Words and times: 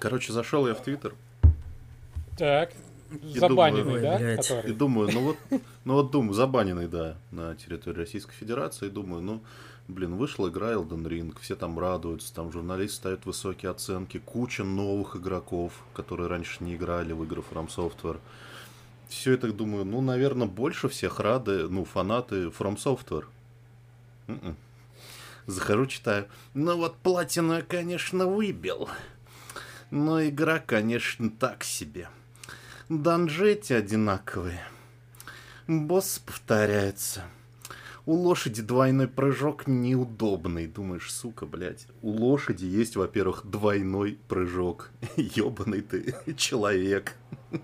Короче, 0.00 0.32
зашел 0.32 0.66
я 0.66 0.74
в 0.74 0.82
Твиттер. 0.82 1.14
Так. 2.36 2.72
И 3.22 3.38
Забаненный, 3.38 3.82
думаю, 3.82 4.02
да? 4.02 4.18
блядь. 4.18 4.48
Который? 4.48 4.70
И 4.70 4.74
думаю, 4.74 5.10
ну 5.12 5.20
вот, 5.20 5.36
ну 5.84 5.94
вот 5.94 6.10
думаю, 6.10 6.32
забаненный, 6.32 6.88
да, 6.88 7.16
на 7.30 7.54
территории 7.54 7.98
Российской 7.98 8.32
Федерации. 8.32 8.86
И 8.86 8.90
думаю, 8.90 9.20
ну, 9.20 9.42
блин, 9.88 10.16
вышла 10.16 10.48
игра 10.48 10.72
Elden 10.72 11.04
Ring, 11.04 11.36
все 11.40 11.54
там 11.54 11.78
радуются, 11.78 12.32
там 12.32 12.50
журналисты 12.50 12.96
ставят 12.96 13.26
высокие 13.26 13.70
оценки, 13.70 14.18
куча 14.18 14.64
новых 14.64 15.16
игроков, 15.16 15.72
которые 15.92 16.28
раньше 16.28 16.64
не 16.64 16.76
играли 16.76 17.12
в 17.12 17.22
игры 17.24 17.42
From 17.42 17.68
Software. 17.68 18.20
Все 19.08 19.32
это, 19.32 19.52
думаю, 19.52 19.84
ну, 19.84 20.00
наверное, 20.00 20.46
больше 20.46 20.88
всех 20.88 21.20
рады, 21.20 21.68
ну, 21.68 21.84
фанаты 21.84 22.46
From 22.46 22.76
Software. 22.76 23.24
М-м. 24.28 24.56
Захожу, 25.46 25.86
читаю. 25.86 26.26
Ну 26.54 26.76
вот 26.76 26.96
платину 26.96 27.54
я, 27.54 27.62
конечно, 27.62 28.26
выбил. 28.26 28.88
Но 29.90 30.24
игра, 30.24 30.58
конечно, 30.60 31.30
так 31.30 31.64
себе. 31.64 32.08
Данжи 32.88 33.52
эти 33.52 33.72
одинаковые. 33.72 34.60
Босс 35.66 36.20
повторяется. 36.24 37.22
У 38.06 38.14
лошади 38.14 38.62
двойной 38.62 39.06
прыжок 39.08 39.66
неудобный. 39.66 40.66
Думаешь, 40.66 41.12
сука, 41.12 41.46
блядь. 41.46 41.86
У 42.02 42.10
лошади 42.10 42.64
есть, 42.64 42.96
во-первых, 42.96 43.42
двойной 43.44 44.18
прыжок. 44.28 44.90
Ёбаный 45.16 45.82
ты 45.82 46.14
человек. 46.36 47.14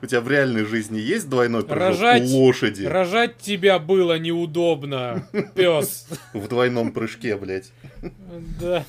У 0.00 0.06
тебя 0.06 0.20
в 0.20 0.30
реальной 0.30 0.64
жизни 0.64 0.98
есть 0.98 1.28
двойной 1.28 1.64
прыжок 1.64 2.00
Рожать- 2.00 2.22
у 2.30 2.36
лошади? 2.36 2.84
Рожать 2.84 3.38
тебя 3.38 3.78
было 3.80 4.18
неудобно, 4.18 5.26
пес. 5.54 6.06
В 6.32 6.46
двойном 6.48 6.92
прыжке, 6.92 7.36
блядь. 7.36 7.72
Да. 8.60 8.84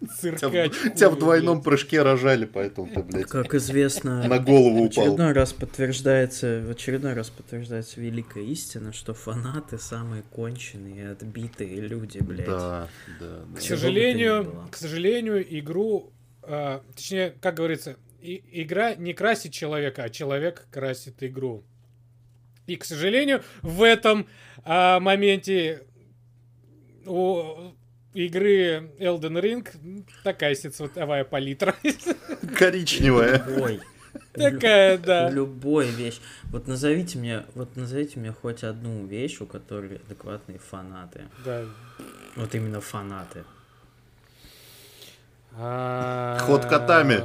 Тебя, 0.00 0.36
Циркач. 0.38 0.72
в- 0.72 0.94
тебя 0.94 1.10
в 1.10 1.18
двойном 1.18 1.62
прыжке 1.62 2.00
рожали, 2.02 2.46
поэтому 2.46 2.88
ты, 2.88 3.02
блядь, 3.02 3.26
Как 3.26 3.54
известно, 3.54 4.26
на 4.26 4.38
голову 4.38 4.70
в 4.78 4.82
упал. 4.86 4.86
очередной 5.04 5.32
раз 5.32 5.52
подтверждается, 5.52 6.62
в 6.66 6.70
очередной 6.70 7.12
раз 7.12 7.28
подтверждается 7.28 8.00
великая 8.00 8.44
истина, 8.44 8.94
что 8.94 9.12
фанаты 9.12 9.76
самые 9.78 10.22
конченые 10.22 10.96
и 10.96 11.06
отбитые 11.06 11.80
люди, 11.80 12.18
блядь. 12.18 12.46
Да, 12.46 12.88
да, 13.20 13.26
К 13.26 13.54
да. 13.56 13.60
Сожалению, 13.60 14.68
к 14.70 14.76
сожалению, 14.76 15.58
игру, 15.58 16.12
а, 16.42 16.82
точнее, 16.96 17.34
как 17.42 17.56
говорится, 17.56 17.96
и- 18.22 18.42
игра 18.62 18.94
не 18.94 19.12
красит 19.12 19.52
человека, 19.52 20.04
а 20.04 20.08
человек 20.08 20.66
красит 20.70 21.22
игру. 21.22 21.62
И, 22.66 22.76
к 22.76 22.84
сожалению, 22.86 23.42
в 23.60 23.82
этом 23.82 24.26
а, 24.64 24.98
моменте 25.00 25.82
у 27.06 27.72
игры 28.14 28.90
Elden 28.98 29.40
Ring 29.40 30.04
такая 30.24 30.54
цветовая 30.54 31.24
палитра. 31.24 31.74
Коричневая. 32.56 33.44
Любой. 33.46 33.80
Такая, 34.32 34.98
да. 34.98 35.30
Любой 35.30 35.88
вещь. 35.90 36.20
Вот 36.50 36.66
назовите 36.66 37.18
мне, 37.18 37.44
вот 37.54 37.76
назовите 37.76 38.18
мне 38.18 38.32
хоть 38.32 38.64
одну 38.64 39.06
вещь, 39.06 39.40
у 39.40 39.46
которой 39.46 39.96
адекватные 40.06 40.58
фанаты. 40.58 41.22
Да. 41.44 41.64
Вот 42.36 42.54
именно 42.54 42.80
фанаты. 42.80 43.44
А, 45.52 46.38
Ход 46.40 46.64
котами. 46.66 47.20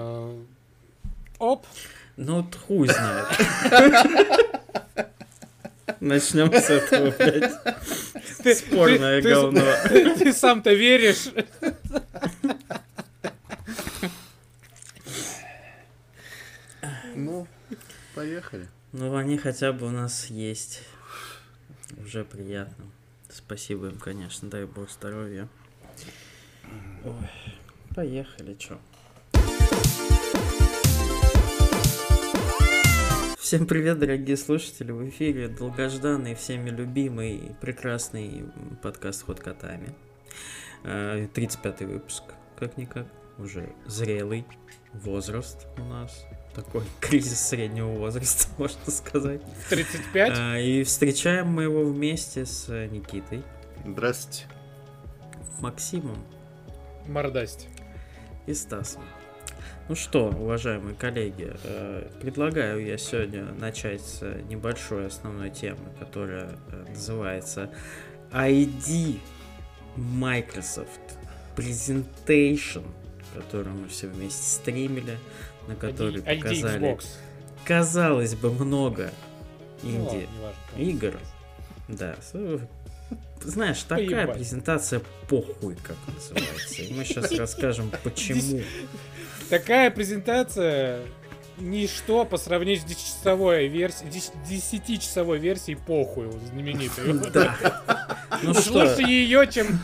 Оп. 1.40 1.66
Ну, 2.18 2.42
вот 2.42 2.56
хуй 2.56 2.88
знает. 2.88 3.28
Начнем 6.00 6.52
с 6.54 6.70
этого, 6.70 7.12
блядь. 7.12 7.54
Ты- 8.44 8.56
Спорное 8.56 9.22
ты- 9.22 9.30
говно. 9.30 9.62
Ты, 9.88 10.16
ты 10.20 10.34
сам-то 10.34 10.74
веришь? 10.74 11.30
Ну, 17.16 17.48
поехали. 18.14 18.68
Ну, 18.92 19.16
они 19.16 19.38
хотя 19.38 19.72
бы 19.74 19.88
у 19.88 19.92
нас 19.92 20.28
есть. 20.28 20.82
Уже 21.98 22.24
приятно. 22.24 22.86
Спасибо 23.30 23.88
им, 23.88 23.98
конечно, 24.00 24.50
дай 24.50 24.66
бог 24.66 24.90
здоровья. 24.90 25.48
Ой, 27.04 27.30
поехали, 27.94 28.56
чё. 28.56 28.80
Всем 33.46 33.68
привет, 33.68 34.00
дорогие 34.00 34.38
слушатели! 34.38 34.92
В 34.92 35.08
эфире 35.10 35.48
долгожданный, 35.48 36.34
всеми 36.34 36.72
любимый, 36.72 37.36
и 37.36 37.54
прекрасный 37.62 38.46
подкаст 38.82 39.24
«Ход 39.24 39.40
котами». 39.40 39.94
Э, 40.84 41.28
35-й 41.32 41.86
выпуск, 41.86 42.24
как-никак. 42.58 43.06
Уже 43.38 43.70
зрелый 43.86 44.48
возраст 44.94 45.68
у 45.78 45.84
нас. 45.84 46.26
Такой 46.56 46.82
кризис 47.00 47.40
среднего 47.40 47.90
возраста, 47.90 48.48
можно 48.58 48.90
сказать. 48.90 49.44
В 49.44 49.70
35? 49.70 50.34
А, 50.36 50.58
И 50.58 50.84
встречаем 50.84 51.46
мы 51.50 51.62
его 51.62 51.86
вместе 51.86 52.48
с 52.48 52.68
э, 52.70 52.88
Никитой, 52.88 53.44
Здрасте. 53.86 54.46
Максимом 55.62 56.18
Мордасть. 57.08 57.68
и 58.48 58.56
Стасом. 58.56 59.04
Ну 59.88 59.94
что, 59.96 60.30
уважаемые 60.30 60.96
коллеги, 60.96 61.54
э, 61.64 62.08
предлагаю 62.20 62.84
я 62.84 62.98
сегодня 62.98 63.44
начать 63.60 64.02
с 64.02 64.22
небольшой 64.50 65.06
основной 65.08 65.52
темы, 65.52 65.92
которая 66.00 66.58
э, 66.72 66.86
называется 66.90 67.70
ID 68.32 69.20
Microsoft 69.96 71.00
Presentation, 71.56 72.84
которую 73.36 73.76
мы 73.76 73.88
все 73.88 74.08
вместе 74.08 74.44
стримили, 74.44 75.20
на 75.68 75.76
которой 75.76 76.16
ID 76.22 76.42
показали, 76.42 76.94
Xbox. 76.96 77.06
казалось 77.64 78.34
бы, 78.36 78.52
много 78.52 79.12
Ну 79.84 80.04
ладно, 80.06 80.18
инди 80.18 80.28
неважно. 80.36 81.08
игр. 81.10 81.20
Да, 81.90 82.16
знаешь, 83.44 83.84
такая 83.84 84.08
Поебать. 84.08 84.38
презентация 84.38 85.02
похуй, 85.28 85.76
как 85.84 85.98
называется. 86.14 86.82
И 86.82 86.94
мы 86.94 87.06
сейчас 87.06 87.32
расскажем, 87.32 87.92
почему. 88.04 88.62
Такая 89.50 89.92
презентация 89.92 91.02
ничто 91.58 92.26
по 92.26 92.38
сравнению 92.38 92.82
с 92.82 92.86
10-часовой 92.86 93.68
версией, 93.68 94.10
10-часовой 94.12 95.40
версией 95.40 95.78
похуй 95.78 96.30
знаменитой. 96.52 97.14
Да. 97.34 97.56
Ну 98.44 98.52
Уж 98.52 98.58
что, 98.58 98.74
лучше 98.74 99.04
ее, 99.04 99.48
чем... 99.52 99.80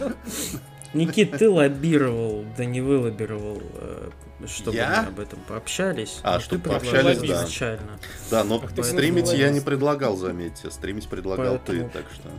Никит, 0.93 1.37
ты 1.37 1.49
лоббировал, 1.49 2.43
да 2.57 2.65
не 2.65 2.81
вылоббировал, 2.81 3.61
э, 3.75 4.09
чтобы 4.47 4.77
Я? 4.77 5.01
мы 5.03 5.07
об 5.09 5.19
этом 5.19 5.39
пообщались. 5.47 6.19
А, 6.23 6.35
Но 6.35 6.39
чтоб 6.39 6.61
ты 6.61 6.69
пообщались, 6.69 7.17
да. 7.19 7.25
изначально. 7.25 7.99
Да, 8.29 8.43
но 8.43 8.61
Ах 8.63 8.71
ты 8.73 8.83
стримить 8.83 9.31
я 9.33 9.49
не 9.49 9.59
предлагал, 9.61 10.15
заметьте. 10.17 10.69
Стримить 10.71 11.07
предлагал 11.07 11.57
Поэтому- 11.57 11.89
ты, 11.89 11.89
так 11.89 12.05
что 12.13 12.29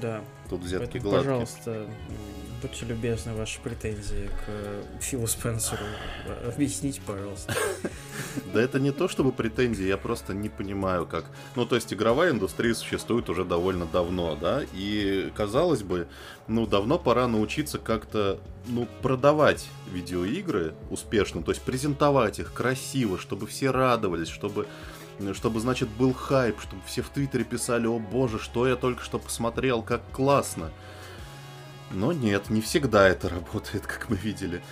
Да. 0.00 0.20
тут 0.50 0.60
взятки 0.62 0.92
Поэтому, 0.92 1.10
гладкие. 1.10 1.30
пожалуйста, 1.32 1.86
будьте 2.60 2.86
любезны, 2.86 3.34
ваши 3.34 3.60
претензии 3.60 4.26
к 4.26 4.48
э, 4.48 4.82
Филу 5.00 5.26
Спенсеру. 5.26 5.82
э, 6.26 6.50
Объясните, 6.54 7.00
пожалуйста. 7.06 7.54
Да 8.52 8.60
это 8.60 8.78
не 8.78 8.92
то 8.92 9.08
чтобы 9.08 9.32
претензии, 9.32 9.86
я 9.86 9.96
просто 9.96 10.32
не 10.34 10.48
понимаю, 10.48 11.06
как... 11.06 11.24
Ну, 11.56 11.66
то 11.66 11.74
есть 11.74 11.92
игровая 11.92 12.30
индустрия 12.30 12.74
существует 12.74 13.28
уже 13.28 13.44
довольно 13.44 13.86
давно, 13.86 14.36
да, 14.36 14.62
и, 14.72 15.30
казалось 15.34 15.82
бы, 15.82 16.08
ну, 16.46 16.66
давно 16.66 16.98
пора 16.98 17.26
научиться 17.26 17.78
как-то, 17.78 18.38
ну, 18.66 18.86
продавать 19.02 19.66
видеоигры 19.92 20.74
успешно, 20.90 21.42
то 21.42 21.50
есть 21.50 21.62
презентовать 21.62 22.38
их 22.38 22.52
красиво, 22.52 23.18
чтобы 23.18 23.46
все 23.46 23.70
радовались, 23.70 24.28
чтобы 24.28 24.66
чтобы, 25.32 25.58
значит, 25.58 25.88
был 25.88 26.14
хайп, 26.14 26.60
чтобы 26.60 26.80
все 26.86 27.02
в 27.02 27.08
Твиттере 27.08 27.44
писали, 27.44 27.86
о 27.86 27.98
боже, 27.98 28.38
что 28.38 28.68
я 28.68 28.76
только 28.76 29.02
что 29.02 29.18
посмотрел, 29.18 29.82
как 29.82 30.00
классно. 30.12 30.70
Но 31.90 32.12
нет, 32.12 32.50
не 32.50 32.60
всегда 32.60 33.08
это 33.08 33.28
работает, 33.30 33.86
как 33.86 34.08
мы 34.08 34.16
видели. 34.16 34.62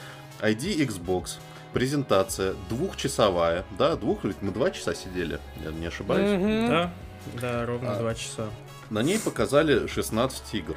ID 0.40 0.86
Xbox, 0.86 1.38
презентация 1.72 2.54
двухчасовая, 2.68 3.64
да, 3.78 3.96
двух, 3.96 4.24
ведь 4.24 4.42
мы 4.42 4.52
два 4.52 4.70
часа 4.70 4.94
сидели, 4.94 5.40
я 5.64 5.70
не 5.72 5.86
ошибаюсь. 5.86 6.38
Мгм. 6.38 6.68
Да, 6.68 6.92
да, 7.40 7.66
ровно 7.66 7.92
А. 7.96 7.98
два 7.98 8.14
часа. 8.14 8.48
На 8.90 9.02
ней 9.02 9.18
показали 9.18 9.86
16 9.86 10.54
игр. 10.54 10.76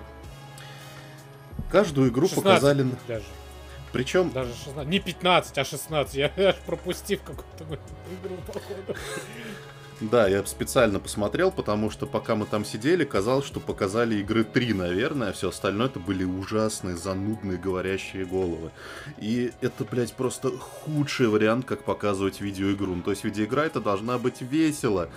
Каждую 1.71 2.09
игру 2.09 2.27
16 2.27 2.43
показали, 2.43 2.87
Даже, 3.07 3.25
причем 3.91 4.31
даже 4.31 4.53
16. 4.53 4.87
Не 4.87 4.99
15, 4.99 5.57
а 5.57 5.65
16. 5.65 6.15
Я 6.15 6.31
аж 6.37 6.55
пропустив 6.65 7.21
какую-то 7.21 7.63
игру, 8.23 8.37
походу. 8.47 8.95
Да, 10.01 10.29
я 10.29 10.45
специально 10.45 10.97
посмотрел, 10.97 11.51
потому 11.51 11.89
что 11.89 12.07
пока 12.07 12.35
мы 12.35 12.45
там 12.45 12.63
сидели, 12.63 13.03
казалось, 13.03 13.45
что 13.45 13.59
показали 13.59 14.15
игры 14.15 14.45
3, 14.45 14.73
наверное, 14.73 15.29
а 15.29 15.33
все 15.33 15.49
остальное 15.49 15.87
это 15.87 15.99
были 15.99 16.23
ужасные, 16.23 16.95
занудные, 16.95 17.57
говорящие 17.57 18.23
головы. 18.23 18.71
И 19.17 19.51
это, 19.59 19.83
блядь, 19.83 20.13
просто 20.13 20.51
худший 20.57 21.27
вариант, 21.27 21.65
как 21.65 21.83
показывать 21.83 22.39
видеоигру. 22.39 22.95
Ну, 22.95 23.01
то 23.01 23.11
есть 23.11 23.25
видеоигра 23.25 23.61
это 23.61 23.81
должна 23.81 24.17
быть 24.17 24.39
весело. 24.39 25.09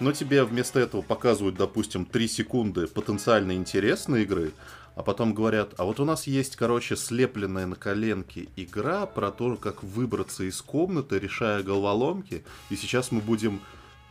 Но 0.00 0.12
тебе 0.12 0.42
вместо 0.44 0.80
этого 0.80 1.02
показывают, 1.02 1.56
допустим, 1.56 2.06
3 2.06 2.26
секунды 2.26 2.86
потенциально 2.86 3.52
интересной 3.52 4.22
игры, 4.22 4.52
а 4.94 5.02
потом 5.02 5.34
говорят, 5.34 5.74
а 5.76 5.84
вот 5.84 6.00
у 6.00 6.06
нас 6.06 6.26
есть, 6.26 6.56
короче, 6.56 6.96
слепленная 6.96 7.66
на 7.66 7.76
коленке 7.76 8.48
игра 8.56 9.04
про 9.04 9.30
то, 9.30 9.56
как 9.56 9.82
выбраться 9.82 10.44
из 10.44 10.62
комнаты, 10.62 11.18
решая 11.18 11.62
головоломки, 11.62 12.42
и 12.70 12.76
сейчас 12.76 13.12
мы 13.12 13.20
будем 13.20 13.60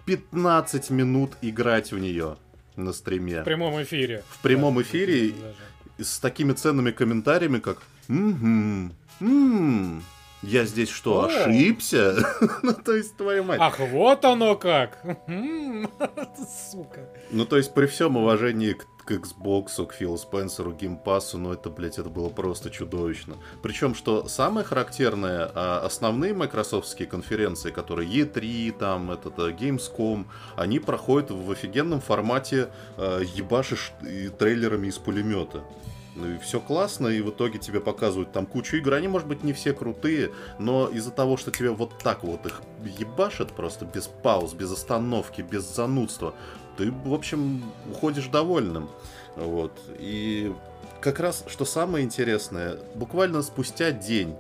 15 0.06 0.90
минут 0.90 1.34
играть 1.42 1.92
в 1.92 1.98
нее 2.00 2.38
на 2.76 2.94
стриме. 2.94 3.42
В 3.42 3.46
прямом 3.46 3.82
эфире. 3.84 4.24
В 4.30 4.40
прямом 4.40 4.82
эфире 4.82 5.34
с 5.98 6.20
такими 6.20 6.54
ценными 6.54 6.92
комментариями, 6.92 7.60
как 7.60 7.82
«Угу, 8.08 8.92
м 9.22 10.04
я 10.42 10.66
здесь 10.66 10.90
что, 10.90 11.22
О! 11.22 11.26
ошибся? 11.26 12.16
ну, 12.64 12.74
то 12.74 12.96
есть, 12.96 13.18
твою 13.18 13.44
мать. 13.44 13.60
Ах, 13.62 13.80
вот 13.80 14.24
оно 14.24 14.56
как! 14.56 15.00
Сука. 16.72 17.10
Ну, 17.32 17.46
то 17.46 17.58
есть, 17.58 17.74
при 17.74 17.88
всем 17.88 18.16
уважении 18.16 18.74
к, 18.74 18.86
к 19.04 19.12
Xbox, 19.12 19.86
к 19.86 19.94
Филу 19.94 20.18
Спенсеру, 20.18 20.72
геймпасу, 20.72 21.38
ну, 21.38 21.52
это, 21.52 21.70
блядь, 21.70 22.00
это 22.00 22.10
было 22.10 22.30
просто 22.30 22.70
чудовищно. 22.70 23.36
Причем, 23.62 23.94
что 23.94 24.30
самое 24.30 24.66
характерное, 24.66 25.52
а, 25.54 25.82
основные 25.86 26.34
майкрософтские 26.34 27.08
конференции, 27.08 27.72
которые 27.72 28.10
E3, 28.10 28.72
там, 28.78 29.12
этот, 29.12 29.38
а, 29.40 29.52
Gamescom, 29.52 30.26
они 30.56 30.80
проходят 30.80 31.32
в 31.32 31.52
офигенном 31.52 32.00
формате 32.00 32.70
а, 32.96 33.20
ебашишь 33.20 33.92
и 34.10 34.30
трейлерами 34.30 34.88
из 34.88 34.98
пулемета. 34.98 35.64
Ну 36.16 36.36
и 36.36 36.38
все 36.40 36.60
классно, 36.60 37.08
и 37.08 37.22
в 37.22 37.30
итоге 37.30 37.60
тебе 37.60 37.80
показывают 37.80 38.32
там 38.32 38.46
кучу 38.46 38.78
игр. 38.78 38.94
Они, 38.94 39.08
может 39.08 39.28
быть, 39.28 39.44
не 39.44 39.54
все 39.54 39.74
крутые, 39.74 40.32
но 40.58 40.88
из-за 40.88 41.12
того, 41.12 41.38
что 41.38 41.52
тебе 41.52 41.70
вот 41.70 41.98
так 42.00 42.24
вот 42.24 42.46
их 42.46 42.62
ебашат 42.84 43.52
просто 43.52 43.86
без 43.86 44.08
пауз, 44.08 44.54
без 44.54 44.72
остановки, 44.72 45.42
без 45.42 45.64
занудства, 45.64 46.34
ты, 46.78 46.92
в 46.92 47.14
общем, 47.14 47.64
уходишь 47.92 48.28
довольным. 48.28 48.90
Вот. 49.36 49.80
И 50.00 50.54
как 51.02 51.20
раз, 51.20 51.44
что 51.48 51.66
самое 51.66 52.06
интересное, 52.06 52.78
буквально 52.96 53.42
спустя 53.42 53.92
день 53.92 54.36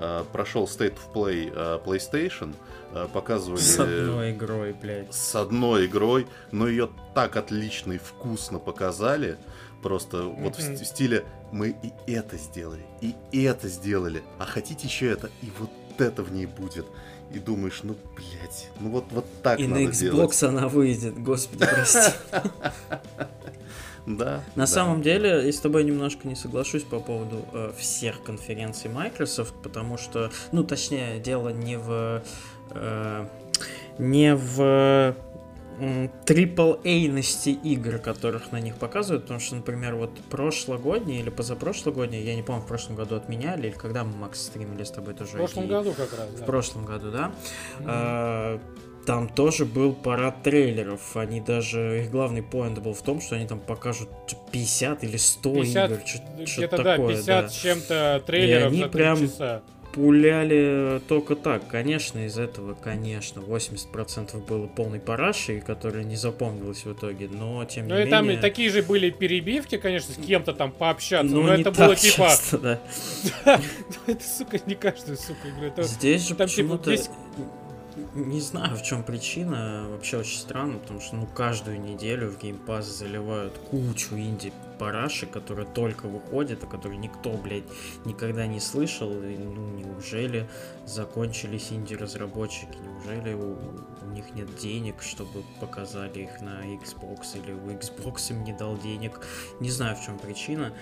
э, 0.00 0.24
прошел 0.32 0.64
State 0.64 0.94
of 0.94 1.12
Play 1.12 1.52
э, 1.54 1.80
PlayStation, 1.84 2.54
э, 2.92 3.08
показывали... 3.12 3.60
С 3.60 3.78
одной 3.78 4.32
игрой, 4.32 4.72
блядь. 4.72 5.12
С 5.12 5.34
одной 5.34 5.86
игрой, 5.86 6.26
но 6.52 6.68
ее 6.68 6.90
так 7.14 7.36
отлично 7.36 7.92
и 7.92 7.98
вкусно 7.98 8.58
показали, 8.58 9.36
просто 9.86 10.24
вот 10.24 10.56
в 10.56 10.84
стиле 10.84 11.24
мы 11.52 11.76
и 12.06 12.12
это 12.12 12.36
сделали, 12.36 12.84
и 13.00 13.42
это 13.44 13.68
сделали, 13.68 14.20
а 14.36 14.44
хотите 14.44 14.88
еще 14.88 15.06
это, 15.06 15.30
и 15.42 15.48
вот 15.60 15.70
это 15.98 16.24
в 16.24 16.32
ней 16.32 16.46
будет. 16.46 16.86
И 17.32 17.38
думаешь, 17.38 17.80
ну, 17.84 17.94
блядь, 18.16 18.68
ну 18.80 18.90
вот, 18.90 19.04
вот 19.10 19.26
так 19.42 19.60
И 19.60 19.66
надо 19.66 19.80
на 19.80 19.88
Xbox 19.88 20.00
делать. 20.00 20.42
она 20.42 20.68
выйдет, 20.68 21.22
господи, 21.22 21.66
прости. 21.70 22.12
Да. 24.06 24.44
На 24.54 24.62
да. 24.62 24.66
самом 24.68 25.02
деле, 25.02 25.44
я 25.44 25.52
с 25.52 25.58
тобой 25.58 25.82
немножко 25.82 26.28
не 26.28 26.36
соглашусь 26.36 26.84
по 26.84 27.00
поводу 27.00 27.44
э, 27.52 27.72
всех 27.76 28.22
конференций 28.22 28.88
Microsoft, 28.88 29.54
потому 29.64 29.98
что, 29.98 30.30
ну, 30.52 30.62
точнее, 30.62 31.18
дело 31.18 31.48
не 31.48 31.76
в 31.76 32.22
э, 32.70 33.26
не 33.98 34.36
в 34.36 35.16
AAA-ности 35.80 37.50
игр, 37.50 37.98
которых 37.98 38.52
на 38.52 38.60
них 38.60 38.76
показывают, 38.76 39.24
потому 39.24 39.40
что, 39.40 39.56
например, 39.56 39.94
вот 39.96 40.10
прошлогодние 40.30 41.20
или 41.20 41.30
позапрошлогодние, 41.30 42.24
я 42.24 42.34
не 42.34 42.42
помню, 42.42 42.62
в 42.62 42.66
прошлом 42.66 42.96
году 42.96 43.16
отменяли, 43.16 43.68
или 43.68 43.74
когда 43.74 44.04
мы, 44.04 44.16
Макс, 44.16 44.40
стримили 44.40 44.84
с 44.84 44.90
тобой 44.90 45.14
тоже 45.14 45.32
В 45.32 45.36
прошлом 45.36 45.64
IT? 45.64 45.68
году 45.68 45.92
как 45.92 46.12
раз, 46.18 46.28
В 46.30 46.38
да. 46.40 46.44
прошлом 46.46 46.84
году, 46.84 47.10
да? 47.10 47.32
А, 47.84 48.60
Там 49.06 49.28
тоже 49.28 49.66
был 49.66 49.92
парад 49.92 50.42
трейлеров. 50.42 51.16
Они 51.16 51.40
даже. 51.40 52.00
Их 52.02 52.10
главный 52.10 52.42
поинт 52.42 52.80
был 52.80 52.92
в 52.92 53.02
том, 53.02 53.20
что 53.20 53.36
они 53.36 53.46
там 53.46 53.60
покажут 53.60 54.08
чё, 54.26 54.36
50 54.50 55.04
или 55.04 55.16
100 55.16 55.54
50, 55.54 55.90
игр. 55.92 56.00
где-то, 56.02 56.46
чё-то 56.46 56.76
да, 56.78 56.82
такое, 56.82 57.08
50 57.14 57.26
да. 57.44 57.48
с 57.48 57.54
чем-то 57.54 58.22
трейлеров 58.26 58.72
они 58.72 58.78
за 58.82 58.88
3 58.88 58.90
прям- 58.90 59.20
часа. 59.20 59.62
Пуляли 59.96 61.00
только 61.08 61.34
так. 61.36 61.66
Конечно, 61.68 62.26
из 62.26 62.36
этого, 62.36 62.74
конечно, 62.74 63.40
80% 63.40 64.46
было 64.46 64.66
полной 64.66 65.00
парашей, 65.00 65.62
которая 65.62 66.04
не 66.04 66.16
запомнилась 66.16 66.84
в 66.84 66.92
итоге, 66.92 67.30
но 67.32 67.64
тем 67.64 67.88
Ну 67.88 67.96
не 67.96 68.04
и 68.04 68.10
там 68.10 68.24
менее... 68.24 68.38
и 68.38 68.42
такие 68.42 68.68
же 68.68 68.82
были 68.82 69.08
перебивки, 69.08 69.78
конечно, 69.78 70.12
с 70.12 70.18
кем-то 70.18 70.52
там 70.52 70.70
пообщаться, 70.70 71.34
ну, 71.34 71.44
но 71.44 71.54
это 71.54 71.72
было 71.72 71.96
типа... 71.96 72.28
часто, 72.28 72.58
да. 72.58 72.80
Это, 74.06 74.22
сука, 74.22 74.60
не 74.66 74.74
каждую, 74.74 75.16
сука. 75.16 75.48
Это 75.62 75.82
Здесь 75.84 76.28
же 76.28 76.34
там, 76.34 76.46
типа, 76.46 76.76
почему-то... 76.76 76.94
Не 78.14 78.40
знаю, 78.40 78.76
в 78.76 78.82
чем 78.82 79.02
причина. 79.02 79.86
Вообще 79.88 80.18
очень 80.18 80.38
странно, 80.38 80.78
потому 80.78 81.00
что 81.00 81.16
ну 81.16 81.26
каждую 81.26 81.80
неделю 81.80 82.30
в 82.30 82.38
Game 82.38 82.62
Pass 82.64 82.82
заливают 82.82 83.56
кучу 83.70 84.16
инди 84.16 84.52
параши, 84.78 85.26
которые 85.26 85.66
только 85.66 86.06
выходят, 86.06 86.62
о 86.62 86.66
которых 86.66 86.98
никто, 86.98 87.30
блядь, 87.30 87.64
никогда 88.04 88.46
не 88.46 88.60
слышал. 88.60 89.10
И, 89.10 89.38
ну, 89.38 89.68
неужели 89.70 90.46
закончились 90.84 91.72
инди-разработчики? 91.72 92.76
Неужели 92.76 93.32
у, 93.32 93.56
у 94.02 94.10
них 94.10 94.34
нет 94.34 94.54
денег, 94.56 95.00
чтобы 95.00 95.44
показали 95.60 96.20
их 96.20 96.42
на 96.42 96.62
Xbox? 96.64 97.42
Или 97.42 97.52
у 97.52 97.70
Xbox 97.70 98.30
им 98.30 98.44
не 98.44 98.52
дал 98.52 98.76
денег? 98.76 99.20
Не 99.60 99.70
знаю, 99.70 99.96
в 99.96 100.04
чем 100.04 100.18
причина. 100.18 100.74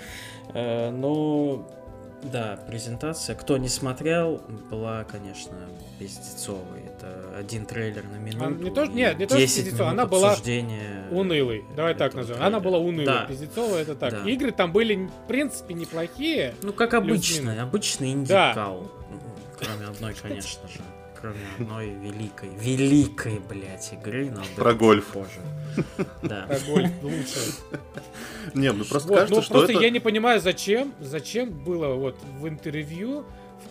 Э, 0.53 0.91
но 0.91 1.71
да, 2.25 2.59
презентация. 2.67 3.37
Кто 3.37 3.59
не 3.59 3.69
смотрел, 3.69 4.41
была, 4.71 5.05
конечно, 5.05 5.57
пиздецовой. 5.99 6.83
Один 7.37 7.67
трейлер 7.67 8.05
на 8.05 8.17
минуту. 8.17 8.45
А, 8.45 8.51
не 8.51 8.71
то- 8.71 8.85
и 8.85 8.89
нет, 8.89 9.19
не 9.19 9.27
то, 9.27 9.35
что 9.35 9.39
10 9.39 9.57
пиздецовая, 9.65 9.93
минут 9.93 10.01
она 10.01 10.07
была 10.07 10.37
унылый. 11.11 11.65
Давай 11.77 11.95
так 11.95 12.15
назовем. 12.15 12.41
Она 12.41 12.61
трейлера. 12.61 12.65
была 12.65 12.79
унылой. 12.79 13.07
Да. 13.07 13.27
Пиздецова 13.27 13.77
это 13.77 13.95
так. 13.95 14.11
Да. 14.13 14.31
Игры 14.31 14.53
там 14.53 14.73
были, 14.73 14.95
в 15.07 15.27
принципе, 15.29 15.75
неплохие. 15.75 16.55
Ну, 16.63 16.73
как 16.73 16.95
обычно, 16.95 17.61
обычный 17.63 18.15
Да. 18.25 18.51
индикал. 18.51 18.91
Кроме 19.59 19.87
одной, 19.87 20.15
конечно 20.15 20.69
же. 20.69 20.81
Кроме 21.21 21.37
одной 21.59 21.89
великой, 21.89 22.51
великой, 22.61 23.41
блядь, 23.49 23.93
игры, 23.95 24.31
но 24.31 24.43
Про 24.57 24.75
гольф. 24.75 25.07
позже. 25.07 25.41
Да. 26.23 26.47
Про 26.49 26.59
гольф 26.71 26.91
лучше. 27.03 27.41
Не, 28.53 28.73
ну 28.73 28.85
просто 28.85 29.09
Вот, 29.09 29.15
кажется, 29.21 29.35
ну, 29.37 29.43
что 29.43 29.55
просто 29.55 29.73
это... 29.73 29.81
я 29.83 29.91
не 29.91 30.01
понимаю, 30.01 30.41
зачем, 30.41 30.93
зачем 31.01 31.51
было 31.51 31.95
вот 31.95 32.17
в 32.39 32.47
интервью 32.47 33.25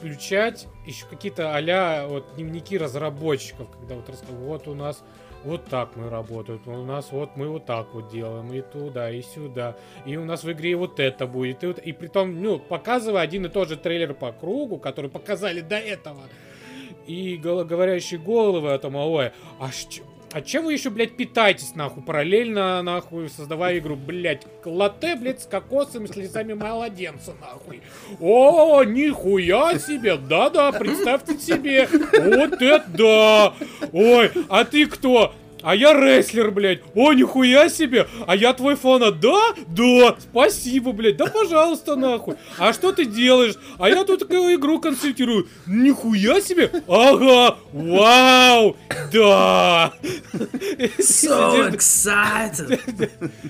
включать 0.03 0.67
еще 0.85 1.05
какие-то 1.05 1.55
а 1.55 2.07
вот 2.07 2.35
дневники 2.35 2.77
разработчиков, 2.77 3.69
когда 3.71 3.95
вот 3.95 4.09
рассказывают, 4.09 4.65
вот 4.65 4.67
у 4.67 4.75
нас 4.75 5.01
вот 5.45 5.65
так 5.65 5.95
мы 5.95 6.09
работаем, 6.09 6.61
у 6.65 6.83
нас 6.83 7.11
вот 7.11 7.35
мы 7.35 7.47
вот 7.47 7.65
так 7.65 7.87
вот 7.93 8.09
делаем, 8.11 8.51
и 8.53 8.61
туда, 8.61 9.09
и 9.09 9.21
сюда, 9.21 9.75
и 10.05 10.17
у 10.17 10.25
нас 10.25 10.43
в 10.43 10.51
игре 10.51 10.75
вот 10.75 10.99
это 10.99 11.25
будет, 11.25 11.63
и, 11.63 11.67
вот, 11.67 11.79
и 11.79 11.91
притом, 11.93 12.41
ну, 12.41 12.59
показывая 12.59 13.21
один 13.21 13.45
и 13.45 13.49
тот 13.49 13.69
же 13.69 13.77
трейлер 13.77 14.13
по 14.13 14.31
кругу, 14.31 14.77
который 14.77 15.09
показали 15.09 15.61
до 15.61 15.77
этого, 15.77 16.21
и 17.07 17.37
говорящие 17.37 18.19
головы 18.19 18.73
о 18.73 18.79
том, 18.79 18.95
ой, 18.95 19.31
а 19.59 19.71
щ- 19.71 20.01
а 20.33 20.41
чем 20.41 20.65
вы 20.65 20.73
еще, 20.73 20.89
блядь, 20.89 21.15
питаетесь, 21.15 21.75
нахуй, 21.75 22.01
параллельно, 22.01 22.81
нахуй, 22.81 23.29
создавая 23.29 23.77
игру, 23.77 23.95
блядь, 23.95 24.47
латте, 24.65 25.15
блядь, 25.15 25.43
с 25.43 25.45
кокосом 25.45 26.05
и 26.05 26.07
слезами 26.07 26.53
младенца, 26.53 27.35
нахуй. 27.39 27.81
О, 28.19 28.83
нихуя 28.83 29.77
себе, 29.77 30.17
да-да, 30.17 30.71
представьте 30.71 31.37
себе, 31.37 31.87
вот 31.87 32.61
это 32.61 32.83
да. 32.87 33.53
Ой, 33.91 34.31
а 34.49 34.65
ты 34.65 34.87
кто? 34.87 35.33
А 35.63 35.75
я 35.75 35.93
рестлер, 35.93 36.51
блядь. 36.51 36.81
О, 36.93 37.13
нихуя 37.13 37.69
себе. 37.69 38.07
А 38.27 38.35
я 38.35 38.53
твой 38.53 38.75
фанат. 38.75 39.19
Да? 39.19 39.53
Да. 39.67 40.15
Спасибо, 40.19 40.91
блядь. 40.91 41.17
Да, 41.17 41.27
пожалуйста, 41.27 41.95
нахуй. 41.95 42.35
А 42.57 42.73
что 42.73 42.91
ты 42.91 43.05
делаешь? 43.05 43.55
А 43.79 43.89
я 43.89 44.03
тут 44.03 44.19
такую 44.19 44.55
игру 44.55 44.79
консультирую. 44.79 45.47
Нихуя 45.65 46.41
себе. 46.41 46.69
Ага. 46.87 47.57
Вау. 47.71 48.75
Да. 49.11 49.93
So 50.99 51.71
excited! 51.71 53.09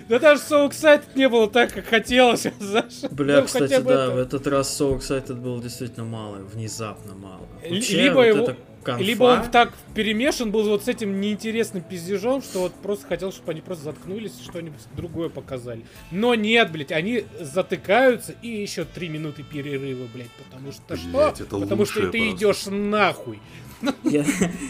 Да 0.09 0.19
даже 0.19 0.41
So 0.41 0.69
Excited 0.69 1.03
не 1.15 1.27
было 1.29 1.49
так, 1.49 1.73
как 1.73 1.85
хотелось. 1.85 2.45
знаешь. 2.59 3.01
Бля, 3.11 3.39
Ну, 3.41 3.45
кстати, 3.45 3.79
да, 3.79 4.09
в 4.09 4.17
этот 4.17 4.45
раз 4.47 4.79
So 4.79 4.97
Excited 4.97 5.33
было 5.35 5.61
действительно 5.61 6.05
мало, 6.05 6.37
внезапно 6.37 7.13
мало. 7.15 7.47
Либо 7.67 8.21
его- 8.23 8.55
эта 8.83 8.91
конфа- 8.99 9.03
Либо 9.03 9.23
он 9.23 9.49
так 9.51 9.73
перемешан 9.95 10.51
был 10.51 10.63
вот 10.69 10.83
с 10.83 10.87
этим 10.87 11.19
неинтересным 11.21 11.83
пиздежом, 11.83 12.41
что 12.41 12.59
вот 12.59 12.73
просто 12.75 13.07
хотел, 13.07 13.31
чтобы 13.31 13.51
они 13.51 13.61
просто 13.61 13.85
заткнулись 13.85 14.33
и 14.39 14.43
что-нибудь 14.43 14.81
другое 14.95 15.29
показали. 15.29 15.85
Но 16.11 16.35
нет, 16.35 16.71
блядь, 16.71 16.91
они 16.91 17.25
затыкаются 17.39 18.33
и 18.41 18.47
еще 18.49 18.85
три 18.85 19.09
минуты 19.09 19.43
перерыва, 19.43 20.07
блядь, 20.13 20.31
потому 20.31 20.71
что 20.71 20.81
Блядь, 20.95 21.35
что? 21.37 21.43
это 21.45 21.57
потому 21.59 21.85
что 21.85 21.95
ты 22.11 22.19
просто. 22.19 22.29
идешь 22.29 22.65
нахуй. 22.67 23.39
Я, 24.03 24.25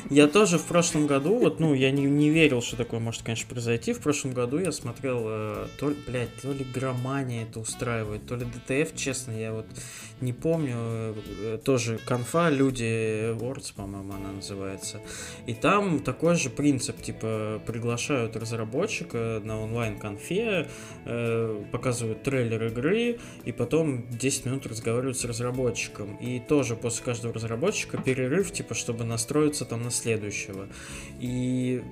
я 0.09 0.27
тоже 0.27 0.57
в 0.57 0.65
прошлом 0.65 1.07
году, 1.07 1.37
вот, 1.37 1.59
ну, 1.59 1.73
я 1.73 1.91
не, 1.91 2.03
не 2.03 2.29
верил, 2.29 2.61
что 2.61 2.77
такое 2.77 2.99
может, 2.99 3.23
конечно, 3.23 3.47
произойти. 3.49 3.93
В 3.93 3.99
прошлом 3.99 4.33
году 4.33 4.57
я 4.59 4.71
смотрел, 4.71 5.23
э, 5.25 5.67
то, 5.79 5.89
ли- 5.89 5.97
блядь, 6.07 6.33
то 6.41 6.51
ли 6.51 6.65
громания 6.73 7.43
это 7.43 7.59
устраивает, 7.59 8.25
то 8.25 8.35
ли 8.35 8.45
ДТФ, 8.45 8.95
честно, 8.95 9.31
я 9.31 9.51
вот 9.53 9.65
не 10.21 10.33
помню. 10.33 10.75
э, 10.75 11.59
тоже 11.63 11.99
конфа, 12.05 12.49
люди, 12.49 13.33
Words, 13.33 13.73
по-моему, 13.75 14.13
она 14.13 14.31
называется. 14.31 15.01
И 15.45 15.53
там 15.53 15.99
такой 15.99 16.35
же 16.35 16.49
принцип, 16.49 17.01
типа, 17.01 17.61
приглашают 17.65 18.35
разработчика 18.35 19.41
на 19.43 19.61
онлайн-конфе, 19.61 20.67
э, 21.05 21.63
показывают 21.71 22.23
трейлер 22.23 22.65
игры, 22.67 23.19
и 23.45 23.51
потом 23.51 24.05
10 24.09 24.45
минут 24.45 24.65
разговаривают 24.65 25.17
с 25.17 25.25
разработчиком. 25.25 26.15
И 26.17 26.39
тоже 26.39 26.75
после 26.75 27.03
каждого 27.03 27.33
разработчика 27.33 27.97
перерыв, 27.97 28.51
типа, 28.51 28.73
чтобы 28.73 29.02
настроиться 29.05 29.65
там 29.65 29.83
на 29.83 29.91
следующего. 29.91 30.67
И 31.19 31.83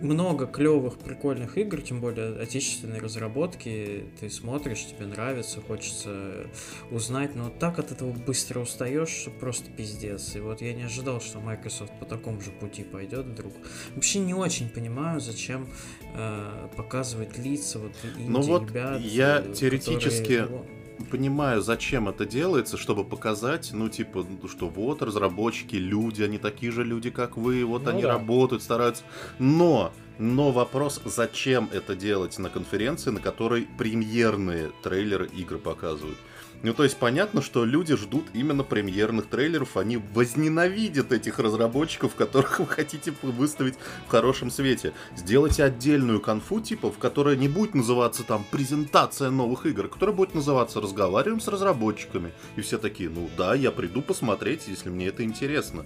много 0.00 0.46
клевых, 0.46 0.98
прикольных 0.98 1.56
игр, 1.56 1.80
тем 1.80 2.00
более 2.00 2.36
отечественной 2.40 2.98
разработки. 2.98 4.04
Ты 4.20 4.28
смотришь, 4.28 4.84
тебе 4.86 5.06
нравится, 5.06 5.60
хочется 5.60 6.46
узнать, 6.90 7.34
но 7.34 7.48
так 7.48 7.78
от 7.78 7.92
этого 7.92 8.10
быстро 8.12 8.60
устаешь, 8.60 9.08
что 9.08 9.30
просто 9.30 9.70
пиздец. 9.70 10.34
И 10.36 10.40
вот 10.40 10.60
я 10.60 10.74
не 10.74 10.82
ожидал, 10.82 11.20
что 11.20 11.40
Microsoft 11.40 11.92
по 12.00 12.04
такому 12.06 12.40
же 12.40 12.50
пути 12.50 12.82
пойдет 12.82 13.24
вдруг. 13.26 13.54
Вообще 13.94 14.18
не 14.18 14.34
очень 14.34 14.68
понимаю, 14.68 15.20
зачем 15.20 15.68
э, 16.14 16.68
показывать 16.76 17.38
лица 17.38 17.78
вот 17.78 17.92
инди 18.04 18.28
Ну 18.28 18.42
вот 18.42 18.70
ребят. 18.70 19.00
я 19.00 19.42
теоретически 19.42 20.40
которые- 20.40 20.83
понимаю, 21.10 21.60
зачем 21.60 22.08
это 22.08 22.24
делается, 22.24 22.76
чтобы 22.76 23.04
показать, 23.04 23.70
ну, 23.72 23.88
типа, 23.88 24.24
ну, 24.42 24.48
что 24.48 24.68
вот 24.68 25.02
разработчики, 25.02 25.76
люди, 25.76 26.22
они 26.22 26.38
такие 26.38 26.72
же 26.72 26.84
люди, 26.84 27.10
как 27.10 27.36
вы, 27.36 27.64
вот 27.64 27.84
Ну 27.84 27.90
они 27.90 28.02
да. 28.02 28.08
работают, 28.08 28.62
стараются. 28.62 29.04
Но, 29.38 29.92
но 30.18 30.52
вопрос, 30.52 31.00
зачем 31.04 31.68
это 31.72 31.94
делать 31.94 32.38
на 32.38 32.50
конференции, 32.50 33.10
на 33.10 33.20
которой 33.20 33.66
премьерные 33.78 34.70
трейлеры 34.82 35.26
игры 35.26 35.58
показывают. 35.58 36.18
Ну, 36.64 36.72
то 36.72 36.82
есть 36.82 36.96
понятно, 36.96 37.42
что 37.42 37.66
люди 37.66 37.94
ждут 37.94 38.24
именно 38.32 38.64
премьерных 38.64 39.26
трейлеров, 39.26 39.76
они 39.76 39.98
возненавидят 39.98 41.12
этих 41.12 41.38
разработчиков, 41.38 42.14
которых 42.14 42.58
вы 42.58 42.66
хотите 42.66 43.12
выставить 43.20 43.74
в 44.06 44.10
хорошем 44.10 44.50
свете. 44.50 44.94
Сделайте 45.14 45.62
отдельную 45.62 46.22
конфу, 46.22 46.60
типа, 46.60 46.90
в 46.90 46.96
которой 46.96 47.36
не 47.36 47.48
будет 47.48 47.74
называться 47.74 48.22
там 48.22 48.46
презентация 48.50 49.28
новых 49.28 49.66
игр, 49.66 49.88
которая 49.88 50.16
будет 50.16 50.34
называться 50.34 50.80
разговариваем 50.80 51.38
с 51.38 51.48
разработчиками. 51.48 52.32
И 52.56 52.62
все 52.62 52.78
такие, 52.78 53.10
ну 53.10 53.28
да, 53.36 53.54
я 53.54 53.70
приду 53.70 54.00
посмотреть, 54.00 54.66
если 54.66 54.88
мне 54.88 55.08
это 55.08 55.22
интересно. 55.22 55.84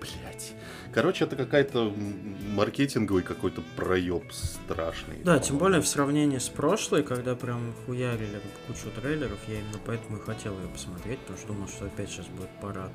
Блять. 0.00 0.37
Короче, 0.98 1.26
это 1.26 1.36
какая-то 1.36 1.94
маркетинговый 2.56 3.22
какой-то 3.22 3.62
проеб 3.76 4.32
страшный. 4.32 5.18
Да, 5.22 5.38
тем 5.38 5.56
более 5.56 5.80
в 5.80 5.86
сравнении 5.86 6.38
с 6.38 6.48
прошлой, 6.48 7.04
когда 7.04 7.36
прям 7.36 7.72
хуярили 7.86 8.40
кучу 8.66 8.90
трейлеров, 9.00 9.38
я 9.46 9.60
именно 9.60 9.78
поэтому 9.86 10.18
и 10.18 10.20
хотел 10.20 10.58
ее 10.58 10.66
посмотреть, 10.66 11.20
потому 11.20 11.38
что 11.38 11.46
думал, 11.46 11.68
что 11.68 11.84
опять 11.84 12.10
сейчас 12.10 12.26
будет 12.26 12.48
парад 12.60 12.90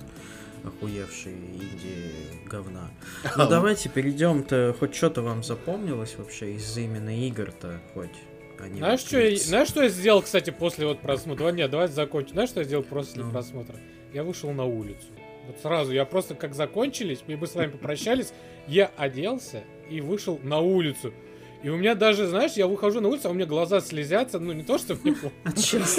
охуевший 0.66 1.32
инди 1.32 2.12
говна. 2.46 2.92
Ну 3.38 3.48
давайте 3.48 3.88
перейдем-то, 3.88 4.76
хоть 4.78 4.94
что-то 4.94 5.22
вам 5.22 5.42
запомнилось 5.42 6.18
вообще 6.18 6.56
из 6.56 6.78
именно 6.78 7.18
игр-то, 7.28 7.80
хоть 7.94 8.18
они 8.60 8.80
Знаешь, 8.80 9.00
вот 9.00 9.08
что 9.08 9.18
я, 9.18 9.38
знаешь, 9.38 9.70
что 9.70 9.82
я 9.82 9.88
сделал, 9.88 10.22
кстати, 10.22 10.50
после 10.50 10.86
вот 10.88 11.00
просмотра? 11.00 11.48
Нет, 11.54 11.72
давайте 11.72 11.94
закончим. 11.94 12.34
Знаешь, 12.34 12.50
что 12.50 12.60
я 12.60 12.66
сделал 12.66 12.84
после 12.84 13.24
Ну. 13.24 13.32
просмотра? 13.32 13.78
Я 14.14 14.26
вышел 14.26 14.52
на 14.52 14.66
улицу. 14.66 15.08
Вот 15.48 15.60
сразу, 15.60 15.92
я 15.92 16.06
просто 16.06 16.36
как 16.36 16.54
закончились, 16.54 17.24
мы 17.28 17.38
бы 17.38 17.48
с 17.48 17.56
вами 17.56 17.72
попрощались, 17.72 18.34
я 18.68 18.92
оделся 18.98 19.64
и 19.90 20.00
вышел 20.02 20.40
на 20.44 20.60
улицу. 20.60 21.14
И 21.64 21.70
у 21.70 21.78
меня 21.78 21.96
даже, 21.96 22.28
знаешь, 22.28 22.54
я 22.54 22.68
выхожу 22.68 23.00
на 23.00 23.08
улицу, 23.08 23.30
а 23.30 23.32
у 23.32 23.34
меня 23.34 23.46
глаза 23.46 23.80
слезятся, 23.80 24.38
ну 24.38 24.52
не 24.52 24.64
то, 24.64 24.78
что 24.78 24.96
мне 24.96 25.16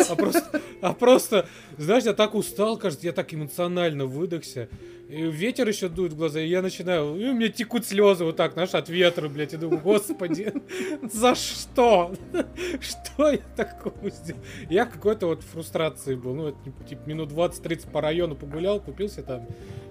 а 0.08 0.14
просто, 0.14 0.60
а 0.82 0.92
просто, 0.92 1.48
знаешь, 1.78 2.04
я 2.04 2.12
так 2.12 2.34
устал, 2.34 2.76
кажется, 2.76 3.06
я 3.06 3.12
так 3.12 3.32
эмоционально 3.32 4.04
выдохся. 4.04 4.68
И 5.08 5.22
ветер 5.22 5.68
еще 5.68 5.88
дует 5.88 6.12
в 6.12 6.16
глаза, 6.16 6.40
и 6.40 6.48
я 6.48 6.60
начинаю, 6.60 7.16
и 7.16 7.28
у 7.28 7.32
меня 7.32 7.48
текут 7.48 7.86
слезы 7.86 8.24
вот 8.24 8.36
так, 8.36 8.52
знаешь, 8.54 8.74
от 8.74 8.90
ветра, 8.90 9.28
блядь, 9.28 9.52
я 9.52 9.58
думаю, 9.58 9.80
господи, 9.80 10.52
за 11.12 11.34
что? 11.34 12.14
Что 12.80 13.30
я 13.30 13.40
такого 13.56 14.10
сделал? 14.10 14.40
Я 14.68 14.84
в 14.84 14.90
какой-то 14.90 15.28
вот 15.28 15.42
фрустрации 15.42 16.14
был, 16.14 16.34
ну, 16.34 16.48
это, 16.48 16.58
типа, 16.86 17.08
минут 17.08 17.32
20-30 17.32 17.90
по 17.90 18.02
району 18.02 18.34
погулял, 18.34 18.80
купил 18.80 19.08
себе 19.08 19.22
там 19.22 19.46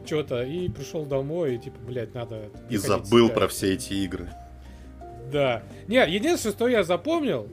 что-то, 0.06 0.44
и 0.44 0.70
пришел 0.70 1.06
домой, 1.06 1.56
и, 1.56 1.58
типа, 1.58 1.78
блядь, 1.80 2.14
надо... 2.14 2.52
И 2.70 2.78
забыл 2.78 3.28
себя. 3.28 3.36
про 3.36 3.48
все 3.48 3.74
эти 3.74 3.94
игры. 3.94 4.30
Да. 5.34 5.64
Не, 5.88 5.98
единственное, 6.10 6.54
что 6.56 6.68
я 6.68 6.84
запомнил, 6.84 7.48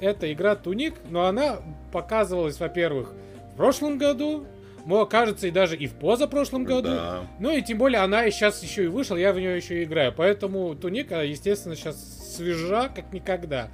это 0.00 0.32
игра 0.32 0.56
Туник, 0.56 0.94
но 1.10 1.26
она 1.26 1.58
показывалась, 1.92 2.58
во-первых, 2.58 3.12
в 3.52 3.56
прошлом 3.56 3.98
году, 3.98 4.46
мо- 4.84 5.06
кажется, 5.06 5.46
и 5.46 5.50
даже 5.50 5.76
и 5.76 5.86
в 5.86 5.94
позапрошлом 5.94 6.64
году. 6.64 6.88
Да. 6.88 7.26
Ну 7.38 7.50
и 7.50 7.62
тем 7.62 7.78
более 7.78 8.00
она 8.00 8.24
и 8.24 8.30
сейчас 8.30 8.62
еще 8.62 8.84
и 8.84 8.88
вышла, 8.88 9.16
я 9.16 9.32
в 9.32 9.36
нее 9.38 9.56
еще 9.56 9.80
и 9.80 9.84
играю. 9.84 10.12
Поэтому 10.16 10.74
Туника, 10.74 11.24
естественно, 11.24 11.76
сейчас 11.76 12.34
свежа, 12.36 12.88
как 12.88 13.12
никогда. 13.12 13.68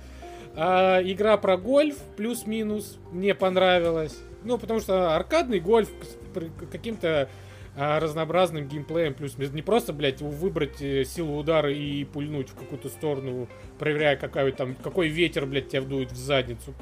А, 0.57 1.01
игра 1.03 1.37
про 1.37 1.57
гольф, 1.57 1.97
плюс-минус, 2.17 2.99
мне 3.13 3.35
понравилась. 3.35 4.17
Ну, 4.43 4.59
потому 4.59 4.81
что 4.81 5.15
аркадный 5.15 5.61
гольф 5.61 5.89
с 6.35 6.67
каким-то 6.73 7.09
а, 7.09 7.29
разнообразным 7.77 8.69
геймплеем, 8.69 9.15
плюс 9.15 9.37
не 9.39 9.63
просто, 9.63 9.93
блядь, 9.93 10.21
выбрать 10.21 10.83
э, 10.83 11.05
силу 11.05 11.39
удара 11.39 11.73
и 11.73 12.05
пульнуть 12.05 12.51
в 12.51 12.55
какую-то 12.55 12.89
сторону, 12.89 13.49
проверяя, 13.79 14.17
какой 14.17 14.53
там, 14.53 14.75
какой 14.75 15.09
ветер, 15.09 15.47
блядь, 15.47 15.69
тебя 15.69 15.83
вдует 15.83 16.13
в 16.13 16.17
задницу. 16.17 16.75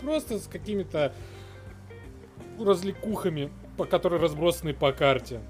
Просто 0.00 0.38
с 0.38 0.46
какими-то 0.46 1.12
развлекухами, 2.58 3.50
по 3.76 3.84
которые 3.84 4.20
разбросаны 4.20 4.72
по 4.72 4.92
карте. 4.92 5.40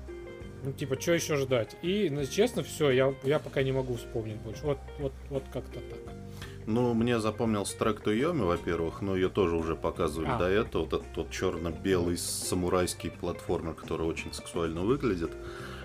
Ну, 0.64 0.72
типа, 0.72 1.00
что 1.00 1.12
еще 1.12 1.36
ждать? 1.36 1.76
И, 1.82 2.08
ну, 2.10 2.24
честно, 2.24 2.62
все, 2.62 2.90
я, 2.90 3.14
я 3.22 3.38
пока 3.38 3.62
не 3.62 3.72
могу 3.72 3.94
вспомнить 3.94 4.36
больше. 4.36 4.64
Вот, 4.64 4.78
вот, 4.98 5.12
вот 5.30 5.44
как-то 5.52 5.78
так. 5.78 6.25
Ну, 6.66 6.94
мне 6.94 7.20
запомнился 7.20 7.78
трек 7.78 8.00
Туйоми, 8.00 8.42
во-первых, 8.42 9.00
но 9.00 9.14
ее 9.14 9.28
тоже 9.28 9.54
уже 9.56 9.76
показывали 9.76 10.30
А. 10.30 10.38
до 10.38 10.48
этого. 10.48 10.82
Вот 10.82 10.92
этот 10.94 11.16
вот 11.16 11.30
черно-белый 11.30 12.16
самурайский 12.18 13.10
платформер, 13.10 13.74
который 13.74 14.06
очень 14.06 14.32
сексуально 14.32 14.80
выглядит. 14.82 15.30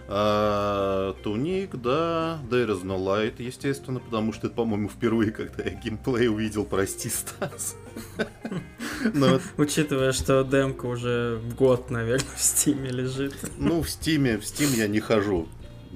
А, 0.08 1.14
Туник, 1.24 1.76
да, 1.76 2.40
There 2.50 2.68
is 2.68 2.84
no 2.84 2.98
light, 2.98 3.36
естественно, 3.42 4.00
потому 4.00 4.34
что 4.34 4.48
это, 4.48 4.56
по-моему, 4.56 4.90
впервые, 4.90 5.32
когда 5.32 5.64
я 5.64 5.70
геймплей 5.70 6.28
увидел, 6.28 6.66
прости, 6.66 7.10
Стас. 7.10 7.78
Но, 9.14 9.40
Учитывая, 9.58 10.12
что 10.12 10.44
демка 10.44 10.88
уже 10.88 11.40
год, 11.58 11.92
наверное, 11.92 12.28
в 12.36 12.42
стиме 12.42 12.90
лежит. 12.90 13.36
ну, 13.58 13.82
в 13.82 13.90
Стиме, 13.90 14.38
в 14.38 14.42
Steam 14.42 14.76
я 14.76 14.88
не 14.88 15.00
хожу, 15.00 15.48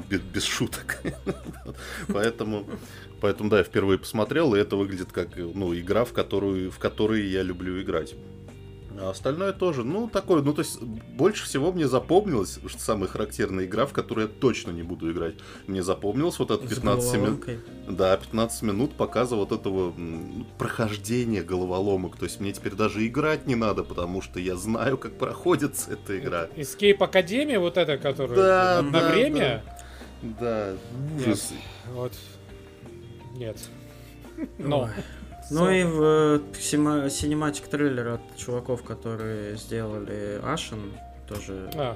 без, 0.10 0.22
без 0.22 0.44
шуток. 0.44 1.02
Поэтому, 2.08 2.66
поэтому, 3.26 3.50
да, 3.50 3.58
я 3.58 3.64
впервые 3.64 3.98
посмотрел, 3.98 4.54
и 4.54 4.60
это 4.60 4.76
выглядит 4.76 5.12
как, 5.12 5.30
ну, 5.36 5.76
игра, 5.76 6.06
в 6.06 6.14
которую, 6.14 6.70
в 6.70 6.78
которой 6.78 7.26
я 7.26 7.42
люблю 7.42 7.82
играть. 7.82 8.14
А 9.00 9.10
остальное 9.10 9.52
тоже, 9.52 9.84
ну, 9.84 10.08
такое, 10.08 10.44
ну, 10.44 10.54
то 10.54 10.62
есть, 10.62 10.80
больше 10.80 11.46
всего 11.46 11.72
мне 11.72 11.88
запомнилось, 11.88 12.60
что 12.68 12.80
самая 12.80 13.10
характерная 13.10 13.66
игра, 13.66 13.88
в 13.88 13.94
которую 13.94 14.28
я 14.28 14.32
точно 14.32 14.70
не 14.70 14.84
буду 14.84 15.12
играть. 15.12 15.34
Мне 15.66 15.82
запомнилось 15.82 16.38
вот 16.38 16.52
это 16.52 16.68
С 16.68 16.76
15 16.76 17.16
минут. 17.16 17.46
Да, 17.90 18.16
15 18.16 18.62
минут 18.62 18.94
показа 18.94 19.36
вот 19.36 19.52
этого 19.52 19.92
прохождения 20.60 21.42
головоломок. 21.42 22.16
То 22.16 22.26
есть 22.26 22.40
мне 22.40 22.54
теперь 22.54 22.74
даже 22.74 23.08
играть 23.08 23.48
не 23.48 23.56
надо, 23.56 23.84
потому 23.84 24.22
что 24.22 24.40
я 24.40 24.56
знаю, 24.56 25.00
как 25.00 25.18
проходится 25.18 25.94
эта 25.94 26.20
игра. 26.20 26.48
Escape 26.56 27.04
Академия, 27.04 27.58
вот 27.58 27.78
эта, 27.78 27.98
которая 27.98 28.36
Да, 28.36 28.82
на 28.84 29.02
да, 29.02 29.10
время. 29.10 29.64
Да, 30.22 30.76
ужас. 31.18 31.54
Вот. 31.92 32.14
Нет. 33.38 33.58
Но. 34.58 34.90
Ну 35.52 35.70
и 35.70 35.84
в 35.84 36.42
синематик 36.58 37.68
трейлер 37.68 38.08
от 38.08 38.36
чуваков, 38.36 38.84
которые 38.84 39.56
сделали 39.58 40.40
Ашен, 40.44 40.92
тоже 41.28 41.70
А, 41.76 41.96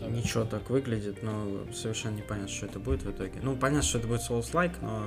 там. 0.00 0.14
ничего 0.14 0.44
так 0.44 0.70
выглядит, 0.70 1.22
но 1.22 1.66
совершенно 1.74 2.16
непонятно, 2.16 2.48
что 2.48 2.66
это 2.66 2.78
будет 2.78 3.02
в 3.02 3.10
итоге. 3.10 3.34
Ну, 3.42 3.54
понятно, 3.54 3.82
что 3.82 3.98
это 3.98 4.08
будет 4.08 4.22
Souls-like, 4.22 4.76
но 4.80 5.02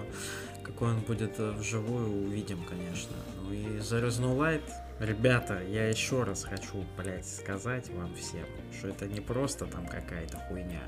какой 0.64 0.90
он 0.90 1.00
будет 1.00 1.40
э, 1.40 1.52
вживую, 1.52 2.28
увидим, 2.28 2.64
конечно. 2.64 3.16
Ну 3.42 3.54
и 3.54 3.80
за 3.80 3.98
No 3.98 4.38
Light, 4.38 4.62
ребята, 5.00 5.60
я 5.68 5.90
еще 5.90 6.24
раз 6.24 6.44
хочу, 6.44 6.86
блядь, 6.96 7.28
сказать 7.28 7.90
вам 7.90 8.14
всем, 8.16 8.46
что 8.78 8.90
это 8.90 9.08
не 9.08 9.20
просто 9.20 9.66
там 9.66 9.88
какая-то 9.88 10.38
хуйня. 10.48 10.84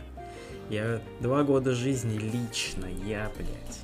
Я 0.70 1.02
два 1.20 1.44
года 1.44 1.74
жизни 1.74 2.18
лично, 2.18 2.86
я, 2.86 3.32
блядь, 3.36 3.80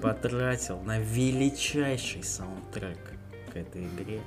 потратил 0.00 0.80
на 0.80 0.98
величайший 0.98 2.22
саундтрек 2.22 2.98
к 3.52 3.56
этой 3.56 3.84
игре. 3.84 4.20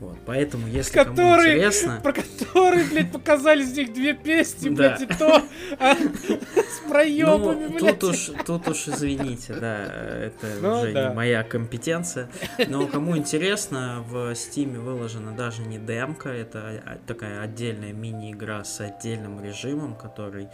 Вот, 0.00 0.16
поэтому, 0.26 0.66
если 0.66 0.92
кому 0.94 1.10
Который, 1.10 1.52
интересно... 1.52 2.00
про 2.02 2.12
который, 2.12 2.84
блядь, 2.84 3.12
показали 3.12 3.64
с 3.64 3.76
них 3.76 3.92
две 3.92 4.14
песни, 4.14 4.68
блядь, 4.68 5.02
и 5.02 5.06
то 5.06 5.42
а, 5.78 5.94
с 5.94 6.88
проебами, 6.88 7.64
Ну, 7.64 7.78
блядь. 7.78 7.98
тут 8.00 8.04
уж, 8.10 8.30
тут 8.46 8.68
уж 8.68 8.88
извините, 8.88 9.54
да, 9.54 9.84
это 9.84 10.46
Ну, 10.60 10.80
уже 10.80 10.92
не 10.92 11.10
моя 11.10 11.42
компетенция. 11.42 12.28
Но 12.68 12.86
кому 12.86 13.16
интересно, 13.16 14.04
в 14.08 14.34
Стиме 14.34 14.78
выложена 14.78 15.32
даже 15.32 15.62
не 15.62 15.78
демка, 15.78 16.28
это 16.28 16.82
а- 16.84 16.98
такая 17.06 17.40
отдельная 17.42 17.92
мини-игра 17.92 18.64
с 18.64 18.80
отдельным 18.80 19.42
режимом, 19.42 19.94
который 19.94 20.48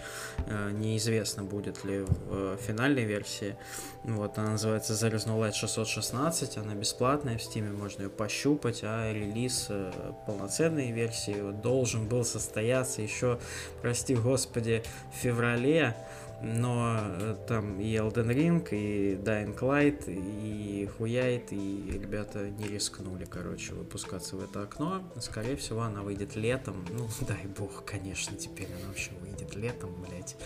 э, 0.47 0.71
неизвестно 0.73 1.45
будет 1.45 1.85
ли 1.85 2.05
в 2.29 2.57
финальной 2.59 3.05
версии. 3.05 3.57
Вот, 4.05 4.39
она 4.39 4.53
называется 4.53 4.95
There 4.95 5.15
is 5.15 5.27
no 5.27 5.39
Light 5.39 5.53
616, 5.55 6.57
она 6.57 6.75
бесплатная 6.75 7.37
в 7.37 7.43
Стиме, 7.43 7.71
можно 7.71 8.03
ее 8.05 8.09
пощупать, 8.09 8.81
а 8.83 9.10
релиз 9.12 9.67
э, 9.69 9.93
полноценной 10.26 10.90
версии 10.90 11.52
должен 11.62 12.07
был 12.07 12.25
состояться 12.25 13.02
еще, 13.02 13.38
прости 13.83 14.14
господи, 14.14 14.83
в 15.12 15.17
феврале, 15.17 15.95
но 16.43 16.99
э, 17.00 17.37
там 17.47 17.79
и 17.81 17.95
Elden 17.95 18.29
Ring, 18.29 18.69
и 18.71 19.14
Dying 19.14 19.59
Light, 19.59 20.05
и 20.09 20.88
Хуяет, 20.97 21.52
и 21.52 22.00
ребята 22.02 22.49
не 22.49 22.67
рискнули, 22.67 23.26
короче, 23.26 23.75
выпускаться 23.75 24.37
в 24.37 24.45
это 24.45 24.62
окно. 24.62 25.02
Скорее 25.21 25.57
всего, 25.57 25.83
она 25.83 26.02
выйдет 26.02 26.37
летом. 26.37 26.85
Ну, 26.90 27.09
дай 27.26 27.47
бог, 27.59 27.85
конечно, 27.85 28.37
теперь 28.37 28.67
она 28.67 28.88
вообще 28.88 29.11
выйдет 29.21 29.55
летом, 29.55 29.90
блять. 30.09 30.37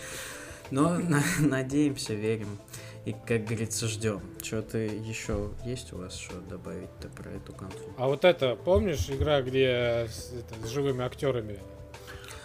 Но 0.71 0.97
на- 0.99 1.23
надеемся, 1.39 2.13
верим. 2.13 2.57
И, 3.05 3.13
как 3.25 3.45
говорится, 3.45 3.87
ждем. 3.87 4.21
Что-то 4.41 4.79
еще 4.79 5.51
есть 5.63 5.93
у 5.93 5.97
вас 5.97 6.17
что 6.17 6.39
добавить-то 6.41 7.07
про 7.09 7.29
эту 7.31 7.53
конфу? 7.53 7.77
А 7.97 8.07
вот 8.07 8.25
это, 8.25 8.55
помнишь, 8.55 9.09
игра, 9.09 9.41
где 9.43 10.07
с, 10.09 10.33
это, 10.33 10.67
с 10.67 10.71
живыми 10.71 11.03
актерами? 11.05 11.59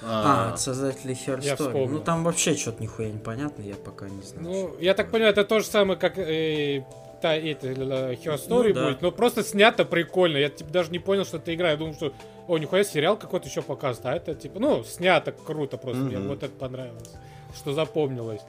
А, 0.03 0.49
А, 0.49 0.53
от 0.53 0.61
создателей 0.61 1.15
вспомнил. 1.15 1.89
Ну, 1.89 2.01
там 2.01 2.25
вообще 2.25 2.55
что-то 2.55 2.83
нихуя 2.83 3.11
непонятно, 3.11 3.63
я 3.63 3.75
пока 3.75 4.09
не 4.09 4.23
знаю. 4.23 4.47
Ну, 4.49 4.77
я 4.81 4.95
так 4.95 5.11
понимаю, 5.11 5.33
это 5.33 5.45
то 5.45 5.61
же 5.61 5.67
самое, 5.67 5.99
как 5.99 6.19
э, 6.19 6.85
та 7.21 7.37
это, 7.37 7.69
Story 7.69 8.69
Ну 8.69 8.75
да. 8.75 8.85
будет, 8.87 9.03
но 9.03 9.13
просто 9.13 9.43
снято 9.43 9.85
прикольно. 9.85 10.37
Я 10.39 10.49
типа 10.49 10.71
даже 10.71 10.91
не 10.91 10.99
понял, 10.99 11.25
что 11.25 11.37
это 11.37 11.55
игра. 11.55 11.71
Я 11.71 11.77
думал, 11.77 11.95
что, 11.95 12.13
о, 12.49 12.59
нихуя, 12.59 12.85
сериал 12.85 13.17
какой-то 13.19 13.49
еще 13.49 13.63
показывает. 13.63 14.07
А 14.07 14.17
это 14.17 14.35
типа, 14.41 14.59
ну, 14.59 14.85
снято 14.85 15.33
круто 15.33 15.77
просто. 15.77 16.03
Мне 16.03 16.19
Мгм. 16.19 16.29
вот 16.29 16.43
это 16.43 16.53
понравилось, 16.53 17.13
что 17.55 17.73
запомнилось. 17.73 18.41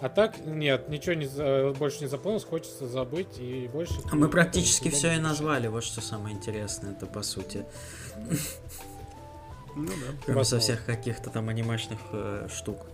А 0.00 0.08
так, 0.08 0.38
нет, 0.46 0.88
ничего 0.88 1.14
не, 1.14 1.72
больше 1.72 2.02
не 2.02 2.06
запомнилось, 2.06 2.44
хочется 2.44 2.86
забыть 2.86 3.38
и 3.38 3.68
больше... 3.72 3.94
А 4.10 4.14
мы 4.14 4.28
практически 4.28 4.90
все 4.90 5.14
и 5.14 5.18
назвали, 5.18 5.66
вот 5.66 5.82
что 5.82 6.00
самое 6.00 6.36
интересное, 6.36 6.92
это 6.92 7.06
по 7.06 7.22
сути. 7.22 7.64
ну 9.74 9.88
да. 9.88 10.16
Кроме 10.24 10.44
со 10.44 10.60
всех 10.60 10.84
каких-то 10.84 11.30
там 11.30 11.48
анимешных 11.48 11.98
э, 12.12 12.48
штук. 12.54 12.86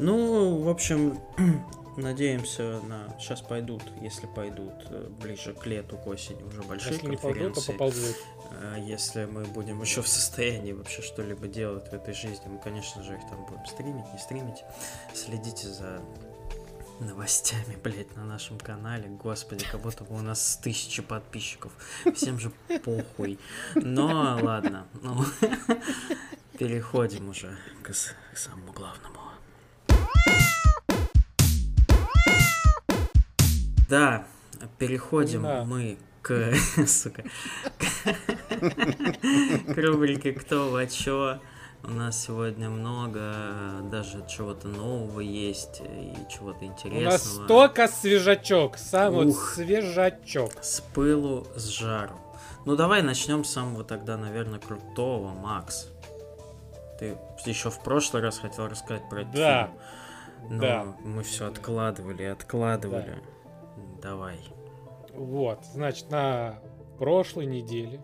Ну, 0.00 0.58
в 0.58 0.68
общем, 0.68 1.20
надеемся 1.96 2.80
на... 2.88 3.14
Сейчас 3.20 3.42
пойдут, 3.42 3.82
если 4.00 4.26
пойдут 4.26 4.74
э, 4.90 5.08
ближе 5.22 5.54
к 5.54 5.64
лету, 5.66 5.98
к 5.98 6.06
осени, 6.08 6.42
уже 6.42 6.62
большие 6.62 6.94
Если 6.94 7.06
не 7.06 7.16
пойдут, 7.16 7.54
то 7.54 7.60
конференции. 7.60 7.72
поползут. 7.72 8.16
А 8.60 8.76
Если 8.76 9.24
мы 9.26 9.44
будем 9.44 9.80
еще 9.82 10.02
в 10.02 10.08
состоянии 10.08 10.72
вообще 10.72 11.02
что-либо 11.02 11.46
делать 11.46 11.88
в 11.88 11.92
этой 11.92 12.12
жизни, 12.12 12.48
мы, 12.48 12.58
конечно 12.58 13.04
же, 13.04 13.14
их 13.14 13.20
там 13.30 13.44
будем 13.46 13.64
стримить, 13.66 14.12
не 14.12 14.18
стримить. 14.18 14.64
Следите 15.14 15.68
за 15.68 16.00
новостями, 17.00 17.76
блять, 17.82 18.14
на 18.16 18.24
нашем 18.24 18.58
канале. 18.58 19.08
Господи, 19.08 19.64
как 19.70 19.80
будто 19.80 20.04
бы 20.04 20.14
у 20.16 20.22
нас 20.22 20.58
тысячи 20.62 21.02
подписчиков. 21.02 21.72
Всем 22.14 22.38
же 22.38 22.50
похуй. 22.84 23.38
Но 23.74 24.38
ладно, 24.42 24.86
ну, 25.02 25.24
переходим 26.58 27.28
уже 27.28 27.56
к, 27.82 27.90
к 27.90 28.36
самому 28.36 28.72
главному. 28.72 29.20
Да, 33.88 34.24
переходим 34.78 35.42
Да. 35.42 35.64
мы 35.64 35.98
к, 36.22 36.54
сука, 36.86 37.24
к 38.58 39.76
рубрике 39.76 40.32
«Кто 40.32 40.70
во 40.70 40.86
чё?». 40.86 41.40
У 41.82 41.90
нас 41.92 42.22
сегодня 42.22 42.68
много, 42.68 43.80
даже 43.90 44.24
чего-то 44.28 44.68
нового 44.68 45.20
есть 45.20 45.80
и 45.80 46.12
чего-то 46.28 46.64
У 46.64 46.68
нас 46.68 46.76
интересного. 46.84 47.44
столько 47.44 47.88
свежачок, 47.88 48.76
сам 48.76 49.14
вот 49.14 49.26
Ух. 49.28 49.52
свежачок. 49.54 50.52
С 50.62 50.80
пылу, 50.94 51.46
с 51.56 51.68
жару. 51.68 52.14
Ну 52.66 52.76
давай 52.76 53.02
начнем 53.02 53.44
с 53.44 53.50
самого 53.52 53.82
тогда, 53.82 54.18
наверное, 54.18 54.60
крутого, 54.60 55.30
Макс. 55.32 55.88
Ты 56.98 57.16
еще 57.46 57.70
в 57.70 57.82
прошлый 57.82 58.22
раз 58.22 58.38
хотел 58.38 58.68
рассказать 58.68 59.08
про 59.08 59.22
этот 59.22 59.34
Да. 59.34 59.66
фильм. 59.66 59.78
Но 60.50 60.60
Да. 60.60 60.84
мы 61.02 61.22
все 61.22 61.46
откладывали, 61.46 62.24
откладывали. 62.24 63.22
Давай. 64.02 64.38
Вот, 65.14 65.64
значит, 65.72 66.10
на 66.10 66.58
прошлой 66.98 67.46
неделе 67.46 68.02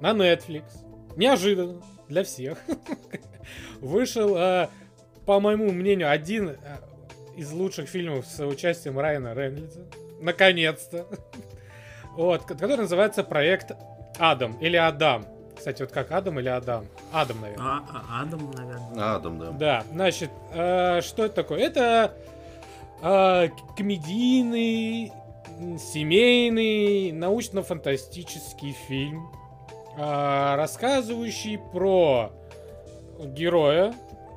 на 0.00 0.12
Netflix, 0.12 0.64
неожиданно 1.16 1.82
для 2.10 2.24
всех, 2.24 2.58
вышел, 3.80 4.34
а, 4.36 4.68
по 5.24 5.40
моему 5.40 5.70
мнению, 5.70 6.10
один 6.10 6.50
а, 6.50 6.56
из 7.36 7.50
лучших 7.52 7.88
фильмов 7.88 8.26
с 8.26 8.44
участием 8.44 8.98
Райана 8.98 9.32
Рейнольдса. 9.34 9.86
Наконец-то. 10.20 11.06
Вот, 12.16 12.42
ко- 12.42 12.54
который 12.54 12.78
называется 12.78 13.22
проект 13.22 13.70
Адам 14.18 14.58
или 14.60 14.76
Адам. 14.76 15.24
Кстати, 15.56 15.82
вот 15.82 15.92
как 15.92 16.10
Адам 16.10 16.40
или 16.40 16.48
Адам? 16.48 16.86
Адам, 17.12 17.40
наверное. 17.40 17.64
А, 17.66 17.84
а- 17.88 18.22
Адам, 18.22 18.50
наверное. 18.50 19.14
Адам, 19.14 19.38
да. 19.38 19.50
Да, 19.52 19.84
значит, 19.92 20.30
э, 20.52 21.00
что 21.02 21.24
это 21.26 21.34
такое? 21.36 21.60
Это 21.60 22.12
э, 23.00 23.48
комедийный, 23.76 25.12
семейный, 25.78 27.12
научно-фантастический 27.12 28.72
фильм, 28.88 29.30
э, 29.32 29.36
рассказывающий 30.00 31.58
про 31.58 32.32
героя 33.18 33.94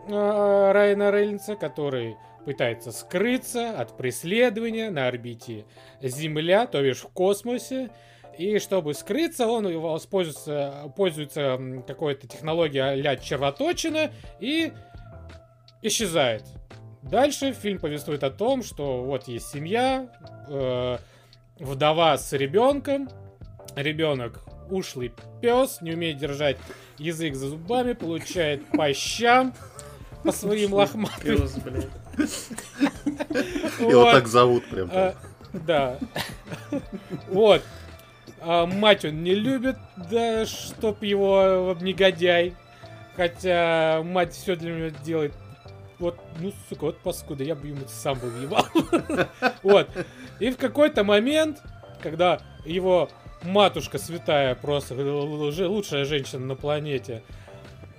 э, 0.08 0.72
Райана 0.72 1.12
Рейнольдса, 1.12 1.56
который 1.56 2.18
пытается 2.46 2.92
скрыться 2.92 3.72
от 3.80 3.96
преследования 3.96 4.90
на 4.90 5.08
орбите 5.08 5.66
Земля, 6.02 6.68
то 6.68 6.82
бишь 6.82 7.02
в 7.02 7.10
космосе. 7.10 7.90
И 8.38 8.58
чтобы 8.60 8.94
скрыться, 8.94 9.48
он 9.48 9.66
пользуется 10.06 11.42
м, 11.42 11.84
какой-то 11.84 12.28
технологией 12.28 12.84
а-ля 12.84 13.16
червоточина 13.16 14.12
и 14.40 14.74
исчезает. 15.82 16.44
Дальше 17.04 17.54
фильм 17.54 17.80
повествует 17.80 18.24
о 18.24 18.32
том, 18.32 18.64
что 18.64 19.04
вот 19.04 19.28
есть 19.28 19.50
семья, 19.50 20.10
э, 20.50 20.98
вдова 21.60 22.18
с 22.18 22.34
ребенком, 22.34 23.08
ребенок 23.76 24.42
ушлый 24.70 25.14
пес, 25.42 25.80
не 25.82 25.94
умеет 25.94 26.18
держать 26.18 26.58
язык 26.98 27.36
за 27.36 27.50
зубами, 27.50 27.94
получает 27.94 28.68
по 28.70 28.94
щам 28.94 29.54
по 30.24 30.32
своим 30.32 30.74
лохматым. 30.74 31.38
Пёс, 31.38 31.54
блядь. 31.56 31.90
Его 33.80 34.12
так 34.12 34.28
зовут 34.28 34.66
прям. 34.70 34.90
А, 34.92 35.16
да. 35.54 35.98
Вот. 37.28 37.62
А 38.42 38.66
мать 38.66 39.06
он 39.06 39.24
не 39.24 39.36
любит, 39.36 39.78
да, 40.12 40.46
чтоб 40.46 41.02
его 41.04 41.78
негодяй. 41.82 42.56
Хотя 43.16 44.02
мать 44.04 44.34
все 44.34 44.56
для 44.56 44.74
него 44.74 44.98
делает. 45.04 45.34
Вот, 46.00 46.20
ну, 46.40 46.52
сука, 46.68 46.86
вот 46.86 46.98
паскуда, 47.00 47.44
я 47.44 47.56
бы 47.56 47.68
ему 47.68 47.86
сам 47.88 48.18
бы 48.20 48.28
въебал. 48.30 48.66
Вот. 49.64 49.90
И 50.40 50.50
в 50.50 50.58
какой-то 50.58 51.04
момент, 51.04 51.62
когда 52.02 52.42
его 52.66 53.10
матушка 53.44 53.98
святая, 53.98 54.56
просто 54.56 54.96
лучшая 54.96 56.06
женщина 56.06 56.46
на 56.46 56.56
планете, 56.56 57.24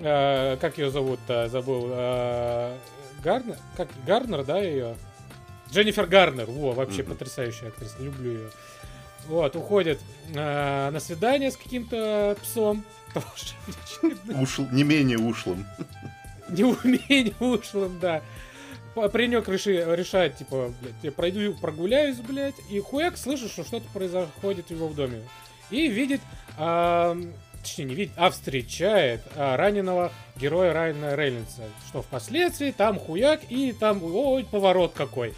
э, 0.01 0.57
как 0.61 0.79
ее 0.79 0.91
зовут-то, 0.91 1.49
забыл, 1.49 1.89
э, 1.91 2.77
Гарнер? 3.23 3.57
Как, 3.77 3.89
Гарнер, 4.07 4.45
да, 4.45 4.59
ее? 4.59 4.97
Дженнифер 5.71 6.07
Гарнер, 6.07 6.47
во, 6.47 6.73
вообще 6.73 7.03
Мгм. 7.03 7.13
потрясающая 7.13 7.69
актриса, 7.69 7.97
люблю 8.01 8.33
ее. 8.33 8.51
Вот, 9.27 9.57
уходит 9.57 10.01
э, 10.35 10.91
на 10.91 11.01
свидание 11.01 11.51
с 11.51 11.57
каким-то 11.57 12.37
псом. 12.43 12.85
Ушл, 14.41 14.67
не 14.71 14.83
менее 14.83 15.19
ушлым. 15.19 15.67
Неумение 16.51 17.35
ушлым, 17.41 17.99
да. 18.01 18.21
Паренек 18.95 19.49
реши- 19.49 19.85
решает, 19.97 20.37
типа, 20.37 20.73
блядь, 20.81 20.95
я 21.03 21.13
пройду, 21.13 21.55
прогуляюсь, 21.61 22.17
блядь, 22.19 22.55
и 22.71 22.79
хуяк 22.81 23.17
слышит, 23.17 23.51
что 23.51 23.65
что-то 23.65 23.87
происходит 23.93 24.71
у 24.71 24.75
него 24.75 24.89
в 24.89 24.95
доме. 24.95 25.23
И 25.71 25.89
видит, 25.89 26.21
ам, 26.57 27.33
точнее, 27.63 27.85
не 27.87 27.95
видит, 27.95 28.13
а 28.17 28.31
встречает 28.31 29.23
а, 29.35 29.57
раненого 29.57 30.13
героя 30.37 30.73
Райана 30.73 31.17
Рейнольдса. 31.17 31.63
Что 31.89 32.03
впоследствии 32.03 32.71
там 32.71 32.99
хуяк, 32.99 33.41
и 33.49 33.73
там, 33.73 34.01
ой, 34.03 34.45
поворот 34.45 34.93
какой. 34.95 35.35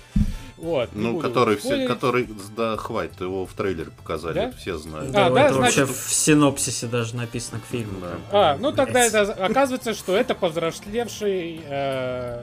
Вот. 0.59 0.91
Ну, 0.95 1.19
который, 1.21 1.57
все, 1.57 1.87
который, 1.87 2.27
да, 2.57 2.77
хватит, 2.79 3.21
его 3.21 3.45
в 3.47 3.53
трейлере 3.53 3.91
показали, 3.91 4.35
Да? 4.35 4.43
это 4.49 4.57
все 4.57 4.77
знают. 4.79 5.11
А, 5.11 5.13
Да, 5.13 5.31
да, 5.31 5.45
это 5.47 5.55
вообще 5.55 5.85
значит- 5.85 5.97
в 5.97 6.13
синопсисе 6.15 6.87
даже 6.87 7.15
написано 7.15 7.61
к 7.61 7.65
фильму. 7.71 8.01
Да. 8.01 8.17
А, 8.53 8.57
ну 8.59 8.73
тогда 8.73 9.05
это 9.05 9.21
оказывается, 9.35 9.93
что 9.95 10.17
это 10.17 10.35
повзрослевший 10.35 11.61
э, 11.63 12.43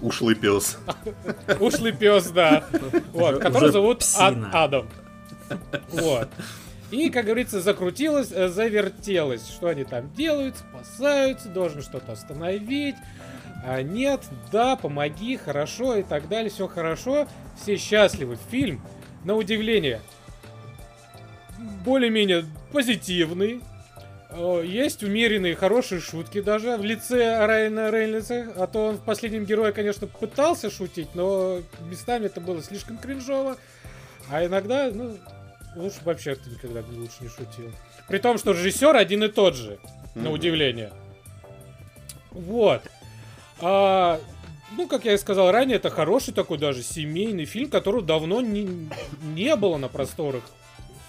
Ушлый 0.00 0.34
пес. 0.34 0.78
ушлый 1.60 1.92
пес, 1.92 2.30
да. 2.30 2.64
Вот, 3.12 3.40
который 3.40 3.72
зовут 3.72 4.00
псина. 4.00 4.50
Адам. 4.52 4.88
Вот. 5.90 6.28
И, 6.90 7.10
как 7.10 7.24
говорится, 7.24 7.60
закрутилось, 7.60 8.30
э, 8.30 8.48
завертелось. 8.48 9.48
Что 9.48 9.68
они 9.68 9.84
там 9.84 10.12
делают, 10.12 10.56
спасаются, 10.56 11.48
должен 11.48 11.82
что-то 11.82 12.12
остановить. 12.12 12.96
А 13.66 13.82
нет, 13.82 14.20
да, 14.52 14.76
помоги, 14.76 15.36
хорошо 15.36 15.96
и 15.96 16.02
так 16.02 16.28
далее, 16.28 16.50
все 16.50 16.68
хорошо. 16.68 17.26
Все 17.60 17.76
счастливы. 17.76 18.38
Фильм, 18.50 18.80
на 19.24 19.34
удивление, 19.34 20.02
более-менее 21.84 22.44
позитивный. 22.72 23.60
Э, 24.36 24.62
Есть 24.64 25.02
умеренные, 25.02 25.54
хорошие 25.54 26.00
шутки 26.00 26.40
даже 26.40 26.76
в 26.76 26.84
лице 26.84 27.46
Райана 27.46 27.90
Рейнольдса. 27.90 28.52
А 28.56 28.66
то 28.66 28.86
он 28.88 28.96
в 28.96 29.04
последнем 29.04 29.44
герое, 29.44 29.72
конечно, 29.72 30.06
пытался 30.06 30.70
шутить, 30.70 31.14
но 31.14 31.60
местами 31.88 32.26
это 32.26 32.40
было 32.40 32.62
слишком 32.62 32.98
кринжово. 32.98 33.56
А 34.30 34.44
иногда, 34.44 34.90
ну, 34.92 35.16
лучше 35.76 35.98
вообще 36.04 36.34
ты 36.34 36.50
никогда 36.50 36.82
лучше 36.90 37.16
не 37.20 37.28
шутил. 37.28 37.70
При 38.08 38.18
том, 38.18 38.38
что 38.38 38.52
режиссер 38.52 38.96
один 38.96 39.22
и 39.24 39.28
тот 39.28 39.54
же, 39.54 39.78
на 40.14 40.22
Мгм. 40.22 40.32
удивление. 40.32 40.92
Вот. 42.30 42.82
А, 43.60 44.20
ну, 44.76 44.88
как 44.88 45.04
я 45.04 45.14
и 45.14 45.18
сказал 45.18 45.52
ранее, 45.52 45.76
это 45.76 45.90
хороший 45.90 46.34
такой 46.34 46.58
даже 46.58 46.82
семейный 46.82 47.44
фильм, 47.44 47.70
которого 47.70 48.02
давно 48.02 48.40
не, 48.40 48.88
не 49.34 49.54
было 49.56 49.76
на 49.76 49.88
просторах. 49.88 50.42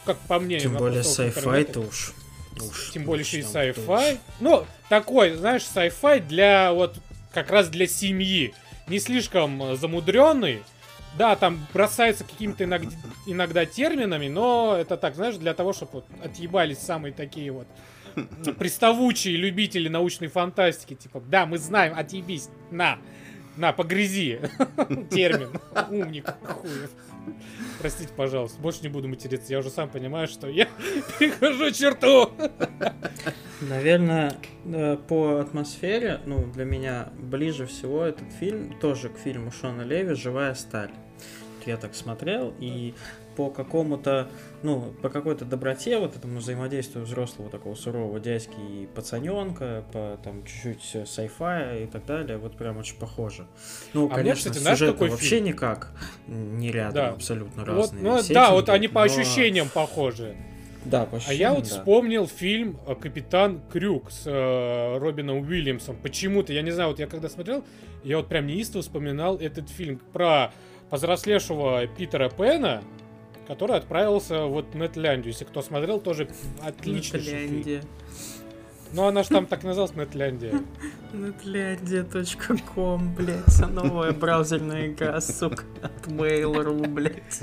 Как 0.05 0.17
по 0.27 0.39
мне. 0.39 0.59
Тем 0.59 0.73
на 0.73 0.79
более 0.79 1.01
просторах 1.01 1.33
sci-fi 1.33 1.39
интернета. 1.39 1.73
то 1.73 1.79
уж. 1.81 2.13
Уж 2.61 2.91
Тем 2.91 3.03
более 3.03 3.25
еще 3.25 3.39
и 3.39 3.41
sci-fi. 3.41 4.19
Ну, 4.39 4.65
такой, 4.89 5.35
знаешь, 5.35 5.63
sci-fi 5.63 6.19
для 6.19 6.71
вот 6.73 6.97
как 7.33 7.51
раз 7.51 7.69
для 7.69 7.87
семьи. 7.87 8.53
Не 8.87 8.99
слишком 8.99 9.75
замудренный. 9.75 10.63
Да, 11.17 11.35
там 11.35 11.65
бросается 11.73 12.25
какими-то 12.25 12.65
иногда, 12.65 12.91
иногда 13.25 13.65
терминами, 13.65 14.27
но 14.27 14.75
это 14.77 14.97
так, 14.97 15.15
знаешь, 15.15 15.35
для 15.35 15.53
того, 15.53 15.71
чтобы 15.71 15.91
вот 15.93 16.05
отъебались 16.23 16.79
самые 16.79 17.13
такие 17.13 17.51
вот 17.51 17.67
приставучие 18.57 19.35
любители 19.37 19.87
научной 19.87 20.27
фантастики. 20.27 20.93
Типа, 20.93 21.21
да, 21.21 21.45
мы 21.45 21.57
знаем, 21.57 21.97
отъебись, 21.97 22.49
на, 22.71 22.99
на, 23.55 23.71
погрязи. 23.73 24.41
Термин. 25.11 25.49
Умник, 25.89 26.25
хуев. 26.43 26.91
Простите, 27.79 28.11
пожалуйста, 28.15 28.61
больше 28.61 28.81
не 28.81 28.89
буду 28.89 29.07
материться. 29.07 29.51
Я 29.51 29.59
уже 29.59 29.69
сам 29.69 29.89
понимаю, 29.89 30.27
что 30.27 30.47
я 30.47 30.67
перехожу 31.19 31.71
черту. 31.71 32.31
Наверное, 33.61 34.33
э, 34.65 34.97
по 35.07 35.39
атмосфере, 35.39 36.19
ну, 36.25 36.45
для 36.51 36.65
меня 36.65 37.09
ближе 37.17 37.65
всего 37.65 38.03
этот 38.03 38.31
фильм, 38.33 38.77
тоже 38.79 39.09
к 39.09 39.17
фильму 39.17 39.51
Шона 39.51 39.81
Леви 39.81 40.13
«Живая 40.13 40.53
сталь». 40.55 40.91
Я 41.65 41.77
так 41.77 41.95
смотрел, 41.95 42.53
и 42.59 42.93
по 43.35 43.49
какому-то, 43.49 44.27
ну, 44.63 44.93
по 45.01 45.09
какой-то 45.09 45.45
доброте, 45.45 45.97
вот 45.99 46.15
этому 46.15 46.39
взаимодействию 46.39 47.05
взрослого 47.05 47.49
такого 47.49 47.75
сурового 47.75 48.19
дядьки 48.19 48.55
и 48.69 48.87
пацаненка, 48.95 49.83
по 49.91 50.19
там 50.23 50.43
чуть-чуть 50.45 51.03
sci-fi 51.07 51.83
и 51.83 51.87
так 51.87 52.05
далее, 52.05 52.37
вот 52.37 52.55
прям 52.57 52.77
очень 52.77 52.97
похоже. 52.97 53.45
Ну, 53.93 54.05
А 54.05 54.07
мне, 54.07 54.15
конечно, 54.15 54.49
кстати, 54.51 54.57
знаешь, 54.61 54.77
сюжетно 54.79 54.93
какой 54.93 55.09
вообще 55.09 55.29
фильм? 55.37 55.45
никак 55.47 55.91
не 56.27 56.71
рядом, 56.71 56.93
Да. 56.93 57.09
абсолютно 57.09 57.63
Вот, 57.65 57.91
разные 57.91 58.03
ну, 58.03 58.19
да, 58.29 58.51
вот 58.51 58.69
они 58.69 58.87
по 58.87 58.99
но- 58.99 59.05
ощущениям 59.05 59.69
похожи. 59.69 60.35
Да, 60.85 61.05
по 61.05 61.17
А 61.27 61.33
я 61.33 61.49
вот 61.49 61.63
ощущениям, 61.63 61.63
да. 61.63 61.63
вспомнил 61.69 62.27
фильм 62.27 62.79
э, 62.85 62.93
«Капитан 62.93 63.59
Крюк» 63.71 64.11
с 64.11 64.21
э, 64.27 64.97
Робином 64.99 65.39
Уильямсом. 65.39 65.95
Почему-то, 65.95 66.53
я 66.53 66.61
не 66.61 66.69
знаю, 66.69 66.89
вот 66.91 66.99
я 66.99 67.07
когда 67.07 67.27
смотрел, 67.27 67.63
я 68.03 68.17
вот 68.17 68.27
прям 68.27 68.45
неистово 68.45 68.83
вспоминал 68.83 69.37
этот 69.37 69.67
фильм 69.69 69.99
про 70.13 70.53
повзрослевшего 70.91 71.87
Питера 71.87 72.29
Пэна, 72.29 72.83
который 73.47 73.77
отправился 73.77 74.45
вот 74.45 74.73
в 74.73 74.75
Нетляндию. 74.75 75.33
Если 75.33 75.45
кто 75.45 75.61
смотрел, 75.61 75.99
тоже 75.99 76.29
отличный. 76.61 77.19
Нетляндия. 77.19 77.81
Ну, 78.93 79.05
она 79.05 79.23
же 79.23 79.29
там 79.29 79.45
так 79.45 79.63
называлась 79.63 79.95
Нетляндия. 79.95 80.61
Netlandia.com, 81.11 83.15
блядь, 83.15 83.69
новая 83.69 84.11
браузерная 84.11 84.87
игра, 84.87 85.19
сука, 85.21 85.63
от 85.81 86.07
Mail.ru, 86.07 86.87
блядь. 86.87 87.41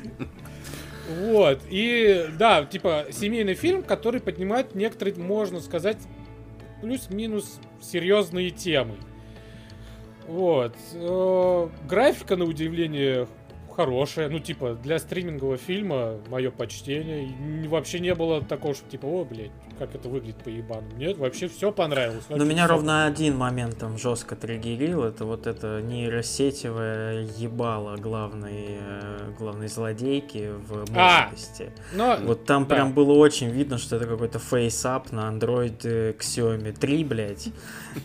Вот, 1.20 1.60
и 1.68 2.26
да, 2.38 2.64
типа 2.64 3.06
семейный 3.10 3.54
фильм, 3.54 3.82
который 3.82 4.20
поднимает 4.20 4.74
некоторые, 4.74 5.16
можно 5.16 5.60
сказать, 5.60 5.98
плюс-минус 6.80 7.60
серьезные 7.80 8.50
темы. 8.50 8.96
Вот. 10.26 10.74
э, 10.94 11.68
Графика, 11.88 12.36
на 12.36 12.44
удивление, 12.44 13.26
хорошая. 13.72 14.28
Ну, 14.28 14.38
типа, 14.38 14.74
для 14.74 14.98
стримингового 14.98 15.56
фильма 15.56 16.18
мое 16.28 16.50
почтение. 16.50 17.28
Вообще 17.68 18.00
не 18.00 18.14
было 18.14 18.42
такого, 18.42 18.74
что 18.74 18.88
типа, 18.88 19.06
о, 19.06 19.24
блядь, 19.24 19.50
как 19.78 19.94
это 19.94 20.08
выглядит 20.08 20.37
по 20.42 20.48
ебану. 20.48 20.87
Нет, 20.96 21.18
вообще 21.18 21.48
все 21.48 21.72
понравилось. 21.72 22.24
Но 22.28 22.44
меня 22.44 22.66
ровно 22.66 23.06
один 23.06 23.37
момент 23.37 23.78
там 23.78 23.98
жестко 23.98 24.37
триггерил, 24.37 25.02
это 25.04 25.24
вот 25.24 25.46
это 25.46 25.80
нейросетевое 25.82 27.28
ебало 27.37 27.96
главной, 27.96 28.78
э, 28.80 29.32
главной 29.38 29.68
злодейки 29.68 30.50
в 30.68 30.85
А! 30.96 31.22
молодости. 31.24 31.72
Но, 31.92 32.16
Вот 32.22 32.44
там 32.44 32.66
да. 32.66 32.74
прям 32.74 32.92
было 32.92 33.12
очень 33.12 33.50
видно, 33.50 33.78
что 33.78 33.96
это 33.96 34.06
какой-то 34.06 34.38
фейсап 34.38 35.12
на 35.12 35.30
Android 35.30 35.80
э, 35.85 36.12
Xiaomi 36.18 36.72
3, 36.72 37.04
блядь. 37.04 37.48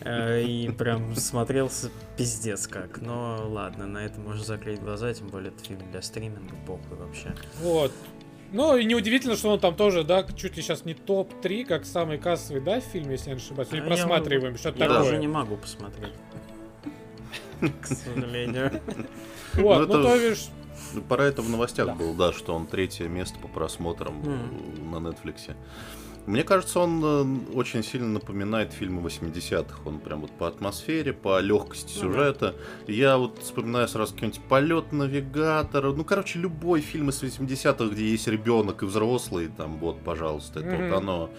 Э, 0.02 0.42
И 0.42 0.68
прям 0.70 1.14
смотрелся 1.16 1.90
пиздец 2.16 2.66
как. 2.66 3.00
Но 3.00 3.46
ладно, 3.48 3.86
на 3.86 3.98
это 4.04 4.20
можно 4.20 4.44
закрыть 4.44 4.80
глаза, 4.80 5.12
тем 5.14 5.28
более 5.28 5.50
это 5.52 5.64
фильм 5.64 5.80
для 5.90 6.02
стриминга, 6.02 6.54
похуй 6.66 6.96
вообще. 6.98 7.34
Вот. 7.62 7.92
Ну, 8.52 8.76
и 8.76 8.84
неудивительно, 8.84 9.36
что 9.36 9.50
он 9.50 9.60
там 9.60 9.74
тоже, 9.76 10.04
да, 10.04 10.22
чуть 10.36 10.56
ли 10.56 10.62
сейчас 10.62 10.84
не 10.84 10.94
топ-3, 10.94 11.64
как 11.66 11.84
самый 11.84 12.18
кассовый, 12.18 12.62
да, 12.62 12.80
фильм, 12.80 13.10
если 13.10 13.28
я 13.30 13.34
не 13.36 13.40
ошибаюсь. 13.42 13.68
Или 13.72 13.80
А 13.80 13.82
я 13.82 13.86
просматриваем, 13.88 14.56
что-то 14.56 14.78
Я 14.78 14.86
такое. 14.88 15.02
даже 15.04 15.18
не 15.18 15.28
могу 15.28 15.56
посмотреть. 15.56 16.12
К 17.80 17.86
сожалению. 17.86 18.80
Вот, 19.54 19.88
Ну, 19.88 19.96
ну, 19.96 20.02
то 20.04 20.16
бишь, 20.18 20.46
Ну, 20.94 21.00
Пора 21.02 21.24
это 21.24 21.42
в 21.42 21.48
новостях 21.50 21.96
было, 21.96 22.14
да, 22.14 22.32
что 22.32 22.54
он 22.54 22.66
третье 22.66 23.08
место 23.08 23.38
по 23.38 23.48
просмотрам 23.48 24.14
на 24.90 24.96
Netflix. 24.96 25.54
Мне 26.28 26.44
кажется, 26.44 26.80
он 26.80 27.02
э, 27.02 27.54
очень 27.54 27.82
сильно 27.82 28.06
напоминает 28.06 28.74
фильмы 28.74 29.00
80-х. 29.00 29.80
Он 29.86 29.98
прям 29.98 30.20
вот 30.20 30.30
по 30.32 30.46
атмосфере, 30.46 31.14
по 31.14 31.40
легкости 31.40 31.94
Ну 31.96 32.02
сюжета. 32.02 32.54
Я 32.86 33.16
вот 33.16 33.38
вспоминаю 33.38 33.88
сразу 33.88 34.12
какой-нибудь 34.12 34.42
полет 34.42 34.92
навигатора. 34.92 35.90
Ну, 35.92 36.04
короче, 36.04 36.38
любой 36.38 36.82
фильм 36.82 37.08
из 37.08 37.22
80-х, 37.22 37.86
где 37.94 38.10
есть 38.10 38.28
ребенок 38.28 38.82
и 38.82 38.86
взрослый, 38.86 39.48
там, 39.48 39.78
вот, 39.78 40.04
пожалуйста, 40.04 40.60
это 40.60 40.68
Мгм. 40.68 40.88
вот 40.90 40.96
оно. 40.98 41.30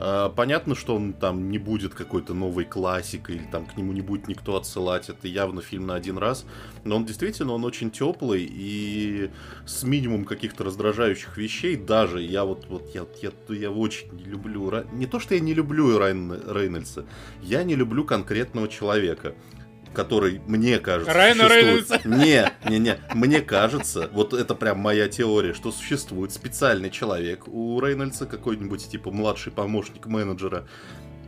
А, 0.00 0.28
понятно, 0.28 0.76
что 0.76 0.94
он 0.94 1.12
там 1.12 1.50
не 1.50 1.58
будет 1.58 1.92
какой-то 1.92 2.32
новой 2.32 2.64
классикой, 2.64 3.36
или 3.36 3.44
там 3.44 3.66
к 3.66 3.76
нему 3.76 3.92
не 3.92 4.00
будет 4.00 4.28
никто 4.28 4.56
отсылать. 4.56 5.08
Это 5.08 5.26
явно 5.26 5.60
фильм 5.60 5.86
на 5.86 5.96
один 5.96 6.18
раз. 6.18 6.44
Но 6.84 6.96
он 6.96 7.04
действительно, 7.04 7.52
он 7.52 7.64
очень 7.64 7.90
теплый 7.90 8.48
и 8.48 9.30
с 9.66 9.82
минимум 9.82 10.24
каких-то 10.24 10.62
раздражающих 10.62 11.36
вещей. 11.36 11.76
Даже 11.76 12.22
я 12.22 12.44
вот, 12.44 12.66
вот 12.68 12.94
я, 12.94 13.06
я, 13.20 13.32
я 13.48 13.70
очень 13.72 14.12
не 14.12 14.24
люблю... 14.24 14.72
Не 14.92 15.06
то, 15.06 15.18
что 15.18 15.34
я 15.34 15.40
не 15.40 15.52
люблю 15.52 15.98
Райана 15.98 16.38
Рейнольдса, 16.46 17.04
я 17.42 17.64
не 17.64 17.74
люблю 17.74 18.04
конкретного 18.04 18.68
человека 18.68 19.34
который, 19.92 20.40
мне 20.46 20.78
кажется, 20.78 21.12
Райана 21.12 21.48
существует. 21.48 22.04
Не, 22.04 22.52
не, 22.68 22.78
не. 22.78 22.98
Мне 23.14 23.40
кажется, 23.40 24.08
вот 24.12 24.32
это 24.32 24.54
прям 24.54 24.78
моя 24.78 25.08
теория, 25.08 25.54
что 25.54 25.72
существует 25.72 26.32
специальный 26.32 26.90
человек 26.90 27.48
у 27.48 27.80
Рейнольдса, 27.80 28.26
какой-нибудь 28.26 28.88
типа 28.88 29.10
младший 29.10 29.52
помощник 29.52 30.06
менеджера, 30.06 30.66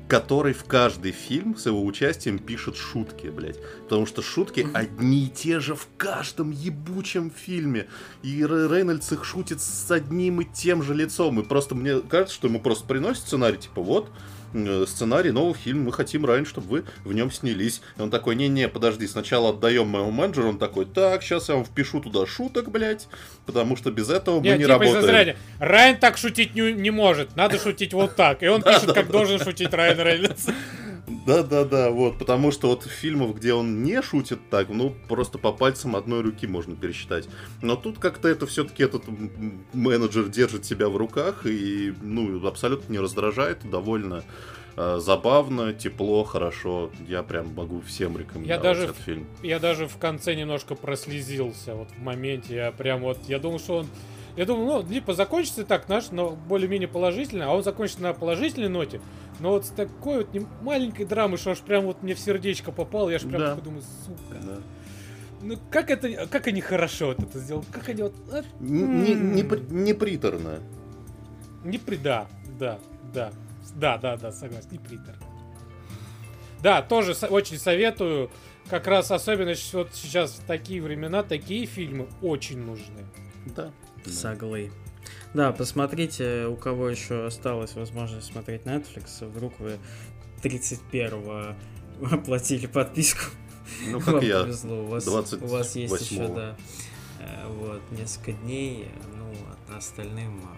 который 0.09 0.53
в 0.55 0.64
каждый 0.64 1.12
фильм 1.12 1.57
с 1.57 1.66
его 1.66 1.85
участием 1.85 2.40
пишет 2.40 2.77
шутки, 2.77 3.29
блядь. 3.29 3.59
Потому 3.85 4.07
что 4.07 4.23
шутки 4.23 4.66
одни 4.75 5.27
и 5.27 5.29
те 5.29 5.61
же 5.61 5.77
в 5.77 5.87
каждом 5.96 6.51
ебучем 6.51 7.31
фильме. 7.31 7.87
И 8.23 8.44
Ре- 8.44 8.66
Рейнольдс 8.66 9.12
их 9.12 9.25
шутит 9.25 9.61
с 9.61 9.88
одним 9.90 10.40
и 10.40 10.44
тем 10.44 10.83
же 10.83 10.94
лицом. 10.94 11.38
И 11.40 11.44
просто 11.44 11.77
мне 11.77 12.01
кажется, 12.01 12.35
что 12.35 12.49
ему 12.49 12.61
просто 12.61 12.88
приносит 12.88 13.23
сценарий, 13.23 13.59
типа, 13.59 13.83
вот, 13.83 14.11
сценарий 14.87 15.31
нового 15.31 15.55
фильма, 15.55 15.85
мы 15.85 15.93
хотим, 15.93 16.25
Райан, 16.25 16.47
чтобы 16.47 16.67
вы 16.69 16.85
в 17.05 17.13
нем 17.13 17.31
снялись. 17.31 17.83
И 17.99 18.03
он 18.03 18.11
такой, 18.11 18.35
не-не, 18.37 18.69
подожди, 18.69 19.07
сначала 19.07 19.51
отдаем 19.51 19.89
моему 19.89 20.11
менеджеру, 20.11 20.49
он 20.49 20.59
такой, 20.59 20.87
так, 20.87 21.23
сейчас 21.23 21.49
я 21.49 21.57
вам 21.57 21.65
впишу 21.65 22.01
туда 22.01 22.27
шуток, 22.27 22.71
блядь, 22.71 23.09
потому 23.47 23.77
что 23.77 23.91
без 23.91 24.11
этого 24.11 24.41
мы 24.41 24.47
Нет, 24.47 24.59
не 24.59 24.65
типа 24.65 24.79
работаем. 24.79 24.97
разряда, 24.97 25.37
Райан 25.59 25.97
так 25.97 26.19
шутить 26.19 26.55
не, 26.55 26.73
не 26.73 26.91
может, 26.91 27.37
надо 27.37 27.59
шутить 27.59 27.93
вот 27.93 28.17
так. 28.17 28.43
И 28.43 28.49
он 28.49 28.63
пишет, 28.63 28.93
как 28.93 29.11
должен 29.11 29.39
шутить 29.39 29.73
Райан 29.73 30.01
Рейнольдс. 30.01 30.47
Да-да-да, 31.27 31.91
вот, 31.91 32.19
потому 32.19 32.51
что 32.51 32.69
вот 32.69 32.85
фильмов, 32.85 33.37
где 33.37 33.53
он 33.53 33.83
не 33.83 34.01
шутит 34.03 34.39
так, 34.51 34.69
ну, 34.69 34.95
просто 35.09 35.39
по 35.39 35.53
пальцам 35.53 35.97
одной 35.97 36.23
руки 36.23 36.47
можно 36.47 36.75
пересчитать. 36.75 37.29
Но 37.63 37.77
тут 37.77 37.99
как-то 37.99 38.29
это 38.29 38.47
все-таки 38.47 38.83
этот 38.83 39.05
менеджер 39.73 40.29
держит 40.29 40.65
себя 40.65 40.89
в 40.89 40.97
руках 40.97 41.47
и, 41.47 41.95
ну, 42.03 42.47
абсолютно 42.47 42.93
не 42.93 42.99
раздражает, 42.99 43.59
довольно 43.69 44.25
э, 44.77 44.99
забавно, 45.01 45.73
тепло, 45.75 46.25
хорошо. 46.25 46.91
Я 47.07 47.23
прям 47.23 47.55
могу 47.55 47.81
всем 47.83 48.17
рекомендовать 48.17 48.49
Я 48.49 48.59
даже 48.59 48.83
этот 48.85 48.97
фильм. 48.97 49.27
Я 49.43 49.59
даже 49.59 49.87
в 49.87 49.97
конце 49.99 50.35
немножко 50.35 50.75
прослезился 50.75 51.75
вот 51.75 51.89
в 51.91 52.03
моменте. 52.03 52.55
Я 52.55 52.73
прям 52.73 53.01
вот, 53.01 53.19
я 53.29 53.39
думал, 53.39 53.59
что 53.59 53.79
он... 53.79 53.87
Я 54.37 54.45
думал, 54.47 54.83
ну, 54.83 54.88
либо 54.88 55.12
закончится 55.14 55.64
так, 55.64 55.88
наш, 55.88 56.11
но 56.11 56.31
более-менее 56.31 56.88
положительно, 56.88 57.47
а 57.47 57.55
он 57.55 57.62
закончится 57.62 58.03
на 58.03 58.12
положительной 58.14 58.69
ноте. 58.69 59.01
Но 59.40 59.51
вот 59.51 59.66
с 59.66 59.71
такой 59.71 60.19
вот 60.19 60.33
не- 60.35 60.47
маленькой 60.62 61.05
драмы, 61.05 61.37
что 61.37 61.51
аж 61.51 61.59
прям 61.61 61.85
вот 61.87 62.03
мне 62.03 62.14
в 62.14 62.19
сердечко 62.21 62.73
попал, 62.73 63.11
я 63.11 63.16
аж 63.16 63.23
прям 63.23 63.40
Да. 63.40 63.49
такой 63.51 63.62
думаю, 63.64 63.83
сука. 64.05 64.38
Да. 64.43 64.57
Ну 65.43 65.59
как 65.71 65.90
это, 65.90 66.27
как 66.27 66.47
они 66.47 66.61
хорошо 66.61 67.07
вот 67.09 67.19
это 67.23 67.38
сделали, 67.38 67.64
как 67.73 67.88
они 67.88 68.03
вот... 68.03 68.14
а, 68.33 68.38
Н- 68.61 69.03
Не, 69.03 69.14
не, 69.14 69.40
м. 69.43 69.49
при- 69.49 69.73
не 69.73 69.95
приторно. 69.95 70.61
Не 71.64 71.79
при... 71.79 71.97
Да, 71.97 72.27
да, 72.59 72.79
да. 73.12 73.33
Да, 73.75 73.99
да, 73.99 74.16
да, 74.16 74.33
согласен, 74.33 74.69
не 74.73 74.79
притер. 74.79 75.14
Да, 76.62 76.83
тоже 76.83 77.14
со- 77.14 77.29
очень 77.29 77.59
советую. 77.59 78.31
Как 78.69 78.87
раз 78.87 79.11
особенно 79.11 79.55
вот 79.73 79.88
сейчас 79.95 80.33
в 80.33 80.45
такие 80.45 80.83
времена 80.83 81.23
такие 81.23 81.66
фильмы 81.66 82.09
очень 82.23 82.59
нужны. 82.59 83.05
Да. 83.57 83.71
Да. 84.05 84.11
Соглы. 84.13 84.71
Да, 85.35 85.53
посмотрите, 85.53 86.47
у 86.47 86.57
кого 86.57 86.89
еще 86.89 87.27
осталась 87.27 87.75
возможность 87.75 88.27
смотреть 88.33 88.63
Netflix, 88.63 89.25
вдруг 89.27 89.59
вы 89.61 89.79
31-го 90.43 91.55
оплатили 92.15 92.67
подписку. 92.67 93.21
Ну, 93.87 93.99
Вам 94.01 94.15
как 94.17 94.23
я. 94.25 94.41
повезло, 94.43 94.83
у 94.83 94.87
вас, 94.87 95.07
у 95.07 95.47
вас 95.47 95.77
есть 95.77 96.11
еще, 96.11 96.23
28-го. 96.23 96.35
да, 96.35 96.57
э, 97.21 97.47
вот, 97.49 97.81
несколько 97.93 98.33
дней, 98.33 98.89
ну, 99.17 99.33
а 99.69 99.77
остальным, 99.79 100.41
а, 100.45 100.57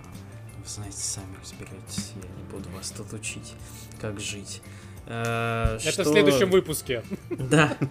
вы 0.59 0.67
знаете, 0.69 0.97
сами 0.97 1.37
разберетесь, 1.43 2.13
я 2.17 2.23
не 2.23 2.45
буду 2.51 2.71
вас 2.71 2.91
тут 2.91 3.13
учить, 3.13 3.53
как 4.01 4.19
жить. 4.19 4.63
Э, 5.07 5.77
Это 5.83 5.93
что- 5.93 6.05
в 6.05 6.07
следующем 6.07 6.51
выпуске. 6.51 7.03
Да. 7.29 7.77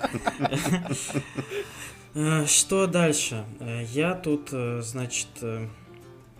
Э, 2.14 2.46
Что 2.46 2.88
дальше? 2.88 3.46
Э, 3.60 3.84
Я 3.86 4.14
тут, 4.16 4.50
э, 4.52 4.82
значит, 4.82 5.28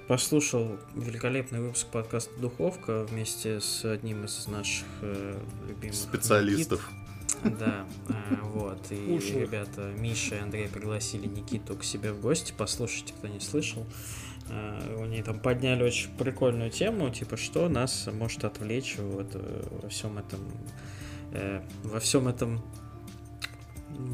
послушал 0.08 0.78
великолепный 0.94 1.62
выпуск 1.62 1.88
подкаста 1.88 2.32
«Духовка» 2.40 3.06
вместе 3.06 3.62
с 3.62 3.86
одним 3.86 4.26
из 4.26 4.46
наших 4.48 4.86
любимых 5.70 5.96
Специалистов. 5.96 6.92
Никит. 7.46 7.58
Да, 7.60 7.86
вот. 8.44 8.92
И 8.92 9.14
Ушлых. 9.14 9.36
ребята, 9.36 9.94
Миша 9.98 10.36
и 10.36 10.40
Андрей 10.40 10.68
пригласили 10.68 11.28
Никиту 11.28 11.78
к 11.78 11.86
себе 11.86 12.12
в 12.12 12.20
гости. 12.20 12.54
Послушайте, 12.58 13.14
кто 13.18 13.28
не 13.30 13.40
слышал. 13.40 13.86
Они 15.00 15.24
там 15.24 15.40
подняли 15.40 15.84
очень 15.84 16.10
прикольную 16.18 16.72
тему, 16.72 17.10
типа, 17.10 17.38
что 17.38 17.70
нас 17.70 18.10
может 18.12 18.44
отвлечь 18.44 18.98
вот 18.98 19.34
во 19.82 19.88
всем 19.88 20.18
этом 20.18 20.40
во 21.84 22.00
всем 22.02 22.28
этом 22.28 22.62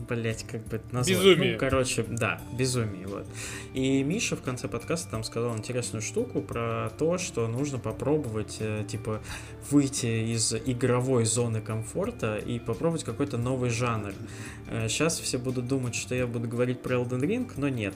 Блять, 0.10 0.44
как 0.44 0.66
бы 0.68 0.78
это 0.78 0.96
назвать? 0.96 1.18
Безумие. 1.18 1.54
Ну, 1.54 1.60
короче, 1.60 2.04
да, 2.04 2.42
безумие, 2.58 3.08
вот. 3.08 3.26
И 3.74 4.04
Миша 4.04 4.36
в 4.36 4.42
конце 4.42 4.68
подкаста 4.68 5.10
там 5.12 5.24
сказал 5.24 5.58
интересную 5.58 6.02
штуку 6.02 6.42
про 6.42 6.92
то, 6.98 7.18
что 7.18 7.48
нужно 7.48 7.80
попробовать, 7.80 8.58
э, 8.60 8.84
типа, 8.88 9.22
выйти 9.70 10.34
из 10.34 10.54
игровой 10.54 11.26
зоны 11.26 11.62
комфорта 11.62 12.38
и 12.38 12.60
попробовать 12.60 13.04
какой-то 13.04 13.38
новый 13.38 13.70
жанр. 13.70 14.14
Сейчас 14.88 15.20
все 15.20 15.38
будут 15.38 15.68
думать, 15.68 15.96
что 15.96 16.16
я 16.16 16.28
буду 16.28 16.48
говорить 16.48 16.82
про 16.82 16.96
Elden 16.96 17.22
Ring, 17.22 17.52
но 17.58 17.70
нет. 17.70 17.94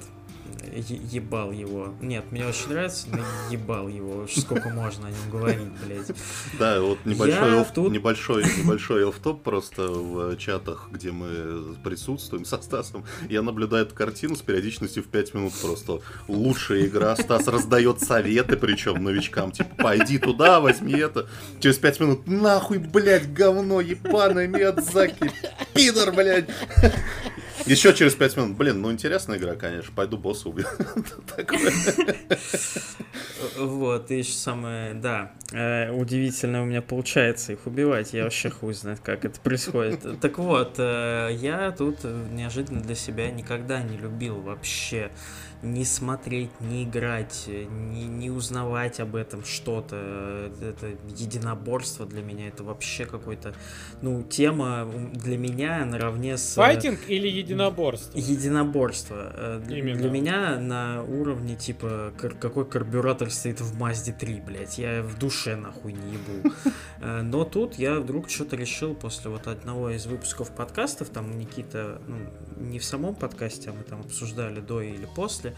Ебал 1.11 1.51
его. 1.51 1.93
Нет, 2.01 2.31
мне 2.31 2.45
очень 2.45 2.69
нравится, 2.69 3.07
но 3.11 3.23
ебал 3.49 3.87
его. 3.87 4.23
Уж 4.23 4.35
Сколько 4.37 4.69
можно 4.69 5.07
о 5.07 5.11
нем 5.11 5.29
говорить, 5.29 5.67
блядь. 5.85 6.11
Да, 6.57 6.79
вот 6.81 6.99
небольшой, 7.05 7.59
оф- 7.61 7.73
тут- 7.73 7.91
небольшой, 7.91 8.43
небольшой 8.43 9.07
офф-топ 9.07 9.43
просто 9.43 9.87
в 9.87 10.37
чатах, 10.37 10.87
где 10.91 11.11
мы 11.11 11.75
присутствуем 11.83 12.45
со 12.45 12.61
Стасом. 12.61 13.03
Я 13.27 13.41
наблюдаю 13.41 13.85
эту 13.85 13.95
картину 13.95 14.35
с 14.35 14.41
периодичностью 14.41 15.03
в 15.03 15.07
5 15.07 15.33
минут 15.33 15.53
просто. 15.61 15.99
Лучшая 16.27 16.85
игра. 16.85 17.15
Стас 17.15 17.47
раздает 17.47 18.01
советы, 18.01 18.55
причем 18.55 19.03
новичкам. 19.03 19.51
Типа, 19.51 19.75
пойди 19.75 20.19
туда, 20.19 20.59
возьми 20.61 20.93
это. 20.93 21.27
Через 21.59 21.77
5 21.79 21.99
минут, 21.99 22.27
нахуй, 22.27 22.77
блядь, 22.77 23.33
говно, 23.33 23.81
ебаное, 23.81 24.47
Миядзаки, 24.47 25.31
пидор, 25.73 26.13
блядь. 26.13 26.49
Еще 27.65 27.93
через 27.93 28.15
5 28.15 28.37
минут, 28.37 28.57
блин, 28.57 28.81
ну 28.81 28.91
интересная 28.91 29.37
игра, 29.37 29.55
конечно, 29.55 29.93
пойду 29.95 30.17
босса 30.17 30.49
убью. 30.49 30.65
Вот, 33.57 34.11
и 34.11 34.19
еще 34.19 34.33
самое, 34.33 34.93
да, 34.93 35.31
э, 35.51 35.91
удивительно 35.91 36.61
у 36.61 36.65
меня 36.65 36.81
получается 36.81 37.53
их 37.53 37.65
убивать. 37.65 38.13
Я 38.13 38.23
вообще 38.23 38.49
хуй 38.49 38.73
знает, 38.73 38.99
как 38.99 39.25
это 39.25 39.39
происходит. 39.39 40.19
Так 40.21 40.37
вот, 40.37 40.75
э, 40.77 41.29
я 41.33 41.71
тут 41.71 41.99
э, 42.03 42.27
неожиданно 42.31 42.81
для 42.81 42.95
себя 42.95 43.31
никогда 43.31 43.81
не 43.81 43.97
любил 43.97 44.39
вообще 44.41 45.11
не 45.61 45.85
смотреть, 45.85 46.49
не 46.59 46.83
играть, 46.83 47.45
не, 47.47 48.05
не 48.05 48.29
узнавать 48.31 48.99
об 48.99 49.15
этом 49.15 49.43
что-то. 49.45 50.51
Это 50.61 50.87
единоборство 51.15 52.05
для 52.05 52.21
меня, 52.21 52.47
это 52.47 52.63
вообще 52.63 53.05
какой-то, 53.05 53.53
ну, 54.01 54.23
тема 54.23 54.89
для 55.13 55.37
меня 55.37 55.85
наравне 55.85 56.37
с... 56.37 56.53
э, 56.53 56.55
Файтинг 56.55 56.99
или 57.07 57.27
единоборство? 57.27 58.17
Единоборство. 58.17 59.31
Э, 59.35 59.61
Для, 59.65 59.77
Именно. 59.79 59.99
для 59.99 60.09
меня 60.09 60.59
на 60.59 61.03
уровне, 61.03 61.55
типа, 61.55 62.13
какой 62.17 62.65
карбюратор 62.65 63.29
стоит 63.29 63.61
в 63.61 63.77
Мазде 63.79 64.13
3, 64.13 64.41
блядь. 64.41 64.77
Я 64.77 65.01
в 65.03 65.17
душе 65.19 65.55
нахуй 65.55 65.93
не 65.93 66.13
ебу. 66.13 66.49
Э, 67.03 67.21
Но 67.23 67.45
тут 67.45 67.79
я 67.79 67.99
вдруг 67.99 68.29
что-то 68.29 68.55
решил 68.55 68.93
после 68.93 69.31
вот 69.31 69.47
одного 69.47 69.89
из 69.89 70.05
выпусков 70.05 70.51
подкастов, 70.55 71.09
там 71.09 71.35
Никита, 71.39 71.99
ну, 72.07 72.17
не 72.63 72.77
в 72.77 72.85
самом 72.85 73.15
подкасте, 73.15 73.71
а 73.71 73.73
мы 73.73 73.81
там 73.83 74.01
обсуждали 74.01 74.59
до 74.59 74.81
или 74.81 75.07
после, 75.15 75.50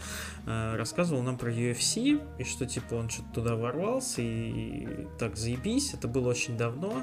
э, 0.46 0.76
рассказывал 0.76 1.22
нам 1.22 1.36
про 1.36 1.50
UFC, 1.50 2.20
и 2.38 2.44
что, 2.44 2.66
типа, 2.66 2.94
он 2.94 3.08
что-то 3.08 3.28
туда 3.34 3.56
ворвался, 3.56 4.22
и 4.22 5.06
так 5.18 5.36
заебись, 5.36 5.94
это 5.94 6.08
было 6.08 6.30
очень 6.30 6.56
давно, 6.56 7.02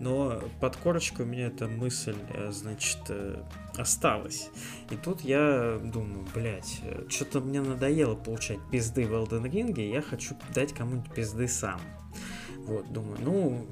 но 0.00 0.42
под 0.60 0.76
корочкой 0.76 1.26
у 1.26 1.28
меня 1.28 1.46
эта 1.46 1.68
мысль, 1.68 2.16
э, 2.34 2.50
значит, 2.50 3.00
э, 3.08 3.42
осталась. 3.76 4.50
И 4.90 4.96
тут 4.96 5.20
я 5.22 5.78
думаю, 5.82 6.26
блядь, 6.34 6.80
что-то 7.08 7.40
мне 7.40 7.60
надоело 7.60 8.14
получать 8.14 8.58
пизды 8.70 9.06
в 9.06 9.12
Elden 9.12 9.50
Ring, 9.50 9.80
я 9.80 10.02
хочу 10.02 10.34
дать 10.54 10.72
кому-нибудь 10.72 11.12
пизды 11.12 11.48
сам. 11.48 11.80
Вот, 12.66 12.92
думаю, 12.92 13.18
ну, 13.20 13.66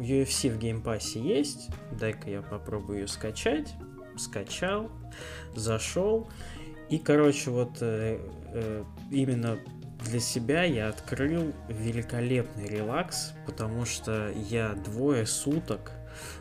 UFC 0.00 0.50
в 0.50 0.58
Game 0.58 0.86
Pass 0.86 1.13
е 1.13 1.20
есть, 1.20 1.68
дай-ка 1.92 2.30
я 2.30 2.42
попробую 2.42 3.00
ее 3.00 3.08
скачать. 3.08 3.74
Скачал, 4.16 4.90
зашел. 5.54 6.28
И, 6.90 6.98
короче, 6.98 7.50
вот 7.50 7.78
э, 7.80 8.18
э, 8.52 8.84
именно 9.10 9.58
для 10.04 10.18
себя 10.18 10.64
я 10.64 10.88
открыл 10.88 11.52
великолепный 11.68 12.66
релакс, 12.66 13.32
потому 13.46 13.84
что 13.84 14.32
я 14.50 14.72
двое 14.72 15.24
суток, 15.24 15.92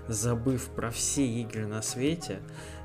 забыв 0.08 0.70
про 0.70 0.90
все 0.90 1.26
игры 1.26 1.68
на 1.68 1.82
свете, 1.84 2.40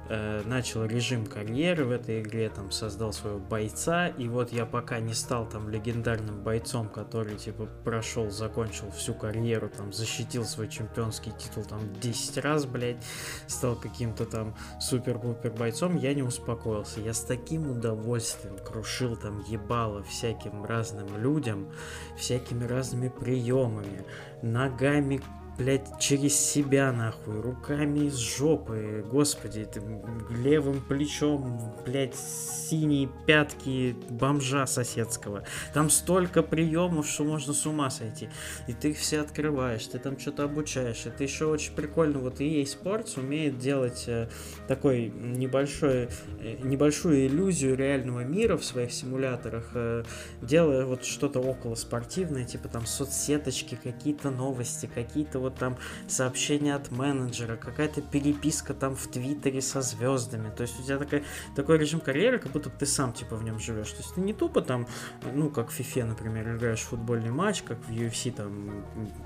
э, 0.08 0.42
начал 0.46 0.84
режим 0.84 1.26
карьеры 1.26 1.84
в 1.84 1.90
этой 1.90 2.20
игре, 2.22 2.48
там 2.48 2.70
создал 2.70 3.12
своего 3.12 3.38
бойца, 3.38 4.08
и 4.08 4.28
вот 4.28 4.52
я 4.52 4.66
пока 4.66 5.00
не 5.00 5.14
стал 5.14 5.48
там 5.48 5.68
легендарным 5.68 6.42
бойцом, 6.42 6.88
который 6.88 7.36
типа 7.36 7.68
прошел, 7.84 8.30
закончил 8.30 8.90
всю 8.90 9.14
карьеру, 9.14 9.68
там 9.68 9.92
защитил 9.92 10.44
свой 10.44 10.68
чемпионский 10.68 11.32
титул 11.32 11.64
там 11.64 11.80
10 12.00 12.38
раз, 12.38 12.66
блядь, 12.66 13.02
стал 13.46 13.76
каким-то 13.76 14.26
там 14.26 14.54
супер-пупер 14.80 15.52
бойцом, 15.52 15.96
я 15.96 16.14
не 16.14 16.22
успокоился. 16.22 17.00
Я 17.00 17.12
с 17.14 17.20
таким 17.20 17.70
удовольствием 17.70 18.58
крушил 18.58 19.16
там 19.16 19.40
ебало 19.48 20.02
всяким 20.02 20.64
разным 20.64 21.16
людям, 21.18 21.70
всякими 22.16 22.64
разными 22.64 23.08
приемами, 23.08 24.04
ногами 24.42 25.22
блять, 25.58 25.86
через 26.00 26.34
себя, 26.34 26.92
нахуй, 26.92 27.40
руками 27.40 28.06
из 28.06 28.16
жопы, 28.16 29.04
господи, 29.10 29.64
ты 29.64 29.82
левым 30.30 30.80
плечом, 30.80 31.74
блять, 31.84 32.14
синие 32.14 33.08
пятки 33.26 33.96
бомжа 34.10 34.66
соседского. 34.66 35.44
Там 35.72 35.90
столько 35.90 36.42
приемов, 36.42 37.06
что 37.08 37.24
можно 37.24 37.52
с 37.52 37.66
ума 37.66 37.90
сойти. 37.90 38.28
И 38.66 38.72
ты 38.72 38.90
их 38.90 38.98
все 38.98 39.20
открываешь, 39.20 39.86
ты 39.86 39.98
там 39.98 40.18
что-то 40.18 40.44
обучаешь. 40.44 41.06
Это 41.06 41.22
еще 41.22 41.46
очень 41.46 41.74
прикольно. 41.74 42.18
Вот 42.18 42.40
EA 42.40 42.64
Sports 42.64 43.18
умеет 43.18 43.58
делать 43.58 44.04
э, 44.06 44.28
такой 44.66 45.10
небольшой, 45.14 46.08
э, 46.40 46.56
небольшую 46.62 47.26
иллюзию 47.26 47.76
реального 47.76 48.24
мира 48.24 48.56
в 48.56 48.64
своих 48.64 48.92
симуляторах, 48.92 49.70
э, 49.74 50.04
делая 50.42 50.84
вот 50.84 51.04
что-то 51.04 51.40
около 51.40 51.74
спортивное, 51.74 52.44
типа 52.44 52.68
там 52.68 52.86
соцсеточки, 52.86 53.78
какие-то 53.82 54.30
новости, 54.30 54.88
какие-то 54.92 55.38
вот 55.44 55.56
там 55.56 55.76
сообщение 56.08 56.74
от 56.74 56.90
менеджера, 56.90 57.56
какая-то 57.56 58.02
переписка 58.02 58.74
там 58.74 58.96
в 58.96 59.06
Твиттере 59.06 59.60
со 59.60 59.82
звездами. 59.82 60.50
То 60.50 60.62
есть 60.62 60.78
у 60.80 60.82
тебя 60.82 60.98
такая, 60.98 61.22
такой 61.54 61.78
режим 61.78 62.00
карьеры, 62.00 62.38
как 62.38 62.52
будто 62.52 62.70
ты 62.70 62.86
сам 62.86 63.12
типа 63.12 63.36
в 63.36 63.44
нем 63.44 63.58
живешь. 63.58 63.90
То 63.90 63.98
есть 63.98 64.14
ты 64.14 64.20
не 64.20 64.32
тупо 64.32 64.62
там, 64.62 64.86
ну, 65.34 65.50
как 65.50 65.70
в 65.70 65.78
FIFA, 65.78 66.04
например, 66.04 66.56
играешь 66.56 66.80
в 66.80 66.88
футбольный 66.88 67.30
матч, 67.30 67.62
как 67.62 67.78
в 67.86 67.90
UFC 67.90 68.32
там 68.32 68.84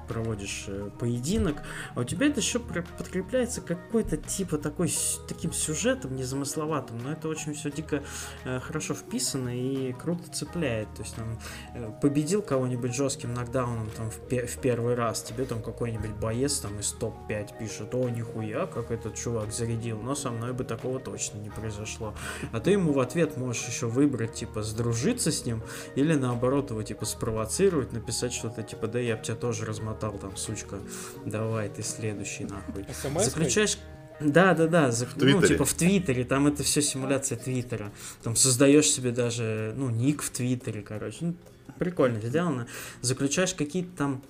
проводишь 0.09 0.65
э, 0.69 0.91
поединок, 0.99 1.63
а 1.95 2.01
у 2.01 2.05
тебя 2.05 2.27
это 2.27 2.41
еще 2.41 2.59
подкрепляется 2.59 3.61
какой-то 3.61 4.17
типа 4.17 4.59
такой, 4.59 4.93
таким 5.29 5.53
сюжетом 5.53 6.17
незамысловатым, 6.17 6.99
но 7.03 7.13
это 7.13 7.29
очень 7.29 7.55
все 7.55 7.71
дико 7.71 8.03
э, 8.45 8.61
хорошо 8.61 8.95
вписано 8.95 9.57
и 9.57 9.93
круто 9.93 10.31
цепляет. 10.31 10.93
То 10.95 11.03
есть 11.03 11.15
там 11.15 11.39
э, 11.75 11.91
победил 12.01 12.43
кого-нибудь 12.43 12.95
жестким 12.95 13.35
нокдауном 13.35 13.91
там 13.91 14.11
в, 14.11 14.19
пе- 14.29 14.47
в 14.47 14.59
первый 14.59 14.95
раз, 14.95 15.23
тебе 15.23 15.45
там 15.45 15.63
какой-нибудь 15.63 16.08
боец 16.13 16.59
там 16.59 16.79
из 16.79 16.93
топ-5 16.93 17.59
пишет, 17.59 17.95
о, 17.95 18.09
нихуя, 18.09 18.67
как 18.67 18.91
этот 18.91 19.15
чувак 19.15 19.53
зарядил, 19.53 20.01
но 20.01 20.15
со 20.15 20.31
мной 20.31 20.53
бы 20.53 20.65
такого 20.65 21.01
точно 21.01 21.39
не 21.39 21.51
произошло. 21.51 22.15
А 22.53 22.61
ты 22.61 22.73
ему 22.73 22.93
в 22.93 23.01
ответ 23.01 23.37
можешь 23.37 23.67
еще 23.67 23.87
выбрать, 23.87 24.35
типа, 24.35 24.63
сдружиться 24.63 25.31
с 25.31 25.45
ним 25.45 25.63
или 25.95 26.15
наоборот 26.15 26.71
его, 26.71 26.83
типа, 26.83 27.05
спровоцировать, 27.05 27.93
написать 27.93 28.33
что-то, 28.33 28.63
типа, 28.63 28.87
да 28.87 28.99
я 28.99 29.17
бы 29.17 29.23
тебя 29.23 29.37
тоже 29.37 29.65
размотал, 29.65 30.13
там, 30.13 30.37
сучка, 30.37 30.79
давай 31.25 31.69
ты 31.69 31.83
следующий, 31.83 32.45
нахуй. 32.45 32.87
СМС 32.93 33.25
Заключаешь 33.25 33.79
да, 34.21 34.53
да, 34.55 34.67
да, 34.67 34.91
за, 34.91 35.07
В 35.07 35.17
ну, 35.17 35.21
Твиттере. 35.21 35.49
типа 35.49 35.65
в 35.65 35.75
Твиттере, 35.75 36.25
там 36.25 36.49
это 36.49 36.65
все 36.65 36.83
симуляция 36.83 37.39
Твиттера. 37.39 37.93
Там 38.23 38.35
создаешь 38.35 38.91
себе 38.91 39.13
даже, 39.13 39.75
ну, 39.77 39.91
ник 39.91 40.23
в 40.23 40.31
Твиттере, 40.31 40.83
короче. 40.83 41.19
Ну, 41.21 41.35
прикольно 41.79 42.21
сделано. 42.21 42.67
Заключаешь 43.01 43.55
какие-то 43.55 43.97
там 43.97 44.23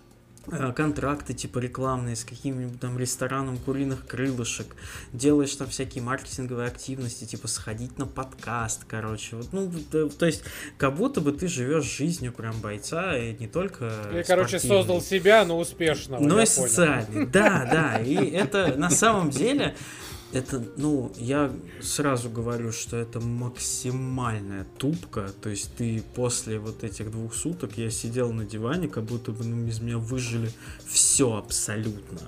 контракты 0.74 1.34
типа 1.34 1.58
рекламные 1.58 2.16
с 2.16 2.24
каким-нибудь 2.24 2.80
там 2.80 2.98
рестораном 2.98 3.58
куриных 3.58 4.06
крылышек, 4.06 4.74
делаешь 5.12 5.54
там 5.56 5.68
всякие 5.68 6.02
маркетинговые 6.02 6.68
активности, 6.68 7.24
типа 7.24 7.48
сходить 7.48 7.98
на 7.98 8.06
подкаст, 8.06 8.84
короче, 8.86 9.36
вот, 9.36 9.52
ну, 9.52 9.70
да, 9.90 10.08
то 10.08 10.26
есть, 10.26 10.42
как 10.76 10.96
будто 10.96 11.20
бы 11.20 11.32
ты 11.32 11.48
живешь 11.48 11.84
жизнью 11.84 12.32
прям 12.32 12.60
бойца, 12.60 13.16
и 13.16 13.36
не 13.38 13.46
только 13.46 13.92
Я, 14.12 14.24
короче, 14.24 14.58
создал 14.58 15.00
себя, 15.00 15.44
но 15.44 15.58
успешного. 15.58 16.22
Ну 16.22 16.38
я 16.38 16.44
и 16.44 16.46
понял. 16.46 16.68
социальный, 16.68 17.26
да, 17.26 17.68
да. 17.70 18.00
И 18.00 18.14
это 18.30 18.74
на 18.76 18.90
самом 18.90 19.30
деле, 19.30 19.74
это, 20.32 20.62
ну, 20.76 21.10
я 21.16 21.52
сразу 21.80 22.28
говорю, 22.28 22.70
что 22.72 22.96
это 22.96 23.20
максимальная 23.20 24.66
тупка. 24.76 25.32
То 25.40 25.48
есть 25.48 25.74
ты 25.76 26.02
после 26.14 26.58
вот 26.58 26.84
этих 26.84 27.10
двух 27.10 27.34
суток 27.34 27.78
я 27.78 27.90
сидел 27.90 28.32
на 28.32 28.44
диване, 28.44 28.88
как 28.88 29.04
будто 29.04 29.32
бы 29.32 29.44
ну, 29.44 29.66
из 29.66 29.80
меня 29.80 29.98
выжили 29.98 30.50
все 30.86 31.36
абсолютно. 31.36 32.20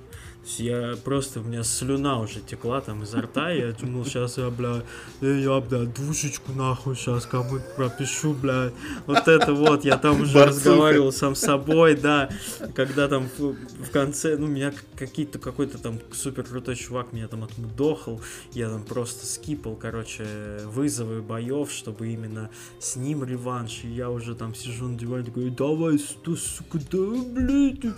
Я 0.58 0.96
просто, 1.04 1.40
у 1.40 1.42
меня 1.42 1.62
слюна 1.62 2.18
уже 2.18 2.40
текла 2.40 2.80
там 2.80 3.02
изо 3.02 3.20
рта, 3.20 3.50
я 3.50 3.72
думал, 3.72 4.04
сейчас 4.04 4.38
я, 4.38 4.50
бля, 4.50 4.82
э, 5.20 5.40
я, 5.44 5.60
бля, 5.60 5.80
душечку 5.84 6.52
нахуй 6.52 6.96
сейчас 6.96 7.26
кому-то 7.26 7.64
пропишу, 7.76 8.32
бля. 8.32 8.72
Вот 9.06 9.28
это 9.28 9.52
вот, 9.52 9.84
я 9.84 9.98
там 9.98 10.22
уже 10.22 10.34
Борцуха. 10.34 10.46
разговаривал 10.46 11.12
сам 11.12 11.34
с 11.34 11.40
собой, 11.40 11.94
да. 11.94 12.30
Когда 12.74 13.06
там 13.06 13.28
в, 13.38 13.90
конце, 13.90 14.36
ну, 14.38 14.46
меня 14.46 14.72
какие-то, 14.96 15.38
какой-то 15.38 15.78
там 15.78 16.00
супер 16.12 16.44
крутой 16.44 16.76
чувак 16.76 17.12
меня 17.12 17.28
там 17.28 17.44
отмудохал, 17.44 18.20
я 18.52 18.70
там 18.70 18.82
просто 18.82 19.26
скипал, 19.26 19.76
короче, 19.76 20.24
вызовы 20.64 21.20
боев, 21.20 21.70
чтобы 21.70 22.08
именно 22.08 22.50
с 22.78 22.96
ним 22.96 23.24
реванш, 23.24 23.80
и 23.84 23.88
я 23.88 24.10
уже 24.10 24.34
там 24.34 24.54
сижу 24.54 24.88
на 24.88 24.98
диване, 24.98 25.24
такой, 25.24 25.50
давай, 25.50 25.98
сто, 25.98 26.34
сука, 26.34 26.78
да, 26.90 27.22
блядь. 27.30 27.94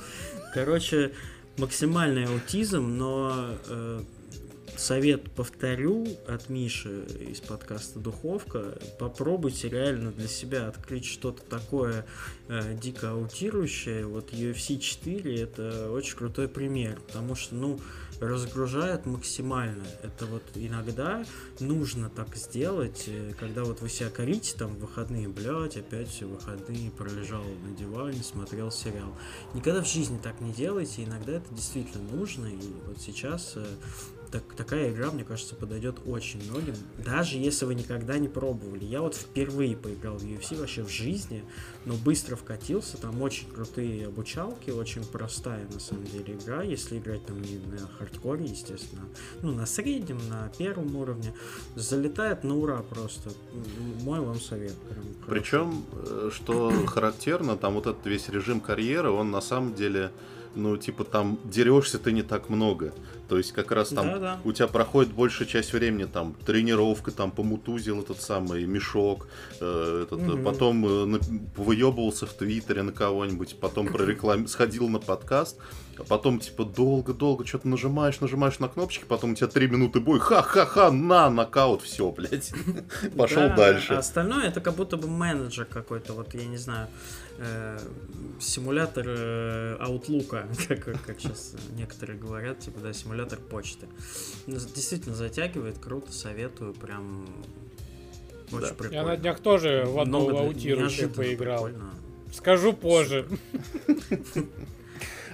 Короче, 0.55 1.13
максимальный 1.59 2.27
аутизм, 2.27 2.97
но 2.97 3.57
э, 3.67 4.03
совет 4.77 5.31
повторю 5.31 6.07
от 6.27 6.49
Миши 6.49 7.05
из 7.31 7.41
подкаста 7.41 7.99
Духовка. 7.99 8.79
Попробуйте 8.99 9.69
реально 9.69 10.13
для 10.13 10.29
себя 10.29 10.69
открыть 10.69 11.05
что-то 11.05 11.43
такое 11.43 12.07
э, 12.49 12.77
дико 12.81 13.11
аутирующее. 13.11 14.07
Вот 14.07 14.33
UFC 14.33 14.79
4 14.79 15.41
это 15.41 15.91
очень 15.93 16.17
крутой 16.17 16.49
пример, 16.49 17.01
потому 17.07 17.35
что, 17.35 17.55
ну, 17.55 17.81
разгружает 18.29 19.07
максимально. 19.07 19.85
Это 20.03 20.27
вот 20.27 20.43
иногда 20.55 21.25
нужно 21.61 22.09
так 22.09 22.35
сделать, 22.37 23.05
э, 23.07 23.33
когда 23.39 23.65
вот 23.65 23.81
вы 23.81 23.89
себя 23.89 24.11
корите 24.11 24.57
там 24.57 24.75
в 24.75 24.81
выходные, 24.81 25.29
блядь, 25.29 25.77
опять 25.77 26.09
все 26.09 26.27
выходные 26.27 26.91
пролежал 26.91 27.45
на 27.65 27.77
диване, 27.77 28.23
смотрел 28.23 28.71
сериал. 28.71 29.13
Никогда 29.55 29.83
в 29.83 29.89
жизни 29.89 30.19
так 30.23 30.41
не 30.41 30.53
делайте, 30.53 31.05
иногда 31.05 31.33
это 31.33 31.53
действительно 31.55 32.05
нужно, 32.13 32.47
и 32.47 32.59
вот 32.87 33.01
сейчас 33.01 33.55
э, 33.57 33.67
так, 34.33 34.43
такая 34.57 34.91
игра, 34.91 35.11
мне 35.11 35.25
кажется, 35.25 35.55
подойдет 35.55 35.99
очень 36.07 36.43
многим, 36.51 36.75
даже 37.05 37.37
если 37.37 37.67
вы 37.67 37.75
никогда 37.75 38.19
не 38.19 38.29
пробовали. 38.29 38.85
Я 38.85 39.03
вот 39.03 39.15
впервые 39.15 39.77
поиграл 39.77 40.17
в 40.17 40.25
UFC 40.25 40.59
вообще 40.59 40.83
в 40.83 40.89
жизни, 40.89 41.45
но 41.85 41.95
быстро 41.95 42.37
вкатился, 42.37 42.97
там 42.97 43.21
очень 43.23 43.49
крутые 43.49 44.07
обучалки, 44.07 44.71
очень 44.71 45.05
простая 45.05 45.67
на 45.73 45.81
самом 45.81 46.05
деле 46.05 46.35
игра, 46.35 46.63
если 46.63 46.99
играть 46.99 47.25
там 47.27 47.41
не 47.41 47.57
на 47.57 47.89
хардкоре, 47.99 48.45
естественно, 48.45 49.03
ну 49.43 49.53
на 49.53 49.67
среднем, 49.67 50.19
на 50.29 50.51
первом 50.59 50.95
уровне, 50.97 51.35
залетает 51.75 52.45
на 52.45 52.57
ура 52.57 52.83
просто. 52.83 53.31
Мой 54.03 54.21
вам 54.21 54.41
совет. 54.41 54.75
Прям. 54.89 55.05
Причем, 55.27 55.85
э, 55.93 56.31
что 56.33 56.71
характерно, 56.87 57.57
там 57.57 57.75
вот 57.75 57.87
этот 57.87 58.07
весь 58.07 58.29
режим 58.29 58.61
карьеры, 58.61 59.11
он 59.11 59.31
на 59.31 59.41
самом 59.41 59.75
деле, 59.75 60.11
ну, 60.55 60.77
типа, 60.77 61.05
там 61.05 61.39
дерешься 61.45 61.99
ты 61.99 62.13
не 62.13 62.23
так 62.23 62.49
много. 62.49 62.93
То 63.29 63.39
есть, 63.39 63.53
как 63.53 63.73
раз 63.73 63.89
там 63.89 64.07
Да-да. 64.07 64.39
у 64.45 64.53
тебя 64.53 64.69
проходит 64.69 65.13
большая 65.13 65.49
часть 65.49 65.73
времени, 65.73 66.05
там, 66.05 66.35
тренировка, 66.45 67.11
там, 67.13 67.31
помутузил 67.31 68.01
этот 68.03 68.21
самый 68.21 68.65
мешок, 68.67 69.27
э, 69.61 70.03
этот, 70.07 70.21
Мгм. 70.21 70.45
потом 70.45 70.87
э, 71.15 71.19
выебывался 71.57 72.27
в 72.27 72.35
Твиттере 72.35 72.83
на 72.83 72.93
кого-нибудь, 72.93 73.57
потом 73.59 73.87
прореклам... 73.93 74.47
сходил 74.49 74.89
на 74.89 74.99
подкаст, 74.99 75.57
а 75.99 76.03
потом, 76.05 76.41
типа, 76.41 76.65
долго-долго 76.65 77.47
что-то 77.47 77.69
нажимаешь, 77.69 78.21
нажимаешь 78.21 78.59
на 78.59 78.69
кнопочки, 78.69 79.05
потом 79.09 79.33
у 79.33 79.35
тебя 79.35 79.47
три 79.47 79.67
минуты 79.67 80.01
бой, 80.01 80.19
ха-ха-ха, 80.19 80.91
на, 80.91 81.31
нокаут, 81.31 81.83
все, 81.83 82.11
блядь. 82.11 82.53
Пошел 83.17 83.49
Да, 83.49 83.57
дальше. 83.57 83.95
А 83.95 83.99
остальное 83.99 84.49
это 84.49 84.61
как 84.61 84.75
будто 84.75 84.97
бы 84.99 85.09
менеджер 85.09 85.65
какой-то, 85.65 86.13
вот 86.13 86.35
я 86.35 86.45
не 86.45 86.59
знаю, 86.59 86.89
э, 87.39 87.79
симулятор 88.41 89.05
э, 89.09 89.77
Outlook, 89.81 90.45
как, 90.69 91.03
как 91.05 91.21
сейчас 91.21 91.55
некоторые 91.77 92.19
говорят, 92.19 92.61
типа, 92.61 92.81
да, 92.81 92.93
симулятор 92.93 93.39
почты. 93.39 93.87
Ну, 94.47 94.55
Действительно 94.75 95.15
затягивает, 95.15 95.79
круто, 95.79 96.13
советую, 96.13 96.75
прям 96.75 97.27
очень 98.51 98.61
Да. 98.69 98.75
прикольно. 98.75 98.95
Я 98.95 99.03
на 99.05 99.17
днях 99.17 99.41
тоже 99.41 99.85
в 99.87 99.99
аутирующее 99.99 100.77
неожиданно 100.77 101.15
поиграл. 101.15 101.65
прикольно. 101.67 101.95
Скажу 102.33 102.73
позже. 102.73 103.27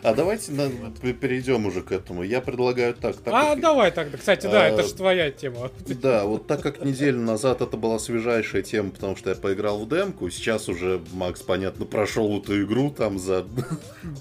А 0.02 0.14
давайте 0.14 0.52
на- 0.52 0.70
перейдем 1.12 1.66
уже 1.66 1.82
к 1.82 1.92
этому. 1.92 2.22
Я 2.22 2.40
предлагаю 2.40 2.94
так. 2.94 3.16
так 3.16 3.34
А, 3.34 3.50
как- 3.54 3.60
давай 3.60 3.90
тогда. 3.90 4.18
Кстати, 4.18 4.46
да, 4.46 4.64
А, 4.64 4.68
это 4.68 4.82
же 4.82 4.94
твоя 4.94 5.30
тема. 5.30 5.70
Да, 5.86 6.24
вот 6.24 6.46
так 6.46 6.60
как 6.62 6.84
неделю 6.84 7.20
назад 7.20 7.60
это 7.60 7.76
была 7.76 7.98
свежайшая 7.98 8.62
тема, 8.62 8.90
потому 8.90 9.16
что 9.16 9.30
я 9.30 9.36
поиграл 9.36 9.78
в 9.84 9.88
демку, 9.88 10.30
сейчас 10.30 10.68
уже 10.68 11.00
Макс, 11.12 11.42
понятно, 11.42 11.84
прошел 11.86 12.38
эту 12.40 12.62
игру 12.62 12.90
там 12.90 13.18
за, 13.18 13.44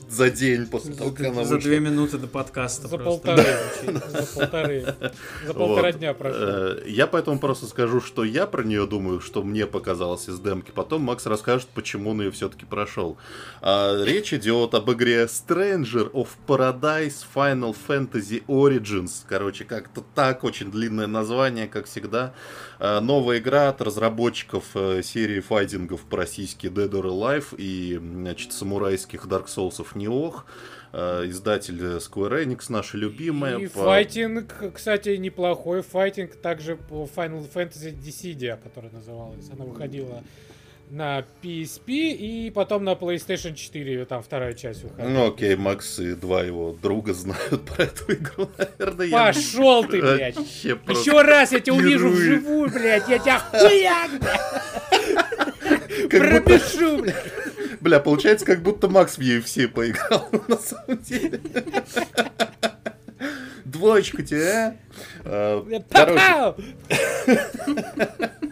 за 0.10 0.30
день 0.30 0.66
после 0.68 0.94
того, 0.96 1.12
как 1.12 1.28
она 1.28 1.44
За 1.44 1.56
вышла. 1.56 1.70
две 1.70 1.80
минуты 1.80 2.18
до 2.18 2.28
подкаста 2.28 2.88
За 2.88 2.98
просто. 2.98 3.28
полторы. 3.28 3.56
За 4.10 4.24
полторы. 4.40 4.86
За 5.46 5.54
полтора 5.54 5.88
Вот. 5.92 5.98
дня 6.00 6.14
прошло. 6.14 6.40
Э, 6.42 6.84
Я 6.88 7.08
поэтому 7.08 7.40
просто 7.40 7.66
скажу, 7.68 8.02
что 8.02 8.24
я 8.24 8.48
про 8.48 8.64
нее 8.64 8.86
думаю, 8.88 9.20
что 9.20 9.44
мне 9.44 9.66
показалось 9.68 10.28
из 10.30 10.40
демки. 10.40 10.72
Потом 10.72 11.02
Макс 11.04 11.26
расскажет, 11.26 11.68
почему 11.74 12.12
он 12.12 12.22
ее 12.22 12.32
все-таки 12.32 12.66
прошел. 12.66 13.18
А, 13.62 14.04
речь 14.04 14.34
идет 14.34 14.74
об 14.74 14.92
игре 14.92 15.28
Stranger 15.68 16.10
of 16.14 16.30
Paradise 16.48 17.26
Final 17.36 17.76
Fantasy 17.76 18.44
Origins. 18.48 19.26
Короче, 19.28 19.66
как-то 19.66 20.04
так, 20.16 20.44
очень 20.44 20.72
длинное 20.72 21.08
название, 21.08 21.68
как 21.68 21.86
всегда. 21.88 22.34
А, 22.80 23.02
новая 23.02 23.40
игра 23.40 23.70
от 23.70 23.82
разработчиков 23.82 24.64
э, 24.76 25.02
серии 25.04 25.42
файтингов 25.42 26.02
по-российски 26.06 26.68
Dead 26.68 26.90
or 26.90 27.04
Alive 27.06 27.56
и, 27.58 28.00
значит, 28.02 28.54
самурайских 28.54 29.26
Dark 29.26 29.48
Souls 29.48 29.86
Неох. 29.96 30.46
Э, 30.94 31.26
Издатель 31.28 31.84
э, 31.84 31.98
Square 31.98 32.46
Enix, 32.46 32.66
наша 32.70 32.98
любимая. 32.98 33.58
И 33.58 33.68
по- 33.68 33.84
файтинг, 33.84 34.72
кстати, 34.74 35.18
неплохой 35.18 35.82
файтинг, 35.82 36.36
также 36.36 36.78
по 36.78 37.10
Final 37.14 37.46
Fantasy 37.54 37.94
Dissidia, 37.94 38.58
которая 38.62 38.92
называлась. 38.92 39.50
Она 39.52 39.66
выходила 39.66 40.24
на 40.90 41.26
PSP 41.42 41.88
и 41.88 42.52
потом 42.54 42.84
на 42.84 42.94
PlayStation 42.94 43.54
4, 43.54 44.06
там 44.06 44.24
вторая 44.24 44.54
часть 44.54 44.84
выходила. 44.84 45.10
Ну 45.10 45.28
окей, 45.28 45.56
Макс 45.56 46.00
и 46.00 46.14
два 46.14 46.44
его 46.44 46.76
друга 46.82 47.14
знают 47.16 47.66
про 47.66 47.84
эту 47.84 48.14
игру, 48.14 48.50
наверное. 48.58 49.06
я 49.08 49.26
Пошел 49.28 49.84
ты, 49.86 50.02
блядь! 50.02 50.36
Вообще 50.36 50.80
Еще 50.88 51.22
раз 51.22 51.52
я 51.52 51.60
тебя 51.60 51.76
увижу 51.76 52.10
вживую, 52.10 52.70
блядь, 52.70 53.08
я 53.10 53.20
тебя 53.20 53.40
хуяк, 53.40 54.12
блядь, 56.10 56.10
пропишу, 56.10 57.02
блядь. 57.02 57.16
Бля, 57.82 58.00
получается, 58.00 58.46
как 58.46 58.62
будто 58.62 58.88
Макс 58.90 59.18
в 59.18 59.22
UFC 59.22 59.68
поиграл, 59.68 60.28
на 60.48 60.58
самом 60.58 60.98
деле. 61.00 61.40
Двоечка 63.66 64.24
тебе, 64.24 64.78
а? 65.24 65.64
а 65.64 65.84
Короче, 65.90 66.56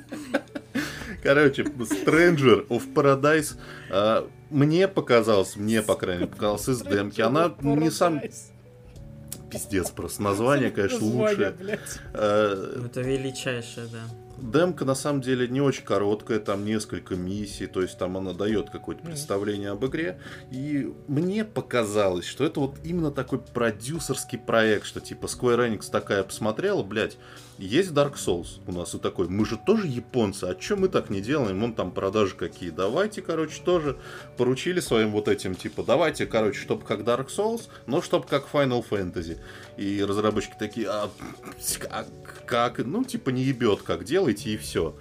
Короче, 1.26 1.64
Stranger 1.64 2.68
of 2.68 2.94
Paradise 2.94 3.58
а, 3.90 4.30
мне 4.52 4.88
показалось, 4.88 5.56
мне, 5.56 5.82
по 5.82 5.96
крайней 5.96 6.22
мере, 6.22 6.32
показалось 6.32 6.70
из 6.70 6.84
демки. 6.84 7.20
Она 7.20 7.52
не 7.62 7.90
сам... 7.90 8.22
Пиздец 9.50 9.90
просто. 9.90 10.22
Название, 10.22 10.70
конечно, 10.70 11.04
лучшее. 11.04 11.56
А, 12.14 12.86
Это 12.86 13.02
величайшее, 13.02 13.88
да. 13.88 14.25
Демка 14.38 14.86
на 14.86 14.96
самом 14.96 15.22
деле 15.22 15.48
не 15.48 15.62
очень 15.62 15.84
короткая, 15.84 16.40
там 16.40 16.66
несколько 16.66 17.16
миссий, 17.16 17.68
то 17.68 17.82
есть 17.82 17.98
там 17.98 18.18
она 18.18 18.34
дает 18.34 18.70
какое-то 18.70 19.04
представление 19.04 19.72
об 19.72 19.86
игре. 19.86 20.20
И 20.52 20.94
мне 21.08 21.46
показалось, 21.46 22.26
что 22.26 22.46
это 22.46 22.60
вот 22.60 22.76
именно 22.84 23.12
такой 23.12 23.40
продюсерский 23.40 24.38
проект, 24.38 24.86
что 24.86 25.00
типа 25.00 25.26
Square 25.26 25.70
Enix 25.70 25.90
такая 25.90 26.24
посмотрела, 26.24 26.84
блядь, 26.84 27.18
есть 27.58 27.92
Dark 27.92 28.16
Souls 28.16 28.60
у 28.68 28.74
нас 28.74 28.94
и 28.94 29.00
такой, 29.00 29.30
мы 29.30 29.46
же 29.46 29.58
тоже 29.58 29.88
японцы, 29.88 30.44
а 30.46 30.56
чем 30.56 30.82
мы 30.82 30.90
так 30.90 31.10
не 31.10 31.22
делаем? 31.22 31.62
Вон 31.62 31.74
там 31.74 31.92
продажи 31.92 32.36
какие. 32.36 32.70
Давайте, 32.70 33.22
короче, 33.22 33.62
тоже 33.64 33.98
поручили 34.36 34.82
своим 34.82 35.12
вот 35.12 35.30
этим, 35.30 35.56
типа, 35.56 35.84
давайте, 35.84 36.26
короче, 36.26 36.60
чтобы 36.60 36.84
как 36.84 37.02
Dark 37.02 37.28
Souls, 37.28 37.70
но 37.86 38.02
чтобы 38.02 38.26
как 38.28 38.48
Final 38.52 38.86
Fantasy. 38.90 39.38
И 39.78 40.04
разработчики 40.04 40.56
такие, 40.58 40.88
а 40.90 41.10
как, 41.80 42.08
как, 42.46 42.78
ну, 42.80 43.04
типа, 43.04 43.30
не 43.30 43.44
ебет, 43.44 43.82
как 43.82 44.06
делайте, 44.06 44.52
и 44.52 44.58
все. 44.58 44.96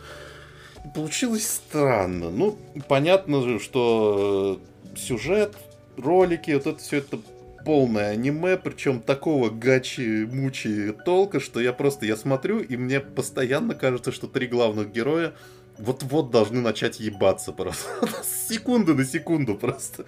Получилось 0.94 1.46
странно. 1.46 2.30
Ну, 2.30 2.58
понятно 2.88 3.42
же, 3.42 3.58
что 3.60 4.60
сюжет, 4.96 5.54
ролики, 5.96 6.50
вот 6.52 6.66
это 6.66 6.78
все 6.78 6.98
это 6.98 7.18
полное 7.64 8.10
аниме, 8.10 8.56
причем 8.56 9.00
такого 9.00 9.48
гачи-мучи 9.48 10.94
толка, 11.04 11.40
что 11.40 11.60
я 11.60 11.72
просто, 11.72 12.06
я 12.06 12.16
смотрю, 12.16 12.60
и 12.60 12.76
мне 12.76 13.00
постоянно 13.00 13.74
кажется, 13.74 14.12
что 14.12 14.26
три 14.26 14.46
главных 14.46 14.92
героя 14.92 15.32
вот-вот 15.78 16.30
должны 16.30 16.60
начать 16.60 17.00
ебаться 17.00 17.52
просто. 17.52 17.88
С 18.22 18.48
секунды 18.48 18.94
на 18.94 19.04
секунду 19.04 19.54
просто. 19.54 20.04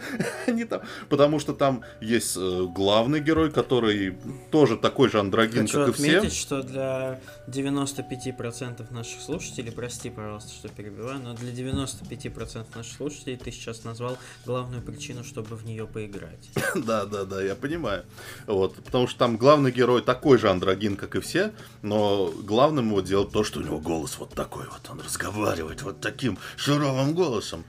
Они 0.46 0.64
там... 0.64 0.82
Потому 1.08 1.38
что 1.38 1.52
там 1.52 1.82
есть 2.00 2.36
э, 2.36 2.66
главный 2.68 3.20
герой, 3.20 3.50
который 3.50 4.16
тоже 4.50 4.76
такой 4.76 5.08
же 5.08 5.20
андрогин, 5.20 5.62
Хочу 5.62 5.86
как 5.86 5.88
и 5.88 5.92
все. 5.92 6.30
что 6.30 6.62
для 6.62 7.20
95% 7.46 8.92
наших 8.92 9.20
слушателей, 9.20 9.72
прости, 9.72 10.10
пожалуйста, 10.10 10.52
что 10.52 10.68
перебиваю, 10.68 11.20
но 11.20 11.34
для 11.34 11.52
95% 11.52 12.66
наших 12.74 12.96
слушателей 12.96 13.36
ты 13.36 13.52
сейчас 13.52 13.84
назвал 13.84 14.18
главную 14.44 14.82
причину, 14.82 15.24
чтобы 15.24 15.56
в 15.56 15.64
нее 15.64 15.86
поиграть. 15.86 16.50
Да, 16.86 17.04
да, 17.04 17.24
да, 17.24 17.42
я 17.42 17.54
понимаю. 17.54 18.04
Вот, 18.46 18.76
потому 18.76 19.08
что 19.08 19.18
там 19.18 19.36
главный 19.36 19.72
герой 19.72 20.02
такой 20.02 20.38
же 20.38 20.50
андрогин, 20.50 20.96
как 20.96 21.16
и 21.16 21.20
все, 21.20 21.52
но 21.82 22.32
главным 22.42 22.90
его 22.90 23.00
делать 23.00 23.32
то, 23.32 23.44
что 23.44 23.60
у 23.60 23.62
него 23.62 23.80
голос 23.80 24.18
вот 24.18 24.34
такой 24.34 24.66
вот, 24.66 24.88
он 24.90 25.00
разговаривает 25.00 25.82
вот 25.82 26.00
таким 26.00 26.38
шуровым 26.56 27.14
голосом. 27.14 27.64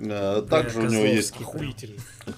Э, 0.00 0.42
также 0.48 0.80
у 0.80 0.86
него 0.86 1.04
есть... 1.04 1.34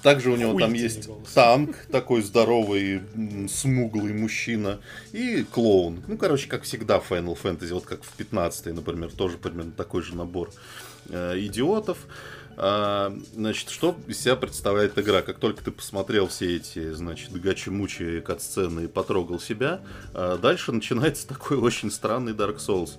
Также 0.02 0.30
у 0.30 0.36
него 0.36 0.58
там 0.58 0.72
есть 0.72 1.06
голос. 1.06 1.32
танк, 1.32 1.76
такой 1.90 2.22
здоровый, 2.22 3.02
смуглый 3.48 4.12
мужчина, 4.12 4.80
и 5.12 5.44
клоун. 5.44 6.02
Ну, 6.06 6.16
короче, 6.16 6.48
как 6.48 6.62
всегда 6.62 7.00
в 7.00 7.10
Final 7.10 7.36
Fantasy, 7.40 7.74
вот 7.74 7.86
как 7.86 8.04
в 8.04 8.12
15 8.12 8.66
например, 8.74 9.10
тоже 9.10 9.36
примерно 9.36 9.72
такой 9.72 10.02
же 10.02 10.14
набор 10.14 10.50
э, 11.08 11.38
идиотов. 11.38 11.98
А, 12.56 13.16
значит, 13.34 13.70
что 13.70 13.96
из 14.06 14.20
себя 14.20 14.36
представляет 14.36 14.98
игра? 14.98 15.22
Как 15.22 15.38
только 15.38 15.64
ты 15.64 15.70
посмотрел 15.70 16.28
все 16.28 16.56
эти, 16.56 16.92
значит, 16.92 17.32
гачи-мучи 17.32 18.20
кат-сцены 18.20 18.84
и 18.84 18.86
потрогал 18.86 19.40
себя, 19.40 19.80
а 20.14 20.36
дальше 20.36 20.72
начинается 20.72 21.26
такой 21.28 21.56
очень 21.56 21.90
странный 21.90 22.32
Dark 22.32 22.56
Souls. 22.56 22.98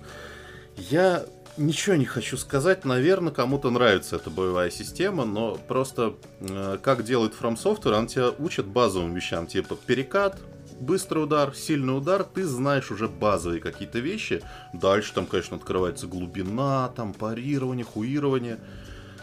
Я 0.76 1.26
ничего 1.56 1.96
не 1.96 2.04
хочу 2.04 2.36
сказать. 2.36 2.84
Наверное, 2.84 3.32
кому-то 3.32 3.70
нравится 3.70 4.16
эта 4.16 4.30
боевая 4.30 4.70
система, 4.70 5.24
но 5.24 5.56
просто 5.68 6.14
э, 6.40 6.78
как 6.82 7.04
делает 7.04 7.34
From 7.40 7.56
Software, 7.56 7.98
он 7.98 8.06
тебя 8.06 8.30
учит 8.38 8.66
базовым 8.66 9.14
вещам, 9.14 9.46
типа 9.46 9.76
перекат, 9.86 10.38
быстрый 10.80 11.24
удар, 11.24 11.54
сильный 11.54 11.96
удар, 11.96 12.24
ты 12.24 12.44
знаешь 12.44 12.90
уже 12.90 13.08
базовые 13.08 13.60
какие-то 13.60 14.00
вещи. 14.00 14.42
Дальше 14.72 15.14
там, 15.14 15.26
конечно, 15.26 15.56
открывается 15.56 16.06
глубина, 16.06 16.88
там 16.96 17.12
парирование, 17.12 17.84
хуирование. 17.84 18.58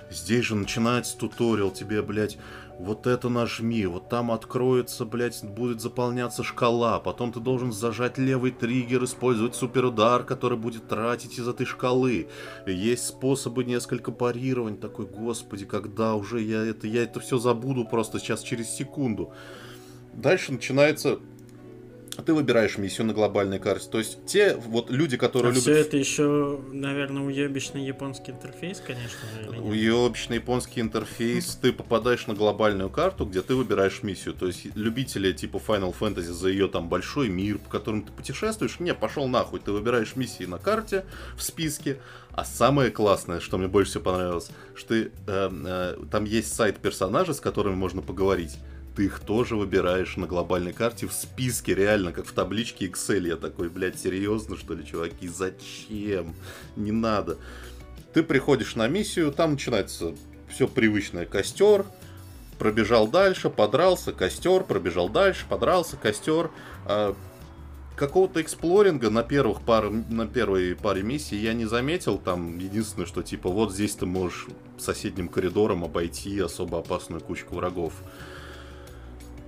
Здесь 0.09 0.45
же 0.45 0.55
начинается 0.55 1.17
туториал 1.17 1.71
тебе, 1.71 2.01
блядь, 2.01 2.37
вот 2.79 3.07
это 3.07 3.27
нажми, 3.27 3.85
вот 3.85 4.07
там 4.07 4.31
откроется, 4.31 5.05
блядь, 5.05 5.43
будет 5.43 5.81
заполняться 5.81 6.43
шкала, 6.43 6.99
потом 6.99 7.33
ты 7.33 7.41
должен 7.41 7.73
зажать 7.73 8.17
левый 8.17 8.51
триггер, 8.51 9.03
использовать 9.03 9.55
суперудар, 9.55 10.23
который 10.23 10.57
будет 10.57 10.87
тратить 10.87 11.37
из 11.37 11.47
этой 11.47 11.65
шкалы. 11.65 12.29
Есть 12.65 13.05
способы 13.07 13.65
несколько 13.65 14.11
парировань, 14.11 14.77
такой, 14.77 15.05
господи, 15.07 15.65
когда 15.65 16.15
уже 16.15 16.41
я 16.41 16.65
это, 16.65 16.87
я 16.87 17.03
это 17.03 17.19
все 17.19 17.37
забуду 17.37 17.83
просто 17.83 18.17
сейчас 18.17 18.41
через 18.41 18.69
секунду. 18.69 19.33
Дальше 20.13 20.53
начинается 20.53 21.19
ты 22.21 22.33
выбираешь 22.33 22.77
миссию 22.77 23.07
на 23.07 23.13
глобальной 23.13 23.59
карте. 23.59 23.87
То 23.89 23.97
есть 23.99 24.25
те 24.25 24.55
вот 24.55 24.89
люди, 24.89 25.17
которые 25.17 25.51
а 25.51 25.51
любят... 25.51 25.63
все 25.63 25.77
это 25.77 25.97
еще, 25.97 26.59
наверное, 26.71 27.23
уебищный 27.23 27.85
японский 27.85 28.31
интерфейс, 28.31 28.81
конечно 28.85 29.53
же. 29.53 29.61
Уебищный 29.61 30.37
японский 30.37 30.81
интерфейс. 30.81 31.57
Ты 31.61 31.73
попадаешь 31.73 32.27
на 32.27 32.33
глобальную 32.33 32.89
карту, 32.89 33.25
где 33.25 33.41
ты 33.41 33.55
выбираешь 33.55 34.03
миссию. 34.03 34.33
То 34.33 34.47
есть 34.47 34.67
любители 34.75 35.31
типа 35.31 35.57
Final 35.57 35.95
Fantasy 35.97 36.31
за 36.31 36.49
ее 36.49 36.67
там 36.67 36.89
большой 36.89 37.29
мир, 37.29 37.57
по 37.57 37.69
которому 37.69 38.03
ты 38.03 38.11
путешествуешь, 38.11 38.79
не, 38.79 38.93
пошел 38.93 39.27
нахуй. 39.27 39.59
Ты 39.59 39.71
выбираешь 39.71 40.15
миссии 40.15 40.45
на 40.45 40.57
карте, 40.57 41.05
в 41.35 41.41
списке. 41.41 41.99
А 42.31 42.45
самое 42.45 42.91
классное, 42.91 43.39
что 43.39 43.57
мне 43.57 43.67
больше 43.67 43.91
всего 43.91 44.03
понравилось, 44.05 44.49
что 44.75 44.89
ты, 44.89 45.11
э, 45.27 45.49
э, 45.51 45.97
там 46.09 46.23
есть 46.23 46.53
сайт 46.53 46.77
персонажа, 46.77 47.33
с 47.33 47.39
которыми 47.39 47.75
можно 47.75 48.01
поговорить 48.01 48.57
ты 48.95 49.05
их 49.05 49.19
тоже 49.19 49.55
выбираешь 49.55 50.17
на 50.17 50.27
глобальной 50.27 50.73
карте 50.73 51.07
в 51.07 51.13
списке, 51.13 51.75
реально, 51.75 52.11
как 52.11 52.25
в 52.25 52.31
табличке 52.33 52.87
Excel. 52.87 53.27
Я 53.27 53.35
такой, 53.37 53.69
блядь, 53.69 53.99
серьезно, 53.99 54.57
что 54.57 54.73
ли, 54.73 54.85
чуваки? 54.85 55.27
Зачем? 55.27 56.35
Не 56.75 56.91
надо. 56.91 57.37
Ты 58.13 58.23
приходишь 58.23 58.75
на 58.75 58.87
миссию, 58.87 59.31
там 59.31 59.51
начинается 59.51 60.15
все 60.49 60.67
привычное. 60.67 61.25
Костер, 61.25 61.85
пробежал 62.57 63.07
дальше, 63.07 63.49
подрался, 63.49 64.11
костер, 64.11 64.63
пробежал 64.63 65.09
дальше, 65.09 65.45
подрался, 65.47 65.95
костер. 65.95 66.51
А 66.85 67.15
какого-то 67.95 68.41
эксплоринга 68.41 69.09
на 69.09 69.23
первых 69.23 69.61
пар, 69.61 69.89
на 69.89 70.25
первой 70.25 70.75
паре 70.75 71.03
миссий 71.03 71.37
я 71.37 71.53
не 71.53 71.65
заметил. 71.65 72.17
Там 72.17 72.57
единственное, 72.57 73.05
что 73.05 73.23
типа 73.23 73.49
вот 73.49 73.73
здесь 73.73 73.95
ты 73.95 74.05
можешь 74.05 74.47
соседним 74.77 75.27
коридором 75.27 75.83
обойти 75.83 76.39
особо 76.39 76.79
опасную 76.79 77.21
кучку 77.21 77.55
врагов. 77.55 77.93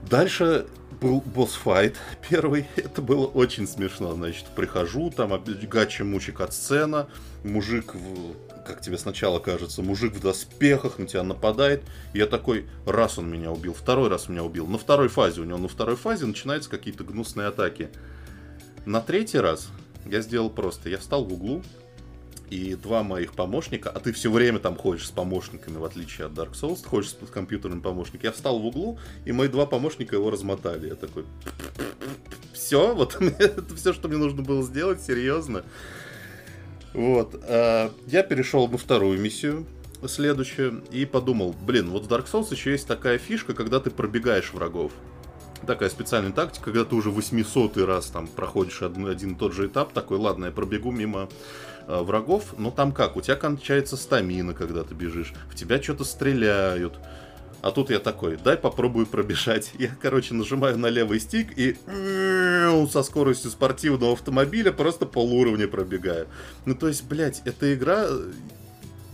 Дальше 0.09 0.67
был 1.01 1.21
босс-файт 1.21 1.97
первый. 2.29 2.67
Это 2.75 3.01
было 3.01 3.25
очень 3.25 3.67
смешно. 3.67 4.13
Значит, 4.13 4.45
прихожу, 4.55 5.09
там 5.09 5.33
гача 5.69 6.03
мучик 6.03 6.41
от 6.41 6.53
сцена, 6.53 7.07
мужик, 7.43 7.95
в, 7.95 8.35
как 8.65 8.81
тебе 8.81 8.97
сначала 8.97 9.39
кажется, 9.39 9.81
мужик 9.81 10.13
в 10.13 10.21
доспехах 10.21 10.99
на 10.99 11.07
тебя 11.07 11.23
нападает. 11.23 11.83
Я 12.13 12.27
такой, 12.27 12.67
раз 12.85 13.17
он 13.17 13.29
меня 13.29 13.51
убил, 13.51 13.73
второй 13.73 14.09
раз 14.09 14.29
меня 14.29 14.43
убил. 14.43 14.67
На 14.67 14.77
второй 14.77 15.07
фазе 15.07 15.41
у 15.41 15.43
него, 15.43 15.57
на 15.57 15.67
второй 15.67 15.95
фазе 15.95 16.25
начинаются 16.25 16.69
какие-то 16.69 17.03
гнусные 17.03 17.47
атаки. 17.47 17.89
На 18.85 19.01
третий 19.01 19.39
раз 19.39 19.69
я 20.05 20.21
сделал 20.21 20.49
просто, 20.49 20.89
я 20.89 20.97
встал 20.97 21.23
в 21.23 21.33
углу, 21.33 21.63
и 22.51 22.75
два 22.75 23.01
моих 23.01 23.31
помощника, 23.31 23.89
а 23.89 23.99
ты 24.01 24.11
все 24.11 24.29
время 24.29 24.59
там 24.59 24.75
ходишь 24.75 25.07
с 25.07 25.11
помощниками, 25.11 25.77
в 25.77 25.85
отличие 25.85 26.27
от 26.27 26.33
Dark 26.33 26.51
Souls, 26.51 26.81
ты 26.83 26.89
ходишь 26.89 27.11
с 27.11 27.31
компьютерным 27.31 27.81
помощником. 27.81 28.25
Я 28.25 28.31
встал 28.33 28.59
в 28.59 28.65
углу, 28.65 28.99
и 29.23 29.31
мои 29.31 29.47
два 29.47 29.65
помощника 29.65 30.17
его 30.17 30.29
размотали. 30.29 30.89
Я 30.89 30.95
такой, 30.95 31.23
все, 32.53 32.93
вот 32.93 33.15
это 33.39 33.73
все, 33.75 33.93
что 33.93 34.09
мне 34.09 34.17
нужно 34.17 34.43
было 34.43 34.63
сделать, 34.63 35.01
серьезно. 35.01 35.63
Вот, 36.93 37.41
а, 37.47 37.93
я 38.07 38.21
перешел 38.21 38.67
на 38.67 38.77
вторую 38.77 39.17
миссию, 39.17 39.65
следующую, 40.05 40.83
и 40.91 41.05
подумал, 41.05 41.55
блин, 41.61 41.89
вот 41.89 42.07
в 42.07 42.09
Dark 42.09 42.29
Souls 42.29 42.51
еще 42.51 42.71
есть 42.71 42.85
такая 42.85 43.17
фишка, 43.17 43.53
когда 43.53 43.79
ты 43.79 43.89
пробегаешь 43.91 44.51
врагов 44.51 44.91
такая 45.65 45.89
специальная 45.89 46.31
тактика, 46.31 46.65
когда 46.65 46.85
ты 46.85 46.95
уже 46.95 47.11
800 47.11 47.77
раз 47.77 48.07
там 48.07 48.27
проходишь 48.27 48.81
один, 48.81 49.07
один 49.07 49.33
и 49.33 49.35
тот 49.35 49.53
же 49.53 49.67
этап, 49.67 49.93
такой, 49.93 50.17
ладно, 50.17 50.45
я 50.45 50.51
пробегу 50.51 50.91
мимо 50.91 51.29
э, 51.87 52.01
врагов, 52.01 52.55
но 52.57 52.71
там 52.71 52.91
как, 52.91 53.15
у 53.15 53.21
тебя 53.21 53.35
кончается 53.35 53.97
стамина, 53.97 54.53
когда 54.53 54.83
ты 54.83 54.93
бежишь, 54.93 55.33
в 55.49 55.55
тебя 55.55 55.81
что-то 55.81 56.03
стреляют, 56.03 56.99
а 57.61 57.71
тут 57.71 57.91
я 57.91 57.99
такой, 57.99 58.37
дай 58.43 58.57
попробую 58.57 59.05
пробежать. 59.05 59.71
Я, 59.77 59.89
короче, 60.01 60.33
нажимаю 60.33 60.79
на 60.79 60.87
левый 60.87 61.19
стик 61.19 61.55
и 61.55 61.77
со 62.89 63.03
скоростью 63.03 63.51
спортивного 63.51 64.13
автомобиля 64.13 64.71
просто 64.71 65.05
полуровня 65.05 65.67
пробегаю. 65.67 66.27
Ну, 66.65 66.73
то 66.73 66.87
есть, 66.87 67.03
блядь, 67.03 67.41
эта 67.45 67.73
игра 67.73 68.07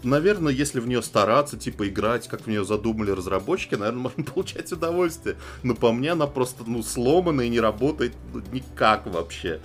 наверное, 0.03 0.53
если 0.53 0.80
в 0.80 0.88
нее 0.88 1.01
стараться, 1.01 1.57
типа, 1.57 1.88
играть, 1.88 2.28
как 2.28 2.41
в 2.41 2.47
нее 2.47 2.63
задумали 2.63 3.11
разработчики, 3.11 3.76
наверное, 3.76 4.01
можно 4.03 4.24
получать 4.24 4.72
удовольствие. 4.72 5.36
Но 5.63 5.76
по 5.76 5.91
мне 5.91 6.11
она 6.11 6.28
просто, 6.28 6.63
ну, 6.65 6.84
сломана 6.84 7.41
и 7.41 7.49
не 7.49 7.59
работает 7.59 8.13
ну, 8.34 8.41
никак 8.51 9.05
вообще. 9.07 9.59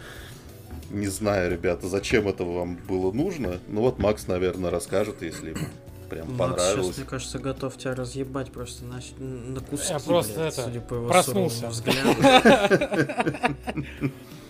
Не 0.92 1.08
знаю, 1.08 1.50
ребята, 1.50 1.88
зачем 1.88 2.28
это 2.28 2.44
вам 2.44 2.76
было 2.76 3.12
нужно. 3.12 3.58
Ну 3.68 3.80
вот 3.80 3.98
Макс, 3.98 4.26
наверное, 4.26 4.70
расскажет, 4.70 5.22
если 5.22 5.50
ему 5.50 5.64
прям 6.10 6.36
Макс 6.36 6.54
понравилось. 6.54 6.86
сейчас, 6.86 6.96
мне 6.98 7.06
кажется, 7.06 7.38
готов 7.38 7.76
тебя 7.78 7.94
разъебать 7.94 8.52
просто 8.52 8.84
на, 8.84 9.00
на 9.18 9.60
куски, 9.60 9.92
Я 9.92 9.98
просто 9.98 10.34
блядь, 10.34 10.52
это, 10.52 10.62
судя 10.64 10.80
по 10.80 10.94
его 10.94 11.08
проснулся. 11.08 11.70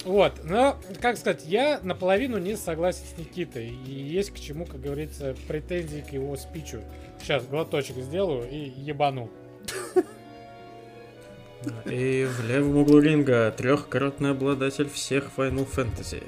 Вот, 0.05 0.32
но, 0.43 0.76
как 1.01 1.16
сказать, 1.16 1.45
я 1.47 1.78
наполовину 1.84 2.38
не 2.38 2.57
согласен 2.57 3.05
с 3.14 3.16
Никитой. 3.16 3.68
И 3.86 3.93
есть 3.93 4.32
к 4.32 4.40
чему, 4.40 4.66
как 4.66 4.80
говорится, 4.80 5.36
претензии 5.47 6.01
к 6.01 6.12
его 6.12 6.36
спичу. 6.36 6.80
Сейчас 7.20 7.47
глоточек 7.47 7.99
сделаю 7.99 8.51
и 8.51 8.57
ебану. 8.57 9.30
И 11.87 12.25
в 12.25 12.47
левом 12.47 12.77
углу 12.77 13.01
ринга 13.01 13.53
трехкратный 13.57 14.31
обладатель 14.31 14.89
всех 14.89 15.31
Final 15.37 15.69
Fantasy. 15.69 16.23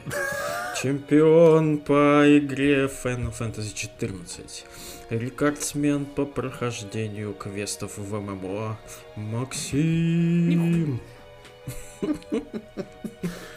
Чемпион 0.80 1.78
по 1.78 2.24
игре 2.26 2.84
Final 2.84 3.32
Fantasy 3.36 3.72
14. 3.74 4.64
Рекордсмен 5.10 6.04
по 6.04 6.24
прохождению 6.24 7.34
квестов 7.34 7.98
в 7.98 8.20
ММО. 8.20 8.78
Максим. 9.16 11.00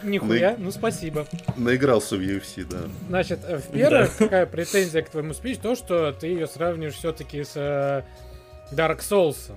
Нихуя, 0.02 0.56
ну 0.58 0.70
спасибо. 0.70 1.26
Наигрался 1.56 2.16
в 2.16 2.20
UFC, 2.20 2.64
да. 2.64 2.78
Значит, 3.08 3.40
э, 3.46 3.58
в 3.58 3.72
первая 3.72 4.08
такая 4.18 4.46
претензия 4.46 5.02
к 5.02 5.10
твоему 5.10 5.34
спичу, 5.34 5.60
то, 5.60 5.74
что 5.74 6.12
ты 6.12 6.28
ее 6.28 6.46
сравниваешь 6.46 6.94
все-таки 6.94 7.44
с 7.44 7.52
э, 7.56 8.04
Dark 8.72 9.00
Souls. 9.00 9.52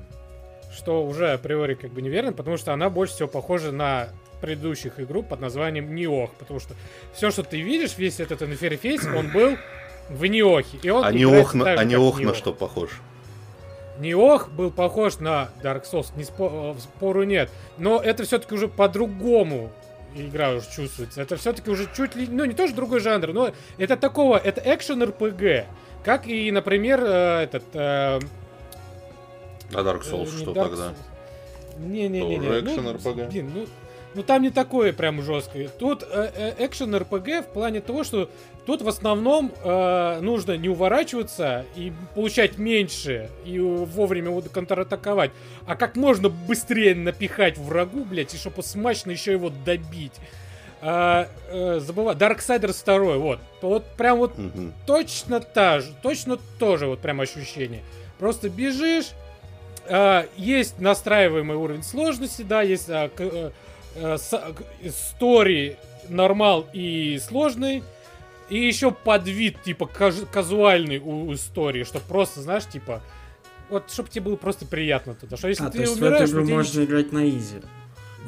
Что 0.76 1.06
уже 1.06 1.34
априори 1.34 1.74
как 1.76 1.92
бы 1.92 2.02
неверно, 2.02 2.34
потому 2.34 2.58
что 2.58 2.74
она 2.74 2.90
больше 2.90 3.14
всего 3.16 3.28
похожа 3.28 3.72
на 3.72 4.10
предыдущих 4.42 5.00
игру 5.00 5.22
под 5.22 5.42
названием 5.42 5.94
Ниох. 5.94 6.32
Потому 6.36 6.60
что 6.60 6.74
все, 7.14 7.30
что 7.30 7.44
ты 7.44 7.62
видишь, 7.62 7.98
весь 7.98 8.20
этот 8.20 8.42
интерфейс, 8.42 9.06
он 9.06 9.30
был 9.34 9.58
в 10.10 10.26
Ниохе. 10.26 10.78
И 10.82 10.90
он 10.90 11.04
А 11.06 11.12
не 11.12 11.24
играется 11.24 11.42
ох 11.48 11.54
на, 11.54 11.72
а 11.74 11.84
не 11.84 11.96
как 11.96 12.04
ох 12.04 12.18
на 12.20 12.24
Ниох. 12.24 12.36
что 12.36 12.54
похож. 12.54 12.90
Ниох 14.00 14.50
был 14.50 14.72
похож 14.72 15.20
на 15.20 15.50
Dark 15.62 15.84
Souls, 15.84 16.08
не 16.16 16.24
спо- 16.24 16.76
э, 16.76 16.80
спору 16.80 17.24
нет. 17.24 17.52
Но 17.78 18.00
это 18.00 18.24
все-таки 18.24 18.56
уже 18.56 18.68
по-другому 18.68 19.70
игра 20.16 20.52
уже 20.52 20.66
чувствуется. 20.72 21.22
Это 21.22 21.36
все-таки 21.38 21.70
уже 21.70 21.88
чуть 21.96 22.16
ли, 22.16 22.28
ну 22.28 22.46
не 22.46 22.54
тоже 22.54 22.74
другой 22.74 23.00
жанр, 23.00 23.32
но 23.34 23.52
это 23.78 23.98
такого, 23.98 24.38
это 24.38 24.62
экшен 24.74 25.04
РПГ. 25.04 25.68
Как 26.04 26.26
и, 26.28 26.50
например, 26.52 27.00
э, 27.04 27.44
этот... 27.44 27.64
А 29.74 29.82
Dark 29.82 30.04
Souls 30.04 30.30
э, 30.34 30.42
что 30.42 30.52
Dark 30.52 30.70
тогда? 30.70 30.94
Не-не-не. 31.78 32.38
Тоже 32.38 32.62
ну, 32.62 32.72
экшен-RPG. 32.72 33.30
Блин, 33.30 33.52
ну, 33.54 33.68
ну 34.14 34.24
там 34.24 34.42
не 34.42 34.50
такое 34.50 34.94
прям 34.94 35.22
жесткое. 35.22 35.70
Тут 35.70 36.04
э, 36.04 36.32
э, 36.36 36.66
экшен 36.66 36.96
РПГ 36.96 37.46
в 37.46 37.54
плане 37.54 37.82
того, 37.82 38.04
что 38.04 38.30
тут 38.66 38.82
в 38.82 38.88
основном 38.88 39.52
э, 39.64 40.20
нужно 40.22 40.58
не 40.58 40.70
уворачиваться 40.70 41.66
и 41.76 41.94
получать 42.14 42.58
меньше 42.58 43.30
и 43.46 43.60
вовремя 43.60 44.30
вот 44.32 44.50
контратаковать, 44.50 45.32
а 45.66 45.76
как 45.76 45.96
можно 45.96 46.30
быстрее 46.30 46.94
напихать 46.96 47.58
врагу, 47.58 48.04
блять, 48.04 48.34
и 48.34 48.38
чтобы 48.38 48.64
смачно 48.64 49.12
еще 49.12 49.32
его 49.32 49.52
добить. 49.66 50.14
А, 50.84 51.28
э, 51.50 51.80
забываю, 51.80 52.18
Darksiders 52.18 52.84
2, 52.84 53.18
вот. 53.18 53.40
Вот 53.62 53.86
прям 53.98 54.18
вот 54.18 54.38
Мгм. 54.38 54.74
точно 54.88 55.40
та 55.40 55.80
же, 55.80 55.94
точно 56.02 56.40
тоже 56.58 56.88
вот 56.88 57.00
прям 57.00 57.22
ощущение. 57.22 57.84
Просто 58.18 58.50
бежишь, 58.50 59.12
есть 60.38 60.80
настраиваемый 60.80 61.58
уровень 61.58 61.84
сложности, 61.84 62.44
да, 62.44 62.62
есть 62.62 62.90
а, 62.90 63.10
э, 63.18 63.52
э, 63.96 64.18
к- 64.18 64.90
стори 64.92 65.76
нормал 66.10 66.68
и 66.74 67.20
сложный, 67.26 67.84
и 68.50 68.58
еще 68.58 68.92
подвид 68.92 69.62
типа 69.64 69.86
казуальный 69.88 71.00
у, 71.00 71.34
истории, 71.34 71.84
чтобы 71.84 72.06
просто, 72.08 72.42
знаешь, 72.42 72.66
типа, 72.66 73.02
вот 73.70 73.90
чтобы 73.92 74.10
тебе 74.10 74.24
было 74.26 74.36
просто 74.36 74.66
приятно 74.66 75.14
туда. 75.16 75.38
Что 75.38 75.48
если 75.48 75.66
А, 75.66 75.70
ты 75.70 75.78
то 75.78 75.82
есть 75.84 75.94
в 75.94 75.98
эту 75.98 76.06
умираешь, 76.08 76.30
игру 76.30 76.46
тебя 76.46 76.56
можно 76.56 76.84
играть 76.84 77.12
на 77.12 77.30
easy. 77.30 77.62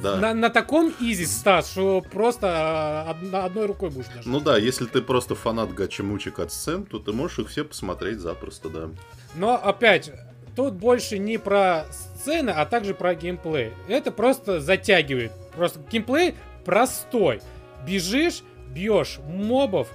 Да. 0.02 0.16
на, 0.18 0.34
на 0.34 0.50
таком 0.50 0.92
easy 1.00 1.26
стат, 1.26 1.68
что 1.68 2.02
просто 2.02 2.48
а, 2.50 3.12
од- 3.12 3.34
одной 3.34 3.68
рукой 3.68 3.90
будешь 3.92 4.08
даже. 4.08 4.28
Ну 4.28 4.40
да, 4.40 4.58
если 4.58 4.86
ты 4.86 5.02
просто 5.02 5.36
фанат 5.36 5.72
гачи-мучи 5.74 6.32
сцен, 6.52 6.84
то 6.86 6.98
ты 7.00 7.14
можешь 7.14 7.40
их 7.40 7.50
все 7.50 7.64
посмотреть 7.64 8.20
запросто, 8.20 8.70
да. 8.70 8.90
Но 9.36 9.54
опять, 9.54 10.12
тут 10.56 10.74
больше 10.76 11.18
не 11.18 11.38
про 11.38 11.86
сцены, 11.92 12.52
а 12.52 12.66
также 12.66 12.94
про 12.94 13.16
геймплей. 13.16 13.72
Это 13.88 14.12
просто 14.12 14.60
затягивает. 14.60 15.32
Просто 15.56 15.80
геймплей 15.92 16.36
простой. 16.66 17.42
Бежишь, 17.86 18.44
бьешь 18.70 19.20
мобов, 19.28 19.90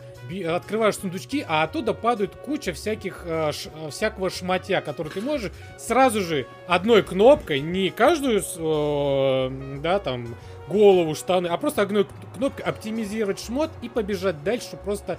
открываешь 0.46 0.96
сундучки, 0.96 1.44
а 1.48 1.62
оттуда 1.62 1.94
падает 1.94 2.36
куча 2.36 2.74
всяких 2.74 3.22
э, 3.24 3.50
ш- 3.52 3.70
э, 3.86 3.90
всякого 3.90 4.28
шматья, 4.28 4.82
который 4.82 5.10
ты 5.10 5.22
можешь 5.22 5.52
сразу 5.78 6.20
же 6.20 6.46
одной 6.66 7.02
кнопкой, 7.02 7.60
не 7.60 7.88
каждую, 7.88 8.42
э, 8.42 9.78
да, 9.80 9.98
там, 10.00 10.34
голову, 10.68 11.14
штаны, 11.14 11.46
а 11.46 11.56
просто 11.56 11.80
одной 11.80 12.06
кнопкой 12.34 12.66
оптимизировать 12.66 13.40
шмот 13.40 13.70
и 13.80 13.88
побежать 13.88 14.44
дальше, 14.44 14.76
просто 14.76 15.18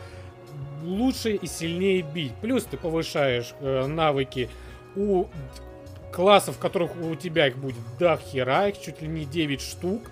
лучше 0.83 1.31
и 1.31 1.47
сильнее 1.47 2.03
бить. 2.03 2.33
Плюс 2.41 2.65
ты 2.65 2.77
повышаешь 2.77 3.55
э, 3.61 3.87
навыки 3.87 4.47
у 4.95 5.25
классов, 6.11 6.57
которых 6.57 6.91
у 7.01 7.15
тебя 7.15 7.47
их 7.47 7.57
будет 7.57 7.81
до 7.99 8.17
хера, 8.17 8.67
их 8.67 8.79
чуть 8.79 9.01
ли 9.01 9.07
не 9.07 9.25
9 9.25 9.61
штук. 9.61 10.03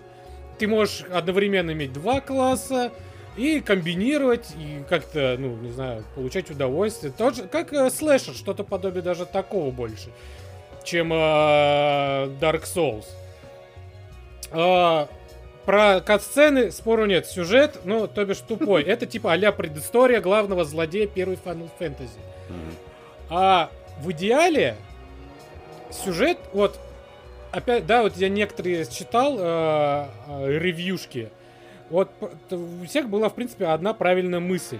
Ты 0.60 0.68
можешь 0.68 1.04
одновременно 1.12 1.72
иметь 1.72 1.94
два 1.94 2.22
класса 2.22 2.92
и 3.36 3.60
комбинировать, 3.60 4.48
и 4.58 4.84
как-то, 4.90 5.36
ну, 5.38 5.56
не 5.58 5.72
знаю, 5.72 6.04
получать 6.16 6.50
удовольствие. 6.50 7.14
Тот 7.16 7.36
же, 7.36 7.44
как 7.44 7.72
э, 7.74 7.90
слэшер, 7.90 8.34
что-то 8.34 8.64
подобие 8.64 9.04
даже 9.04 9.26
такого 9.26 9.70
больше, 9.72 10.10
чем 10.84 11.14
э, 11.14 11.16
Dark 11.16 12.64
Souls. 12.64 13.06
А, 14.52 15.08
про 15.66 16.02
катсцены 16.02 16.72
спору 16.72 17.06
нет. 17.06 17.28
Сюжет, 17.28 17.82
ну, 17.84 18.08
то 18.08 18.26
бишь 18.26 18.40
тупой. 18.40 18.84
Это 18.84 19.06
типа 19.06 19.34
а 19.34 19.52
предыстория 19.52 20.22
главного 20.22 20.64
злодея 20.64 21.08
первой 21.08 21.38
Final 21.44 21.70
Fantasy. 21.80 22.18
А 23.30 23.70
в 24.02 24.12
идеале 24.12 24.76
сюжет, 25.92 26.38
вот, 26.54 26.80
опять, 27.52 27.86
да, 27.86 28.04
вот 28.04 28.18
я 28.18 28.30
некоторые 28.30 28.86
читал 28.86 29.38
э, 29.40 30.08
э, 30.28 30.60
ревьюшки. 30.60 31.30
Вот 31.90 32.12
у 32.52 32.86
всех 32.86 33.10
была, 33.10 33.30
в 33.30 33.36
принципе, 33.36 33.68
одна 33.68 33.94
правильная 33.94 34.40
мысль. 34.40 34.80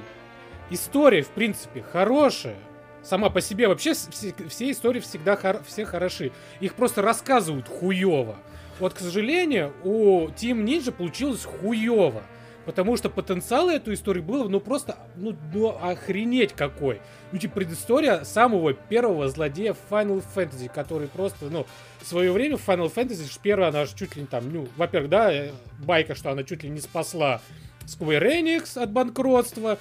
История, 0.70 1.22
в 1.22 1.30
принципе, 1.30 1.82
хорошая. 1.82 2.58
Сама 3.02 3.30
по 3.30 3.40
себе 3.40 3.70
вообще 3.70 3.94
все, 3.94 4.34
все 4.50 4.72
истории 4.72 5.00
всегда 5.00 5.38
хор- 5.38 5.64
все 5.66 5.86
хороши. 5.86 6.32
Их 6.60 6.74
просто 6.74 7.02
рассказывают 7.02 7.70
хуево. 7.70 8.36
Вот, 8.80 8.94
к 8.94 9.00
сожалению, 9.00 9.74
у 9.84 10.28
Team 10.28 10.66
Ninja 10.66 10.92
получилось 10.92 11.46
хуево. 11.46 12.22
Потому 12.68 12.98
что 12.98 13.10
потенциал 13.10 13.70
эту 13.70 13.94
истории 13.94 14.20
было, 14.20 14.50
ну 14.50 14.60
просто, 14.60 14.98
ну, 15.16 15.38
ну 15.54 15.70
охренеть 15.70 16.52
какой. 16.52 17.00
Ну, 17.32 17.40
типа, 17.40 17.56
предыстория 17.56 18.26
самого 18.26 18.74
первого 18.74 19.30
злодея 19.30 19.74
Final 19.90 20.22
Fantasy, 20.36 20.70
который 20.70 21.08
просто, 21.08 21.46
ну, 21.50 21.66
в 22.02 22.06
свое 22.06 22.30
время 22.34 22.58
в 22.58 22.68
Final 22.68 22.94
Fantasy, 22.94 23.40
первая, 23.42 23.70
она 23.70 23.86
же 23.86 23.96
чуть 23.96 24.18
ли 24.18 24.24
не 24.24 24.28
там, 24.28 24.52
ну, 24.52 24.68
во-первых, 24.76 25.10
да, 25.10 25.32
э, 25.32 25.52
байка, 25.80 26.14
что 26.14 26.30
она 26.30 26.44
чуть 26.44 26.64
ли 26.64 26.70
не 26.70 26.82
спасла 26.82 27.40
Square 27.86 28.42
Enix 28.42 28.78
от 28.78 28.92
банкротства, 28.92 29.80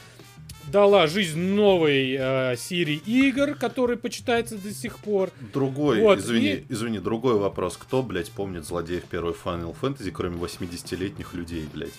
дала 0.71 1.09
жизнь 1.09 1.41
новой 1.41 2.17
э, 2.17 2.55
серии 2.57 3.03
игр, 3.05 3.57
который 3.57 3.97
почитается 3.97 4.59
до 4.59 4.71
сих 4.71 5.01
пор. 5.01 5.31
Другой, 5.53 6.01
Вот, 6.03 6.21
извини, 6.21 6.47
и- 6.51 6.67
извини, 6.69 7.01
другой 7.01 7.35
вопрос. 7.35 7.77
Кто, 7.77 8.05
блядь, 8.05 8.31
помнит 8.31 8.65
злодеев 8.65 9.07
первой 9.07 9.33
Final 9.33 9.75
Fantasy, 9.81 10.13
кроме 10.13 10.37
80-летних 10.37 11.35
людей, 11.35 11.69
блядь? 11.75 11.91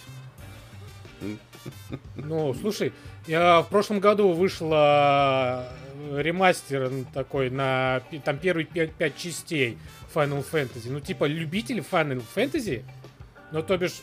Ну, 2.16 2.54
слушай, 2.54 2.94
я 3.28 3.62
в 3.62 3.68
прошлом 3.68 4.00
году 4.00 4.32
вышла 4.32 5.68
ремастер 6.16 6.90
такой 7.14 7.50
на 7.50 8.02
там 8.24 8.38
первые 8.38 8.66
5, 8.66 9.18
частей 9.18 9.78
Final 10.14 10.46
Fantasy. 10.50 10.90
Ну, 10.90 11.00
типа, 11.00 11.26
любители 11.26 11.84
Final 11.84 12.24
Fantasy, 12.36 12.84
ну, 13.52 13.62
то 13.64 13.78
бишь, 13.78 14.02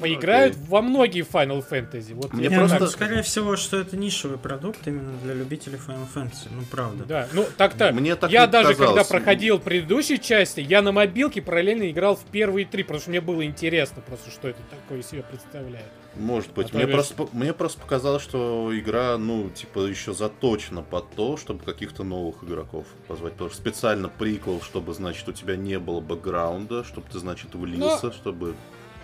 поиграют 0.00 0.54
окей. 0.54 0.66
во 0.68 0.82
многие 0.82 1.24
Final 1.24 1.64
Fantasy. 1.68 2.14
Вот 2.14 2.32
Мне 2.32 2.50
просто- 2.50 2.78
ну, 2.80 2.86
скорее 2.86 3.22
всего, 3.22 3.56
что 3.56 3.78
это 3.78 3.96
нишевый 3.96 4.38
продукт 4.38 4.86
именно 4.86 5.12
для 5.22 5.34
любителей 5.34 5.78
Final 5.78 6.06
Fantasy. 6.14 6.48
Ну, 6.50 6.62
правда. 6.70 7.04
Да, 7.04 7.28
ну 7.32 7.46
так-то. 7.56 7.92
Мне 7.92 8.14
так 8.16 8.30
я 8.30 8.46
даже 8.46 8.68
когда 8.70 8.86
казалось. 8.86 9.08
проходил 9.08 9.58
предыдущие 9.58 10.18
части, 10.18 10.60
я 10.60 10.82
на 10.82 10.92
мобилке 10.92 11.40
параллельно 11.42 11.90
играл 11.90 12.16
в 12.16 12.24
первые 12.24 12.66
три, 12.66 12.82
потому 12.82 13.00
что 13.00 13.10
мне 13.10 13.20
было 13.20 13.44
интересно 13.44 14.02
просто, 14.06 14.30
что 14.30 14.48
это 14.48 14.60
такое 14.70 15.00
из 15.00 15.06
себя 15.08 15.22
представляет. 15.22 15.86
Может 16.18 16.52
быть. 16.52 16.68
А 16.72 16.76
мне, 16.76 16.86
просто, 16.86 17.14
по- 17.14 17.28
мне 17.32 17.52
просто 17.52 17.80
показалось, 17.80 18.22
что 18.22 18.70
игра, 18.72 19.16
ну, 19.18 19.48
типа, 19.50 19.80
еще 19.86 20.12
заточена 20.12 20.82
под 20.82 21.10
то, 21.12 21.36
чтобы 21.36 21.64
каких-то 21.64 22.02
новых 22.04 22.42
игроков 22.44 22.86
позвать. 23.06 23.32
Потому 23.34 23.50
что 23.50 23.58
специально 23.58 24.08
приквел, 24.08 24.60
чтобы, 24.60 24.92
значит, 24.94 25.28
у 25.28 25.32
тебя 25.32 25.56
не 25.56 25.78
было 25.78 26.00
бэкграунда, 26.00 26.84
чтобы 26.84 27.06
ты, 27.10 27.18
значит, 27.18 27.54
влился, 27.54 28.12
чтобы... 28.12 28.54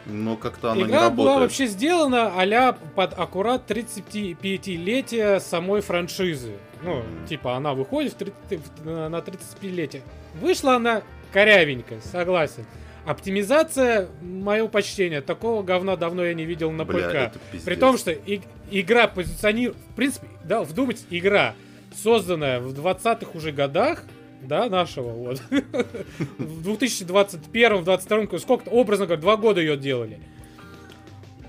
Но 0.07 0.37
как-то 0.37 0.73
она 0.73 0.83
не 0.83 0.89
Игра 0.89 1.09
была 1.09 1.31
работает. 1.31 1.41
вообще 1.41 1.67
сделана 1.67 2.33
а 2.37 2.73
под 2.95 3.19
аккурат 3.19 3.71
35-летие 3.71 5.41
самой 5.41 5.81
франшизы. 5.81 6.53
Ну, 6.83 6.97
Мгм. 6.99 7.27
типа, 7.27 7.57
она 7.57 7.73
выходит 7.75 8.13
в 8.13 8.17
30 8.17 8.61
в- 8.85 9.09
на 9.09 9.21
35-летие. 9.21 10.03
Вышла 10.41 10.77
она 10.77 11.03
корявенькая, 11.33 12.01
согласен. 12.03 12.67
Оптимизация, 13.07 14.09
мое 14.23 14.67
почтение, 14.67 15.21
такого 15.21 15.63
говна 15.63 15.97
давно 15.97 16.25
я 16.25 16.33
не 16.35 16.45
видел 16.45 16.71
на 16.71 16.85
Бля, 16.85 17.31
ПК. 17.31 17.39
При 17.65 17.75
том, 17.77 17.99
что 17.99 18.13
и- 18.13 18.41
игра 18.71 19.09
позиционирует... 19.09 19.77
В 19.93 19.95
принципе, 19.95 20.27
да, 20.45 20.63
вдумайтесь, 20.63 21.05
игра, 21.11 21.55
созданная 22.03 22.61
в 22.61 22.73
20-х 22.73 23.31
уже 23.35 23.53
годах, 23.53 24.05
да, 24.43 24.69
нашего, 24.71 25.11
вот. 25.11 25.43
В 26.39 26.69
2021-2022, 26.69 28.39
сколько-то, 28.39 28.71
образно 28.71 29.07
говоря, 29.07 29.21
два 29.21 29.37
года 29.37 29.61
ее 29.61 29.77
делали. 29.77 30.19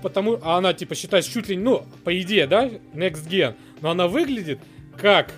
Потому, 0.02 0.38
а 0.42 0.58
она, 0.58 0.74
типа, 0.74 0.94
считается 0.94 1.30
чуть 1.32 1.48
ли, 1.48 1.56
не- 1.56 1.62
ну, 1.62 1.84
по 2.04 2.18
идее, 2.20 2.46
да, 2.46 2.66
Next 2.94 3.28
Gen, 3.28 3.54
но 3.80 3.90
она 3.90 4.08
выглядит 4.08 4.60
как 4.98 5.32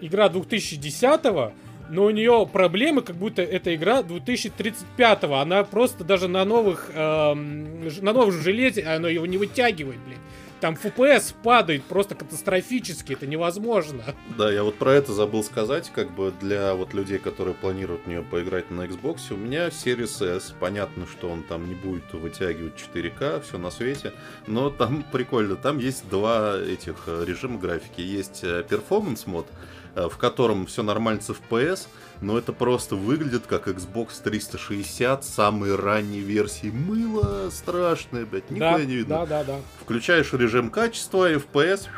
игра 0.00 0.28
2010-го, 0.28 1.52
но 1.88 2.04
у 2.04 2.10
нее 2.10 2.48
проблемы, 2.50 3.02
как 3.02 3.16
будто 3.16 3.42
это 3.42 3.74
игра 3.74 4.02
2035-го. 4.02 5.34
Она 5.34 5.64
просто 5.64 6.04
даже 6.04 6.28
на 6.28 6.44
новых, 6.44 6.90
эм, 6.94 7.86
на 8.00 8.12
новом 8.12 8.32
железе, 8.32 8.82
она 8.82 9.08
его 9.08 9.26
не 9.26 9.36
вытягивает, 9.36 9.98
блин. 10.06 10.18
Там 10.60 10.74
FPS 10.74 11.34
падает 11.42 11.84
просто 11.84 12.14
катастрофически, 12.14 13.12
это 13.12 13.26
невозможно. 13.26 14.02
Да, 14.38 14.50
я 14.52 14.62
вот 14.62 14.76
про 14.76 14.94
это 14.94 15.12
забыл 15.12 15.44
сказать, 15.44 15.90
как 15.94 16.10
бы 16.10 16.32
для 16.40 16.74
вот 16.74 16.94
людей, 16.94 17.18
которые 17.18 17.54
планируют 17.54 18.02
в 18.04 18.08
нее 18.08 18.22
поиграть 18.22 18.70
на 18.70 18.82
Xbox, 18.82 19.32
у 19.32 19.36
меня 19.36 19.68
Series 19.68 20.36
S, 20.36 20.54
понятно, 20.58 21.06
что 21.06 21.28
он 21.28 21.42
там 21.42 21.68
не 21.68 21.74
будет 21.74 22.12
вытягивать 22.12 22.74
4К, 22.74 23.42
все 23.42 23.58
на 23.58 23.70
свете, 23.70 24.12
но 24.46 24.70
там 24.70 25.04
прикольно, 25.12 25.56
там 25.56 25.78
есть 25.78 26.08
два 26.08 26.56
этих 26.58 27.04
э, 27.06 27.24
режима 27.26 27.58
графики, 27.58 28.00
есть 28.00 28.42
э, 28.42 28.64
Performance 28.68 29.22
мод, 29.26 29.46
э, 29.94 30.08
в 30.08 30.16
котором 30.16 30.66
все 30.66 30.82
нормально 30.82 31.20
с 31.20 31.30
FPS, 31.30 31.86
но 32.20 32.38
это 32.38 32.52
просто 32.52 32.96
выглядит 32.96 33.46
как 33.46 33.68
Xbox 33.68 34.22
360 34.22 35.24
самой 35.24 35.74
ранней 35.74 36.20
версии. 36.20 36.68
Мыло 36.68 37.50
страшное, 37.50 38.24
блядь, 38.24 38.50
нихуя 38.50 38.78
да, 38.78 38.84
не 38.84 38.94
видно. 38.96 39.18
да, 39.18 39.26
да, 39.26 39.44
да. 39.44 39.60
Включаешь 39.80 40.32
режим 40.32 40.43
качества, 40.70 41.32
FPS, 41.32 41.88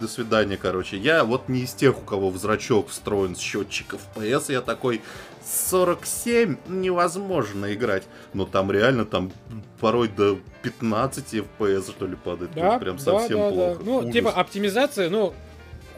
до 0.00 0.08
свидания, 0.08 0.56
короче. 0.56 0.96
Я 0.96 1.24
вот 1.24 1.48
не 1.48 1.60
из 1.64 1.72
тех, 1.72 1.96
у 1.98 2.00
кого 2.02 2.30
в 2.30 2.36
зрачок 2.38 2.88
встроен 2.88 3.36
счетчик 3.36 3.94
FPS, 4.16 4.52
я 4.52 4.60
такой 4.60 5.00
47 5.44 6.56
невозможно 6.68 7.72
играть. 7.74 8.04
Но 8.32 8.44
там 8.46 8.70
реально 8.72 9.04
там 9.04 9.32
порой 9.80 10.08
до 10.08 10.38
15 10.62 11.34
FPS 11.34 11.90
что 11.90 12.06
ли 12.06 12.16
падает. 12.16 12.50
Ну, 12.54 12.62
Да, 12.62 12.78
прям 12.78 12.96
да, 12.96 13.02
совсем 13.02 13.38
да, 13.38 13.48
да. 13.50 13.54
плохо. 13.54 13.80
Ну, 13.84 13.96
Ужас. 13.98 14.12
типа, 14.12 14.30
оптимизация, 14.30 15.10
ну, 15.10 15.34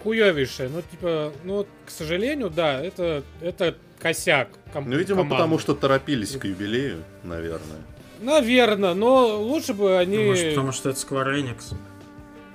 хуёвейшая. 0.03 0.68
Ну, 0.68 0.82
типа, 0.82 1.32
ну, 1.44 1.66
к 1.86 1.90
сожалению, 1.90 2.51
да, 2.51 2.80
это, 2.82 3.22
это 3.40 3.76
косяк. 3.99 4.49
ком- 4.72 4.90
Ну, 4.90 4.97
видимо, 4.97 5.18
команды. 5.22 5.34
потому 5.36 5.59
что 5.59 5.74
торопились 5.74 6.36
к 6.36 6.44
юбилею, 6.44 7.03
наверное. 7.22 7.78
Наверное, 8.20 8.94
но 8.94 9.38
лучше 9.40 9.74
бы 9.74 9.99
они... 9.99 10.16
Ну, 10.16 10.24
Может, 10.28 10.49
потому 10.51 10.72
что 10.72 10.88
это 10.90 10.99
Square 10.99 11.34
Enix. 11.42 11.74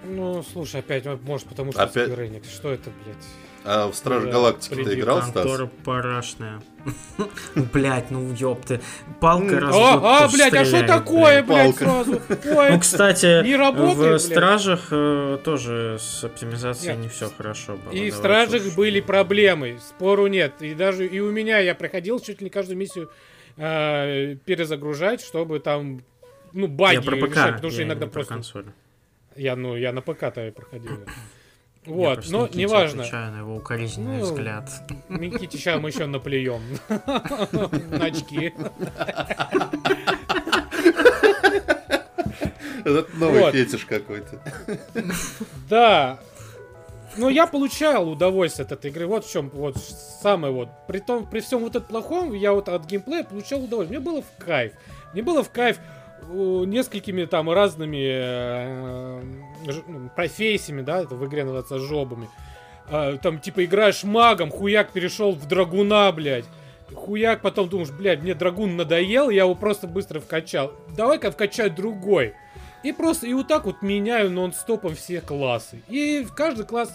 Ну, 0.04 0.44
слушай, 0.44 0.80
опять, 0.80 1.06
может, 1.24 1.48
потому 1.48 1.72
что 1.72 1.84
Опять? 1.84 2.10
Square 2.10 2.30
Enix. 2.30 2.50
Что 2.52 2.72
это, 2.72 2.90
блядь? 3.04 3.26
А 3.64 3.88
в 3.88 3.96
Страже 3.96 4.26
Да, 4.26 4.32
Галактики 4.32 4.84
ты 4.84 5.00
играл, 5.00 5.22
Стас? 5.22 5.34
Контора 5.34 5.70
парашная. 5.86 6.62
Блять, 7.56 8.10
ну 8.10 8.34
ёпты. 8.34 8.82
Палка 9.20 9.60
раз 9.60 9.76
А, 9.76 10.24
а, 10.24 10.28
блядь, 10.30 10.54
а 10.56 10.66
что 10.66 10.84
такое, 10.88 11.44
блядь. 11.44 11.78
палка. 11.78 12.06
сразу? 12.06 12.22
Ну, 12.72 12.80
кстати, 12.80 13.44
в. 13.44 14.20
Стражах 14.20 14.88
э, 14.90 15.38
тоже 15.44 15.98
с 16.00 16.24
оптимизацией 16.24 16.98
не 16.98 17.08
все 17.08 17.30
хорошо 17.30 17.78
было. 17.78 17.92
И 17.92 18.10
в 18.10 18.16
Стражах 18.16 18.64
были 18.76 19.00
проблемы, 19.00 19.78
спору 19.88 20.26
нет. 20.26 20.54
И 20.62 20.74
даже 20.74 21.06
и 21.06 21.20
у 21.20 21.32
меня 21.32 21.60
я 21.60 21.76
проходил 21.76 22.20
чуть 22.20 22.40
ли 22.42 22.46
не 22.46 22.50
каждую 22.50 22.78
миссию 22.78 23.12
э, 23.58 24.38
перезагружать, 24.46 25.22
чтобы 25.22 25.60
там, 25.60 26.02
ну, 26.54 26.68
баги 26.68 26.96
Я 26.96 27.02
про 27.04 27.16
ПК, 27.16 27.30
решать, 27.30 27.56
потому 27.56 27.72
что 27.72 27.84
иногда 27.84 28.08
просто... 28.08 28.34
консоль. 28.34 28.66
Я, 29.36 29.56
ну, 29.56 29.76
я 29.76 29.92
на 29.94 30.02
ПК-то 30.02 30.48
и 30.48 30.52
проходил. 30.52 30.92
Я 31.86 31.92
Вот, 31.94 32.30
но 32.30 32.44
Никите 32.44 32.60
неважно. 32.60 33.02
отвечаю 33.02 33.32
на 33.32 33.40
его 33.40 33.56
укоризненный 33.56 34.20
Ну, 34.20 34.26
взгляд. 34.26 34.70
Никите 35.10 35.58
сейчас 35.58 35.82
мы 35.82 35.90
еще 35.90 36.06
наплюем 36.06 36.62
на 36.90 38.06
очки. 38.06 38.54
Это 42.84 43.06
новый 43.16 43.40
Вот. 43.42 43.54
фетиш 43.54 43.86
какой-то. 43.86 44.40
Да. 45.70 46.20
Но 47.18 47.30
я 47.30 47.46
получал 47.46 48.10
удовольствие 48.10 48.66
от 48.66 48.72
этой 48.72 48.90
игры. 48.92 49.06
Вот 49.06 49.26
в 49.26 49.32
чем 49.32 49.50
вот 49.50 49.76
самое 49.78 50.54
вот. 50.54 50.70
При 50.88 51.00
том, 51.00 51.26
при 51.30 51.42
всем 51.42 51.60
вот 51.62 51.76
этом 51.76 51.88
плохом, 51.88 52.34
я 52.34 52.54
вот 52.54 52.70
от 52.70 52.86
геймплея 52.86 53.24
получал 53.24 53.64
удовольствие. 53.64 54.00
Мне 54.00 54.08
было 54.12 54.22
в 54.22 54.44
кайф. 54.46 54.74
Мне 55.14 55.22
было 55.24 55.44
в 55.44 55.50
кайф 55.50 55.80
несколькими 56.30 57.26
там 57.26 57.50
разными 57.50 58.02
э, 58.04 59.22
ну, 59.88 60.10
профессиями, 60.16 60.82
да, 60.82 61.02
это 61.02 61.16
в 61.16 61.26
игре 61.26 61.44
называется 61.44 61.80
жобами. 61.80 62.30
А, 62.88 63.18
там 63.18 63.40
типа 63.40 63.66
играешь 63.66 64.04
магом, 64.04 64.52
хуяк 64.52 64.92
перешел 64.92 65.34
в 65.34 65.48
драгуна, 65.48 66.12
блядь. 66.12 66.46
Хуяк, 66.94 67.42
потом 67.42 67.70
думаешь, 67.70 67.92
блядь, 67.92 68.22
мне 68.22 68.36
драгун 68.36 68.76
надоел, 68.76 69.30
я 69.30 69.44
его 69.44 69.56
просто 69.56 69.88
быстро 69.88 70.20
вкачал. 70.20 70.74
Давай-ка 70.96 71.32
вкачать 71.32 71.74
другой. 71.74 72.34
И 72.84 72.92
просто, 72.92 73.28
и 73.28 73.34
вот 73.34 73.48
так 73.48 73.66
вот 73.66 73.82
меняю 73.82 74.32
нон-стопом 74.32 74.96
все 74.96 75.22
классы. 75.22 75.82
И 75.88 76.24
в 76.24 76.34
каждый 76.34 76.66
класс, 76.66 76.94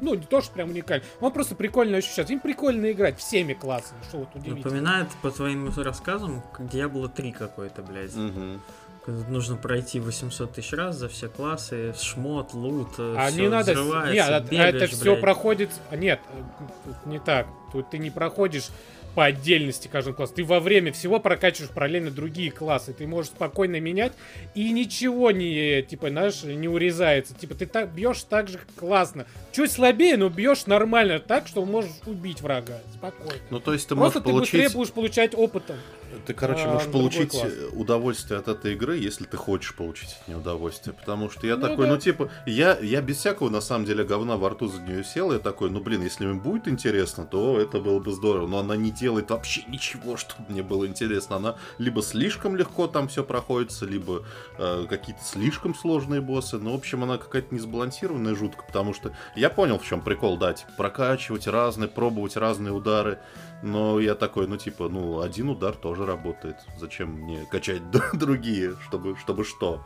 ну, 0.00 0.14
не 0.14 0.22
то, 0.24 0.40
что 0.40 0.52
прям 0.52 0.70
уникальный, 0.70 1.04
он 1.20 1.32
просто 1.32 1.54
прикольно 1.54 1.98
ощущается. 1.98 2.32
Им 2.32 2.40
прикольно 2.40 2.90
играть 2.90 3.18
всеми 3.18 3.52
классами, 3.52 3.98
что 4.08 4.18
вот 4.18 4.28
удивительно. 4.34 4.64
Напоминает 4.64 5.08
по 5.22 5.30
твоим 5.30 5.68
рассказам 5.76 6.42
Diablo 6.58 7.08
3 7.08 7.32
какой-то, 7.32 7.82
блядь. 7.82 8.12
Когда 9.04 9.26
нужно 9.30 9.56
пройти 9.56 10.00
800 10.00 10.52
тысяч 10.52 10.72
раз 10.74 10.96
за 10.96 11.08
все 11.08 11.28
классы, 11.28 11.94
шмот, 11.98 12.52
лут, 12.52 12.90
А 12.98 13.28
всё 13.30 13.40
не 13.42 13.48
надо, 13.48 13.72
взрывается, 13.72 14.12
нет, 14.12 14.28
а- 14.28 14.40
бегаешь, 14.40 14.74
это 14.74 14.86
все 14.94 15.04
блядь. 15.12 15.20
проходит, 15.22 15.70
нет, 15.92 16.20
э, 16.30 16.42
тут 16.84 17.06
не 17.06 17.18
так, 17.18 17.46
тут 17.72 17.88
ты 17.88 17.96
не 17.96 18.10
проходишь 18.10 18.68
по 19.18 19.24
отдельности 19.24 19.88
каждый 19.90 20.14
класс, 20.14 20.30
ты 20.30 20.44
во 20.44 20.60
время 20.60 20.92
всего 20.92 21.18
прокачиваешь 21.18 21.72
параллельно 21.72 22.12
другие 22.12 22.52
классы, 22.52 22.92
ты 22.92 23.04
можешь 23.04 23.32
спокойно 23.32 23.80
менять, 23.80 24.12
и 24.54 24.70
ничего 24.70 25.32
не, 25.32 25.82
типа, 25.82 26.10
знаешь, 26.10 26.44
не 26.44 26.68
урезается, 26.68 27.34
типа, 27.34 27.56
ты 27.56 27.66
так 27.66 27.92
бьешь 27.92 28.22
так 28.22 28.46
же 28.46 28.60
классно, 28.76 29.26
чуть 29.50 29.72
слабее, 29.72 30.16
но 30.16 30.28
бьешь 30.28 30.66
нормально 30.66 31.18
так, 31.18 31.48
что 31.48 31.64
можешь 31.64 31.90
убить 32.06 32.42
врага, 32.42 32.78
спокойно. 32.94 33.42
Ну, 33.50 33.58
то 33.58 33.72
есть 33.72 33.88
ты 33.88 33.96
Просто 33.96 34.20
можешь 34.20 34.50
ты 34.50 34.56
быстрее 34.56 34.68
будешь 34.68 34.92
получать 34.92 35.34
опытом. 35.34 35.78
Ты, 36.26 36.34
короче, 36.34 36.62
а, 36.64 36.74
можешь 36.74 36.90
получить 36.90 37.30
класс. 37.30 37.52
удовольствие 37.72 38.38
от 38.38 38.48
этой 38.48 38.74
игры, 38.74 38.96
если 38.98 39.24
ты 39.24 39.36
хочешь 39.36 39.74
получить 39.74 40.16
от 40.20 40.28
нее 40.28 40.38
удовольствие. 40.38 40.94
Потому 40.94 41.30
что 41.30 41.46
я 41.46 41.56
Ну 41.56 41.62
такой, 41.68 41.86
да. 41.86 41.92
ну 41.94 41.98
типа, 41.98 42.30
я, 42.46 42.78
я 42.78 43.00
без 43.00 43.18
всякого 43.18 43.50
на 43.50 43.60
самом 43.60 43.84
деле 43.84 44.04
говна 44.04 44.36
во 44.36 44.50
рту 44.50 44.68
за 44.68 44.80
нее 44.80 45.04
сел, 45.04 45.32
я 45.32 45.38
такой, 45.38 45.70
ну 45.70 45.80
блин, 45.80 46.02
если 46.02 46.26
мне 46.26 46.40
будет 46.40 46.68
интересно, 46.68 47.26
то 47.26 47.60
это 47.60 47.80
было 47.80 47.98
бы 47.98 48.12
здорово. 48.12 48.46
Но 48.46 48.58
она 48.58 48.76
не 48.76 48.90
делает 48.90 49.30
вообще 49.30 49.64
ничего, 49.68 50.16
чтобы 50.16 50.50
мне 50.50 50.62
было 50.62 50.86
интересно. 50.86 51.36
Она 51.36 51.56
либо 51.78 52.02
слишком 52.02 52.56
легко 52.56 52.86
там 52.86 53.08
все 53.08 53.24
проходится, 53.24 53.86
либо 53.86 54.24
э, 54.58 54.86
какие-то 54.88 55.22
слишком 55.24 55.74
сложные 55.74 56.20
боссы. 56.20 56.58
Ну, 56.58 56.72
в 56.72 56.76
общем, 56.76 57.02
она 57.04 57.18
какая-то 57.18 57.54
несбалансированная 57.54 58.34
жутко, 58.34 58.64
потому 58.66 58.94
что 58.94 59.12
я 59.36 59.50
понял, 59.50 59.78
в 59.78 59.84
чем 59.84 60.00
прикол, 60.00 60.36
да, 60.36 60.52
типа, 60.52 60.72
прокачивать 60.76 61.46
разные, 61.46 61.88
пробовать 61.88 62.36
разные 62.36 62.72
удары. 62.72 63.18
Но 63.62 63.98
я 63.98 64.14
такой, 64.14 64.46
ну 64.46 64.56
типа, 64.56 64.88
ну 64.88 65.20
один 65.20 65.48
удар 65.50 65.74
тоже 65.74 65.97
работает. 66.06 66.56
Зачем 66.78 67.10
мне 67.10 67.46
качать 67.50 67.82
другие, 68.12 68.76
чтобы, 68.86 69.16
чтобы 69.16 69.44
что? 69.44 69.84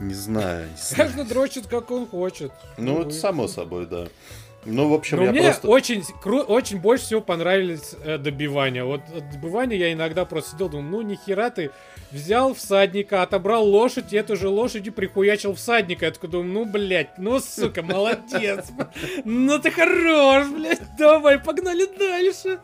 Не 0.00 0.14
знаю. 0.14 0.68
Каждый 0.94 1.24
дрочит, 1.24 1.66
как 1.66 1.90
он 1.90 2.06
хочет. 2.06 2.52
Ну, 2.76 2.94
Увы. 2.94 3.02
это 3.02 3.10
само 3.12 3.48
собой, 3.48 3.86
да. 3.86 4.08
Ну, 4.68 4.88
в 4.88 4.94
общем, 4.94 5.18
Но 5.18 5.24
я 5.26 5.30
мне 5.30 5.42
просто... 5.42 5.68
очень, 5.68 6.02
кру- 6.22 6.42
очень 6.42 6.78
больше 6.80 7.04
всего 7.04 7.20
понравились 7.20 7.94
э, 8.02 8.18
добивания. 8.18 8.84
Вот 8.84 9.00
от 9.16 9.30
добивания 9.30 9.76
я 9.76 9.92
иногда 9.92 10.24
просто 10.24 10.50
сидел, 10.52 10.68
думаю, 10.68 10.90
ну 10.90 11.02
нихера 11.02 11.50
ты 11.50 11.70
взял 12.10 12.52
всадника, 12.52 13.22
отобрал 13.22 13.64
лошадь, 13.64 14.12
и 14.12 14.16
эту 14.16 14.34
же 14.34 14.48
лошадь 14.48 14.84
и 14.86 14.90
прихуячил 14.90 15.54
всадника. 15.54 16.06
Я 16.06 16.10
такой 16.10 16.30
думаю, 16.30 16.52
ну, 16.52 16.64
блядь, 16.64 17.16
ну, 17.16 17.38
сука, 17.38 17.82
молодец. 17.82 18.66
Ну, 19.24 19.58
ты 19.60 19.70
хорош, 19.70 20.48
блядь, 20.48 20.82
давай, 20.98 21.38
погнали 21.38 21.86
дальше. 21.96 22.58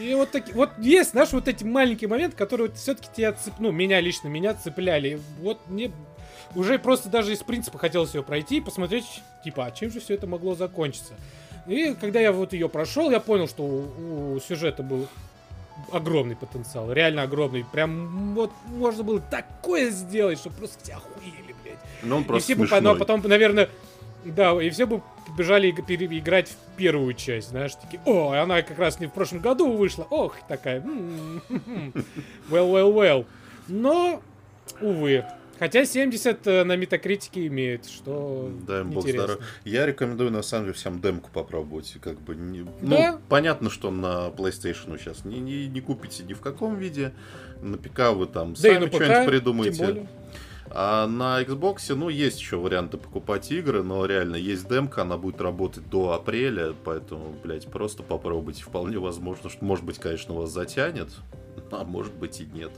И 0.00 0.14
вот 0.14 0.30
такие, 0.30 0.56
вот 0.56 0.70
есть, 0.78 1.10
знаешь, 1.10 1.32
вот 1.32 1.46
эти 1.46 1.62
маленькие 1.62 2.08
моменты, 2.08 2.36
которые 2.36 2.68
вот 2.68 2.78
все-таки 2.78 3.08
тебя 3.14 3.32
цеп... 3.32 3.54
ну, 3.58 3.70
меня 3.70 4.00
лично, 4.00 4.28
меня 4.28 4.54
цепляли. 4.54 5.08
И 5.10 5.18
Вот 5.42 5.58
мне 5.68 5.92
уже 6.54 6.78
просто 6.78 7.10
даже 7.10 7.32
из 7.32 7.40
принципа 7.40 7.78
хотелось 7.78 8.14
ее 8.14 8.22
пройти 8.22 8.56
и 8.56 8.60
посмотреть, 8.60 9.04
типа, 9.44 9.66
а 9.66 9.70
чем 9.70 9.90
же 9.90 10.00
все 10.00 10.14
это 10.14 10.26
могло 10.26 10.54
закончиться. 10.54 11.14
И 11.66 11.94
когда 12.00 12.18
я 12.18 12.32
вот 12.32 12.54
ее 12.54 12.68
прошел, 12.68 13.10
я 13.10 13.20
понял, 13.20 13.46
что 13.46 13.62
у, 13.62 14.34
у 14.34 14.40
сюжета 14.40 14.82
был 14.82 15.06
огромный 15.92 16.36
потенциал, 16.36 16.90
реально 16.92 17.22
огромный. 17.22 17.64
Прям 17.70 18.34
вот 18.34 18.52
можно 18.68 19.02
было 19.02 19.20
такое 19.20 19.90
сделать, 19.90 20.38
что 20.38 20.50
просто 20.50 20.82
все 20.82 20.94
охуели, 20.94 21.54
блядь. 21.62 21.78
Ну, 22.02 22.16
он 22.16 22.22
и 22.22 22.26
просто 22.26 22.44
все 22.44 22.54
бы, 22.54 22.66
смешной. 22.66 22.80
ну, 22.80 22.98
потом, 22.98 23.22
наверное, 23.24 23.68
да, 24.24 24.60
и 24.62 24.70
все 24.70 24.86
бы 24.86 25.02
побежали 25.40 25.68
иг- 25.68 25.86
переиграть 25.86 26.48
в 26.48 26.76
первую 26.76 27.14
часть, 27.14 27.48
знаешь, 27.50 27.72
такие, 27.74 28.00
о, 28.04 28.32
она 28.32 28.60
как 28.62 28.78
раз 28.78 29.00
не 29.00 29.06
в 29.06 29.12
прошлом 29.12 29.40
году 29.40 29.72
вышла, 29.72 30.06
ох, 30.10 30.36
такая, 30.48 30.80
well, 30.80 31.94
well, 32.50 32.92
well. 32.92 33.26
Но, 33.68 34.20
увы, 34.82 35.24
хотя 35.58 35.84
70 35.86 36.46
э, 36.46 36.64
на 36.64 36.76
метакритике 36.76 37.46
имеет, 37.46 37.86
что 37.86 38.50
Дай 38.66 38.84
бог 38.84 39.08
здоров. 39.08 39.38
Я 39.64 39.86
рекомендую, 39.86 40.30
на 40.30 40.42
самом 40.42 40.64
деле, 40.66 40.74
всем 40.74 41.00
демку 41.00 41.30
попробовать. 41.32 41.96
Как 42.02 42.20
бы, 42.20 42.34
не- 42.34 42.64
Да. 42.82 43.12
Ну, 43.12 43.18
понятно, 43.28 43.70
что 43.70 43.90
на 43.90 44.28
PlayStation 44.28 44.98
сейчас 44.98 45.24
не, 45.24 45.38
не, 45.40 45.68
не 45.68 45.80
купите 45.80 46.22
ни 46.24 46.34
в 46.34 46.40
каком 46.40 46.76
виде. 46.76 47.12
На 47.62 47.78
ПК 47.78 48.10
вы 48.14 48.26
там 48.26 48.54
Да 48.54 48.60
сами 48.60 48.84
на 48.86 48.86
что-нибудь 48.88 49.26
придумаете. 49.26 50.06
А 50.72 51.08
на 51.08 51.42
Xbox, 51.42 51.92
ну, 51.94 52.08
есть 52.08 52.38
еще 52.38 52.56
варианты 52.56 52.96
покупать 52.96 53.50
игры, 53.50 53.82
но 53.82 54.06
реально 54.06 54.36
есть 54.36 54.68
демка, 54.68 55.02
она 55.02 55.16
будет 55.16 55.40
работать 55.40 55.88
до 55.90 56.12
апреля, 56.12 56.74
поэтому, 56.84 57.34
блядь, 57.42 57.66
просто 57.66 58.04
попробуйте. 58.04 58.62
Вполне 58.62 58.98
возможно, 58.98 59.50
что, 59.50 59.64
может 59.64 59.84
быть, 59.84 59.98
конечно, 59.98 60.32
вас 60.34 60.50
затянет, 60.50 61.08
а 61.72 61.84
может 61.84 62.14
быть 62.14 62.40
и 62.40 62.46
нет. 62.46 62.70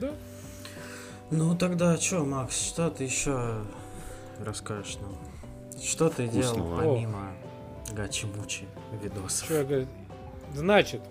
Да. 0.00 0.10
Ну 1.30 1.54
тогда 1.54 1.96
что, 1.98 2.24
Макс, 2.24 2.58
что 2.58 2.90
ты 2.90 3.04
еще 3.04 3.62
расскажешь 4.44 4.96
нам? 4.96 5.16
Что 5.80 6.08
ты 6.08 6.26
делал 6.26 6.54
Вкусного. 6.54 6.76
помимо 6.76 7.32
гачи-мучи 7.92 8.64
видосов? 9.02 9.48
Говорю? 9.48 9.86
Значит, 10.54 11.02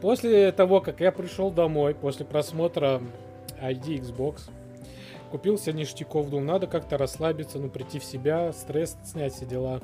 после 0.00 0.52
того, 0.52 0.80
как 0.80 1.00
я 1.00 1.12
пришел 1.12 1.50
домой, 1.50 1.94
после 1.94 2.24
просмотра 2.24 3.02
ID 3.60 4.00
Xbox, 4.00 4.42
купил 5.28 5.58
себе 5.58 5.74
ништяков, 5.74 6.30
думал, 6.30 6.44
надо 6.44 6.66
как-то 6.66 6.98
расслабиться, 6.98 7.58
ну, 7.58 7.68
прийти 7.68 7.98
в 7.98 8.04
себя, 8.04 8.52
стресс 8.52 8.96
снять, 9.04 9.34
все 9.34 9.46
дела. 9.46 9.80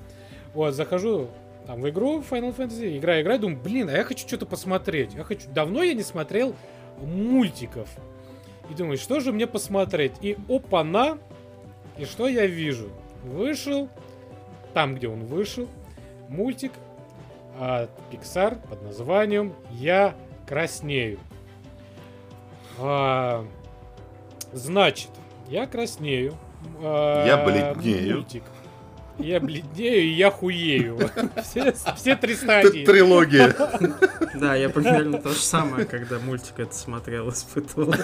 Вот, 0.55 0.75
захожу 0.75 1.29
там 1.67 1.81
в 1.81 1.89
игру 1.89 2.21
Final 2.21 2.55
Fantasy, 2.55 2.99
играю, 2.99 3.23
играю, 3.23 3.41
думаю, 3.41 3.61
блин, 3.63 3.89
а 3.89 3.93
я 3.93 4.05
хочу 4.05 4.27
что-то 4.27 4.47
посмотреть. 4.47 5.15
Я 5.15 5.25
хочу... 5.25 5.49
Давно 5.51 5.83
я 5.83 5.95
не 5.95 6.03
смотрел 6.03 6.55
мультиков. 6.99 7.89
И 8.71 8.75
думаю, 8.75 8.99
что 8.99 9.21
же 9.21 9.33
мне 9.33 9.47
посмотреть? 9.47 10.13
И 10.21 10.37
опа-на! 10.49 11.19
И 11.97 12.05
что 12.05 12.29
я 12.29 12.47
вижу? 12.47 12.91
Вышел, 13.23 13.89
там, 14.73 14.95
где 14.97 15.09
он 15.09 15.25
вышел, 15.25 15.69
мультик 16.29 16.73
от 17.59 17.91
Pixar 18.11 18.59
под 18.69 18.83
названием 18.83 19.55
«Я 19.71 20.15
краснею». 20.47 21.19
А, 22.79 23.47
значит, 24.53 25.11
я 25.49 25.67
краснею. 25.67 26.35
а, 26.83 27.27
Я 27.27 27.37
бледнею. 27.45 28.17
Мультик. 28.17 28.43
Я 29.19 29.39
бледнею 29.39 30.03
и 30.03 30.09
я 30.09 30.31
хуею. 30.31 30.99
Все, 31.43 31.73
все 31.97 32.17
три 32.17 32.35
стадии. 32.35 32.85
Трилогия. 32.85 33.55
Да, 34.35 34.57
я 34.57 34.69
примерно 34.69 35.19
то 35.19 35.29
же 35.29 35.39
самое, 35.39 35.85
когда 35.87 36.19
мультик 36.19 36.59
это 36.59 36.75
смотрел, 36.75 37.29
испытывал. 37.31 37.95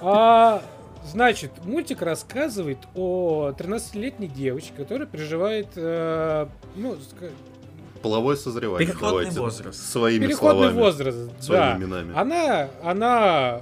А, 0.00 0.62
значит, 1.04 1.50
мультик 1.64 2.02
рассказывает 2.02 2.78
о 2.94 3.50
13-летней 3.58 4.28
девочке, 4.28 4.70
которая 4.76 5.08
переживает, 5.08 5.66
э, 5.74 6.46
ну, 6.76 6.96
Половое 8.00 8.36
созревание. 8.36 8.86
Переходный 8.86 9.10
давайте. 9.24 9.40
возраст. 9.40 9.90
Своими 9.90 10.26
переходный 10.26 10.68
словами. 10.70 10.78
возраст. 10.78 11.18
Своими 11.42 11.62
Да. 11.64 11.76
именами. 11.76 12.12
Она, 12.16 12.68
она, 12.84 13.60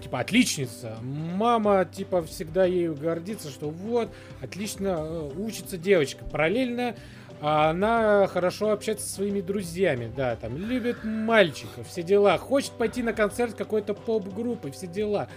типа, 0.00 0.20
отличница. 0.20 0.96
Мама, 1.02 1.84
типа, 1.84 2.22
всегда 2.22 2.64
ею 2.64 2.94
гордится, 2.94 3.50
что 3.50 3.70
вот, 3.70 4.10
отлично 4.42 4.96
э, 5.00 5.30
учится 5.36 5.76
девочка. 5.76 6.24
Параллельно 6.24 6.94
а, 7.40 7.70
она 7.70 8.26
хорошо 8.26 8.70
общается 8.70 9.06
со 9.06 9.14
своими 9.14 9.40
друзьями, 9.40 10.12
да, 10.14 10.36
там, 10.36 10.58
любит 10.58 11.04
мальчиков, 11.04 11.88
все 11.88 12.02
дела. 12.02 12.36
Хочет 12.36 12.72
пойти 12.72 13.02
на 13.02 13.12
концерт 13.12 13.54
какой-то 13.54 13.94
поп-группы, 13.94 14.70
все 14.70 14.86
дела. 14.86 15.28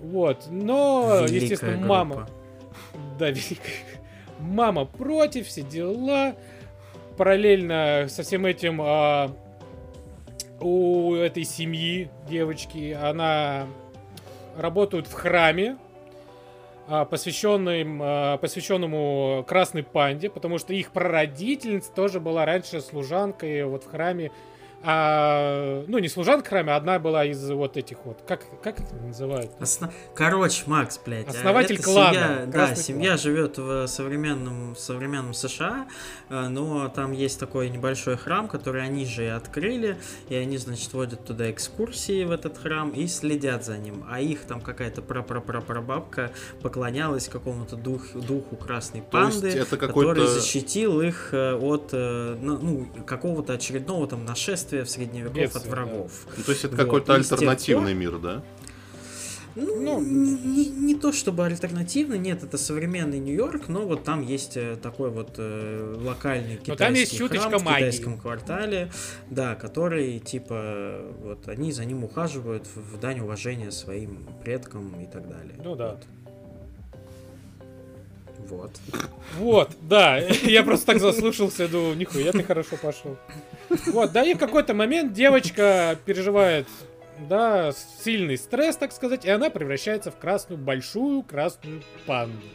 Вот, 0.00 0.46
но, 0.50 1.20
Великая 1.20 1.40
естественно, 1.40 1.72
группа. 1.72 1.86
мама... 1.88 2.28
Да, 3.18 3.30
великая. 3.30 3.72
Мама 4.38 4.84
против, 4.84 5.46
все 5.46 5.62
дела. 5.62 6.34
Параллельно 7.16 8.06
со 8.08 8.22
всем 8.22 8.44
этим 8.46 8.80
а, 8.82 9.30
у 10.60 11.14
этой 11.14 11.44
семьи 11.44 12.10
девочки, 12.28 12.92
она 12.92 13.66
работает 14.56 15.06
в 15.06 15.12
храме, 15.12 15.76
а, 16.86 17.04
посвященным, 17.04 18.00
а, 18.02 18.36
посвященному 18.38 19.44
Красной 19.48 19.82
Панде, 19.82 20.28
потому 20.28 20.58
что 20.58 20.74
их 20.74 20.90
прародительница 20.90 21.90
тоже 21.92 22.20
была 22.20 22.44
раньше 22.44 22.80
служанкой 22.80 23.64
вот 23.64 23.84
в 23.84 23.90
храме. 23.90 24.30
А, 24.86 25.84
ну, 25.88 25.98
не 25.98 26.08
служанка 26.08 26.44
в 26.44 26.48
храме, 26.48 26.72
а 26.72 26.76
одна 26.76 26.98
была 26.98 27.24
из 27.24 27.50
вот 27.50 27.76
этих 27.76 28.04
вот. 28.04 28.18
Как, 28.26 28.42
как 28.62 28.80
их 28.80 28.86
называют? 28.92 29.50
Осна- 29.58 29.90
Короче, 30.14 30.64
Макс, 30.66 31.00
блядь. 31.04 31.26
а 31.26 31.30
Основатель 31.30 31.76
эта 31.76 31.84
клана, 31.84 32.12
Семья, 32.12 32.46
да, 32.46 32.74
семья 32.74 33.16
живет 33.16 33.56
в 33.58 33.86
современном, 33.86 34.74
в 34.74 34.78
современном 34.78 35.32
США, 35.32 35.86
э, 36.28 36.48
но 36.48 36.88
там 36.88 37.12
есть 37.12 37.40
такой 37.40 37.70
небольшой 37.70 38.16
храм, 38.16 38.46
который 38.46 38.82
они 38.84 39.06
же 39.06 39.24
и 39.24 39.28
открыли, 39.28 39.96
и 40.28 40.34
они, 40.34 40.58
значит, 40.58 40.92
водят 40.92 41.24
туда 41.24 41.50
экскурсии 41.50 42.24
в 42.24 42.30
этот 42.30 42.58
храм 42.58 42.90
и 42.90 43.06
следят 43.06 43.64
за 43.64 43.78
ним. 43.78 44.04
А 44.10 44.20
их 44.20 44.40
там 44.40 44.60
какая-то 44.60 45.00
прапрапрапрабабка 45.02 46.30
поклонялась 46.62 47.28
какому-то 47.28 47.76
дух, 47.76 48.02
духу 48.12 48.56
красной 48.56 49.02
панды, 49.02 49.48
это 49.48 49.76
который 49.76 50.26
защитил 50.26 51.00
их 51.00 51.30
э, 51.32 51.54
от 51.54 51.90
э, 51.92 52.36
ну, 52.40 52.86
какого-то 53.06 53.54
очередного 53.54 54.06
там 54.06 54.24
нашествия 54.24 54.73
в 54.82 54.90
средневеков 54.90 55.32
от 55.32 55.36
Бедствия, 55.36 55.62
да. 55.62 55.70
врагов. 55.70 56.26
Ну, 56.36 56.42
то 56.42 56.50
есть 56.52 56.64
это 56.64 56.76
Вот, 56.76 56.84
какой-то 56.84 57.06
тех 57.06 57.32
альтернативный 57.32 57.94
мир, 57.94 58.18
да? 58.18 58.42
Ну, 59.56 59.80
Ну, 59.80 60.00
не, 60.00 60.68
не 60.68 60.94
то 60.96 61.12
чтобы 61.12 61.46
альтернативный, 61.46 62.18
нет, 62.18 62.42
это 62.42 62.58
современный 62.58 63.20
Нью-Йорк, 63.20 63.68
но 63.68 63.86
вот 63.86 64.02
там 64.02 64.22
есть 64.22 64.56
э, 64.56 64.76
такой 64.82 65.10
вот 65.10 65.34
э, 65.38 65.96
локальный 66.02 66.56
китайский 66.56 66.70
Но 66.70 66.76
там 66.76 66.94
есть 66.94 67.18
храм 67.18 67.60
в 67.60 67.64
магии. 67.64 67.78
китайском 67.78 68.18
квартале, 68.18 68.90
да, 69.30 69.54
который 69.54 70.18
типа 70.18 71.02
вот 71.22 71.48
они 71.48 71.70
за 71.70 71.84
ним 71.84 72.02
ухаживают 72.02 72.66
в, 72.66 72.96
в 72.96 73.00
дань 73.00 73.20
уважения 73.20 73.70
своим 73.70 74.26
предкам 74.42 75.00
и 75.00 75.06
так 75.06 75.28
далее. 75.28 75.54
Ну 75.62 75.76
да. 75.76 75.90
Вот. 75.92 76.04
Вот, 79.38 79.70
да, 79.82 80.18
я 80.42 80.62
просто 80.62 80.86
так 80.86 81.00
заслушался, 81.00 81.68
думаю, 81.68 81.96
нихуя 81.96 82.32
ты 82.32 82.42
хорошо 82.42 82.76
пошел. 82.76 83.16
Вот, 83.86 84.12
да, 84.12 84.24
и 84.24 84.34
в 84.34 84.38
какой-то 84.38 84.74
момент 84.74 85.12
девочка 85.12 85.98
переживает, 86.04 86.66
да, 87.28 87.72
сильный 88.04 88.36
стресс, 88.36 88.76
так 88.76 88.92
сказать, 88.92 89.24
и 89.24 89.30
она 89.30 89.50
превращается 89.50 90.10
в 90.10 90.16
красную, 90.16 90.58
большую 90.58 91.22
красную 91.22 91.82
панду. 92.06 92.46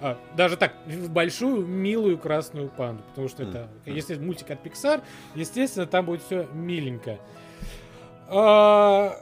А, 0.00 0.18
даже 0.36 0.56
так, 0.56 0.74
в 0.86 1.10
большую, 1.10 1.66
милую 1.66 2.18
красную 2.18 2.68
панду, 2.68 3.02
потому 3.10 3.28
что 3.28 3.42
это, 3.42 3.68
если 3.86 4.16
мультик 4.16 4.50
от 4.50 4.64
Pixar, 4.64 5.02
естественно, 5.34 5.86
там 5.86 6.04
будет 6.04 6.22
все 6.22 6.46
миленько. 6.52 7.18
А, 8.28 9.16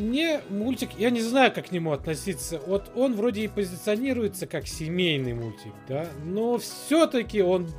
мне 0.00 0.40
мультик, 0.48 0.90
я 0.98 1.10
не 1.10 1.20
знаю, 1.20 1.52
как 1.52 1.66
к 1.66 1.70
нему 1.70 1.92
относиться. 1.92 2.60
Вот 2.66 2.90
он 2.94 3.14
вроде 3.14 3.42
и 3.42 3.48
позиционируется 3.48 4.46
как 4.46 4.66
семейный 4.66 5.34
мультик, 5.34 5.72
да, 5.88 6.06
но 6.24 6.58
все-таки 6.58 7.42
он 7.42 7.70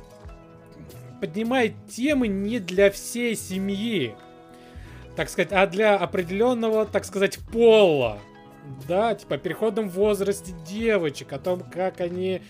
поднимает 1.20 1.74
темы 1.88 2.28
не 2.28 2.58
для 2.58 2.90
всей 2.90 3.36
семьи, 3.36 4.14
так 5.16 5.28
сказать, 5.28 5.52
а 5.52 5.66
для 5.66 5.96
определенного, 5.96 6.86
так 6.86 7.04
сказать, 7.04 7.38
пола. 7.52 8.18
Да, 8.88 9.14
типа 9.14 9.38
переходном 9.38 9.88
возрасте 9.88 10.52
девочек, 10.66 11.32
о 11.32 11.38
том, 11.38 11.60
как 11.60 12.00
они 12.00 12.42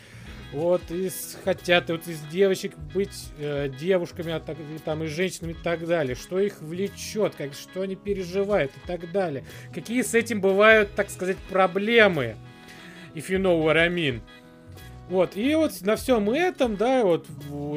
вот, 0.52 0.82
и 0.90 1.10
хотят 1.44 1.88
вот 1.88 2.06
из 2.06 2.20
девочек 2.26 2.76
быть 2.94 3.30
э, 3.38 3.68
девушками, 3.68 4.32
а 4.32 4.40
так, 4.40 4.58
и 4.58 4.78
там, 4.78 5.02
и 5.02 5.06
женщинами 5.06 5.52
и 5.52 5.56
так 5.62 5.86
далее. 5.86 6.14
Что 6.14 6.38
их 6.38 6.60
влечет, 6.60 7.34
как, 7.34 7.54
что 7.54 7.82
они 7.82 7.96
переживают 7.96 8.70
и 8.76 8.86
так 8.86 9.10
далее. 9.12 9.44
Какие 9.74 10.02
с 10.02 10.14
этим 10.14 10.40
бывают, 10.40 10.94
так 10.94 11.10
сказать, 11.10 11.38
проблемы. 11.48 12.36
If 13.14 13.28
you 13.28 13.38
know 13.38 13.62
what 13.62 13.76
I 13.76 13.88
mean. 13.88 14.20
Вот, 15.08 15.36
и 15.36 15.54
вот 15.54 15.72
на 15.82 15.96
всем 15.96 16.30
этом, 16.30 16.76
да, 16.76 17.02
вот 17.02 17.26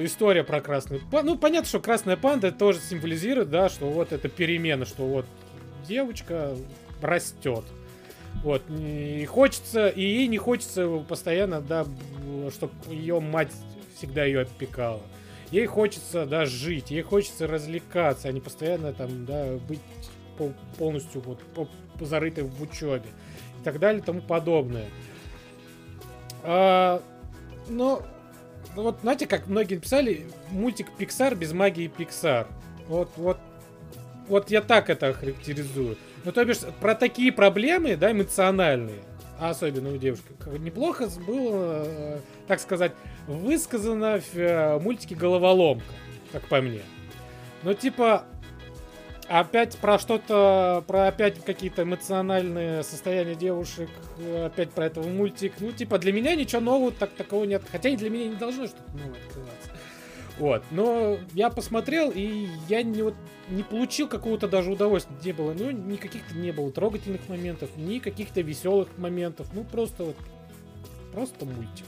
история 0.03 0.43
про 0.43 0.61
красную 0.61 1.01
панду. 1.09 1.31
Ну, 1.31 1.37
понятно, 1.37 1.67
что 1.67 1.79
красная 1.79 2.15
панда 2.17 2.51
тоже 2.51 2.79
символизирует, 2.79 3.49
да, 3.49 3.67
что 3.67 3.89
вот 3.89 4.13
это 4.13 4.29
перемена, 4.29 4.85
что 4.85 5.05
вот 5.05 5.25
девочка 5.87 6.55
растет. 7.01 7.65
Вот, 8.43 8.61
и 8.69 9.25
хочется, 9.25 9.87
и 9.87 10.01
ей 10.01 10.27
не 10.27 10.37
хочется 10.37 10.87
постоянно, 11.07 11.61
да, 11.61 11.85
чтобы 12.51 12.73
ее 12.89 13.19
мать 13.19 13.51
всегда 13.97 14.23
ее 14.23 14.41
опекала. 14.41 15.01
Ей 15.51 15.65
хочется, 15.65 16.25
да, 16.25 16.45
жить, 16.45 16.91
ей 16.91 17.01
хочется 17.01 17.47
развлекаться, 17.47 18.27
а 18.27 18.31
не 18.31 18.41
постоянно 18.41 18.93
там, 18.93 19.25
да, 19.25 19.57
быть 19.67 19.79
пол- 20.37 20.53
полностью 20.77 21.21
вот 21.21 21.39
зарытой 21.99 22.43
в 22.43 22.61
учебе 22.61 23.09
и 23.61 23.63
так 23.63 23.79
далее 23.79 24.01
и 24.01 24.05
тому 24.05 24.21
подобное. 24.21 24.87
А, 26.43 27.01
но, 27.67 28.03
ну 28.75 28.83
вот 28.83 28.99
знаете, 29.01 29.27
как 29.27 29.47
многие 29.47 29.75
написали, 29.75 30.27
мультик 30.51 30.87
Pixar 30.99 31.35
без 31.35 31.53
магии 31.53 31.91
Pixar. 31.95 32.47
Вот, 32.87 33.09
вот, 33.15 33.37
вот 34.27 34.51
я 34.51 34.61
так 34.61 34.89
это 34.89 35.13
характеризую. 35.13 35.97
Ну, 36.23 36.31
то 36.31 36.43
бишь, 36.45 36.59
про 36.79 36.95
такие 36.95 37.31
проблемы, 37.31 37.95
да, 37.95 38.11
эмоциональные, 38.11 39.03
а 39.39 39.51
особенно 39.51 39.93
у 39.93 39.97
девушки, 39.97 40.25
неплохо 40.59 41.07
было, 41.27 41.83
э, 41.85 42.19
так 42.47 42.59
сказать, 42.59 42.93
высказано 43.27 44.19
в 44.19 44.37
э, 44.37 44.79
мультике 44.79 45.15
«Головоломка», 45.15 45.85
как 46.31 46.47
по 46.47 46.61
мне. 46.61 46.81
Ну, 47.63 47.73
типа, 47.73 48.25
опять 49.27 49.77
про 49.77 49.99
что-то, 49.99 50.83
про 50.87 51.07
опять 51.07 51.43
какие-то 51.43 51.83
эмоциональные 51.83 52.83
состояния 52.83 53.35
девушек, 53.35 53.89
э, 54.19 54.45
опять 54.45 54.71
про 54.71 54.85
этого 54.85 55.07
мультик. 55.07 55.53
Ну, 55.59 55.71
типа, 55.71 55.97
для 55.97 56.13
меня 56.13 56.35
ничего 56.35 56.61
нового 56.61 56.91
так 56.91 57.11
такого 57.11 57.43
нет. 57.45 57.63
Хотя 57.71 57.89
и 57.89 57.97
для 57.97 58.09
меня 58.09 58.27
не 58.27 58.35
должно 58.35 58.67
что-то 58.67 58.91
новое 58.91 59.19
открываться. 59.19 59.69
Вот, 60.37 60.63
но 60.71 61.17
я 61.33 61.49
посмотрел, 61.49 62.11
и 62.13 62.47
я 62.67 62.83
не, 62.83 63.01
вот, 63.01 63.15
не 63.49 63.63
получил 63.63 64.07
какого-то 64.07 64.47
даже 64.47 64.71
удовольствия. 64.71 65.15
Не 65.23 65.31
было, 65.31 65.53
ну, 65.53 65.71
никаких-то 65.71 66.35
не 66.35 66.51
было 66.51 66.71
трогательных 66.71 67.27
моментов, 67.29 67.69
ни 67.77 67.99
каких-то 67.99 68.41
веселых 68.41 68.89
моментов. 68.97 69.47
Ну, 69.53 69.63
просто 69.63 70.03
вот, 70.03 70.17
просто 71.13 71.45
мультик. 71.45 71.85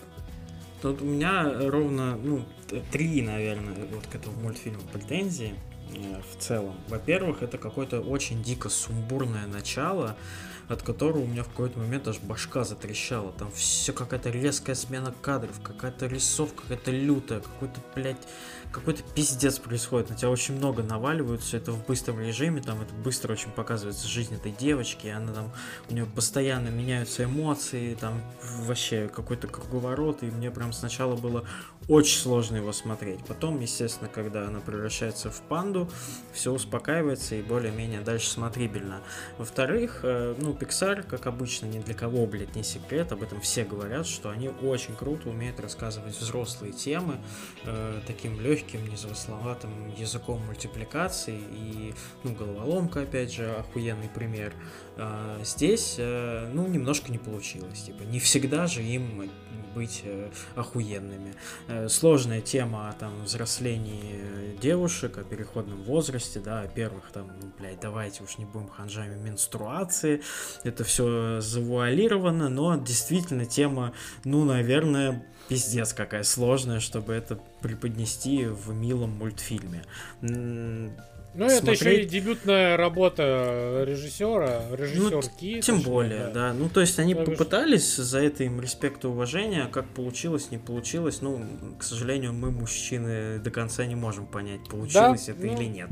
Тут 0.82 1.02
у 1.02 1.06
меня 1.06 1.52
ровно, 1.70 2.16
ну, 2.16 2.44
три, 2.92 3.22
наверное, 3.22 3.76
вот 3.92 4.06
к 4.08 4.16
этому 4.16 4.40
мультфильму 4.42 4.82
претензии 4.94 5.56
э, 5.96 6.22
в 6.32 6.42
целом. 6.42 6.76
Во-первых, 6.88 7.42
это 7.42 7.58
какое-то 7.58 8.00
очень 8.00 8.44
дико 8.44 8.70
сумбурное 8.70 9.48
начало, 9.48 10.16
от 10.68 10.82
которого 10.82 11.20
у 11.20 11.28
меня 11.28 11.44
в 11.44 11.50
какой-то 11.50 11.80
момент 11.80 12.08
аж 12.08 12.20
башка 12.20 12.64
затрещала. 12.64 13.32
Там 13.32 13.52
все 13.52 13.94
какая-то 13.94 14.30
резкая 14.30 14.76
смена 14.76 15.14
кадров, 15.22 15.60
какая-то 15.62 16.08
рисовка, 16.08 16.64
какая-то 16.64 16.92
лютая, 16.92 17.40
какой-то, 17.40 17.80
блядь, 17.96 18.28
какой-то 18.72 19.04
пиздец 19.16 19.60
происходит. 19.60 20.10
На 20.10 20.16
тебя 20.16 20.30
очень 20.30 20.56
много 20.56 20.84
наваливают, 20.84 21.42
это 21.54 21.72
в 21.72 21.86
быстром 21.86 22.20
режиме, 22.20 22.62
там 22.62 22.82
это 22.82 22.94
быстро 22.94 23.34
очень 23.34 23.52
показывается 23.52 24.08
жизнь 24.08 24.36
этой 24.36 24.52
девочки, 24.52 25.08
она 25.08 25.34
там, 25.34 25.52
у 25.90 25.94
нее 25.94 26.06
постоянно 26.06 26.68
меняются 26.68 27.24
эмоции, 27.24 27.96
там 27.96 28.22
вообще 28.64 29.08
какой-то 29.08 29.48
круговорот, 29.48 30.24
и 30.24 30.26
мне 30.26 30.52
прям 30.52 30.74
сначала 30.74 31.16
было 31.16 31.46
очень 31.88 32.20
сложно 32.20 32.58
его 32.58 32.74
смотреть. 32.74 33.24
Потом, 33.26 33.60
естественно, 33.60 34.10
когда 34.10 34.48
она 34.48 34.60
превращается 34.60 35.32
в 35.32 35.42
панду, 35.42 35.90
все 36.34 36.52
успокаивается 36.52 37.36
и 37.36 37.42
более-менее 37.42 38.02
дальше 38.02 38.30
смотрибельно. 38.30 39.02
Во-вторых, 39.38 40.02
э, 40.04 40.36
ну, 40.38 40.54
Pixar, 40.54 41.04
как 41.04 41.28
обычно, 41.28 41.68
ни 41.68 41.80
для 41.80 41.94
кого, 41.94 42.26
блядь, 42.26 42.56
не 42.56 42.64
секрет, 42.64 43.12
об 43.12 43.24
этом 43.24 43.40
все 43.42 43.64
говорят, 43.64 44.06
что 44.06 44.30
они 44.30 44.50
очень 44.50 44.96
круто 44.96 45.30
умеют 45.30 45.60
рассказывать 45.60 46.20
взрослые 46.20 46.74
темы 46.74 47.20
э, 47.64 48.02
таким 48.06 48.40
легким, 48.42 48.86
незамысловатым 48.90 49.94
языком 49.96 50.46
мультипликации. 50.46 51.40
И, 51.52 51.94
ну, 52.24 52.34
головоломка, 52.34 53.02
опять 53.02 53.34
же, 53.34 53.50
охуенный 53.56 54.10
пример. 54.10 54.54
А, 54.98 55.40
здесь, 55.44 55.96
э, 55.98 56.50
ну, 56.54 56.68
немножко 56.68 57.12
не 57.12 57.18
получилось. 57.18 57.84
Типа, 57.84 58.04
не 58.04 58.20
всегда 58.20 58.68
же 58.68 58.84
им 58.84 59.30
быть 59.76 60.02
э, 60.04 60.30
охуенными. 60.56 61.36
Э, 61.68 61.88
сложная 61.88 62.42
тема 62.42 62.90
о 62.90 62.94
там 62.94 63.24
взрослении 63.24 64.58
девушек, 64.60 65.20
о 65.20 65.24
переходном 65.24 65.84
возрасте, 65.84 66.40
да, 66.40 66.62
о 66.62 66.68
первых 66.68 67.12
там, 67.12 67.32
ну, 67.40 67.52
блядь, 67.60 67.80
давайте 67.80 68.24
уж 68.24 68.40
не 68.40 68.46
будем 68.46 68.70
ханжами 68.70 69.16
менструации. 69.22 70.22
Это 70.64 70.84
все 70.84 71.42
завуалировано, 71.42 72.50
но 72.50 72.76
действительно 72.78 73.46
тема, 73.46 73.94
ну, 74.24 74.46
наверное, 74.46 75.28
пиздец 75.48 75.94
какая 75.94 76.24
сложная, 76.24 76.80
чтобы 76.80 77.14
это 77.14 77.40
преподнести 77.62 78.46
в 78.46 78.74
милом 78.74 79.12
мультфильме. 79.12 79.84
Ну, 81.38 81.46
это 81.46 81.72
еще 81.72 81.74
и 81.74 81.78
Смотреть- 81.78 82.08
дебютная 82.10 82.78
работа 82.78 83.84
режиссера, 83.86 84.64
режиссерки. 84.72 85.62
Тем 85.62 85.78
точнее, 85.78 85.92
более, 85.92 86.28
да. 86.34 86.52
Ну, 86.54 86.68
то 86.68 86.82
есть 86.82 86.98
они 86.98 87.14
То 87.14 87.26
попытались, 87.26 87.96
за 87.96 88.20
это 88.20 88.44
им 88.44 88.60
респект 88.60 89.04
и 89.04 89.08
уважение, 89.08 89.64
а 89.64 89.68
как 89.68 89.86
получилось, 89.90 90.50
не 90.50 90.58
получилось. 90.58 91.22
Ну, 91.22 91.46
к 91.78 91.84
сожалению, 91.84 92.34
мы, 92.34 92.50
мужчины, 92.50 93.38
до 93.40 93.52
конца 93.52 93.86
не 93.86 93.96
можем 93.96 94.26
понять, 94.26 94.68
получилось 94.68 95.30
это 95.30 95.46
ну, 95.46 95.54
или 95.54 95.66
нет. 95.66 95.90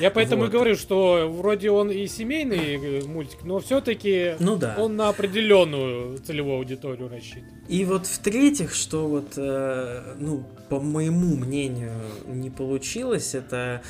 Я 0.00 0.10
поэтому 0.10 0.42
Вот. 0.42 0.48
и 0.48 0.52
говорю, 0.52 0.74
что 0.74 1.30
вроде 1.30 1.70
он 1.70 1.90
и 1.90 2.06
семейный 2.06 3.00
э, 3.00 3.04
мультик, 3.04 3.44
но 3.44 3.58
все-таки 3.60 4.36
Ну 4.40 4.56
да. 4.56 4.74
он 4.78 4.96
на 4.96 5.10
определенную 5.10 6.18
целевую 6.18 6.56
аудиторию 6.56 7.08
рассчитан. 7.08 7.44
И 7.68 7.84
вот 7.84 8.06
в-третьих, 8.06 8.74
что 8.74 9.06
вот, 9.06 9.34
э, 9.36 10.14
ну, 10.18 10.44
по 10.70 10.80
моему 10.80 11.36
мнению, 11.36 11.92
не 12.26 12.48
получилось, 12.50 13.34
это 13.34 13.82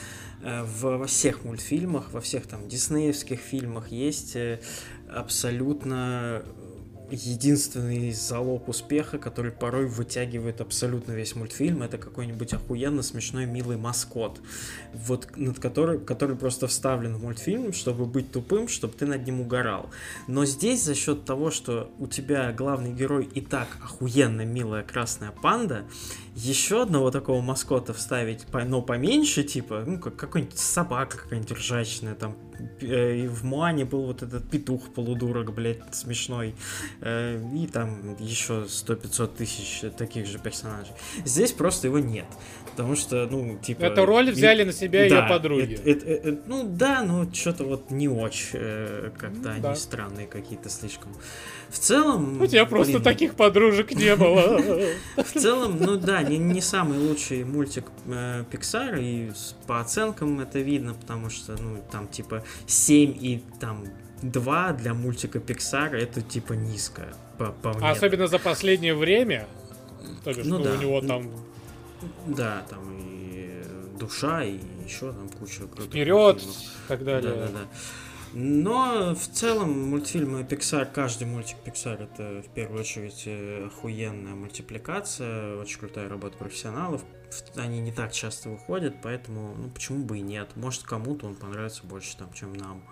во 0.43 1.07
всех 1.07 1.45
мультфильмах, 1.45 2.12
во 2.12 2.20
всех 2.20 2.47
там 2.47 2.68
диснеевских 2.68 3.41
фильмах 3.41 3.89
есть 3.91 4.36
э, 4.36 4.61
абсолютно 5.09 6.43
единственный 7.11 8.12
залог 8.12 8.68
успеха, 8.68 9.18
который 9.18 9.53
порой 9.53 9.86
вытягивает 9.86 10.61
абсолютно 10.61 11.12
весь 11.12 11.34
мультфильм, 11.34 11.82
это 11.82 11.99
какой-нибудь 11.99 12.53
охуенно 12.53 13.03
смешной 13.03 13.47
милый 13.47 13.76
маскот, 13.76 14.41
вот 14.93 15.28
над 15.36 15.59
который, 15.59 15.99
который 15.99 16.36
просто 16.36 16.66
вставлен 16.66 17.16
в 17.16 17.22
мультфильм, 17.22 17.72
чтобы 17.72 18.07
быть 18.07 18.30
тупым, 18.30 18.68
чтобы 18.68 18.95
ты 18.95 19.07
над 19.07 19.24
ним 19.24 19.41
угорал. 19.41 19.91
Но 20.26 20.45
здесь 20.45 20.84
за 20.84 20.95
счет 20.95 21.24
того, 21.24 21.51
что 21.51 21.91
у 21.99 22.07
тебя 22.07 22.53
главный 22.53 22.93
герой 22.93 23.24
и 23.24 23.41
так 23.41 23.68
охуенно 23.82 24.45
милая 24.45 24.82
красная 24.82 25.30
панда, 25.30 25.84
еще 26.47 26.82
одного 26.82 27.11
такого 27.11 27.41
маскота 27.41 27.93
вставить, 27.93 28.47
но 28.53 28.80
поменьше, 28.80 29.43
типа, 29.43 29.82
ну, 29.86 29.99
как 29.99 30.16
какой-нибудь 30.16 30.59
собака 30.59 31.18
какая-нибудь 31.18 31.53
ржачная, 31.53 32.14
там, 32.14 32.36
э, 32.80 33.16
и 33.16 33.26
в 33.26 33.45
Муане 33.45 33.84
был 33.84 34.03
вот 34.03 34.22
этот 34.22 34.49
петух 34.49 34.93
полудурок, 34.95 35.53
блядь, 35.53 35.80
смешной, 35.93 36.55
э, 37.01 37.43
и 37.55 37.66
там 37.66 38.16
еще 38.20 38.66
100-500 38.68 39.36
тысяч 39.36 39.82
таких 39.97 40.26
же 40.26 40.39
персонажей. 40.39 40.93
Здесь 41.24 41.53
просто 41.53 41.89
его 41.89 41.99
нет, 41.99 42.26
потому 42.70 42.95
что, 42.95 43.26
ну, 43.30 43.59
типа... 43.59 43.82
Эту 43.86 44.07
роль 44.07 44.28
и- 44.28 44.32
взяли 44.32 44.62
на 44.62 44.72
себя 44.72 45.03
ее 45.05 45.11
да, 45.11 45.22
подруги. 45.28 45.74
это- 45.74 45.91
это- 45.91 46.28
это- 46.28 46.43
ну 46.47 46.64
да, 46.68 47.03
но 47.03 47.28
что-то 47.32 47.64
вот 47.64 47.91
не 47.91 48.09
очень 48.09 48.51
э, 48.55 49.11
как-то 49.18 49.41
Ну 49.49 49.51
они 49.51 49.61
да. 49.62 49.74
странные 49.74 50.26
какие-то 50.28 50.68
слишком. 50.68 51.14
В 51.68 51.78
целом... 51.78 52.41
У 52.41 52.47
тебя 52.47 52.64
просто 52.64 52.95
блин, 52.95 53.03
таких 53.05 53.34
подружек 53.34 53.93
не 53.93 54.16
было. 54.16 54.59
В 55.16 55.39
целом, 55.39 55.76
ну 55.80 55.97
да, 55.97 56.22
не, 56.29 56.39
не 56.39 56.61
самый 56.61 56.99
лучший 56.99 57.45
мультик 57.45 57.85
э, 58.07 58.45
Pixar, 58.51 59.01
и 59.03 59.31
с- 59.31 59.55
по 59.66 59.81
оценкам 59.81 60.41
это 60.41 60.59
видно, 60.61 60.95
потому 60.95 61.31
что, 61.31 61.57
ну, 61.61 61.83
там 61.91 62.09
типа 62.09 62.45
7 62.66 63.16
и 63.20 63.43
там 63.61 63.85
2 64.22 64.72
для 64.72 64.95
мультика 64.95 65.39
Pixar 65.39 65.91
это 65.97 66.20
типа 66.22 66.53
низко. 66.55 67.09
По, 67.39 67.47
по 67.53 67.72
мне. 67.74 67.89
Особенно 67.91 68.26
за 68.26 68.39
последнее 68.39 68.95
время. 68.95 69.47
То 70.24 70.33
бишь, 70.33 70.45
Ну 70.45 70.59
ну, 70.59 70.64
да. 70.64 70.72
у 70.72 70.76
него 70.76 71.01
там 71.01 71.31
Да, 72.26 72.62
там 72.70 72.81
и 73.01 73.62
душа, 73.99 74.45
и 74.45 74.59
еще 74.85 75.12
там 75.12 75.29
куча 75.39 75.61
крутых 75.66 75.85
вперед 75.87 76.43
и 76.43 76.89
так 76.89 77.05
Да, 77.05 77.20
далее. 77.20 77.35
да, 77.37 77.47
да. 77.49 77.68
Но 78.35 79.14
в 79.14 79.26
целом 79.29 79.89
мультфильмы 79.91 80.43
Pixar, 80.43 80.87
каждый 80.93 81.26
мультик 81.26 81.57
Pixar 81.64 82.03
это 82.03 82.43
в 82.47 82.53
первую 82.53 82.81
очередь 82.81 83.22
э, 83.26 83.66
охуенная 83.66 84.35
мультипликация, 84.35 85.57
очень 85.57 85.79
крутая 85.79 86.09
работа 86.09 86.37
профессионалов. 86.37 87.03
Они 87.57 87.81
не 87.81 87.93
так 87.93 88.12
часто 88.12 88.51
выходят, 88.51 88.97
поэтому 89.03 89.55
ну 89.57 89.68
почему 89.70 90.05
бы 90.05 90.18
и 90.18 90.20
нет. 90.20 90.51
Может 90.57 90.83
кому-то 90.83 91.26
он 91.26 91.37
понравится 91.37 91.85
больше 91.85 92.16
там, 92.16 92.33
чем 92.33 92.53
нам. 92.53 92.83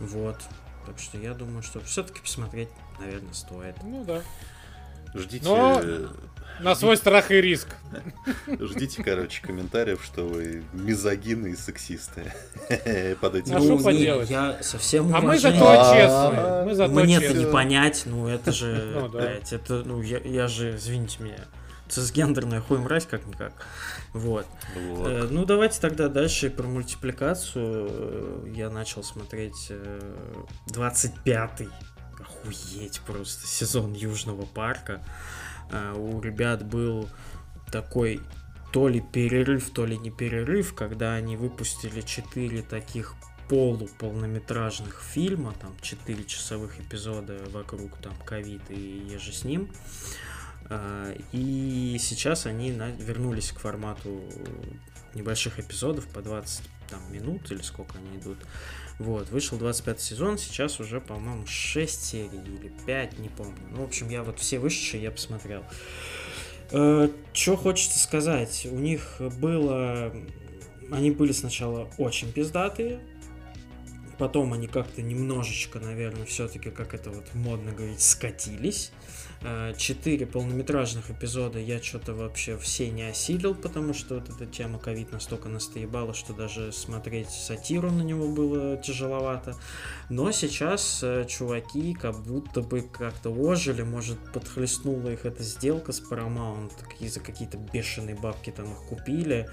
Вот. 0.00 0.38
Так 0.86 0.98
что 0.98 1.18
я 1.18 1.34
думаю, 1.34 1.62
что 1.62 1.80
все-таки 1.80 2.20
посмотреть, 2.20 2.70
наверное, 2.98 3.34
стоит. 3.34 3.76
Ну 3.82 4.04
да. 4.04 4.22
Ждите, 5.14 5.46
Но- 5.46 5.80
На 6.60 6.74
свой 6.74 6.96
страх 6.96 7.30
и 7.30 7.40
риск. 7.40 7.68
ждите, 8.60 9.02
короче, 9.02 9.40
комментариев, 9.42 10.02
что 10.04 10.26
вы 10.26 10.64
мизогины 10.72 11.48
и 11.48 11.56
сексисты. 11.56 12.32
Под 13.20 13.34
этим. 13.36 13.56
А 13.56 13.60
что 13.60 13.76
не, 13.76 13.82
поделать? 13.82 14.30
я 14.30 14.58
совсем 14.62 15.14
А 15.14 15.20
мы 15.20 15.38
зато 15.38 15.58
А, 15.66 15.94
честные. 15.94 16.64
Мы 16.64 16.74
зато 16.74 16.92
Мне-то 16.92 17.26
не 17.28 17.32
честные. 17.34 17.52
понять, 17.52 18.02
ну 18.06 18.28
это 18.28 18.52
же, 18.52 18.92
Ну 18.94 19.08
да. 19.08 19.18
блядь, 19.20 19.52
это, 19.52 19.82
ну 19.84 20.02
я, 20.02 20.18
я 20.18 20.48
же, 20.48 20.76
извините 20.76 21.22
меня, 21.22 21.38
цисгендерная 21.88 22.60
хуй 22.60 22.78
мразь 22.78 23.06
как-никак. 23.06 23.52
Вот. 24.12 24.46
Вот. 24.76 25.08
Э, 25.08 25.28
ну 25.30 25.44
давайте 25.44 25.80
тогда 25.80 26.08
дальше 26.08 26.50
про 26.50 26.64
мультипликацию. 26.66 27.86
Э, 27.90 28.52
Я 28.54 28.68
начал 28.70 29.02
смотреть 29.04 29.68
э, 29.70 30.00
25-й, 30.68 31.68
охуеть 32.20 33.00
просто, 33.06 33.46
сезон 33.46 33.92
Южного 33.94 34.42
парка. 34.44 35.00
Э, 35.70 35.94
У 35.96 36.20
ребят 36.20 36.64
был 36.64 37.08
такой 37.70 38.20
то 38.72 38.88
ли 38.88 39.00
перерыв, 39.00 39.70
то 39.70 39.86
ли 39.86 39.96
не 39.98 40.10
перерыв, 40.10 40.74
когда 40.74 41.14
они 41.14 41.36
выпустили 41.36 42.00
4 42.00 42.62
таких 42.62 43.14
полуполнометражных 43.48 45.00
фильма, 45.00 45.54
там 45.60 45.74
4 45.80 46.24
часовых 46.24 46.78
эпизода 46.80 47.38
вокруг 47.50 47.96
там 47.98 48.14
ковид 48.26 48.62
и 48.68 49.08
еже 49.10 49.32
с 49.32 49.44
ним. 49.44 49.70
А, 50.68 51.14
И 51.32 51.96
сейчас 51.98 52.46
они 52.46 52.70
вернулись 52.98 53.52
к 53.52 53.58
формату 53.58 54.22
небольших 55.14 55.58
эпизодов 55.58 56.06
по 56.08 56.20
20 56.20 56.62
там, 56.90 57.00
минут 57.12 57.50
или 57.50 57.62
сколько 57.62 57.96
они 57.98 58.18
идут. 58.18 58.38
Вот, 58.98 59.30
вышел 59.30 59.58
25 59.58 60.00
сезон, 60.00 60.38
сейчас 60.38 60.80
уже, 60.80 61.00
по-моему, 61.00 61.46
6 61.46 62.04
серий 62.04 62.40
или 62.44 62.72
5, 62.84 63.18
не 63.20 63.28
помню. 63.28 63.54
Ну, 63.70 63.82
в 63.82 63.84
общем, 63.84 64.08
я 64.08 64.24
вот 64.24 64.40
все 64.40 64.58
вышедшие 64.58 65.02
я 65.04 65.10
посмотрел. 65.12 65.62
Что 66.70 67.56
хочется 67.56 67.98
сказать? 67.98 68.66
У 68.70 68.76
них 68.76 69.20
было... 69.40 70.12
Они 70.90 71.10
были 71.10 71.32
сначала 71.32 71.90
очень 71.98 72.32
пиздатые, 72.32 73.00
потом 74.18 74.52
они 74.52 74.66
как-то 74.66 75.00
немножечко, 75.02 75.78
наверное, 75.78 76.24
все-таки, 76.24 76.70
как 76.70 76.94
это 76.94 77.10
вот 77.10 77.34
модно 77.34 77.72
говорить, 77.72 78.00
скатились. 78.00 78.90
Э, 79.40 79.72
Четыре 79.76 80.26
полнометражных 80.26 81.10
эпизода 81.10 81.60
я 81.60 81.80
что-то 81.80 82.12
вообще 82.12 82.58
все 82.58 82.90
не 82.90 83.02
осилил, 83.04 83.54
потому 83.54 83.94
что 83.94 84.16
вот 84.16 84.28
эта 84.28 84.46
тема 84.46 84.78
ковид 84.80 85.12
настолько 85.12 85.48
настоебала, 85.48 86.12
что 86.12 86.32
даже 86.32 86.72
смотреть 86.72 87.30
сатиру 87.30 87.90
на 87.92 88.02
него 88.02 88.28
было 88.28 88.76
тяжеловато. 88.76 89.54
Но 90.10 90.32
сейчас 90.32 91.00
э, 91.04 91.24
чуваки 91.28 91.94
как 91.94 92.18
будто 92.24 92.62
бы 92.62 92.80
как-то 92.82 93.30
ожили, 93.30 93.82
может 93.82 94.18
подхлестнула 94.32 95.10
их 95.10 95.24
эта 95.24 95.44
сделка 95.44 95.92
с 95.92 96.02
Paramount, 96.02 96.72
какие- 96.88 97.08
за 97.08 97.20
какие-то 97.20 97.58
бешеные 97.58 98.16
бабки 98.16 98.50
там 98.50 98.72
их 98.72 98.78
купили. 98.88 99.48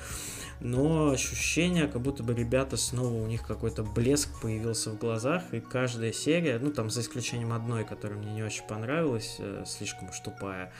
Но 0.59 1.09
ощущение, 1.09 1.87
как 1.87 2.01
будто 2.01 2.23
бы 2.23 2.33
ребята 2.33 2.77
снова 2.77 3.13
у 3.13 3.27
них 3.27 3.45
какой-то 3.45 3.83
блеск 3.83 4.29
появился 4.41 4.91
в 4.91 4.97
глазах, 4.97 5.43
и 5.53 5.59
каждая 5.59 6.13
серия, 6.13 6.59
ну 6.59 6.71
там 6.71 6.89
за 6.89 7.01
исключением 7.01 7.53
одной, 7.53 7.83
которая 7.83 8.17
мне 8.17 8.31
не 8.31 8.43
очень 8.43 8.65
понравилась, 8.65 9.35
э, 9.39 9.63
слишком 9.65 10.09
уж 10.09 10.19
тупая, 10.19 10.71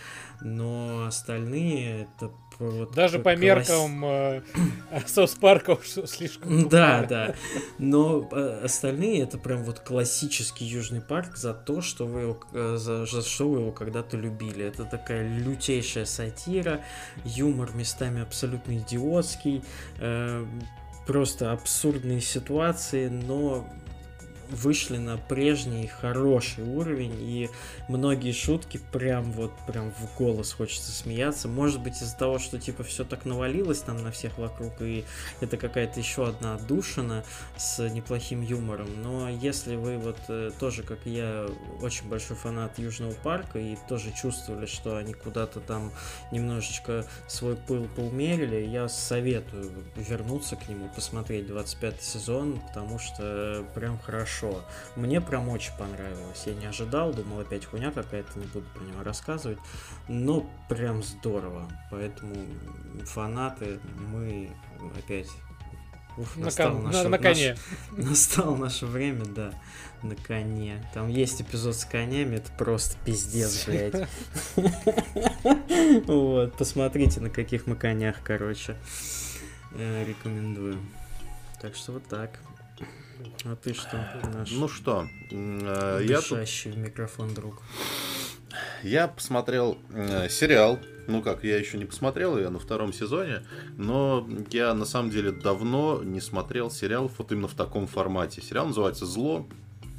но 0.42 1.06
остальные 1.06 2.04
это 2.04 2.32
вот 2.60 2.94
Даже 2.94 3.18
по 3.18 3.32
класс- 3.32 3.40
меркам 3.40 4.06
э, 4.06 4.42
Соус 5.08 5.32
Парка 5.36 5.72
уж 5.72 5.88
слишком 6.10 6.70
да, 6.70 7.04
да. 7.04 7.36
Но 7.78 8.28
э, 8.32 8.62
остальные 8.64 9.24
это 9.24 9.38
прям 9.38 9.64
вот 9.64 9.80
классический 9.80 10.66
Южный 10.66 11.02
парк 11.02 11.36
за 11.36 11.54
то, 11.54 11.82
что 11.82 12.06
вы 12.06 12.22
его, 12.22 12.40
э, 12.54 12.76
за, 12.78 13.06
за 13.06 13.22
что 13.22 13.50
вы 13.50 13.60
его 13.60 13.72
когда-то 13.72 14.18
любили. 14.18 14.66
Это 14.66 14.86
такая 14.86 15.28
лютейшая 15.28 16.06
сатира, 16.06 16.82
юмор 17.24 17.76
местами 17.76 18.22
абсолютно 18.22 18.78
идиотский, 18.78 19.64
э, 20.00 20.46
просто 21.06 21.52
абсурдные 21.52 22.22
ситуации, 22.22 23.10
но 23.10 23.68
вышли 24.50 24.98
на 24.98 25.18
прежний 25.18 25.88
хороший 25.88 26.64
уровень 26.64 27.16
и 27.20 27.50
многие 27.88 28.32
шутки 28.32 28.80
прям 28.92 29.32
вот 29.32 29.52
прям 29.68 29.92
в 29.92 30.18
голос 30.18 30.52
хочется 30.54 30.92
смеяться 30.92 31.48
может 31.48 31.82
быть 31.82 32.02
из-за 32.02 32.18
того 32.18 32.40
что 32.40 32.60
типа 32.60 32.84
все 32.84 33.04
так 33.04 33.26
навалилось 33.26 33.80
там 33.80 34.04
на 34.04 34.12
всех 34.12 34.38
вокруг 34.38 34.82
и 34.82 35.06
это 35.42 35.58
какая-то 35.58 36.00
еще 36.00 36.28
одна 36.28 36.56
отдушина 36.56 37.24
с 37.58 37.88
неплохим 37.90 38.42
юмором. 38.42 39.02
Но 39.02 39.30
если 39.30 39.76
вы 39.76 39.98
вот 39.98 40.18
э, 40.28 40.52
тоже, 40.60 40.84
как 40.84 41.00
я, 41.06 41.48
очень 41.82 42.08
большой 42.08 42.36
фанат 42.38 42.78
Южного 42.80 43.14
парка 43.14 43.60
и 43.60 43.78
тоже 43.88 44.12
чувствовали, 44.12 44.66
что 44.66 44.98
они 44.98 45.14
куда-то 45.14 45.60
там 45.60 45.92
немножечко 46.32 47.06
свой 47.28 47.56
пыл 47.56 47.88
поумерили, 47.96 48.66
я 48.66 48.88
советую 48.90 49.72
вернуться 49.96 50.56
к 50.56 50.68
нему, 50.70 50.90
посмотреть 50.96 51.48
25 51.48 52.02
сезон, 52.02 52.62
потому 52.68 53.00
что 53.00 53.66
прям 53.74 54.00
хорошо. 54.00 54.35
Мне 54.96 55.22
прям 55.22 55.50
очень 55.50 55.74
понравилось. 55.78 56.44
Я 56.46 56.54
не 56.56 56.66
ожидал, 56.66 57.14
думал 57.14 57.40
опять 57.42 57.66
хуйня 57.66 57.92
какая-то, 57.92 58.38
не 58.40 58.46
буду 58.48 58.66
про 58.74 58.84
него 58.84 59.04
рассказывать. 59.04 59.60
Но 60.08 60.50
прям 60.70 61.04
здорово. 61.04 61.70
Поэтому 61.92 62.36
фанаты, 63.06 63.80
мы 64.12 64.50
опять 64.98 65.28
Уф, 66.18 66.38
На, 66.38 66.46
настало 66.46 66.72
кон- 66.76 66.84
на- 66.84 66.92
наше- 66.92 67.10
на 67.10 67.18
коне. 67.18 67.58
наше- 67.92 68.10
настало 68.10 68.56
наше 68.56 68.86
время, 68.86 69.26
да, 69.26 69.52
на 70.02 70.16
коне. 70.16 70.82
Там 70.94 71.10
есть 71.10 71.42
эпизод 71.42 71.76
с 71.76 71.84
конями, 71.84 72.38
это 72.38 72.50
просто 72.54 72.96
пиздец, 73.04 73.66
блядь. 73.66 74.08
Вот, 76.08 76.58
посмотрите, 76.58 77.20
на 77.20 77.30
каких 77.30 77.68
мы 77.68 77.76
конях, 77.76 78.18
короче. 78.24 78.78
Э, 79.74 80.06
Рекомендую. 80.08 80.78
Так 81.62 81.76
что 81.76 81.92
вот 81.94 82.08
так. 82.08 82.40
А 83.46 83.56
ты 83.56 83.74
что, 83.74 83.98
наш 84.34 84.52
Ну 84.52 84.68
что, 84.68 85.08
э, 85.32 86.02
я 86.08 86.22
тут 86.22 86.40
в 86.48 86.78
микрофон 86.78 87.34
друг? 87.34 87.62
Я 88.84 89.08
посмотрел 89.08 89.78
э, 89.94 90.30
сериал. 90.30 90.80
Ну 91.08 91.22
как, 91.22 91.44
я 91.44 91.58
еще 91.58 91.78
не 91.78 91.86
посмотрел, 91.86 92.38
я 92.38 92.50
на 92.50 92.58
втором 92.58 92.92
сезоне, 92.92 93.44
но 93.78 94.28
я 94.50 94.74
на 94.74 94.86
самом 94.86 95.12
деле 95.12 95.32
давно 95.32 96.02
не 96.04 96.20
смотрел 96.20 96.72
сериал 96.72 97.12
вот 97.18 97.32
именно 97.32 97.48
в 97.48 97.54
таком 97.54 97.86
формате. 97.86 98.42
Сериал 98.42 98.68
называется 98.68 99.06
Зло. 99.06 99.48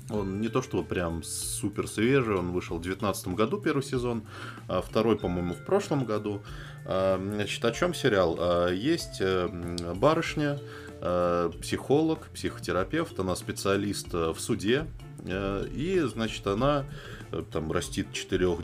Он 0.09 0.41
не 0.41 0.49
то 0.49 0.63
чтобы 0.63 0.85
прям 0.85 1.23
супер 1.25 1.89
свежий, 1.89 2.37
он 2.37 2.53
вышел 2.53 2.77
в 2.79 2.81
2019 2.81 3.29
году 3.29 3.59
первый 3.61 3.83
сезон, 3.83 4.23
а 4.69 4.81
второй, 4.81 5.19
по-моему, 5.19 5.55
в 5.55 5.65
прошлом 5.65 6.05
году. 6.05 6.43
А, 6.85 7.21
Значит, 7.21 7.65
о 7.65 7.73
чем 7.73 7.93
сериал? 7.93 8.37
А, 8.39 8.71
Есть 8.71 9.19
э, 9.21 9.49
барышня, 9.97 10.61
психолог, 11.61 12.29
психотерапевт, 12.35 13.19
она 13.19 13.37
специалист 13.37 14.09
э, 14.15 14.31
в 14.33 14.41
суде, 14.41 14.87
э, 15.25 15.67
и, 15.75 16.01
значит, 16.01 16.47
она 16.47 16.85
э, 17.33 17.43
там 17.53 17.71
растит 17.73 18.13
четырех 18.13 18.61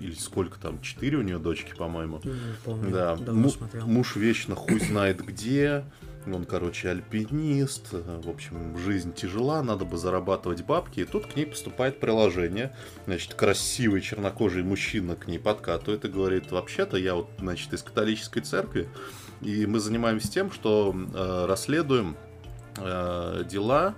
или 0.00 0.14
сколько 0.14 0.58
там, 0.58 0.80
четыре 0.80 1.16
у 1.18 1.22
нее 1.22 1.38
дочки, 1.38 1.74
по-моему. 1.76 2.20
Не 2.24 2.32
помню, 2.64 2.90
Да, 2.90 3.16
смотрел. 3.16 3.86
муж 3.86 4.16
вечно 4.16 4.54
хуй 4.54 4.80
знает 4.80 5.24
где, 5.24 5.84
он, 6.26 6.44
короче, 6.44 6.90
альпинист, 6.90 7.88
э, 7.92 8.20
в 8.22 8.28
общем, 8.28 8.76
жизнь 8.78 9.12
тяжела, 9.14 9.62
надо 9.62 9.84
бы 9.84 9.96
зарабатывать 9.96 10.62
бабки, 10.64 11.00
и 11.00 11.04
тут 11.04 11.26
к 11.26 11.36
ней 11.36 11.46
поступает 11.46 12.00
приложение, 12.00 12.74
значит, 13.06 13.34
красивый 13.34 14.00
чернокожий 14.00 14.62
мужчина 14.62 15.14
к 15.16 15.26
ней 15.26 15.38
подкатывает 15.38 16.04
и 16.04 16.08
говорит, 16.08 16.50
вообще-то 16.50 16.96
я 16.96 17.14
вот, 17.14 17.28
значит, 17.38 17.72
из 17.72 17.82
католической 17.82 18.40
церкви, 18.40 18.88
и 19.40 19.66
мы 19.66 19.80
занимаемся 19.80 20.30
тем, 20.30 20.50
что 20.52 20.94
э, 21.14 21.46
расследуем 21.46 22.16
э, 22.78 23.44
дела 23.48 23.94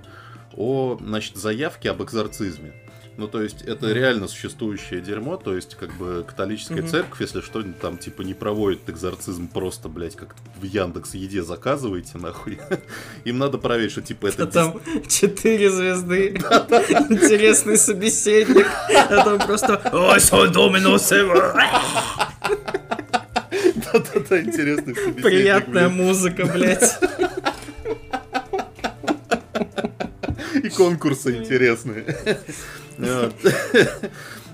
о, 0.57 0.99
значит, 1.01 1.37
заявке 1.37 1.91
об 1.91 2.03
экзорцизме. 2.03 2.73
Ну, 3.17 3.27
то 3.27 3.43
есть, 3.43 3.63
это 3.63 3.91
реально 3.93 4.29
существующее 4.29 5.01
дерьмо, 5.01 5.37
то 5.37 5.53
есть, 5.53 5.75
как 5.75 5.93
бы, 5.95 6.25
католическая 6.25 6.83
Мгм. 6.83 6.87
церковь, 6.89 7.21
если 7.21 7.41
что, 7.41 7.61
там, 7.65 7.99
типа, 7.99 8.23
не 8.23 8.33
проводит 8.33 8.89
экзорцизм 8.89 9.49
просто, 9.49 9.89
блядь, 9.89 10.15
как 10.15 10.37
в 10.61 10.63
Яндекс 10.63 11.15
Еде 11.15 11.43
заказываете, 11.43 12.17
нахуй. 12.19 12.61
Им 13.25 13.39
надо 13.39 13.59
проверить, 13.59 13.91
что, 13.91 14.03
типа, 14.03 14.29
это... 14.29 14.45
А 14.45 14.47
там 14.47 14.81
четыре 15.09 15.69
звезды, 15.69 16.29
интересный 17.11 17.77
собеседник, 17.77 18.69
а 18.89 19.25
там 19.25 19.39
просто 19.41 19.81
«Ой, 19.93 20.21
сон 20.21 20.53
доминус 20.53 21.11
Да-да-да, 23.93 24.41
интересный 24.41 24.95
собеседник, 24.95 25.23
Приятная 25.23 25.89
музыка, 25.89 26.47
блядь. 26.47 26.99
И 30.63 30.69
конкурсы 30.71 31.37
интересные. 31.37 32.05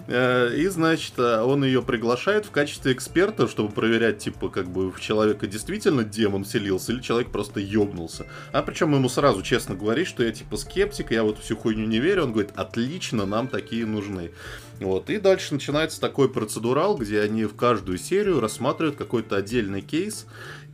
Э, 0.07 0.53
И, 0.55 0.67
значит, 0.69 1.15
э, 1.17 1.41
он 1.41 1.65
ее 1.65 1.83
приглашает 1.83 2.45
в 2.45 2.51
качестве 2.51 2.93
эксперта, 2.93 3.49
чтобы 3.49 3.71
проверять, 3.73 4.19
типа, 4.19 4.51
как 4.51 4.69
бы 4.69 4.91
в 4.91 5.01
человека 5.01 5.47
действительно 5.47 6.05
демон 6.05 6.45
селился 6.45 6.93
или 6.93 7.01
человек 7.01 7.31
просто 7.31 7.61
ёбнулся. 7.61 8.27
А 8.53 8.63
причем 8.63 8.93
ему 8.95 9.09
сразу 9.09 9.43
честно 9.43 9.75
говорит, 9.75 10.07
что 10.07 10.23
я, 10.23 10.31
типа, 10.31 10.59
скептик, 10.59 11.11
я 11.11 11.23
вот 11.23 11.39
всю 11.39 11.57
хуйню 11.57 11.87
не 11.87 12.01
верю. 12.01 12.25
Он 12.25 12.33
говорит, 12.33 12.53
отлично, 12.55 13.25
нам 13.25 13.49
такие 13.49 13.87
нужны. 13.87 14.31
Вот. 14.81 15.11
И 15.11 15.19
дальше 15.19 15.55
начинается 15.55 16.01
такой 16.01 16.29
процедурал, 16.29 16.97
где 16.97 17.21
они 17.21 17.45
в 17.45 17.55
каждую 17.55 17.99
серию 17.99 18.41
рассматривают 18.41 18.97
какой-то 18.97 19.37
отдельный 19.37 19.83
кейс. 19.83 20.27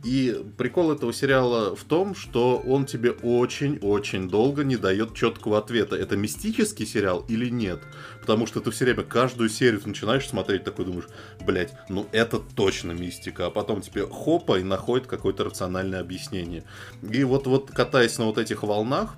И 0.03 0.43
прикол 0.57 0.91
этого 0.91 1.13
сериала 1.13 1.75
в 1.75 1.83
том, 1.83 2.15
что 2.15 2.57
он 2.57 2.87
тебе 2.87 3.11
очень-очень 3.11 4.27
долго 4.29 4.63
не 4.63 4.75
дает 4.75 5.13
четкого 5.13 5.59
ответа. 5.59 5.95
Это 5.95 6.17
мистический 6.17 6.87
сериал 6.87 7.23
или 7.27 7.49
нет? 7.49 7.81
Потому 8.19 8.47
что 8.47 8.61
ты 8.61 8.71
все 8.71 8.85
время 8.85 9.03
каждую 9.03 9.49
серию 9.49 9.79
начинаешь 9.85 10.27
смотреть, 10.27 10.63
такой 10.63 10.85
думаешь, 10.85 11.07
блять, 11.45 11.73
ну 11.87 12.07
это 12.11 12.39
точно 12.39 12.93
мистика. 12.93 13.45
А 13.45 13.51
потом 13.51 13.81
тебе 13.81 14.07
хопа 14.07 14.59
и 14.59 14.63
находит 14.63 15.05
какое-то 15.05 15.43
рациональное 15.43 15.99
объяснение. 15.99 16.63
И 17.07 17.23
вот, 17.23 17.45
вот 17.45 17.69
катаясь 17.69 18.17
на 18.17 18.25
вот 18.25 18.39
этих 18.39 18.63
волнах, 18.63 19.15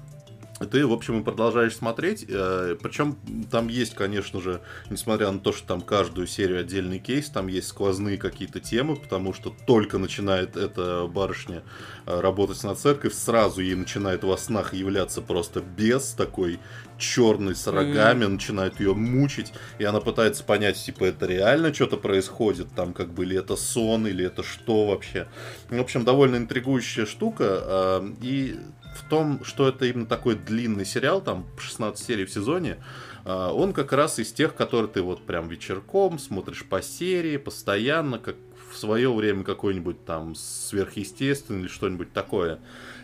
ты, 0.65 0.85
в 0.85 0.93
общем, 0.93 1.19
и 1.19 1.23
продолжаешь 1.23 1.75
смотреть. 1.75 2.25
Э, 2.27 2.75
Причем 2.81 3.17
там 3.51 3.67
есть, 3.67 3.95
конечно 3.95 4.41
же, 4.41 4.61
несмотря 4.89 5.31
на 5.31 5.39
то, 5.39 5.51
что 5.51 5.67
там 5.67 5.81
каждую 5.81 6.27
серию 6.27 6.59
отдельный 6.59 6.99
кейс, 6.99 7.29
там 7.29 7.47
есть 7.47 7.67
сквозные 7.67 8.17
какие-то 8.17 8.59
темы, 8.59 8.95
потому 8.95 9.33
что 9.33 9.53
только 9.65 9.97
начинает 9.97 10.57
эта 10.57 11.07
барышня 11.07 11.63
э, 12.05 12.19
работать 12.19 12.63
на 12.63 12.75
церковь, 12.75 13.13
сразу 13.13 13.61
ей 13.61 13.75
начинает 13.75 14.23
во 14.23 14.37
снах 14.37 14.73
являться 14.73 15.21
просто 15.21 15.61
бес 15.61 16.13
такой 16.17 16.59
черный 16.97 17.55
с 17.55 17.67
рогами, 17.67 18.25
mm. 18.25 18.29
начинает 18.29 18.79
ее 18.79 18.93
мучить, 18.93 19.53
и 19.77 19.83
она 19.83 19.99
пытается 19.99 20.43
понять, 20.43 20.77
типа, 20.77 21.05
это 21.05 21.25
реально 21.25 21.73
что-то 21.73 21.97
происходит, 21.97 22.67
там, 22.75 22.93
как 22.93 23.13
бы, 23.13 23.23
или 23.23 23.37
это 23.37 23.55
сон, 23.55 24.07
или 24.07 24.25
это 24.25 24.43
что 24.43 24.87
вообще. 24.87 25.27
В 25.69 25.79
общем, 25.79 26.03
довольно 26.05 26.37
интригующая 26.37 27.05
штука, 27.05 27.61
э, 27.61 28.11
и 28.21 28.59
в 28.95 29.07
том, 29.09 29.43
что 29.43 29.67
это 29.67 29.85
именно 29.85 30.05
такой 30.05 30.35
длинный 30.35 30.85
сериал, 30.85 31.21
там 31.21 31.45
16 31.57 32.05
серий 32.05 32.25
в 32.25 32.31
сезоне, 32.31 32.77
а, 33.25 33.51
он 33.51 33.73
как 33.73 33.93
раз 33.93 34.19
из 34.19 34.31
тех, 34.31 34.55
которые 34.55 34.89
ты 34.89 35.01
вот 35.01 35.25
прям 35.25 35.47
вечерком 35.47 36.19
смотришь 36.19 36.65
по 36.65 36.81
серии, 36.81 37.37
постоянно, 37.37 38.19
как 38.19 38.35
в 38.71 38.77
свое 38.77 39.13
время 39.13 39.43
какой-нибудь 39.43 40.03
там 40.05 40.35
сверхъестественный 40.35 41.61
или 41.61 41.67
что-нибудь 41.67 42.11
такое. 42.11 42.59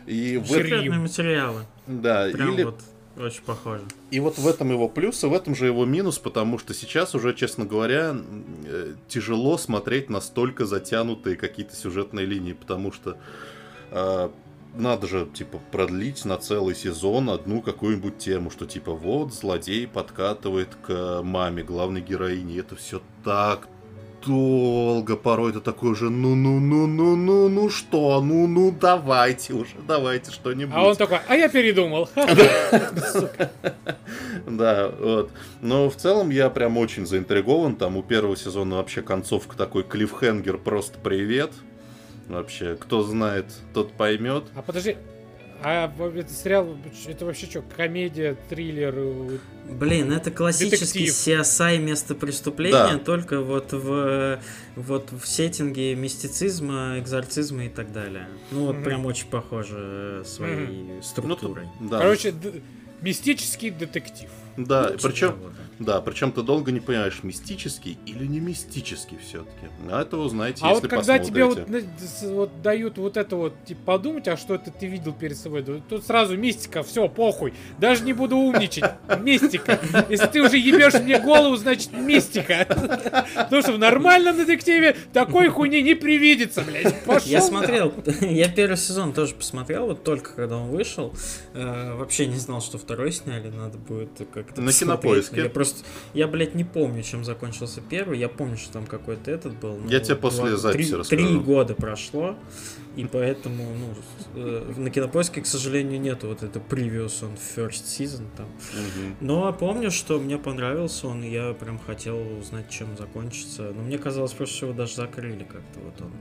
И 0.07 0.37
в 0.37 0.51
этом... 0.51 1.01
материалы. 1.01 1.61
Да, 1.87 2.29
прям 2.31 2.53
или... 2.53 2.63
вот 2.63 2.81
очень 3.17 3.41
похоже. 3.43 3.83
И 4.11 4.19
вот 4.19 4.37
в 4.37 4.47
этом 4.47 4.71
его 4.71 4.87
плюс, 4.87 5.23
и 5.23 5.27
в 5.27 5.33
этом 5.33 5.53
же 5.53 5.65
его 5.65 5.85
минус, 5.85 6.17
потому 6.17 6.57
что 6.57 6.73
сейчас 6.73 7.15
уже, 7.15 7.33
честно 7.33 7.65
говоря, 7.65 8.15
э, 8.65 8.93
тяжело 9.09 9.57
смотреть 9.57 10.09
настолько 10.09 10.65
затянутые 10.65 11.35
какие-то 11.35 11.75
сюжетные 11.75 12.25
линии, 12.25 12.53
потому 12.53 12.93
что 12.93 13.17
а, 13.91 14.31
надо 14.76 15.07
же, 15.07 15.28
типа, 15.34 15.59
продлить 15.72 16.26
на 16.26 16.38
целый 16.38 16.76
сезон 16.76 17.30
одну 17.30 17.61
какую-нибудь 17.61 18.17
тему, 18.17 18.51
что, 18.51 18.65
типа, 18.65 18.93
вот, 18.93 19.34
злодей 19.34 19.88
подкатывает 19.88 20.70
к 20.76 21.22
маме 21.24 21.63
главной 21.63 22.01
героини. 22.01 22.59
Это 22.59 22.76
все 22.76 23.01
так 23.24 23.67
долго, 24.26 25.15
порой 25.15 25.51
это 25.51 25.61
такой 25.61 25.95
же, 25.95 26.09
ну-ну-ну-ну-ну, 26.09 27.49
ну 27.49 27.70
что, 27.70 28.22
ну-ну, 28.22 28.72
давайте 28.72 29.53
уже, 29.53 29.76
давайте 29.88 30.32
что-нибудь. 30.32 30.74
А 30.76 30.84
он 30.84 30.95
такой, 30.95 31.20
а 31.28 31.36
я 31.36 31.49
передумал. 31.49 32.09
Да, 34.47 34.91
вот. 34.99 35.32
Но 35.61 35.89
в 35.89 35.95
целом 35.95 36.30
я 36.30 36.49
прям 36.49 36.78
очень 36.78 37.05
заинтригован, 37.05 37.76
там 37.76 37.97
у 37.97 38.03
первого 38.03 38.36
сезона 38.36 38.78
вообще 38.78 39.01
концовка 39.01 39.55
такой 39.55 39.84
клиффхенгер, 39.84 40.57
просто 40.57 40.97
привет, 40.99 41.51
Вообще, 42.30 42.75
кто 42.75 43.01
знает, 43.01 43.45
тот 43.73 43.91
поймет. 43.93 44.45
А 44.55 44.61
подожди, 44.61 44.95
а 45.61 45.91
это 46.15 46.34
сериал, 46.34 46.77
это 47.05 47.25
вообще 47.25 47.47
что, 47.47 47.61
комедия, 47.75 48.38
триллер? 48.49 49.39
Блин, 49.69 50.11
это 50.11 50.32
классический 50.32 51.05
Детектив. 51.05 51.41
CSI 51.41 51.77
место 51.80 52.15
преступления, 52.15 52.93
да. 52.93 52.99
только 52.99 53.41
вот 53.41 53.73
в, 53.73 54.39
вот 54.75 55.11
в 55.11 55.25
сеттинге 55.25 55.95
мистицизма, 55.95 56.99
экзорцизма 56.99 57.65
и 57.65 57.69
так 57.69 57.91
далее. 57.91 58.27
Ну 58.51 58.67
вот 58.67 58.77
mm-hmm. 58.77 58.84
прям 58.84 59.05
очень 59.05 59.27
похоже 59.27 60.23
своей 60.25 60.55
mm-hmm. 60.55 61.03
структурой. 61.03 61.67
Ну, 61.80 61.89
да. 61.89 61.99
Короче, 61.99 62.32
д- 62.32 62.61
мистический 63.01 63.69
детектив. 63.69 64.30
Да, 64.55 64.89
Лучше 64.91 65.07
причем... 65.07 65.30
Того, 65.30 65.49
да. 65.49 65.68
Да, 65.80 66.01
причем 66.01 66.34
ты 66.34 66.41
долго 66.41 66.71
не 66.71 66.82
понимаешь, 66.82 67.19
мистический 67.23 67.97
или 68.05 68.25
не 68.25 68.41
мистический 68.41 69.17
все-таки. 69.17 69.67
А 69.89 70.01
это 70.01 70.17
узнаете, 70.17 70.59
а 70.63 70.69
если 70.69 70.82
вот 70.82 70.89
когда 70.89 71.19
тебе 71.19 71.45
вот, 71.45 71.59
вот 72.23 72.61
дают 72.61 72.97
вот 72.97 73.15
это 73.15 73.36
вот, 73.38 73.53
типа, 73.65 73.80
подумать, 73.86 74.27
а 74.27 74.36
что 74.36 74.55
это 74.55 74.71
ты 74.71 74.88
видел 74.88 75.13
перед 75.13 75.38
собой, 75.38 75.63
тут 75.88 76.05
сразу 76.05 76.38
мистика, 76.38 76.84
все, 76.84 77.07
похуй. 77.07 77.53
Даже 77.77 78.03
не 78.03 78.11
буду 78.11 78.36
умничать. 78.38 78.91
Мистика. 79.21 79.80
Если 80.09 80.27
ты 80.27 80.41
уже 80.41 80.57
ебешь 80.57 80.99
мне 81.01 81.17
голову, 81.19 81.55
значит 81.55 81.93
мистика. 81.93 82.65
Потому 83.36 83.61
что 83.61 83.71
в 83.73 83.80
нормальном 83.80 84.36
детективе 84.36 84.97
такой 85.13 85.47
хуйни 85.47 85.82
не 85.82 85.95
привидится, 85.95 86.61
блядь. 86.61 87.03
Пошел. 87.05 87.30
Я 87.30 87.41
смотрел, 87.41 87.93
я 88.21 88.49
первый 88.49 88.77
сезон 88.77 89.13
тоже 89.13 89.34
посмотрел, 89.34 89.88
вот 89.88 90.03
только 90.03 90.34
когда 90.34 90.57
он 90.57 90.69
вышел. 90.69 91.13
Э, 91.53 91.95
вообще 91.95 92.25
не 92.25 92.38
знал, 92.38 92.61
что 92.61 92.77
второй 92.77 93.11
сняли, 93.13 93.49
надо 93.49 93.77
будет 93.77 94.09
как-то 94.34 94.61
На 94.61 94.73
кинопоиске. 94.73 95.49
Просто, 95.70 95.88
я, 96.13 96.28
блядь, 96.28 96.55
не 96.55 96.63
помню, 96.63 97.03
чем 97.03 97.24
закончился 97.24 97.82
первый. 97.82 98.20
Я 98.20 98.30
помню, 98.30 98.57
что 98.57 98.74
там 98.74 98.86
какой-то 98.86 99.32
этот 99.32 99.53
был. 99.59 99.80
Я 99.88 99.99
тебе 99.99 100.15
после 100.15 100.57
записи 100.57 101.01
три, 101.03 101.17
Три 101.17 101.38
года 101.38 101.76
прошло, 101.76 102.36
и 102.95 103.05
поэтому, 103.05 103.63
ну, 103.76 103.95
э, 104.36 104.74
на 104.78 104.89
кинопоиске, 104.89 105.41
к 105.41 105.45
сожалению, 105.45 105.99
нету 105.99 106.28
вот 106.28 106.43
это 106.43 106.59
previous 106.59 107.24
on 107.24 107.38
first 107.38 107.86
season 107.86 108.26
там. 108.36 108.47
Угу. 108.47 109.15
Но 109.22 109.53
помню, 109.53 109.91
что 109.91 110.20
мне 110.20 110.38
понравился 110.38 111.07
он, 111.07 111.24
и 111.24 111.30
я 111.30 111.53
прям 111.53 111.80
хотел 111.80 112.20
узнать, 112.39 112.70
чем 112.70 112.97
закончится. 112.97 113.72
Но 113.76 113.82
мне 113.82 113.97
казалось, 113.97 114.34
просто 114.34 114.55
что 114.55 114.65
его 114.67 114.78
даже 114.78 114.95
закрыли 114.95 115.43
как-то 115.43 115.80
вот 115.80 116.01
он. 116.01 116.11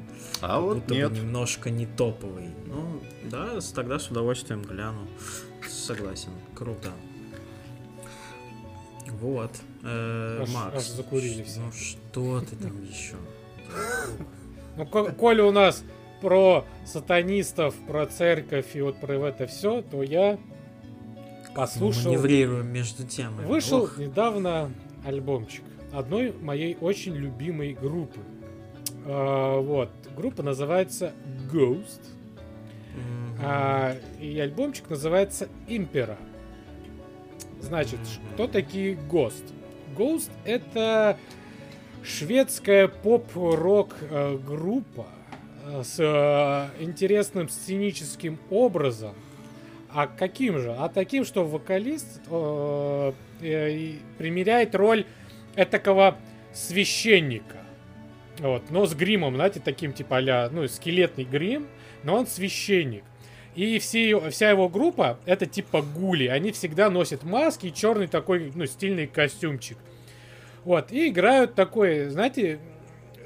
А 0.41 0.61
вот 0.61 0.79
будто 0.79 0.95
нет. 0.95 1.11
Бы 1.11 1.19
немножко 1.19 1.71
не 1.71 1.87
топовый. 1.87 2.51
Ну, 2.67 3.01
да, 3.25 3.59
тогда 3.75 3.99
с 3.99 4.09
удовольствием 4.09 4.63
гляну. 4.63 5.09
Согласен, 5.69 6.31
круто. 6.55 6.91
Вот. 9.21 9.51
Э, 9.83 10.41
аж, 10.43 10.49
Макс, 10.53 10.77
аж 10.77 10.83
закурили 10.89 11.43
все. 11.43 11.61
Ну 11.61 11.73
что 11.73 12.41
ты 12.41 12.57
там 12.57 12.83
еще? 12.85 13.17
Ну, 14.77 14.87
коли 14.87 15.41
у 15.43 15.51
нас 15.51 15.85
про 16.21 16.65
сатанистов, 16.85 17.75
про 17.87 18.07
церковь 18.07 18.75
и 18.75 18.81
вот 18.81 19.01
про 19.01 19.15
это 19.29 19.47
все, 19.47 19.83
то 19.83 20.03
я 20.03 20.39
послушал... 21.55 22.13
Маневрируем 22.13 22.73
между 22.73 23.05
темами. 23.05 23.47
Вышел 23.47 23.85
Ох. 23.85 23.99
недавно 23.99 24.71
альбомчик 25.05 25.65
одной 25.93 26.33
моей 26.33 26.77
очень 26.81 27.15
любимой 27.15 27.75
группы. 27.75 28.21
А, 29.05 29.61
вот. 29.61 29.91
Группа 30.17 30.43
называется 30.43 31.13
Ghost. 31.53 32.01
Mm-hmm. 32.95 33.41
А, 33.43 33.97
и 34.21 34.39
альбомчик 34.39 34.91
называется 34.91 35.49
Impera. 35.69 36.17
Значит, 37.61 38.01
кто 38.35 38.47
такие 38.47 38.95
Ghost? 38.95 39.53
Ghost 39.97 40.31
это 40.45 41.19
шведская 42.03 42.89
поп-рок 42.89 43.97
э, 44.01 44.37
группа 44.37 45.07
э, 45.65 45.83
с 45.83 45.99
э, 45.99 46.69
интересным 46.83 47.49
сценическим 47.49 48.39
образом. 48.51 49.15
А 49.91 50.07
каким 50.07 50.59
же? 50.59 50.75
А 50.79 50.89
таким, 50.89 51.25
что 51.25 51.45
вокалист 51.45 52.21
примеряет 53.39 54.75
роль 54.75 55.07
этакого 55.57 56.19
священника. 56.53 57.57
Вот, 58.39 58.71
но 58.71 58.87
с 58.87 58.95
гримом, 58.95 59.35
знаете, 59.35 59.61
таким 59.65 59.93
типа 59.93 60.19
а 60.19 60.51
ну, 60.51 60.69
скелетный 60.69 61.25
грим, 61.25 61.67
но 62.05 62.17
он 62.17 62.27
священник. 62.27 63.05
И 63.59 63.81
все, 63.81 64.31
вся 64.31 64.51
его 64.51 64.69
группа 64.69 65.19
это 65.27 65.45
типа 65.45 65.83
гули. 65.83 66.29
Они 66.29 66.53
всегда 66.53 66.91
носят 66.91 67.25
маски 67.25 67.67
и 67.67 67.75
черный 67.75 68.07
такой, 68.07 68.53
ну, 68.55 68.67
стильный 68.67 69.09
костюмчик. 69.09 69.77
Вот, 70.63 70.93
и 70.93 71.09
играют 71.09 71.57
такой, 71.57 72.09
знаете, 72.09 72.61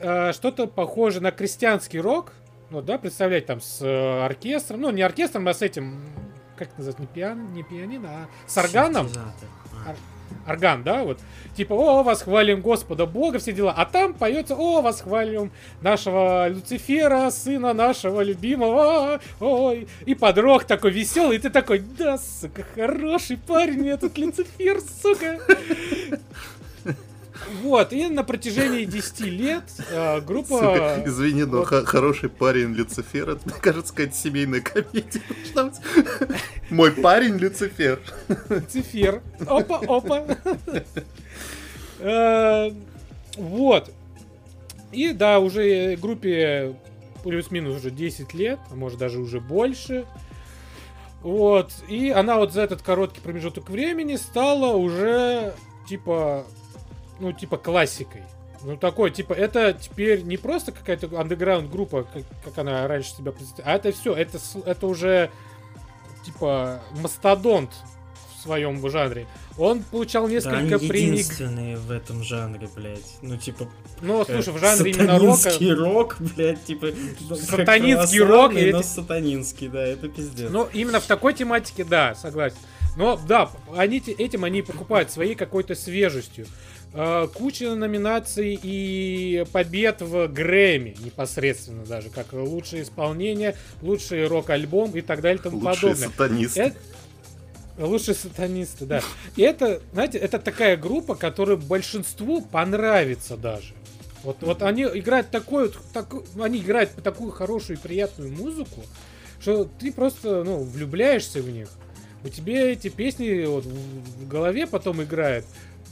э, 0.01 0.33
что-то 0.33 0.69
похоже 0.69 1.21
на 1.21 1.33
крестьянский 1.33 2.01
рок. 2.01 2.33
Ну, 2.71 2.81
да, 2.81 2.97
представлять 2.97 3.45
там 3.45 3.61
с 3.61 3.83
э, 3.83 4.25
оркестром. 4.25 4.81
Ну, 4.81 4.91
не 4.91 5.03
оркестром, 5.03 5.47
а 5.49 5.53
с 5.53 5.61
этим, 5.61 6.01
как 6.57 6.69
это 6.69 6.79
называется, 6.79 7.03
не, 7.03 7.09
пиан, 7.09 7.53
не 7.53 7.63
пианино, 7.63 8.09
а 8.09 8.49
с 8.49 8.57
органом. 8.57 9.11
Ар 9.87 9.97
орган, 10.47 10.83
да, 10.83 11.05
вот. 11.05 11.19
Типа, 11.57 11.75
о, 11.75 12.03
восхвалим 12.03 12.61
Господа 12.61 13.07
Бога, 13.07 13.39
все 13.39 13.53
дела. 13.53 13.75
А 13.77 13.85
там 13.85 14.15
поется, 14.15 14.55
о, 14.57 14.81
восхвалим 14.81 15.51
нашего 15.83 16.49
Люцифера, 16.49 17.31
сына 17.31 17.75
нашего 17.75 18.23
любимого. 18.23 19.21
Ой. 19.41 19.87
И 20.07 20.15
подрог 20.15 20.65
такой 20.65 20.93
веселый, 20.93 21.37
и 21.37 21.41
ты 21.41 21.51
такой, 21.51 21.81
да, 21.81 22.19
сука, 22.19 22.65
хороший 22.75 23.37
парень 23.37 23.89
этот 23.89 24.17
Люцифер, 24.17 24.81
сука. 25.03 25.39
Вот, 27.63 27.93
и 27.93 28.09
на 28.09 28.25
протяжении 28.25 28.85
10 28.85 29.21
лет 29.21 29.65
э, 29.91 30.21
группа... 30.21 30.59
Сука, 30.59 31.03
извини, 31.07 31.45
но 31.45 31.59
вот... 31.59 31.87
хороший 31.87 32.29
парень 32.29 32.73
Люцифер, 32.75 33.31
это, 33.31 33.41
мне 33.45 33.61
кажется, 33.61 33.93
какая-то 33.93 34.17
семейная 34.17 34.61
комедия. 34.61 35.23
Мой 36.71 36.93
парень 36.93 37.37
Люцифер. 37.37 38.01
Люцифер. 38.49 39.23
Опа, 39.47 39.81
опа. 39.87 40.27
Э, 42.01 42.73
Вот. 43.37 43.91
И 44.91 45.13
да, 45.13 45.39
уже 45.39 45.97
группе 45.97 46.77
плюс-минус 47.23 47.79
уже 47.79 47.91
10 47.91 48.35
лет, 48.35 48.59
а 48.71 48.75
может 48.75 48.99
даже 48.99 49.19
уже 49.21 49.41
больше. 49.41 50.05
Вот. 51.23 51.71
И 51.89 52.11
она 52.11 52.37
вот 52.37 52.53
за 52.53 52.63
этот 52.63 52.83
короткий 52.83 53.21
промежуток 53.21 53.71
времени 53.71 54.17
стала 54.17 54.77
уже 54.77 55.55
типа, 55.89 56.45
ну, 57.23 57.33
типа 57.33 57.57
классикой. 57.57 58.23
Ну, 58.65 58.77
такой, 58.77 59.11
типа, 59.13 59.33
это 59.33 59.73
теперь 59.73 60.23
не 60.23 60.37
просто 60.37 60.73
какая-то 60.73 61.09
андеграунд 61.21 61.71
группа, 61.71 62.03
как, 62.05 62.23
как 62.45 62.59
она 62.59 62.87
раньше 62.89 63.11
себя 63.15 63.31
представляла, 63.33 63.75
а 63.75 63.77
это 63.77 63.93
все, 63.93 64.13
это, 64.15 64.39
это 64.67 64.87
уже, 64.89 65.31
типа, 66.25 66.81
мастодонт 67.01 67.71
в 68.37 68.43
своем 68.43 68.89
жанре. 68.91 69.27
Он 69.59 69.83
получал 69.85 70.27
Да, 70.27 70.33
несколько 70.33 70.77
они 70.77 70.89
премий. 70.89 71.13
единственные 71.19 71.77
в 71.77 71.91
этом 71.91 72.23
жанре, 72.25 72.69
блядь. 72.75 73.17
Ну, 73.21 73.37
типа, 73.37 73.69
Ну, 74.01 74.23
э, 74.23 74.25
слушай, 74.27 74.53
в 74.53 74.59
жанре 74.59 74.91
именно 74.91 75.19
рока... 75.19 75.37
сатанинский 75.37 75.73
рок, 75.75 76.17
блядь, 76.19 76.65
типа... 76.65 76.89
Сатанинский 77.37 78.21
рок, 78.21 78.53
и 78.53 78.71
но 78.73 78.79
эти- 78.81 78.87
сатанинский, 78.87 79.69
да, 79.69 79.85
это 79.85 80.09
пиздец. 80.09 80.51
Ну, 80.51 80.69
именно 80.73 81.01
в 81.01 81.07
такой 81.07 81.35
тематике, 81.35 81.85
да, 81.85 82.15
согласен. 82.15 82.57
Но, 82.97 83.19
да, 83.27 83.51
они 83.77 83.99
этим 83.99 84.45
они 84.45 84.63
покупают 84.63 85.11
своей 85.11 85.35
какой-то 85.35 85.75
свежестью. 85.75 86.47
Э, 86.95 87.27
Куча 87.33 87.75
номинаций 87.75 88.59
и 88.63 89.45
побед 89.53 90.03
в 90.03 90.29
Грэмми 90.29 90.95
непосредственно 91.03 91.85
даже, 91.87 92.11
как 92.11 92.33
лучшее 92.33 92.83
исполнение, 92.83 93.57
лучший 93.81 94.27
рок-альбом 94.27 94.91
и 94.93 95.01
так 95.01 95.23
далее 95.23 95.39
и 95.41 95.43
тому 95.43 95.57
Лучшие 95.59 95.93
подобное. 95.95 96.09
сатанисты. 96.09 96.61
Это- 96.61 96.77
Лучшие 97.79 98.15
сатанисты, 98.15 98.85
да. 98.85 99.01
И 99.37 99.41
это, 99.43 99.81
знаете, 99.95 100.19
это 100.19 100.39
такая 100.39 100.77
группа, 100.77 101.15
которая 101.15 101.57
большинству 101.57 102.43
понравится 102.43 103.39
даже. 103.39 103.73
Вот, 104.23 104.37
вот 104.43 104.63
они 104.63 104.83
играют 104.83 105.31
такой 105.31 105.69
вот, 105.69 105.79
таку- 105.95 106.23
они 106.41 106.59
играют 106.59 106.91
такую 107.03 107.31
хорошую 107.33 107.79
и 107.79 107.81
приятную 107.81 108.31
музыку, 108.31 108.83
что 109.41 109.65
ты 109.65 109.91
просто, 109.91 110.45
ну, 110.45 110.63
влюбляешься 110.63 111.41
в 111.41 111.49
них. 111.49 111.69
У 112.23 112.29
тебя 112.29 112.71
эти 112.71 112.89
песни 112.89 113.47
вот 113.47 113.65
в 113.65 114.29
голове 114.29 114.67
потом 114.67 115.03
играют. 115.03 115.47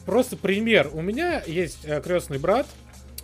Просто 0.06 0.36
пример. 0.36 0.90
У 0.92 1.02
меня 1.02 1.42
есть 1.46 1.86
крестный 2.02 2.38
брат. 2.38 2.66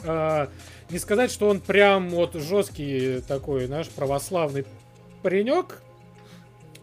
А, 0.04 0.48
не 0.90 0.98
сказать, 0.98 1.30
что 1.30 1.48
он 1.48 1.60
прям 1.60 2.10
вот 2.10 2.34
жесткий 2.34 3.20
такой 3.26 3.66
наш 3.66 3.88
православный 3.88 4.64
паренек, 5.22 5.82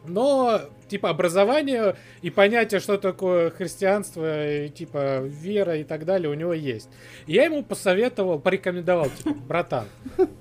но 0.06 0.62
типа 0.90 1.10
образование 1.10 1.96
и 2.22 2.30
понятие, 2.30 2.80
что 2.80 2.98
такое 2.98 3.50
христианство, 3.50 4.66
и, 4.66 4.70
типа 4.70 5.22
вера 5.22 5.78
и 5.78 5.84
так 5.84 6.06
далее, 6.06 6.30
у 6.30 6.34
него 6.34 6.54
есть. 6.54 6.90
И 7.26 7.34
я 7.34 7.46
ему 7.46 7.64
посоветовал, 7.64 8.40
порекомендовал, 8.40 9.10
типа, 9.10 9.34
братан, 9.34 9.88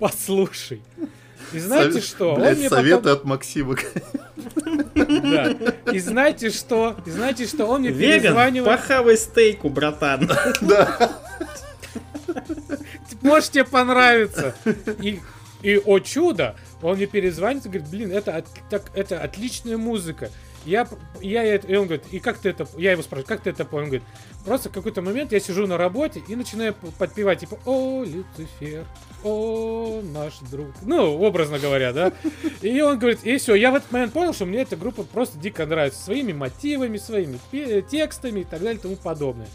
послушай. 0.00 0.82
И 1.52 1.58
знаете 1.58 1.92
Совет- 1.92 2.04
что? 2.04 2.34
Блядь, 2.36 2.52
Он 2.52 2.58
мне 2.58 2.68
советы 2.68 2.96
потом- 3.02 3.12
от 3.12 3.24
Максима. 3.24 3.76
Да. 4.94 5.50
И 5.92 5.98
знаете 5.98 6.50
что? 6.50 6.96
И 7.06 7.10
знаете 7.10 7.46
что? 7.46 7.66
Он 7.66 7.80
мне 7.80 7.90
Веган, 7.90 8.20
перезванивал. 8.22 8.66
похавай 8.66 9.16
стейку, 9.16 9.68
братан. 9.68 10.30
Да. 10.60 11.12
Может 13.20 13.50
тебе 13.52 13.64
понравится. 13.64 14.54
И, 15.00 15.20
и 15.62 15.76
о 15.76 15.98
чудо, 16.00 16.56
он 16.80 16.96
мне 16.96 17.06
перезвонит 17.06 17.66
и 17.66 17.68
говорит, 17.68 17.88
блин, 17.88 18.12
это, 18.12 18.36
от- 18.36 18.46
так, 18.70 18.90
это 18.94 19.20
отличная 19.20 19.76
музыка. 19.76 20.30
Я, 20.64 20.88
я, 21.20 21.56
и 21.56 21.74
он 21.74 21.86
говорит, 21.86 22.04
и 22.12 22.20
как 22.20 22.38
ты 22.38 22.50
это, 22.50 22.66
я 22.76 22.92
его 22.92 23.02
спрашиваю, 23.02 23.26
как 23.26 23.40
ты 23.40 23.50
это 23.50 23.64
понял? 23.64 23.84
Он 23.84 23.90
говорит, 23.90 24.08
просто 24.44 24.68
в 24.68 24.72
какой-то 24.72 25.02
момент 25.02 25.32
я 25.32 25.40
сижу 25.40 25.66
на 25.66 25.76
работе 25.76 26.22
и 26.28 26.36
начинаю 26.36 26.74
подпевать, 26.98 27.40
типа, 27.40 27.58
о, 27.64 28.04
Люцифер, 28.04 28.86
о, 29.24 30.02
наш 30.02 30.38
друг. 30.50 30.68
Ну, 30.82 31.20
образно 31.20 31.58
говоря, 31.58 31.92
да. 31.92 32.12
И 32.60 32.80
он 32.80 32.98
говорит, 32.98 33.20
и 33.24 33.36
все, 33.38 33.54
я 33.54 33.72
в 33.72 33.74
этот 33.74 33.90
момент 33.90 34.12
понял, 34.12 34.32
что 34.32 34.46
мне 34.46 34.62
эта 34.62 34.76
группа 34.76 35.02
просто 35.02 35.38
дико 35.38 35.66
нравится. 35.66 36.02
Своими 36.02 36.32
мотивами, 36.32 36.96
своими 36.96 37.38
текстами 37.80 38.40
и 38.40 38.44
так 38.44 38.60
далее 38.60 38.78
и 38.78 38.82
тому 38.82 38.96
подобное. 38.96 39.48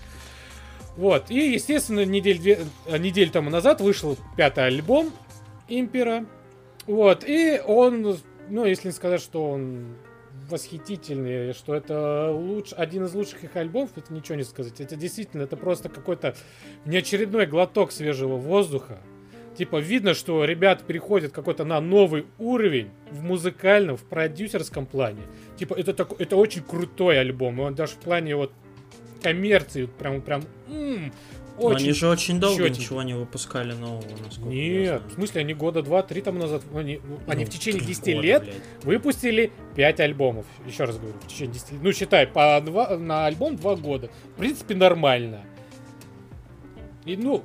Вот, 0.97 1.29
и, 1.29 1.53
естественно, 1.53 2.03
недель, 2.05 2.39
две, 2.39 2.59
э, 2.87 2.97
неделю 2.97 3.29
тому 3.29 3.51
назад 3.51 3.81
вышел 3.81 4.17
пятый 4.35 4.65
альбом 4.65 5.11
Импера. 5.67 6.25
Вот, 6.87 7.23
и 7.23 7.61
он, 7.65 8.17
ну, 8.49 8.65
если 8.65 8.87
не 8.87 8.93
сказать, 8.93 9.21
что 9.21 9.51
он 9.51 9.95
восхитительный, 10.49 11.53
что 11.53 11.75
это 11.75 12.31
луч, 12.31 12.73
один 12.75 13.05
из 13.05 13.13
лучших 13.13 13.43
их 13.43 13.55
альбомов, 13.55 13.91
это 13.95 14.13
ничего 14.13 14.35
не 14.35 14.43
сказать. 14.43 14.79
Это 14.79 14.95
действительно, 14.95 15.43
это 15.43 15.57
просто 15.57 15.89
какой-то 15.89 16.35
неочередной 16.85 17.45
глоток 17.45 17.91
свежего 17.91 18.37
воздуха. 18.37 18.99
Типа, 19.57 19.77
видно, 19.77 20.13
что 20.13 20.45
ребята 20.45 20.83
переходят 20.83 21.31
какой-то 21.31 21.65
на 21.65 21.81
новый 21.81 22.27
уровень 22.37 22.91
в 23.09 23.23
музыкальном, 23.23 23.97
в 23.97 24.03
продюсерском 24.03 24.85
плане. 24.85 25.21
Типа, 25.57 25.73
это, 25.73 25.93
такой, 25.93 26.17
это 26.19 26.35
очень 26.35 26.61
крутой 26.61 27.19
альбом. 27.19 27.59
И 27.59 27.63
он 27.63 27.73
даже 27.73 27.93
в 27.93 27.97
плане 27.97 28.35
вот 28.35 28.51
коммерции 29.23 29.85
прям, 29.85 30.21
прям, 30.21 30.43
Но 31.57 31.65
очень 31.65 31.85
Они 31.85 31.91
же 31.93 32.07
очень 32.07 32.39
долго 32.39 32.57
чётенько. 32.63 32.79
ничего 32.79 33.01
не 33.03 33.13
выпускали 33.15 33.73
нового, 33.73 34.03
насколько 34.23 34.49
я 34.53 34.69
Нет, 34.79 34.87
знаю. 34.87 35.01
в 35.09 35.13
смысле, 35.13 35.41
они 35.41 35.53
года 35.55 35.81
два-три 35.81 36.21
тому 36.21 36.39
назад, 36.39 36.61
они, 36.75 36.99
ну, 37.03 37.19
они 37.27 37.45
Ну, 37.45 37.49
в 37.49 37.53
течение 37.53 37.79
три 37.79 37.87
10 37.87 38.05
года, 38.15 38.21
лет 38.27 38.43
блядь. 38.43 38.55
выпустили 38.83 39.51
5 39.75 39.99
альбомов. 40.01 40.45
Еще 40.67 40.83
раз 40.83 40.97
говорю, 40.97 41.17
в 41.19 41.27
течение 41.27 41.53
10 41.53 41.71
лет. 41.71 41.81
Ну, 41.81 41.91
считай, 41.93 42.27
по 42.27 42.61
два, 42.63 42.95
на 42.97 43.25
альбом 43.25 43.55
2 43.55 43.75
года. 43.77 44.09
В 44.35 44.39
принципе, 44.39 44.75
нормально. 44.75 45.41
И, 47.05 47.15
ну, 47.17 47.43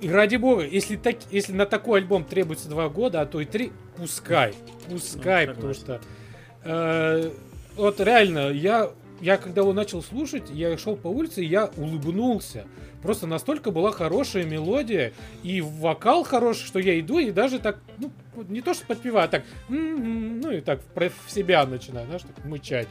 и 0.00 0.08
ради 0.08 0.36
бога, 0.36 0.64
если, 0.64 0.96
так, 0.96 1.16
если 1.30 1.52
на 1.52 1.66
такой 1.66 2.00
альбом 2.00 2.24
требуется 2.24 2.68
2 2.68 2.88
года, 2.90 3.20
а 3.22 3.26
то 3.26 3.40
и 3.40 3.44
3, 3.44 3.72
пускай. 3.96 4.54
Пускай, 4.88 5.46
Ну, 5.48 5.54
потому 5.54 5.74
что... 5.74 6.00
э, 6.64 7.30
вот 7.76 8.00
реально, 8.00 8.50
я, 8.50 8.90
я 9.20 9.36
когда 9.36 9.62
его 9.62 9.72
начал 9.72 10.02
слушать, 10.02 10.44
я 10.50 10.76
шел 10.78 10.96
по 10.96 11.08
улице, 11.08 11.42
и 11.42 11.46
я 11.46 11.70
улыбнулся. 11.76 12.66
Просто 13.02 13.26
настолько 13.26 13.70
была 13.70 13.92
хорошая 13.92 14.44
мелодия 14.44 15.12
и 15.42 15.60
вокал 15.60 16.24
хороший, 16.24 16.66
что 16.66 16.78
я 16.78 16.98
иду 16.98 17.18
и 17.18 17.30
даже 17.30 17.58
так, 17.58 17.78
ну, 17.98 18.10
не 18.48 18.60
то 18.60 18.74
что 18.74 18.86
подпеваю, 18.86 19.26
а 19.26 19.28
так, 19.28 19.44
м-м, 19.68 20.40
ну 20.40 20.50
и 20.50 20.60
так 20.60 20.80
в 20.94 21.30
себя 21.30 21.64
начинаю, 21.66 22.06
знаешь, 22.06 22.22
так 22.22 22.44
мычать. 22.44 22.88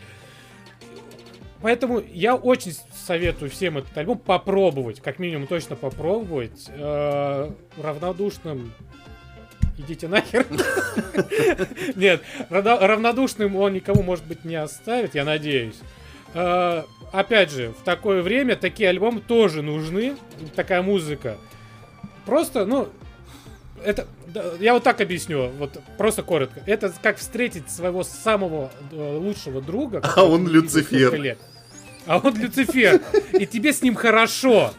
Поэтому 1.61 2.01
я 2.13 2.35
очень 2.35 2.73
советую 2.93 3.49
всем 3.49 3.79
этот 3.79 3.97
альбом 3.97 4.19
попробовать, 4.19 5.01
как 5.01 5.17
минимум 5.19 5.47
точно 5.47 5.75
попробовать. 5.75 6.67
Э, 6.69 7.51
равнодушным 7.81 8.73
идите 9.77 10.07
нахер. 10.07 10.45
Нет, 11.95 12.21
равно- 12.49 12.79
равнодушным 12.79 13.55
он 13.55 13.73
никому, 13.73 14.03
может 14.03 14.25
быть, 14.25 14.45
не 14.45 14.55
оставит, 14.55 15.15
я 15.15 15.23
надеюсь. 15.23 15.79
Э, 16.38 16.84
Опять 17.11 17.51
же, 17.51 17.69
в 17.72 17.84
такое 17.84 18.22
время 18.22 18.55
такие 18.55 18.89
альбомы 18.89 19.22
тоже 19.22 19.61
нужны, 19.61 20.18
такая 20.55 20.81
музыка. 20.81 21.38
Просто, 22.26 22.65
ну, 22.65 22.89
это, 23.84 24.07
я 24.59 24.73
вот 24.73 24.84
так 24.84 24.99
объясню, 24.99 25.49
вот 25.57 25.80
просто 25.97 26.23
коротко. 26.23 26.61
Это 26.65 26.93
как 27.01 27.18
встретить 27.18 27.72
своего 27.72 28.03
самого 28.03 28.72
э, 28.91 29.18
лучшего 29.18 29.61
друга. 29.61 30.01
А 30.03 30.23
он 30.26 30.47
Люцифер. 30.47 31.15
лет. 31.15 31.39
А 32.05 32.18
он 32.18 32.35
Люцифер. 32.35 33.01
И 33.31 33.45
тебе 33.45 33.72
с 33.72 33.81
ним 33.81 33.95
хорошо. 33.95 34.73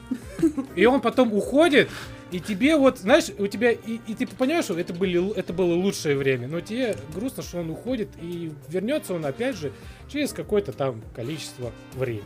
И 0.77 0.85
он 0.85 1.01
потом 1.01 1.33
уходит, 1.33 1.89
и 2.31 2.41
тебе 2.41 2.77
вот, 2.77 2.99
знаешь, 2.99 3.31
у 3.39 3.47
тебя, 3.47 3.73
и, 3.73 4.01
и 4.07 4.15
ты 4.15 4.27
понимаешь, 4.27 4.65
что 4.65 4.79
это, 4.79 4.93
были, 4.93 5.35
это 5.35 5.53
было 5.53 5.75
лучшее 5.75 6.17
время, 6.17 6.47
но 6.47 6.61
тебе 6.61 6.95
грустно, 7.15 7.43
что 7.43 7.61
он 7.61 7.71
уходит, 7.71 8.11
и 8.21 8.53
вернется 8.69 9.15
он 9.15 9.25
опять 9.25 9.57
же 9.57 9.73
через 10.09 10.33
какое-то 10.33 10.73
там 10.73 11.03
количество 11.15 11.73
времени. 11.95 12.25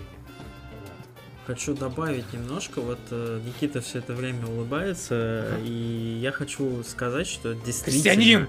Хочу 1.46 1.74
добавить 1.74 2.32
немножко, 2.32 2.80
вот 2.80 3.00
э, 3.10 3.40
Никита 3.44 3.80
все 3.80 3.98
это 3.98 4.12
время 4.12 4.46
улыбается, 4.46 5.58
и 5.64 6.18
я 6.22 6.30
хочу 6.30 6.84
сказать, 6.84 7.26
что 7.26 7.54
действительно... 7.54 8.14
Христианин! 8.14 8.48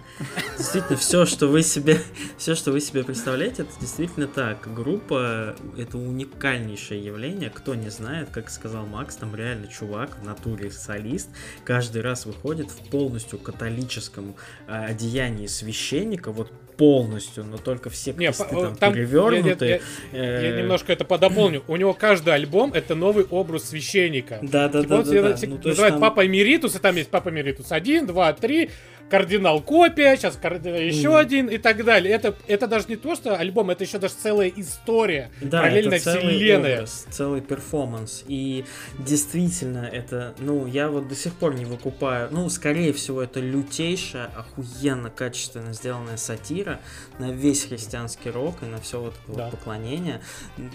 Действительно, 0.59 0.97
все, 0.97 1.25
что 1.25 1.47
вы 1.47 1.63
себе, 1.63 1.99
все, 2.37 2.53
что 2.53 2.71
вы 2.71 2.79
себе 2.81 3.03
представляете, 3.03 3.63
это 3.63 3.71
действительно 3.79 4.27
так. 4.27 4.71
Группа 4.71 5.55
это 5.75 5.97
уникальнейшее 5.97 7.03
явление. 7.03 7.49
Кто 7.49 7.73
не 7.73 7.89
знает, 7.89 8.29
как 8.29 8.51
сказал 8.51 8.85
Макс, 8.85 9.15
там 9.15 9.35
реально 9.35 9.67
чувак 9.67 10.19
в 10.19 10.23
натуре 10.23 10.69
солист 10.69 11.29
каждый 11.63 12.03
раз 12.03 12.27
выходит 12.27 12.69
в 12.69 12.89
полностью 12.91 13.39
католическом 13.39 14.35
э, 14.67 14.85
одеянии 14.85 15.47
священника, 15.47 16.31
вот 16.31 16.51
полностью, 16.77 17.43
но 17.43 17.57
только 17.57 17.89
все 17.89 18.11
Не, 18.13 18.27
кресты 18.27 18.45
по- 18.45 18.61
там, 18.61 18.75
там 18.75 18.93
перевернуты. 18.93 19.81
я- 20.13 20.19
я- 20.19 20.41
Я 20.41 20.57
немножко 20.61 20.91
это 20.93 21.05
подополню. 21.05 21.63
У 21.67 21.75
него 21.75 21.93
каждый 21.93 22.33
альбом 22.33 22.73
это 22.73 22.95
новый 22.95 23.25
образ 23.25 23.69
священника. 23.69 24.39
Да, 24.41 24.67
да, 24.69 24.81
Типа 24.81 24.89
да, 24.89 24.99
он 24.99 25.05
да, 25.05 25.21
да. 25.33 25.37
Ну, 25.47 25.59
называет 25.63 25.93
там- 25.93 26.01
Папа 26.01 26.25
Эмеритус, 26.25 26.75
и 26.75 26.79
там 26.79 26.95
есть 26.95 27.09
Папа 27.09 27.29
Эмеритус 27.29 27.71
1, 27.71 28.05
2, 28.07 28.33
3, 28.33 28.69
кардинал 29.09 29.61
копия, 29.61 30.15
сейчас 30.17 30.35
кардинал 30.37 30.79
еще 30.79 31.09
Мгм. 31.09 31.17
один 31.17 31.47
и 31.47 31.57
так 31.57 31.83
далее. 31.85 32.13
Это, 32.13 32.35
это 32.47 32.67
даже 32.67 32.85
не 32.87 32.95
то, 32.95 33.15
что 33.15 33.35
альбом, 33.37 33.69
это 33.69 33.83
еще 33.83 33.99
даже 33.99 34.15
целая 34.15 34.51
история. 34.55 35.29
Да, 35.41 35.61
параллельная 35.61 35.97
это 35.97 36.05
целый 36.13 36.35
вселенная. 36.35 36.75
образ, 36.77 37.05
целый 37.11 37.41
перформанс. 37.41 38.23
И 38.27 38.65
действительно, 38.99 39.85
это, 39.91 40.33
ну, 40.39 40.65
я 40.65 40.89
вот 40.89 41.07
до 41.07 41.15
сих 41.15 41.33
пор 41.33 41.53
не 41.55 41.65
выкупаю. 41.65 42.29
Ну, 42.31 42.49
скорее 42.49 42.93
всего, 42.93 43.21
это 43.21 43.39
лютейшая, 43.39 44.29
охуенно 44.35 45.09
качественно 45.09 45.73
сделанная 45.73 46.17
сатира 46.17 46.79
на 47.19 47.31
весь 47.31 47.65
христианский 47.65 48.29
рок 48.31 48.55
и 48.63 48.65
на 48.65 48.79
все 48.79 48.99
вот 48.99 49.13
это 49.27 49.37
Да. 49.37 49.43
вот 49.45 49.51
поклонение. 49.59 50.21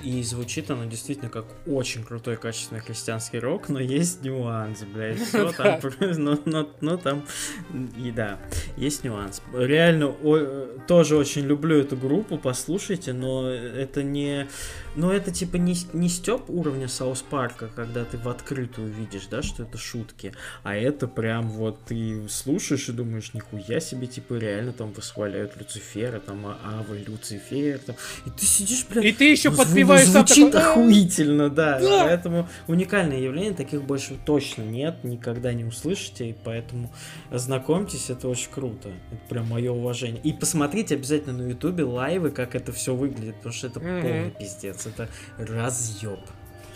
И 0.04 0.22
звучит 0.22 0.70
оно 0.70 0.84
действительно 0.84 1.30
как 1.30 1.46
очень 1.66 2.04
крутой 2.04 2.36
качественный 2.36 2.80
христианский 2.80 3.38
рок, 3.38 3.68
но 3.68 3.80
есть 3.80 4.22
нюанс, 4.22 4.82
блядь. 4.82 5.18
Все 5.28 5.50
там, 5.52 5.80
ну, 6.00 6.40
ну, 6.44 6.68
ну, 6.80 6.98
там, 6.98 7.24
и 7.96 8.10
да, 8.18 8.36
есть 8.76 9.04
нюанс. 9.04 9.40
Реально, 9.54 10.08
о- 10.08 10.76
тоже 10.88 11.16
очень 11.16 11.42
люблю 11.46 11.78
эту 11.78 11.96
группу, 11.96 12.36
послушайте, 12.36 13.12
но 13.12 13.48
это 13.48 14.02
не... 14.02 14.48
Ну, 14.96 15.10
это 15.10 15.30
типа 15.30 15.56
не, 15.56 15.76
не 15.92 16.08
степ 16.08 16.48
уровня 16.50 16.88
Саус 16.88 17.22
Парка, 17.22 17.68
когда 17.74 18.04
ты 18.04 18.16
в 18.18 18.28
открытую 18.28 18.92
видишь, 18.92 19.26
да, 19.30 19.42
что 19.42 19.62
это 19.62 19.78
шутки, 19.78 20.32
а 20.64 20.74
это 20.74 21.06
прям 21.06 21.48
вот 21.50 21.78
ты 21.84 22.28
слушаешь 22.28 22.88
и 22.88 22.92
думаешь, 22.92 23.32
нихуя 23.34 23.80
себе, 23.80 24.06
типа 24.06 24.34
реально 24.34 24.72
там 24.72 24.92
восхваляют 24.92 25.56
Люцифера, 25.56 26.18
там 26.20 26.46
а- 26.46 26.58
Ава, 26.64 26.94
Люцифер, 26.94 27.78
там, 27.78 27.96
и 28.26 28.30
ты 28.30 28.44
сидишь, 28.44 28.86
блядь, 28.90 29.04
И 29.04 29.12
ты 29.12 29.30
еще 29.30 29.50
ну, 29.50 29.56
подпеваешь 29.56 30.08
сам 30.08 30.26
Звучит 30.26 30.52
такой, 30.52 30.66
«А, 30.66 30.70
охуительно, 30.72 31.48
да. 31.50 31.78
Да. 31.80 32.04
Поэтому 32.06 32.48
уникальное 32.66 33.18
явление, 33.20 33.52
таких 33.54 33.82
больше 33.84 34.16
точно 34.26 34.62
нет, 34.62 35.04
никогда 35.04 35.52
не 35.52 35.64
услышите, 35.64 36.30
и 36.30 36.34
поэтому 36.44 36.92
ознакомьтесь, 37.30 38.10
это 38.10 38.28
очень 38.28 38.50
круто. 38.50 38.88
Это 39.12 39.20
прям 39.28 39.46
мое 39.48 39.70
уважение. 39.70 40.20
И 40.22 40.32
посмотрите 40.32 40.94
обязательно 40.96 41.38
на 41.38 41.48
ютубе 41.48 41.84
лайвы, 41.84 42.30
как 42.30 42.54
это 42.54 42.72
все 42.72 42.94
выглядит, 42.94 43.36
потому 43.36 43.52
что 43.54 43.66
это 43.68 43.80
Мгм. 43.80 44.02
полный 44.02 44.30
пиздец, 44.30 44.86
это 44.88 45.08
разъеб. 45.38 46.20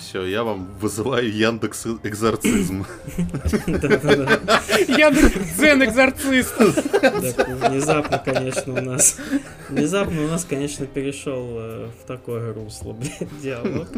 Все, 0.03 0.25
я 0.25 0.43
вам 0.43 0.67
вызываю 0.79 1.33
Яндекс 1.33 1.87
Экзорцизм. 2.03 2.85
Яндекс 4.87 5.57
Дзен 5.57 5.85
Экзорцист. 5.85 6.59
Внезапно, 6.59 8.19
конечно, 8.19 8.75
у 8.75 8.81
нас... 8.81 9.17
Внезапно 9.69 10.25
у 10.25 10.27
нас, 10.27 10.45
конечно, 10.45 10.87
перешел 10.87 11.47
э, 11.53 11.89
в 12.03 12.07
такое 12.07 12.53
русло, 12.53 12.93
блядь, 12.95 13.41
диалог. 13.41 13.89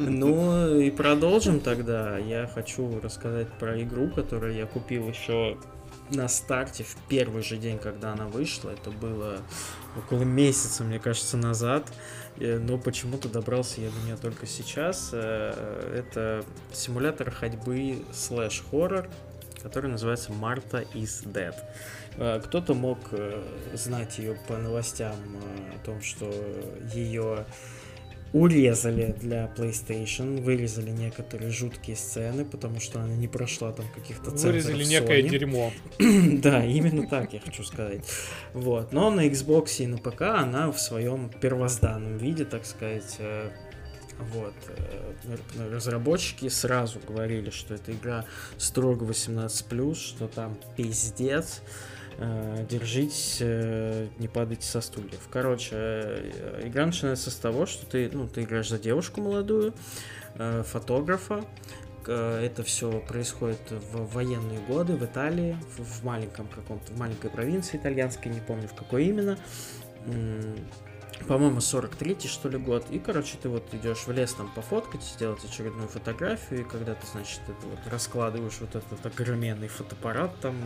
Ну, 0.00 0.76
и 0.76 0.90
продолжим 0.90 1.60
тогда. 1.60 2.18
Я 2.18 2.50
хочу 2.52 3.00
рассказать 3.00 3.48
про 3.58 3.80
игру, 3.80 4.08
которую 4.08 4.54
я 4.54 4.66
купил 4.66 5.08
еще 5.08 5.56
на 6.10 6.28
старте, 6.28 6.84
в 6.84 6.96
первый 7.08 7.42
же 7.42 7.56
день, 7.56 7.78
когда 7.78 8.12
она 8.12 8.26
вышла. 8.26 8.70
Это 8.70 8.90
было 8.90 9.38
около 9.96 10.22
месяца, 10.22 10.82
мне 10.82 10.98
кажется, 10.98 11.36
назад. 11.36 11.92
Э, 12.38 12.58
Но 12.58 12.78
почему-то 12.78 13.28
добрался 13.28 13.80
я 13.80 13.90
до 13.90 14.00
нее 14.06 14.16
только 14.16 14.46
сейчас. 14.46 15.10
Э, 15.12 15.94
Это 15.96 16.44
симулятор 16.72 17.30
ходьбы 17.30 18.04
слэш-хоррор, 18.12 19.08
который 19.62 19.90
называется 19.90 20.32
Marta 20.32 20.86
is 20.94 21.24
Dead. 21.24 21.54
Э, 22.16 22.40
Кто-то 22.44 22.74
мог 22.74 22.98
знать 23.72 24.18
ее 24.18 24.36
по 24.48 24.56
новостям 24.56 25.16
о 25.74 25.84
том, 25.84 26.00
что 26.02 26.32
ее 26.92 27.44
урезали 28.34 29.14
для 29.20 29.46
PlayStation, 29.56 30.42
вырезали 30.42 30.90
некоторые 30.90 31.52
жуткие 31.52 31.96
сцены, 31.96 32.44
потому 32.44 32.80
что 32.80 33.00
она 33.00 33.14
не 33.14 33.28
прошла 33.28 33.70
там 33.70 33.86
каких-то 33.94 34.32
цензоров 34.32 34.64
Вырезали 34.64 34.84
некое 34.84 35.22
Sony. 35.22 35.28
дерьмо. 35.28 35.72
Да, 36.42 36.64
именно 36.64 37.06
так 37.06 37.32
я 37.32 37.38
хочу 37.38 37.62
сказать. 37.62 38.02
Вот. 38.52 38.92
Но 38.92 39.10
на 39.10 39.28
Xbox 39.28 39.76
и 39.78 39.86
на 39.86 39.98
ПК 39.98 40.22
она 40.22 40.72
в 40.72 40.80
своем 40.80 41.30
первозданном 41.40 42.18
виде, 42.18 42.44
так 42.44 42.66
сказать, 42.66 43.16
э, 43.20 43.50
вот. 44.34 44.54
э, 44.66 45.72
Разработчики 45.72 46.48
сразу 46.48 46.98
говорили, 47.06 47.50
что 47.50 47.74
эта 47.74 47.92
игра 47.92 48.24
строго 48.58 49.06
18+, 49.06 49.94
что 49.94 50.26
там 50.26 50.58
пиздец. 50.76 51.62
Э, 52.18 52.64
Держитесь, 52.68 53.38
э, 53.40 54.08
не 54.18 54.28
падайте 54.28 54.66
со 54.66 54.80
стульев. 54.80 55.28
Короче, 55.30 55.70
э, 55.72 56.62
игра 56.64 56.86
начинается 56.86 57.30
с 57.30 57.36
того, 57.36 57.66
что 57.66 57.86
ты, 57.86 58.08
ну, 58.12 58.28
ты 58.28 58.42
играешь 58.42 58.68
за 58.68 58.78
девушку 58.78 59.20
молодую, 59.20 59.74
фотографа, 60.64 61.44
это 62.04 62.64
все 62.64 62.98
происходит 62.98 63.60
в 63.70 64.12
военные 64.12 64.58
годы 64.66 64.96
в 64.96 65.04
Италии, 65.04 65.56
в 65.78 66.04
маленьком 66.04 66.48
каком-то, 66.48 66.92
в 66.92 66.98
маленькой 66.98 67.30
провинции 67.30 67.76
итальянской, 67.76 68.32
не 68.32 68.40
помню 68.40 68.66
в 68.66 68.74
какой 68.74 69.04
именно. 69.04 69.38
По-моему, 71.28 71.58
43-й, 71.58 72.28
что 72.28 72.48
ли, 72.48 72.58
год. 72.58 72.86
И, 72.90 72.98
короче, 72.98 73.36
ты 73.40 73.48
вот 73.48 73.72
идешь 73.72 74.06
в 74.06 74.12
лес 74.12 74.34
там 74.34 74.50
пофоткать, 74.54 75.02
сделать 75.02 75.44
очередную 75.44 75.88
фотографию, 75.88 76.60
и 76.60 76.64
когда 76.64 76.94
ты, 76.94 77.06
значит, 77.06 77.40
это 77.44 77.66
вот 77.66 77.78
раскладываешь 77.90 78.58
вот 78.60 78.74
этот 78.74 79.06
огроменный 79.06 79.68
фотоаппарат, 79.68 80.38
там 80.40 80.56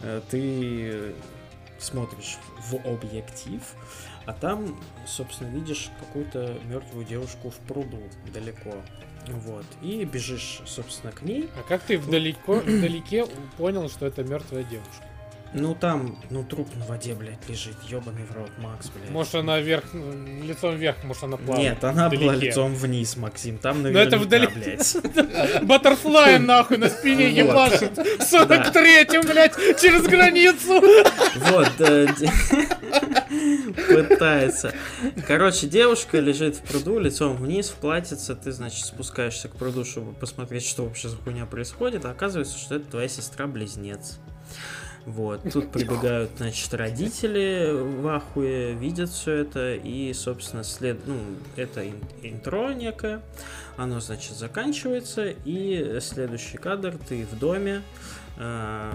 э, 0.00 0.20
ты 0.30 1.14
смотришь 1.78 2.38
в 2.70 2.76
объектив, 2.86 3.62
а 4.26 4.32
там, 4.32 4.78
собственно, 5.06 5.48
видишь 5.48 5.90
какую-то 6.00 6.58
мертвую 6.64 7.04
девушку 7.04 7.50
в 7.50 7.56
пруду 7.66 8.00
далеко. 8.32 8.74
Вот. 9.26 9.64
И 9.82 10.04
бежишь, 10.04 10.60
собственно, 10.66 11.12
к 11.12 11.22
ней. 11.22 11.48
А 11.58 11.62
как 11.66 11.82
ты 11.82 11.98
вдалеко, 11.98 12.54
вдалеке 12.60 13.26
понял, 13.56 13.88
что 13.88 14.06
это 14.06 14.22
мертвая 14.22 14.64
девушка? 14.64 15.04
Ну 15.56 15.74
там, 15.76 16.18
ну 16.30 16.42
труп 16.42 16.68
на 16.76 16.84
воде, 16.86 17.14
блядь, 17.14 17.48
лежит. 17.48 17.76
Ебаный 17.88 18.24
в 18.24 18.34
рот, 18.34 18.50
Макс, 18.58 18.88
блядь. 18.90 19.10
Может, 19.10 19.36
она 19.36 19.60
вверх, 19.60 19.84
лицом 19.94 20.74
вверх, 20.76 20.96
может, 21.04 21.22
она 21.22 21.36
плавает. 21.36 21.74
Нет, 21.74 21.84
она 21.84 22.10
была 22.10 22.32
вдалеке. 22.32 22.46
лицом 22.48 22.74
вниз, 22.74 23.16
Максим. 23.16 23.58
Там 23.58 23.76
Ну, 23.78 23.82
наверняка, 23.84 24.16
это 24.16 24.18
вдали- 24.18 24.48
блядь. 24.48 24.96
Баттерфлай 25.62 26.38
нахуй 26.40 26.78
на 26.78 26.88
спине 26.90 27.30
ебашит. 27.30 27.96
В 27.96 28.32
43-м, 28.32 29.22
блядь, 29.26 29.54
через 29.80 30.02
границу. 30.02 30.80
Вот, 31.50 31.70
э, 31.78 32.08
пытается. 33.88 34.72
Короче, 35.26 35.66
девушка 35.66 36.18
лежит 36.18 36.56
в 36.56 36.62
пруду, 36.62 36.98
лицом 36.98 37.36
вниз, 37.36 37.70
в 37.70 37.74
платьице. 37.76 38.34
Ты, 38.34 38.52
значит, 38.52 38.84
спускаешься 38.86 39.48
к 39.48 39.56
пруду, 39.56 39.84
чтобы 39.84 40.12
посмотреть, 40.12 40.64
что 40.66 40.84
вообще 40.84 41.08
за 41.08 41.16
хуйня 41.16 41.46
происходит. 41.46 42.04
А 42.04 42.10
оказывается, 42.10 42.58
что 42.58 42.76
это 42.76 42.90
твоя 42.90 43.08
сестра-близнец. 43.08 44.18
Вот, 45.06 45.42
тут 45.52 45.70
прибегают, 45.70 46.30
значит, 46.38 46.72
родители 46.72 47.70
в 47.72 48.06
ахуе, 48.08 48.72
видят 48.72 49.10
все 49.10 49.32
это, 49.32 49.74
и, 49.74 50.12
собственно, 50.14 50.64
след... 50.64 51.06
ну, 51.06 51.18
это 51.56 51.86
ин- 51.86 52.02
интро 52.22 52.72
некое, 52.72 53.20
оно, 53.76 54.00
значит, 54.00 54.34
заканчивается, 54.34 55.26
и 55.44 55.98
следующий 56.00 56.56
кадр, 56.56 56.96
ты 57.06 57.26
в 57.26 57.38
доме, 57.38 57.82
э, 58.38 58.92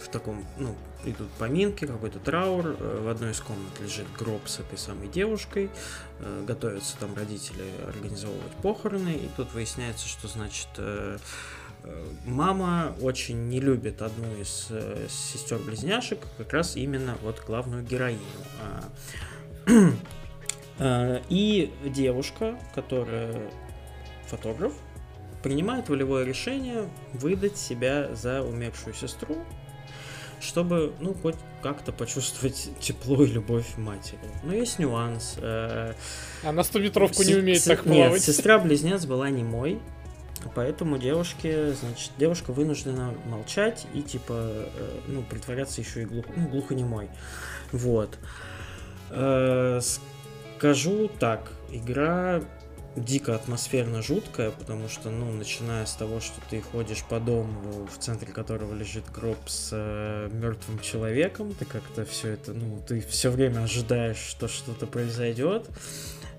в 0.00 0.08
таком, 0.08 0.44
ну, 0.58 0.74
идут 1.04 1.30
поминки, 1.38 1.86
какой-то 1.86 2.18
траур, 2.18 2.76
э, 2.78 3.00
в 3.04 3.08
одной 3.08 3.30
из 3.30 3.40
комнат 3.40 3.80
лежит 3.80 4.06
гроб 4.18 4.48
с 4.48 4.58
этой 4.58 4.76
самой 4.76 5.06
девушкой, 5.06 5.70
э, 6.18 6.44
готовятся 6.46 6.96
там 6.98 7.14
родители 7.14 7.64
организовывать 7.86 8.52
похороны, 8.62 9.10
и 9.10 9.28
тут 9.36 9.52
выясняется, 9.52 10.08
что, 10.08 10.26
значит, 10.26 10.68
э, 10.78 11.18
мама 12.26 12.94
очень 13.00 13.48
не 13.48 13.60
любит 13.60 14.02
одну 14.02 14.26
из 14.40 14.66
э, 14.70 15.06
сестер-близняшек, 15.08 16.18
как 16.38 16.52
раз 16.52 16.76
именно 16.76 17.16
вот 17.22 17.42
главную 17.46 17.82
героиню. 17.84 18.20
А, 18.60 18.84
а, 20.78 21.22
И 21.28 21.72
девушка, 21.84 22.58
которая 22.74 23.50
фотограф, 24.26 24.72
принимает 25.42 25.88
волевое 25.88 26.24
решение 26.24 26.88
выдать 27.12 27.58
себя 27.58 28.14
за 28.14 28.42
умершую 28.42 28.94
сестру, 28.94 29.36
чтобы, 30.40 30.94
ну, 31.00 31.14
хоть 31.14 31.36
как-то 31.62 31.92
почувствовать 31.92 32.70
тепло 32.80 33.22
и 33.22 33.26
любовь 33.26 33.76
матери. 33.76 34.18
Но 34.42 34.54
есть 34.54 34.78
нюанс. 34.78 35.36
э, 35.38 35.92
Она 36.42 36.62
100-метровку 36.62 37.18
не 37.24 37.32
Се- 37.34 37.38
умеет 37.38 37.62
се- 37.62 37.76
так 37.76 37.86
Нет, 37.86 38.06
плавать. 38.06 38.22
сестра-близнец 38.22 39.04
была 39.04 39.28
не 39.30 39.42
мой. 39.44 39.80
Поэтому 40.54 40.98
девушке, 40.98 41.72
значит, 41.72 42.12
девушка 42.18 42.52
вынуждена 42.52 43.14
молчать 43.26 43.86
и 43.94 44.02
типа, 44.02 44.32
э, 44.32 45.00
ну, 45.08 45.22
притворяться 45.22 45.80
еще 45.80 46.02
и 46.02 46.04
глух, 46.04 46.24
ну, 46.36 46.48
глухонемой. 46.48 47.08
Вот. 47.72 48.18
Э, 49.10 49.80
скажу 50.58 51.08
так, 51.18 51.50
игра 51.70 52.42
дико 52.96 53.34
атмосферно 53.34 54.02
жуткая, 54.02 54.50
потому 54.50 54.88
что, 54.88 55.10
ну, 55.10 55.30
начиная 55.32 55.84
с 55.86 55.94
того, 55.94 56.20
что 56.20 56.40
ты 56.48 56.60
ходишь 56.60 57.02
по 57.04 57.18
дому, 57.18 57.88
в 57.92 57.98
центре 57.98 58.32
которого 58.32 58.74
лежит 58.74 59.04
гроб 59.12 59.38
с 59.46 59.72
мертвым 60.32 60.78
человеком, 60.78 61.52
ты 61.54 61.64
как-то 61.64 62.04
все 62.04 62.30
это, 62.30 62.52
ну, 62.52 62.80
ты 62.86 63.00
все 63.00 63.30
время 63.30 63.64
ожидаешь, 63.64 64.18
что 64.18 64.48
что-то 64.48 64.86
произойдет. 64.86 65.68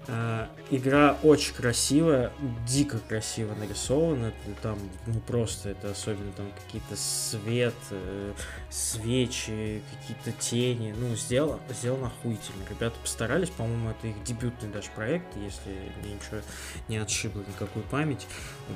А, 0.07 0.49
игра 0.69 1.18
очень 1.23 1.53
красивая, 1.53 2.32
дико 2.68 2.99
красиво 2.99 3.56
нарисована. 3.56 4.34
Там, 4.61 4.77
ну 5.07 5.19
просто 5.22 5.69
это 5.69 5.91
особенно 5.91 6.32
там 6.34 6.52
какие-то 6.64 6.95
свет, 6.95 7.73
э, 7.91 8.34
свечи, 8.69 9.82
какие-то 9.91 10.32
тени. 10.40 10.94
Ну, 10.98 11.15
сделано, 11.15 11.60
сделано 11.69 12.07
охуительно. 12.07 12.64
Ребята 12.69 12.95
постарались, 13.02 13.49
по-моему, 13.49 13.90
это 13.90 14.07
их 14.07 14.23
дебютный 14.23 14.69
даже 14.69 14.90
проект, 14.95 15.36
если 15.38 15.91
мне 16.02 16.14
ничего 16.14 16.41
не 16.88 16.98
отшибло 16.98 17.41
никакую 17.41 17.84
память. 17.86 18.27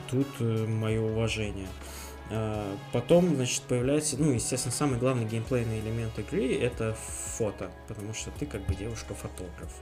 Тут 0.10 0.28
э, 0.40 0.66
мое 0.66 1.02
уважение. 1.02 1.68
А, 2.32 2.78
потом, 2.94 3.36
значит, 3.36 3.64
появляется, 3.64 4.16
ну, 4.20 4.32
естественно, 4.32 4.74
самый 4.74 5.00
главный 5.00 5.26
геймплейный 5.26 5.80
элемент 5.80 6.18
игры 6.20 6.56
это 6.56 6.96
фото, 7.38 7.72
потому 7.88 8.14
что 8.14 8.30
ты 8.32 8.46
как 8.46 8.62
бы 8.66 8.76
девушка-фотограф. 8.76 9.74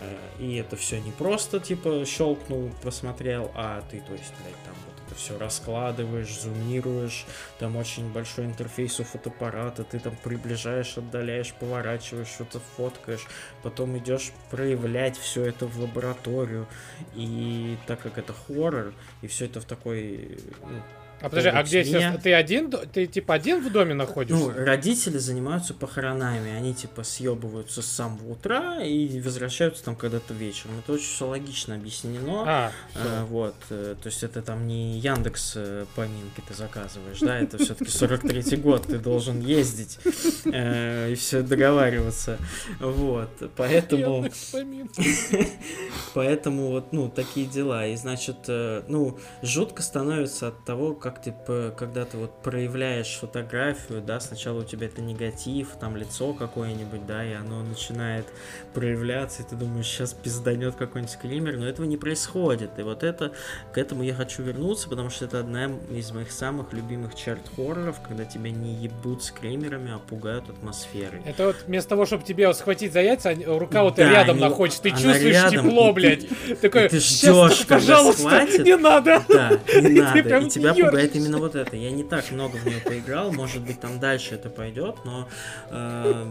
Э, 0.00 0.16
и 0.38 0.54
это 0.56 0.76
все 0.76 1.00
не 1.00 1.10
просто, 1.10 1.60
типа, 1.60 2.04
щелкнул, 2.06 2.70
просмотрел, 2.80 3.50
а 3.54 3.82
ты, 3.90 4.00
то 4.00 4.12
есть, 4.12 4.32
блядь, 4.42 4.64
там 4.64 4.74
вот 4.86 5.06
это 5.06 5.14
все 5.18 5.38
раскладываешь, 5.38 6.40
зумируешь, 6.40 7.26
там 7.58 7.76
очень 7.76 8.10
большой 8.10 8.46
интерфейс 8.46 8.98
у 9.00 9.04
фотоаппарата, 9.04 9.84
ты 9.84 9.98
там 9.98 10.16
приближаешь, 10.24 10.96
отдаляешь, 10.96 11.52
поворачиваешь, 11.52 12.28
что-то 12.28 12.60
фоткаешь, 12.76 13.26
потом 13.62 13.98
идешь 13.98 14.32
проявлять 14.50 15.18
все 15.18 15.44
это 15.44 15.66
в 15.66 15.78
лабораторию, 15.78 16.66
и 17.14 17.76
так 17.86 18.00
как 18.00 18.16
это 18.16 18.32
хоррор, 18.32 18.94
и 19.20 19.26
все 19.26 19.44
это 19.44 19.60
в 19.60 19.66
такой, 19.66 20.38
ну, 20.62 20.80
а 21.22 21.28
подожди, 21.28 21.48
а 21.50 21.62
где 21.62 21.84
сейчас? 21.84 22.22
Ты 22.22 22.34
один? 22.34 22.70
Ты 22.70 23.06
типа 23.06 23.34
один 23.34 23.64
в 23.64 23.70
доме 23.70 23.94
находишься? 23.94 24.44
Ну, 24.44 24.52
родители 24.52 25.18
занимаются 25.18 25.72
похоронами. 25.72 26.50
Они 26.50 26.74
типа 26.74 27.04
съебываются 27.04 27.80
с 27.82 27.86
самого 27.86 28.32
утра 28.32 28.82
и 28.82 29.20
возвращаются 29.20 29.84
там 29.84 29.94
когда-то 29.94 30.34
вечером. 30.34 30.78
Это 30.80 30.92
очень 30.92 31.06
все 31.06 31.26
логично 31.26 31.76
объяснено. 31.76 32.42
А, 32.46 32.72
а, 32.96 33.24
вот. 33.26 33.54
Э, 33.70 33.94
то 34.02 34.06
есть 34.08 34.22
это 34.22 34.42
там 34.42 34.66
не 34.66 34.98
Яндекс 34.98 35.52
э, 35.56 35.86
поминки 35.94 36.42
ты 36.46 36.54
заказываешь, 36.54 37.20
да? 37.20 37.38
Это 37.38 37.58
все-таки 37.58 37.90
43-й 37.90 38.56
год, 38.56 38.86
ты 38.86 38.98
должен 38.98 39.40
ездить 39.40 39.98
и 40.44 41.14
все 41.16 41.42
договариваться. 41.42 42.38
Вот. 42.80 43.30
Поэтому... 43.56 44.28
Поэтому 46.14 46.68
вот, 46.68 46.92
ну, 46.92 47.08
такие 47.08 47.46
дела. 47.46 47.86
И 47.86 47.96
значит, 47.96 48.48
ну, 48.48 49.18
жутко 49.42 49.82
становится 49.82 50.48
от 50.48 50.64
того, 50.64 50.94
как 50.94 51.11
как 51.12 51.22
ты, 51.22 51.34
когда 51.76 52.04
ты 52.04 52.16
вот 52.16 52.42
проявляешь 52.42 53.18
фотографию, 53.20 54.00
да, 54.00 54.20
сначала 54.20 54.60
у 54.60 54.64
тебя 54.64 54.86
это 54.86 55.02
негатив, 55.02 55.68
там 55.78 55.96
лицо 55.96 56.32
какое-нибудь, 56.32 57.06
да, 57.06 57.24
и 57.24 57.32
оно 57.32 57.62
начинает 57.62 58.26
проявляться, 58.72 59.42
и 59.42 59.46
ты 59.46 59.56
думаешь, 59.56 59.86
сейчас 59.86 60.14
пизданет 60.14 60.74
какой-нибудь 60.74 61.12
скример, 61.12 61.56
но 61.58 61.66
этого 61.66 61.86
не 61.86 61.96
происходит. 61.96 62.78
И 62.78 62.82
вот 62.82 63.02
это, 63.02 63.32
к 63.72 63.78
этому 63.78 64.02
я 64.02 64.14
хочу 64.14 64.42
вернуться, 64.42 64.88
потому 64.88 65.10
что 65.10 65.26
это 65.26 65.40
одна 65.40 65.70
из 65.90 66.10
моих 66.12 66.32
самых 66.32 66.72
любимых 66.72 67.14
черт 67.14 67.42
хорроров, 67.54 68.00
когда 68.00 68.24
тебя 68.24 68.50
не 68.50 68.74
ебут 68.74 69.22
скримерами, 69.22 69.92
а 69.94 69.98
пугают 69.98 70.48
атмосферой. 70.48 71.22
Это 71.24 71.46
вот 71.48 71.56
вместо 71.66 71.90
того, 71.90 72.06
чтобы 72.06 72.24
тебя 72.24 72.52
схватить 72.54 72.92
за 72.92 73.00
яйца, 73.02 73.34
рука 73.46 73.82
вот 73.82 73.96
да, 73.96 74.10
рядом 74.10 74.36
они, 74.36 74.44
находится, 74.44 74.82
ты 74.82 74.90
чувствуешь 74.90 75.34
рядом, 75.34 75.66
тепло, 75.66 75.90
и 75.90 75.92
блядь. 75.92 76.28
Ты, 76.28 76.54
Такой, 76.56 76.88
ты 76.88 77.00
ждешь, 77.00 77.66
пожалуйста, 77.66 78.22
схватит. 78.22 78.64
не 78.64 78.76
надо. 78.76 79.22
Да, 79.28 79.50
не 79.74 80.00
надо. 80.00 80.38
И 80.38 80.48
тебя 80.48 80.74
пугает 80.74 81.01
это 81.02 81.18
именно 81.18 81.38
вот 81.38 81.54
это. 81.54 81.76
Я 81.76 81.90
не 81.90 82.04
так 82.04 82.30
много 82.30 82.56
в 82.56 82.66
нее 82.66 82.80
поиграл, 82.80 83.32
может 83.32 83.62
быть, 83.62 83.80
там 83.80 83.98
дальше 84.00 84.34
это 84.34 84.50
пойдет, 84.50 84.96
но 85.04 85.28
э, 85.70 86.26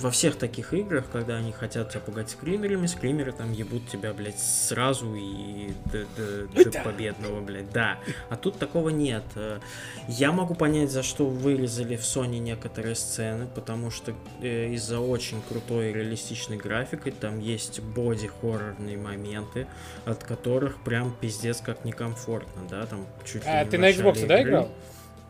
во 0.00 0.10
всех 0.10 0.36
таких 0.36 0.72
играх, 0.74 1.04
когда 1.10 1.36
они 1.36 1.52
хотят 1.52 1.90
тебя 1.90 2.00
пугать 2.00 2.30
скримерами, 2.30 2.86
скримеры 2.86 3.32
там 3.32 3.52
ебут 3.52 3.88
тебя, 3.88 4.12
блядь, 4.12 4.38
сразу 4.38 5.14
и 5.14 5.72
до, 5.92 6.06
до, 6.16 6.70
до 6.70 6.80
победного, 6.80 7.40
блядь, 7.40 7.70
да. 7.70 7.98
А 8.30 8.36
тут 8.36 8.58
такого 8.58 8.88
нет. 8.88 9.24
Э, 9.36 9.60
я 10.08 10.32
могу 10.32 10.54
понять, 10.54 10.90
за 10.90 11.02
что 11.02 11.26
вырезали 11.26 11.96
в 11.96 12.02
Sony 12.02 12.38
некоторые 12.38 12.94
сцены, 12.94 13.46
потому 13.54 13.90
что 13.90 14.14
э, 14.40 14.72
из-за 14.74 15.00
очень 15.00 15.42
крутой 15.42 15.92
реалистичной 15.92 16.56
графикой 16.56 17.12
там 17.12 17.40
есть 17.40 17.80
боди-хоррорные 17.80 18.96
моменты, 18.96 19.66
от 20.04 20.24
которых 20.24 20.82
прям 20.82 21.14
пиздец 21.20 21.60
как 21.60 21.84
некомфортно, 21.84 22.62
да, 22.68 22.86
там 22.86 23.06
чуть 23.24 23.44
ли 23.44 23.50
а, 23.50 23.64
не 23.64 23.70
ты 23.70 23.78
на 23.78 23.90
Xbox, 23.90 24.13
да, 24.22 24.42
играл? 24.42 24.70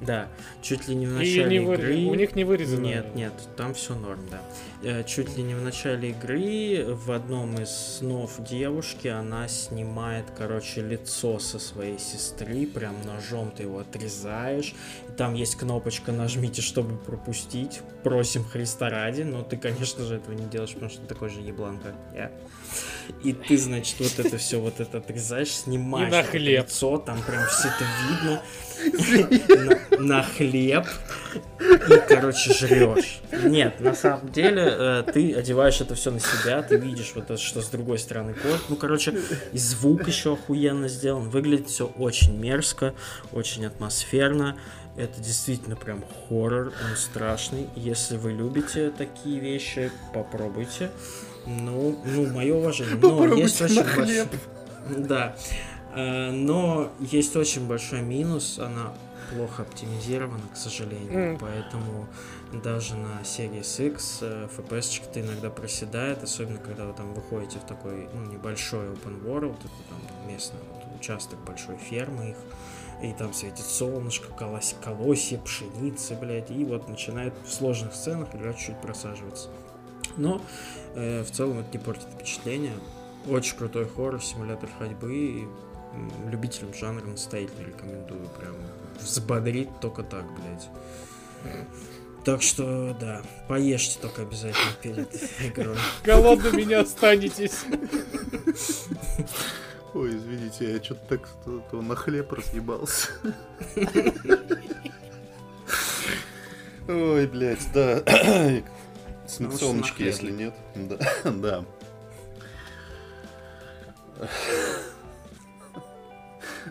Да, 0.00 0.28
чуть 0.60 0.88
ли 0.88 0.94
не 0.94 1.06
в 1.06 1.12
начале 1.12 1.60
не 1.60 1.64
вы... 1.64 1.74
игры. 1.74 1.94
У 2.06 2.14
них 2.14 2.34
не 2.34 2.44
вырезано. 2.44 2.84
Нет, 2.84 3.14
нет, 3.14 3.32
там 3.56 3.74
все 3.74 3.94
норм, 3.94 4.20
да. 4.28 4.40
Э, 4.82 5.04
чуть 5.04 5.36
ли 5.36 5.42
не 5.42 5.54
в 5.54 5.62
начале 5.62 6.10
игры 6.10 6.84
в 6.88 7.12
одном 7.12 7.58
из 7.60 7.70
снов 7.70 8.32
девушки 8.38 9.08
она 9.08 9.46
снимает, 9.48 10.26
короче, 10.36 10.82
лицо 10.82 11.38
со 11.38 11.58
своей 11.58 11.98
сестры, 11.98 12.66
прям 12.66 12.94
ножом 13.06 13.52
ты 13.56 13.62
его 13.62 13.78
отрезаешь. 13.78 14.74
И 15.08 15.12
там 15.12 15.34
есть 15.34 15.56
кнопочка 15.56 16.12
«Нажмите, 16.12 16.60
чтобы 16.60 16.96
пропустить». 16.96 17.80
Просим 18.02 18.44
Христа 18.44 18.90
ради, 18.90 19.22
но 19.22 19.42
ты, 19.42 19.56
конечно 19.56 20.04
же, 20.04 20.16
этого 20.16 20.34
не 20.34 20.44
делаешь, 20.46 20.74
потому 20.74 20.90
что 20.90 21.00
ты 21.00 21.06
такой 21.06 21.30
же 21.30 21.40
еблан, 21.40 21.78
как 21.78 21.94
я. 22.12 22.32
И 23.22 23.32
ты, 23.32 23.56
значит, 23.56 23.96
вот 24.00 24.18
это 24.18 24.36
все 24.38 24.60
вот 24.60 24.80
это 24.80 24.98
отрезаешь, 24.98 25.48
снимаешь 25.52 26.32
лицо, 26.32 26.98
там 26.98 27.22
прям 27.22 27.46
все 27.46 27.68
это 27.68 27.84
видно 28.10 28.42
на, 28.78 29.98
на 29.98 30.22
хлеб 30.22 30.86
и, 31.60 32.08
короче, 32.08 32.52
жрешь. 32.52 33.20
Нет, 33.44 33.80
на 33.80 33.94
самом 33.94 34.30
деле, 34.30 34.62
э, 34.66 35.04
ты 35.12 35.34
одеваешь 35.34 35.80
это 35.80 35.94
все 35.94 36.10
на 36.10 36.20
себя, 36.20 36.62
ты 36.62 36.76
видишь 36.76 37.12
вот 37.14 37.24
это, 37.24 37.38
что 37.38 37.62
с 37.62 37.68
другой 37.68 37.98
стороны 37.98 38.34
кот. 38.34 38.60
Ну, 38.68 38.76
короче, 38.76 39.14
и 39.52 39.58
звук 39.58 40.06
еще 40.06 40.34
охуенно 40.34 40.88
сделан. 40.88 41.28
Выглядит 41.28 41.68
все 41.68 41.86
очень 41.86 42.36
мерзко, 42.38 42.94
очень 43.32 43.66
атмосферно. 43.66 44.56
Это 44.96 45.20
действительно 45.20 45.74
прям 45.74 46.04
хоррор, 46.28 46.66
он 46.68 46.96
страшный. 46.96 47.68
Если 47.74 48.16
вы 48.16 48.32
любите 48.32 48.90
такие 48.96 49.40
вещи, 49.40 49.90
попробуйте. 50.12 50.90
Ну, 51.46 52.00
ну, 52.04 52.26
мое 52.26 52.54
уважение. 52.54 52.94
Но 52.94 53.10
Попробуйте 53.10 53.42
есть 53.42 53.60
очень 53.60 53.82
большой... 53.82 54.28
Да. 54.96 55.34
Э, 55.94 56.30
но 56.30 56.90
есть 57.00 57.36
очень 57.36 57.66
большой 57.66 58.02
минус, 58.02 58.58
она 58.58 58.92
плохо 59.32 59.62
оптимизирована, 59.62 60.42
к 60.52 60.56
сожалению, 60.56 61.34
mm. 61.34 61.38
поэтому 61.40 62.06
даже 62.62 62.94
на 62.96 63.20
Series 63.22 63.86
X 63.86 64.22
FPS 64.22 65.02
то 65.12 65.20
иногда 65.20 65.50
проседает, 65.50 66.22
особенно 66.22 66.58
когда 66.58 66.84
вы 66.84 66.92
там 66.92 67.14
выходите 67.14 67.58
в 67.58 67.64
такой 67.64 68.08
ну, 68.12 68.32
небольшой 68.32 68.86
open 68.88 69.24
world, 69.24 69.56
это 69.60 69.68
там 69.88 70.28
местный 70.28 70.60
вот, 70.72 71.00
участок 71.00 71.38
большой 71.46 71.76
фермы 71.76 72.30
их, 72.30 72.36
и 73.02 73.12
там 73.12 73.32
светит 73.32 73.64
солнышко, 73.64 74.28
колось, 74.32 74.74
колосья, 74.82 75.38
пшеницы, 75.38 76.14
блядь, 76.14 76.50
и 76.50 76.64
вот 76.64 76.88
начинает 76.88 77.34
в 77.44 77.52
сложных 77.52 77.94
сценах 77.94 78.34
игра 78.34 78.52
чуть-чуть 78.52 78.80
просаживаться. 78.80 79.48
Но 80.16 80.40
э, 80.94 81.22
в 81.22 81.30
целом 81.30 81.58
это 81.60 81.76
не 81.76 81.82
портит 81.82 82.08
впечатление. 82.14 82.74
Очень 83.26 83.56
крутой 83.56 83.88
хоррор, 83.88 84.22
симулятор 84.22 84.68
ходьбы, 84.78 85.14
и 85.14 85.48
любителям 86.30 86.72
жанра 86.74 87.04
настоятельно 87.04 87.66
рекомендую. 87.66 88.28
Прям 88.38 88.54
взбодрит 89.00 89.68
только 89.80 90.02
так, 90.02 90.24
блядь. 90.34 90.68
Так 92.24 92.40
что, 92.40 92.96
да, 92.98 93.20
поешьте 93.48 93.98
только 94.00 94.22
обязательно 94.22 94.72
перед 94.82 95.14
игрой. 95.42 95.76
Голодными 96.04 96.62
не 96.62 96.74
останетесь. 96.74 97.64
Ой, 99.94 100.16
извините, 100.16 100.72
я 100.72 100.82
что-то 100.82 101.06
так 101.06 101.28
то, 101.44 101.60
то 101.70 101.82
на 101.82 101.94
хлеб 101.94 102.32
разъебался. 102.32 103.10
Ой, 106.88 107.26
блядь, 107.26 107.68
да. 107.72 108.02
Санкционочки, 109.28 110.02
если 110.02 110.30
нет. 110.30 110.54
Да, 110.74 110.98
да. 111.24 111.64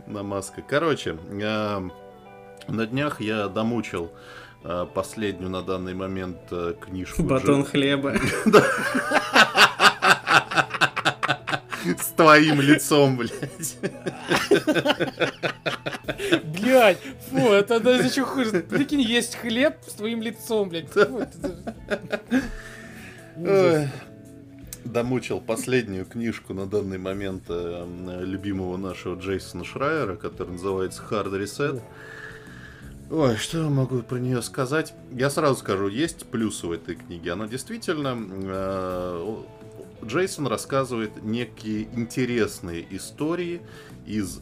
Намазка. 0.08 0.62
Короче, 0.62 1.18
э, 1.30 1.90
на 2.68 2.86
днях 2.86 3.22
я 3.22 3.48
домучил 3.48 4.12
э, 4.64 4.86
последнюю 4.94 5.50
на 5.50 5.62
данный 5.62 5.94
момент 5.94 6.38
э, 6.52 6.74
книжку. 6.80 7.24
Батон 7.24 7.66
хлеба. 7.66 8.16
С 11.84 12.14
твоим 12.16 12.62
лицом, 12.62 13.18
блядь. 13.18 13.78
Блядь, 16.44 17.00
фу, 17.30 17.50
это 17.50 17.82
даже 17.82 18.04
еще 18.04 18.24
хуже. 18.24 18.62
Прикинь, 18.62 19.02
есть 19.02 19.36
хлеб 19.36 19.76
с 19.86 19.94
твоим 19.94 20.22
лицом, 20.22 20.70
блядь. 20.70 20.90
Фу, 20.90 21.20
это... 21.20 21.58
Домучил 24.86 25.40
последнюю 25.40 26.06
книжку 26.06 26.54
на 26.54 26.66
данный 26.66 26.98
момент 26.98 27.44
э, 27.50 28.24
любимого 28.24 28.78
нашего 28.78 29.20
Джейсона 29.20 29.64
Шрайера, 29.64 30.16
который 30.16 30.52
называется 30.52 31.02
Hard 31.10 31.32
Reset. 31.32 31.82
Ой, 33.10 33.36
что 33.38 33.60
я 33.60 33.70
могу 33.70 34.02
про 34.02 34.18
нее 34.18 34.42
сказать? 34.42 34.94
Я 35.12 35.30
сразу 35.30 35.56
скажу, 35.58 35.88
есть 35.88 36.26
плюсы 36.26 36.68
в 36.68 36.72
этой 36.72 36.96
книге. 36.96 37.34
Она 37.34 37.48
действительно 37.48 38.18
э, 38.18 39.36
Джейсон 40.06 40.48
рассказывает 40.48 41.24
некие 41.24 41.84
интересные 41.94 42.86
истории 42.90 43.62
из 44.06 44.42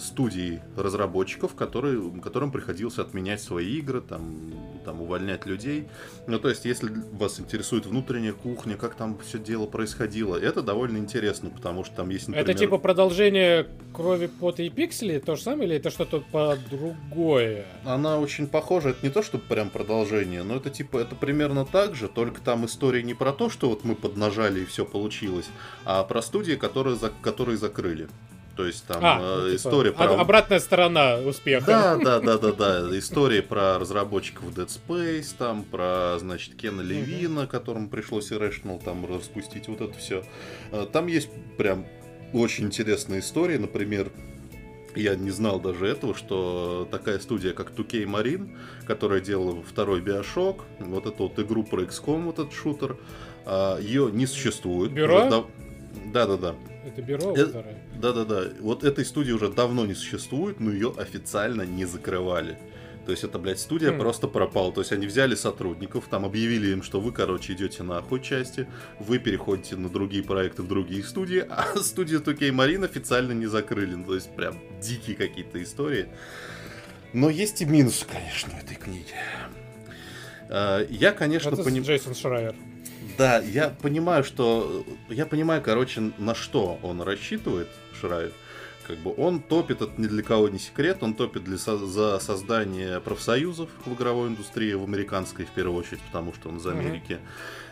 студий 0.00 0.60
разработчиков, 0.76 1.54
которые, 1.54 2.00
которым 2.22 2.50
приходилось 2.50 2.98
отменять 2.98 3.42
свои 3.42 3.78
игры, 3.78 4.00
там, 4.00 4.52
там 4.84 5.02
увольнять 5.02 5.46
людей. 5.46 5.88
Ну, 6.26 6.38
то 6.38 6.48
есть, 6.48 6.64
если 6.64 6.90
вас 7.12 7.38
интересует 7.40 7.86
внутренняя 7.86 8.32
кухня, 8.32 8.76
как 8.76 8.94
там 8.94 9.18
все 9.18 9.38
дело 9.38 9.66
происходило, 9.66 10.36
это 10.36 10.62
довольно 10.62 10.98
интересно, 10.98 11.50
потому 11.50 11.84
что 11.84 11.96
там 11.96 12.10
есть, 12.10 12.28
например... 12.28 12.48
Это 12.48 12.58
типа 12.58 12.78
продолжение 12.78 13.68
крови, 13.92 14.26
пота 14.26 14.62
и 14.62 14.70
пикселей, 14.70 15.20
то 15.20 15.36
же 15.36 15.42
самое, 15.42 15.68
или 15.68 15.76
это 15.76 15.90
что-то 15.90 16.22
по 16.32 16.56
другое? 16.70 17.66
Она 17.84 18.18
очень 18.18 18.46
похожа, 18.46 18.90
это 18.90 19.04
не 19.04 19.10
то, 19.10 19.22
что 19.22 19.38
прям 19.38 19.70
продолжение, 19.70 20.42
но 20.42 20.56
это 20.56 20.70
типа, 20.70 20.98
это 20.98 21.14
примерно 21.14 21.66
так 21.66 21.94
же, 21.94 22.08
только 22.08 22.40
там 22.40 22.64
история 22.66 23.02
не 23.02 23.14
про 23.14 23.32
то, 23.32 23.50
что 23.50 23.68
вот 23.68 23.84
мы 23.84 23.94
поднажали 23.94 24.60
и 24.60 24.64
все 24.64 24.84
получилось, 24.84 25.48
а 25.84 26.02
про 26.04 26.22
студии, 26.22 26.54
которые, 26.54 26.98
которые 27.20 27.58
закрыли. 27.58 28.08
То 28.56 28.66
есть 28.66 28.86
там 28.86 28.98
а, 29.02 29.18
э, 29.18 29.48
ну, 29.48 29.56
история 29.56 29.92
типа, 29.92 30.04
про... 30.04 30.20
Обратная 30.20 30.60
сторона 30.60 31.16
успеха. 31.16 31.66
Да, 31.66 31.96
да, 32.04 32.20
да, 32.20 32.38
да, 32.38 32.52
да. 32.52 32.98
История 32.98 33.42
про 33.42 33.78
разработчиков 33.78 34.44
Dead 34.54 34.68
Space, 34.68 35.34
там 35.36 35.64
про, 35.64 36.16
значит, 36.18 36.54
Кена 36.54 36.82
Левина, 36.82 37.46
которому 37.46 37.88
пришлось 37.88 38.30
Irrational 38.30 38.82
там 38.82 39.06
распустить, 39.06 39.68
вот 39.68 39.80
это 39.80 39.96
все. 39.98 40.24
Э, 40.70 40.86
там 40.90 41.06
есть 41.06 41.30
прям 41.56 41.86
очень 42.32 42.66
интересные 42.66 43.20
истории, 43.20 43.56
например, 43.56 44.12
я 44.94 45.14
не 45.14 45.30
знал 45.30 45.58
даже 45.58 45.86
этого, 45.86 46.14
что 46.14 46.86
такая 46.90 47.18
студия, 47.18 47.52
как 47.52 47.70
2K 47.70 48.04
Marine, 48.04 48.56
которая 48.86 49.20
делала 49.20 49.62
второй 49.62 50.00
Bioshock, 50.02 50.60
вот 50.80 51.06
эту 51.06 51.24
вот 51.24 51.38
игру 51.38 51.64
про 51.64 51.82
XCOM, 51.82 52.24
вот 52.24 52.38
этот 52.38 52.52
шутер, 52.52 52.98
э, 53.46 53.78
ее 53.80 54.10
не 54.12 54.26
существует. 54.26 54.92
Бюро? 54.92 55.48
Да-да-да. 56.12 56.54
Это 56.84 57.02
бюро 57.02 57.34
э, 57.36 57.46
Да-да-да. 57.96 58.44
Вот 58.60 58.84
этой 58.84 59.04
студии 59.04 59.32
уже 59.32 59.48
давно 59.50 59.86
не 59.86 59.94
существует, 59.94 60.60
но 60.60 60.70
ее 60.70 60.92
официально 60.96 61.62
не 61.62 61.84
закрывали. 61.84 62.58
То 63.04 63.10
есть 63.10 63.24
это, 63.24 63.38
блядь, 63.38 63.58
студия 63.58 63.90
mm. 63.90 63.98
просто 63.98 64.28
пропала. 64.28 64.72
То 64.72 64.80
есть 64.80 64.92
они 64.92 65.06
взяли 65.06 65.34
сотрудников, 65.34 66.06
там 66.08 66.24
объявили 66.24 66.68
им, 66.68 66.82
что 66.82 67.00
вы, 67.00 67.12
короче, 67.12 67.52
идете 67.52 67.82
на 67.82 67.98
охуй 67.98 68.20
части, 68.20 68.68
вы 69.00 69.18
переходите 69.18 69.76
на 69.76 69.88
другие 69.88 70.22
проекты 70.22 70.62
в 70.62 70.68
другие 70.68 71.02
студии, 71.02 71.44
а 71.48 71.76
студию 71.78 72.20
2K 72.20 72.50
Marine 72.50 72.84
официально 72.84 73.32
не 73.32 73.46
закрыли. 73.46 73.94
Ну, 73.94 74.04
то 74.04 74.14
есть 74.14 74.34
прям 74.34 74.58
дикие 74.80 75.16
какие-то 75.16 75.62
истории. 75.62 76.08
Но 77.12 77.28
есть 77.28 77.60
и 77.60 77.64
минусы, 77.64 78.06
конечно, 78.06 78.52
этой 78.56 78.76
книге. 78.76 79.14
А, 80.48 80.86
я, 80.88 81.12
конечно, 81.12 81.50
понимаю... 81.50 81.84
Джейсон 81.84 82.14
Шрайер. 82.14 82.54
Да, 83.22 83.38
я 83.38 83.68
понимаю, 83.68 84.24
что... 84.24 84.84
Я 85.08 85.26
понимаю, 85.26 85.62
короче, 85.62 86.10
на 86.18 86.34
что 86.34 86.80
он 86.82 87.00
рассчитывает, 87.02 87.68
Шрайер. 88.00 88.32
Как 88.84 88.98
бы 88.98 89.14
он 89.16 89.38
топит, 89.38 89.80
это 89.80 89.92
ни 89.96 90.08
для 90.08 90.24
кого 90.24 90.48
не 90.48 90.58
секрет, 90.58 90.98
он 91.02 91.14
топит 91.14 91.44
для, 91.44 91.56
за 91.56 92.18
создание 92.18 93.00
профсоюзов 93.00 93.70
в 93.86 93.94
игровой 93.94 94.26
индустрии, 94.26 94.72
в 94.72 94.82
американской 94.82 95.44
в 95.44 95.50
первую 95.50 95.78
очередь, 95.78 96.00
потому 96.00 96.34
что 96.34 96.48
он 96.48 96.56
из 96.56 96.66
Америки. 96.66 97.20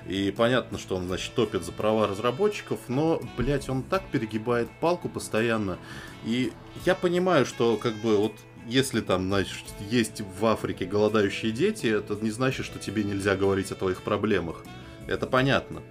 Mm-hmm. 0.07 0.13
И 0.13 0.31
понятно, 0.31 0.79
что 0.79 0.95
он, 0.95 1.09
значит, 1.09 1.35
топит 1.35 1.65
за 1.65 1.73
права 1.73 2.07
разработчиков, 2.07 2.79
но, 2.87 3.21
блядь, 3.37 3.69
он 3.69 3.83
так 3.83 4.05
перегибает 4.13 4.69
палку 4.81 5.09
постоянно. 5.09 5.79
И 6.25 6.53
я 6.87 6.95
понимаю, 6.95 7.45
что, 7.45 7.77
как 7.77 7.95
бы, 7.97 8.19
вот 8.19 8.35
если 8.69 9.01
там, 9.01 9.27
значит, 9.27 9.65
есть 9.81 10.21
в 10.21 10.47
Африке 10.47 10.85
голодающие 10.85 11.51
дети, 11.51 11.89
это 11.89 12.15
не 12.23 12.31
значит, 12.31 12.65
что 12.67 12.79
тебе 12.79 13.03
нельзя 13.03 13.35
говорить 13.35 13.73
о 13.73 13.75
твоих 13.75 14.03
проблемах 14.03 14.65
это 15.11 15.27
понятно. 15.27 15.83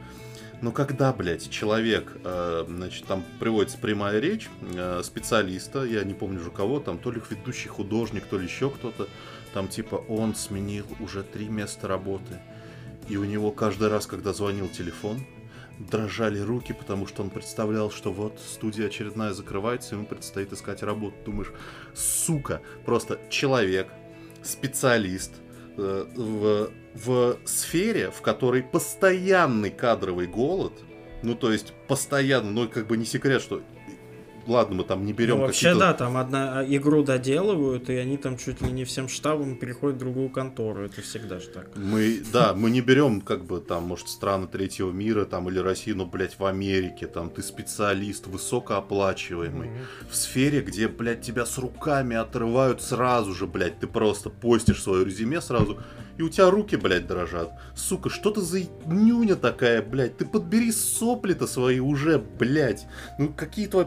Но 0.61 0.71
когда, 0.71 1.13
блядь, 1.13 1.49
человек, 1.49 2.17
э, 2.23 2.65
значит, 2.67 3.05
там 3.05 3.23
приводится 3.39 3.77
прямая 3.77 4.19
речь 4.19 4.49
э, 4.61 5.01
специалиста, 5.03 5.83
я 5.85 6.03
не 6.03 6.13
помню 6.13 6.41
уже 6.41 6.51
кого, 6.51 6.79
там 6.79 6.97
то 6.97 7.11
ли 7.11 7.21
ведущий 7.29 7.69
художник, 7.69 8.25
то 8.25 8.37
ли 8.37 8.45
еще 8.45 8.69
кто-то, 8.69 9.07
там 9.53 9.69
типа 9.69 9.95
он 9.95 10.35
сменил 10.35 10.85
уже 10.99 11.23
три 11.23 11.47
места 11.47 11.87
работы, 11.87 12.39
и 13.07 13.15
у 13.15 13.23
него 13.23 13.51
каждый 13.51 13.87
раз, 13.87 14.05
когда 14.05 14.33
звонил 14.33 14.67
телефон, 14.67 15.25
дрожали 15.79 16.39
руки, 16.39 16.73
потому 16.73 17.07
что 17.07 17.23
он 17.23 17.29
представлял, 17.29 17.89
что 17.89 18.11
вот 18.11 18.39
студия 18.39 18.87
очередная 18.87 19.31
закрывается, 19.31 19.95
ему 19.95 20.05
предстоит 20.05 20.51
искать 20.51 20.83
работу. 20.83 21.15
Думаешь, 21.25 21.53
сука, 21.95 22.61
просто 22.85 23.17
человек, 23.29 23.87
специалист, 24.43 25.31
в, 25.77 26.71
в 26.93 27.37
сфере, 27.45 28.11
в 28.11 28.21
которой 28.21 28.63
постоянный 28.63 29.69
кадровый 29.69 30.27
голод, 30.27 30.73
ну 31.23 31.35
то 31.35 31.51
есть 31.51 31.73
постоянно, 31.87 32.51
ну 32.51 32.69
как 32.69 32.87
бы 32.87 32.97
не 32.97 33.05
секрет, 33.05 33.41
что 33.41 33.61
ладно, 34.49 34.75
мы 34.75 34.83
там 34.83 35.05
не 35.05 35.13
берем 35.13 35.37
ну, 35.37 35.43
вообще, 35.43 35.75
да, 35.75 35.93
там 35.93 36.17
одна 36.17 36.59
а, 36.59 36.65
игру 36.65 37.03
доделывают, 37.03 37.89
и 37.89 37.95
они 37.95 38.17
там 38.17 38.37
чуть 38.37 38.61
ли 38.61 38.71
не 38.71 38.83
всем 38.83 39.07
штабом 39.07 39.55
переходят 39.55 39.97
в 39.97 39.99
другую 39.99 40.29
контору. 40.29 40.85
Это 40.85 41.01
всегда 41.01 41.39
же 41.39 41.47
так. 41.47 41.69
Мы, 41.75 42.21
да, 42.33 42.53
мы 42.53 42.69
не 42.69 42.81
берем, 42.81 43.21
как 43.21 43.45
бы, 43.45 43.59
там, 43.59 43.83
может, 43.83 44.09
страны 44.09 44.47
третьего 44.47 44.91
мира, 44.91 45.25
там, 45.25 45.49
или 45.49 45.59
Россию, 45.59 45.97
но, 45.97 46.05
блядь, 46.05 46.37
в 46.39 46.45
Америке, 46.45 47.07
там, 47.07 47.29
ты 47.29 47.41
специалист, 47.41 48.27
высокооплачиваемый. 48.27 49.69
Mm-hmm. 49.69 50.09
В 50.11 50.15
сфере, 50.15 50.61
где, 50.61 50.87
блядь, 50.87 51.21
тебя 51.21 51.45
с 51.45 51.57
руками 51.57 52.15
отрывают 52.15 52.81
сразу 52.81 53.33
же, 53.33 53.47
блядь, 53.47 53.79
ты 53.79 53.87
просто 53.87 54.29
постишь 54.29 54.81
свое 54.81 55.05
резюме 55.05 55.41
сразу, 55.41 55.79
и 56.19 56.21
у 56.21 56.27
тебя 56.27 56.49
руки, 56.49 56.75
блядь, 56.75 57.07
дрожат. 57.07 57.49
Сука, 57.75 58.09
что 58.09 58.31
ты 58.31 58.41
за 58.41 58.59
нюня 58.85 59.37
такая, 59.37 59.81
блядь? 59.81 60.17
Ты 60.17 60.25
подбери 60.25 60.69
сопли-то 60.69 61.47
свои 61.47 61.79
уже, 61.79 62.19
блядь. 62.19 62.87
Ну, 63.17 63.31
какие 63.33 63.67
твои 63.67 63.85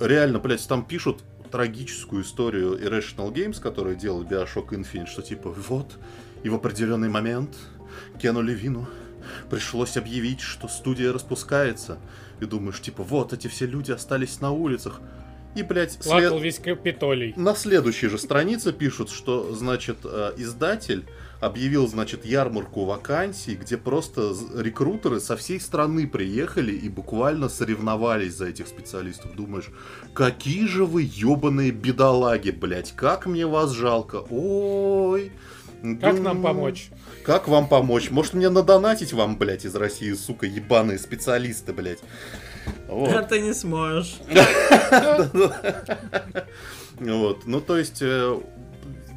реально, 0.00 0.38
блядь, 0.38 0.66
там 0.66 0.84
пишут 0.84 1.22
трагическую 1.50 2.22
историю 2.22 2.78
Irrational 2.78 3.32
Games, 3.32 3.60
которые 3.60 3.96
делали 3.96 4.26
Bioshock 4.26 4.70
Infinite, 4.70 5.06
что 5.06 5.22
типа 5.22 5.50
вот, 5.50 5.98
и 6.42 6.48
в 6.48 6.54
определенный 6.54 7.08
момент 7.08 7.56
Кену 8.18 8.42
Левину 8.42 8.88
пришлось 9.50 9.96
объявить, 9.96 10.40
что 10.40 10.68
студия 10.68 11.12
распускается. 11.12 11.98
И 12.40 12.44
думаешь, 12.44 12.80
типа, 12.80 13.02
вот 13.02 13.32
эти 13.32 13.48
все 13.48 13.66
люди 13.66 13.92
остались 13.92 14.40
на 14.40 14.50
улицах. 14.50 15.00
И, 15.54 15.62
блядь, 15.62 16.02
след... 16.02 16.32
весь 16.40 16.58
Капитолий. 16.58 17.32
На 17.36 17.54
следующей 17.54 18.08
же 18.08 18.18
странице 18.18 18.72
пишут, 18.72 19.10
что, 19.10 19.54
значит, 19.54 19.98
э, 20.04 20.32
издатель 20.36 21.04
объявил, 21.40 21.86
значит, 21.86 22.24
ярмарку 22.24 22.84
вакансий, 22.84 23.54
где 23.54 23.76
просто 23.76 24.34
рекрутеры 24.56 25.20
со 25.20 25.36
всей 25.36 25.60
страны 25.60 26.06
приехали 26.06 26.72
и 26.72 26.88
буквально 26.88 27.48
соревновались 27.48 28.34
за 28.34 28.46
этих 28.46 28.68
специалистов. 28.68 29.34
Думаешь, 29.34 29.70
какие 30.14 30.66
же 30.66 30.84
вы 30.84 31.02
ебаные 31.02 31.70
бедолаги, 31.70 32.50
блядь, 32.50 32.92
как 32.92 33.26
мне 33.26 33.46
вас 33.46 33.72
жалко. 33.72 34.24
Ой. 34.30 35.32
Как 36.00 36.18
нам 36.18 36.42
помочь? 36.42 36.88
Как 37.24 37.46
вам 37.46 37.68
помочь? 37.68 38.10
Может 38.10 38.34
мне 38.34 38.48
надонатить 38.48 39.12
вам, 39.12 39.36
блядь, 39.36 39.66
из 39.66 39.74
России, 39.74 40.14
сука, 40.14 40.46
ебаные 40.46 40.98
специалисты, 40.98 41.74
блядь. 41.74 41.98
Вот. 42.88 43.14
А 43.14 43.22
ты 43.22 43.40
не 43.40 43.52
сможешь. 43.52 44.16
Вот, 47.00 47.46
ну 47.46 47.60
то 47.60 47.76
есть 47.76 48.02
э, 48.02 48.40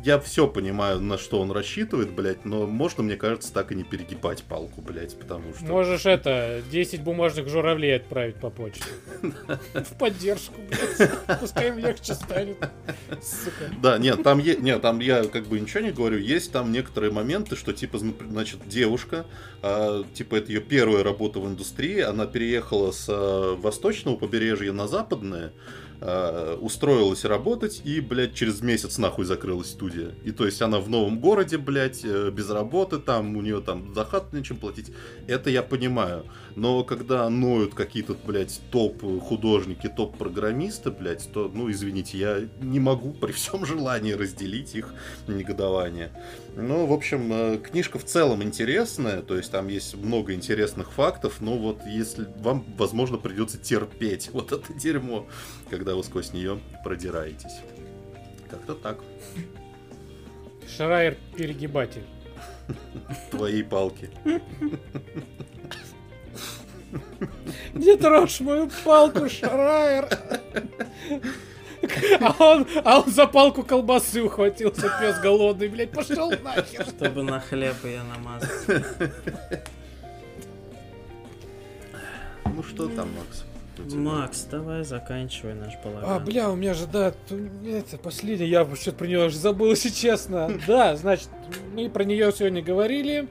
я 0.08 0.20
все 0.20 0.48
понимаю, 0.48 1.02
на 1.02 1.18
что 1.18 1.42
он 1.42 1.52
рассчитывает, 1.52 2.12
блядь, 2.12 2.46
но 2.46 2.66
можно, 2.66 3.04
мне 3.04 3.18
кажется, 3.18 3.52
так 3.54 3.74
и 3.74 3.76
не 3.76 3.84
перегибать 3.84 4.42
палку, 4.42 4.82
блядь, 4.82 5.20
потому 5.20 5.54
что... 5.54 5.66
Можешь 5.66 6.06
это, 6.06 6.62
10 6.72 7.02
бумажных 7.02 7.50
журавлей 7.50 7.98
отправить 7.98 8.36
по 8.36 8.50
почте. 8.50 8.86
В 9.74 9.98
поддержку, 10.00 10.56
блядь. 10.62 11.40
Пускай 11.42 11.68
им 11.68 11.80
легче 11.80 12.14
станет. 12.14 12.58
Да, 13.82 13.98
нет, 13.98 14.24
там, 14.24 14.40
нет, 14.40 14.82
там 14.82 15.02
я 15.02 15.26
как 15.26 15.48
бы 15.48 15.60
ничего 15.60 15.82
не 15.82 15.92
говорю, 15.92 16.20
есть 16.20 16.54
там 16.54 16.72
некоторые 16.72 17.12
моменты, 17.12 17.58
что 17.58 17.74
типа, 17.74 18.00
значит, 18.00 18.60
девушка, 18.66 19.26
а, 19.62 20.06
типа 20.14 20.36
это 20.36 20.54
ее 20.54 20.62
первая 20.62 21.04
работа 21.04 21.42
в 21.42 21.48
индустрии, 21.48 22.00
она 22.00 22.28
переехала 22.28 22.92
с 22.92 23.08
а, 23.10 23.58
восточного 23.58 24.16
побережья 24.16 24.72
на 24.72 24.88
западное, 24.88 25.52
э, 26.02 26.58
устроилась 26.60 27.26
работать, 27.26 27.82
и, 27.84 28.00
блядь, 28.00 28.34
через 28.34 28.62
месяц 28.62 28.98
нахуй 28.98 29.26
закрылась 29.26 29.70
студия. 29.70 30.12
И 30.24 30.32
то 30.32 30.46
есть 30.46 30.62
она 30.62 30.80
в 30.80 30.90
новом 30.90 31.20
городе, 31.20 31.58
блядь, 31.58 32.04
э, 32.04 32.32
без 32.32 32.50
работы, 32.50 33.00
там 33.00 33.36
у 33.36 33.42
нее 33.42 33.62
там 33.62 33.94
за 33.94 34.06
хату 34.06 34.36
нечем 34.36 34.58
платить. 34.58 34.92
Это 35.28 35.50
я 35.50 35.64
понимаю. 35.64 36.26
Но 36.56 36.84
когда 36.84 37.30
ноют 37.30 37.74
какие-то, 37.74 38.16
блядь, 38.26 38.60
топ-художники, 38.72 39.88
топ-программисты, 39.88 40.92
блядь, 40.92 41.32
то, 41.32 41.52
ну, 41.54 41.70
извините, 41.70 42.18
я 42.18 42.42
не 42.62 42.80
могу 42.80 43.14
при 43.14 43.32
всем 43.32 43.66
желании 43.66 44.14
разделить 44.14 44.76
их 44.76 44.94
негодование. 45.28 46.12
Ну, 46.60 46.88
в 46.88 46.94
общем, 46.94 47.32
э, 47.32 47.58
книжка 47.60 48.00
в 48.00 48.04
целом 48.04 48.42
интересная, 48.42 49.22
то 49.22 49.38
есть 49.38 49.52
там 49.52 49.68
есть 49.68 49.94
много 49.96 50.34
интересных 50.34 50.92
фактов, 50.92 51.36
но 51.40 51.56
вот 51.56 51.86
если 51.86 52.26
вам, 52.38 52.66
возможно, 52.78 53.20
придется 53.20 53.60
терпеть 53.60 54.30
вот 54.34 54.52
это 54.52 54.74
дерьмо, 54.74 55.28
когда 55.70 55.94
вы 55.94 56.04
сквозь 56.04 56.34
нее 56.34 56.60
продираетесь. 56.84 57.62
Как-то 58.50 58.74
так. 58.74 59.04
Шрайер 60.76 61.18
перегибатель. 61.36 62.06
Твои 63.32 63.62
палки. 63.62 64.10
Не 67.74 67.98
трожь 67.98 68.40
мою 68.40 68.72
палку, 68.84 69.30
Шрайер. 69.30 70.10
А 72.20 72.36
он, 72.40 72.68
а 72.84 73.00
он 73.02 73.12
за 73.12 73.28
палку 73.28 73.64
колбасы 73.64 74.22
ухватился, 74.22 74.92
пес 75.00 75.20
голодный, 75.20 75.68
блядь, 75.68 75.92
пошел 75.92 76.30
нахер. 76.30 76.86
Чтобы 76.88 77.24
на 77.24 77.40
хлеб 77.40 77.76
ее 77.84 78.02
намазать. 78.04 78.50
Ну 82.46 82.64
что 82.64 82.88
там, 82.88 83.10
Макс? 83.16 83.46
Макс, 83.94 84.44
давай 84.46 84.84
заканчивай 84.84 85.54
наш 85.54 85.74
балаган. 85.84 86.10
А, 86.10 86.20
бля, 86.20 86.50
у 86.50 86.56
меня 86.56 86.74
же, 86.74 86.88
да, 86.88 87.14
это 87.66 87.98
последнее, 87.98 88.50
я 88.50 88.66
что-то 88.76 88.98
про 88.98 89.06
нее 89.06 89.28
уже 89.28 89.38
забыл, 89.38 89.70
если 89.70 89.90
честно. 89.90 90.52
Да, 90.66 90.96
значит, 90.96 91.30
мы 91.74 91.90
про 91.90 92.04
нее 92.04 92.32
сегодня 92.32 92.64
говорили. 92.64 93.28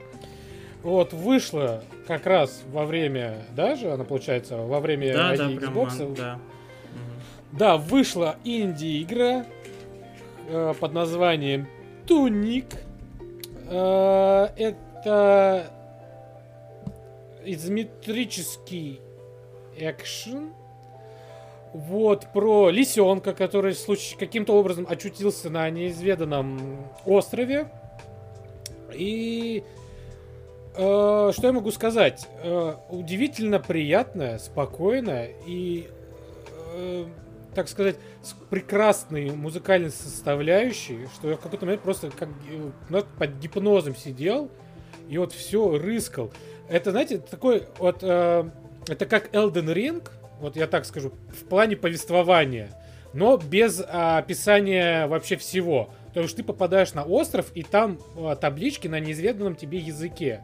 Вот, 0.83 1.13
вышла 1.13 1.83
как 2.07 2.27
раз 2.27 2.63
во 2.71 2.85
время, 2.85 3.39
даже 3.57 3.91
она 3.91 4.05
получается, 4.05 4.57
во 4.57 4.79
время 4.79 5.13
да, 5.13 5.37
да, 5.37 5.49
прям, 5.49 5.75
Xbox. 5.75 6.13
а, 6.13 6.15
да. 6.17 6.39
Да, 7.59 7.79
вышла 7.79 8.37
инди-игра 8.45 9.47
э, 10.49 10.75
под 10.79 10.93
названием 10.93 11.67
Туник. 12.07 12.67
Э, 13.69 14.49
это 14.57 15.71
изометрический 17.45 19.01
экшен. 19.77 20.53
Вот, 21.73 22.27
про 22.33 22.71
лисенка, 22.71 23.35
который 23.35 23.75
случай, 23.75 24.17
каким-то 24.17 24.55
образом 24.55 24.87
очутился 24.89 25.51
на 25.51 25.69
неизведанном 25.71 26.87
острове. 27.05 27.69
И 28.93 29.63
э, 30.75 31.33
что 31.35 31.47
я 31.47 31.53
могу 31.53 31.71
сказать? 31.71 32.29
Э, 32.43 32.75
удивительно 32.91 33.61
приятная, 33.61 34.39
спокойная 34.39 35.31
и, 35.47 35.89
э, 36.75 37.05
так 37.57 37.69
сказать, 37.71 37.97
прекрасной 38.51 39.31
музыкальной 39.31 39.91
составляющей, 39.91 41.07
что 41.15 41.31
я 41.31 41.37
в 41.37 41.41
какой-то 41.41 41.65
момент 41.65 41.83
просто 41.83 42.11
как 42.11 42.29
э, 42.51 43.03
под 43.19 43.39
гипнозом 43.39 43.97
сидел 43.97 44.51
и 45.09 45.17
вот 45.17 45.33
все 45.33 45.79
рыскал. 45.79 46.31
Это, 46.69 46.91
знаете, 46.91 47.19
такой 47.19 47.67
вот... 47.79 48.01
э, 48.03 48.51
это 48.89 49.07
как 49.07 49.35
Elden 49.35 49.73
Ring, 49.73 50.07
вот 50.39 50.57
я 50.57 50.67
так 50.67 50.85
скажу, 50.85 51.13
в 51.29 51.49
плане 51.49 51.77
повествования, 51.77 52.71
но 53.15 53.39
без 53.39 53.83
а, 53.85 54.19
описания 54.19 55.07
вообще 55.07 55.37
всего. 55.37 55.89
То 56.13 56.21
есть 56.21 56.37
ты 56.37 56.45
попадаешь 56.45 56.93
на 56.93 57.05
остров, 57.05 57.51
и 57.55 57.63
там 57.63 57.99
а, 58.17 58.37
таблички 58.37 58.87
на 58.87 59.01
неизведанном 59.01 59.57
тебе 59.57 59.79
языке. 59.79 60.43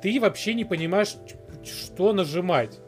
Ты 0.00 0.20
вообще 0.20 0.54
не 0.54 0.64
понимаешь, 0.64 1.16
что 1.64 2.12
нажимать. 2.12 2.78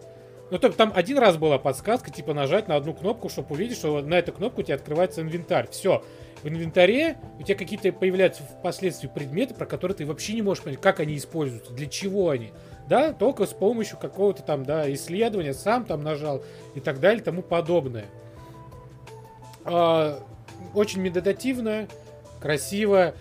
Ну, 0.51 0.59
то, 0.59 0.71
там 0.71 0.93
один 0.95 1.19
раз 1.19 1.37
была 1.37 1.59
подсказка, 1.59 2.11
типа 2.11 2.33
нажать 2.33 2.69
на 2.69 2.77
одну 2.77 2.95
кнопку, 2.95 3.29
чтобы 3.29 3.55
увидеть, 3.55 3.77
что 3.77 4.01
на 4.01 4.15
эту 4.15 4.33
кнопку 4.33 4.61
у 4.61 4.65
тебя 4.65 4.77
открывается 4.77 5.21
инвентарь. 5.21 5.69
Все. 5.71 6.03
В 6.43 6.49
инвентаре 6.49 7.19
у 7.39 7.43
тебя 7.43 7.57
какие-то 7.57 7.93
появляются 7.93 8.43
впоследствии 8.43 9.09
предметы, 9.09 9.55
про 9.55 9.67
которые 9.67 9.97
ты 9.97 10.07
вообще 10.07 10.35
не 10.35 10.43
можешь 10.43 10.63
понять, 10.63 10.81
как 10.81 11.01
они 11.01 11.17
используются, 11.17 11.73
для 11.73 11.87
чего 11.87 12.31
они. 12.31 12.53
Да, 12.89 13.13
только 13.13 13.45
с 13.45 13.53
помощью 13.53 13.99
какого-то 13.99 14.43
там, 14.43 14.65
да, 14.65 14.91
исследования, 14.95 15.53
сам 15.53 15.85
там 15.85 16.03
нажал 16.03 16.43
и 16.75 16.81
так 16.81 17.01
далее, 17.01 17.23
тому 17.23 17.43
подобное. 17.43 18.07
А, 19.65 20.21
очень 20.73 21.03
медитативно, 21.03 21.89
красиво. 22.41 23.15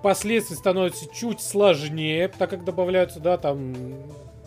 Впоследствии 0.00 0.54
становится 0.54 1.06
чуть 1.12 1.40
сложнее, 1.40 2.28
так 2.28 2.50
как 2.50 2.64
добавляются, 2.64 3.20
да, 3.20 3.38
там 3.38 3.74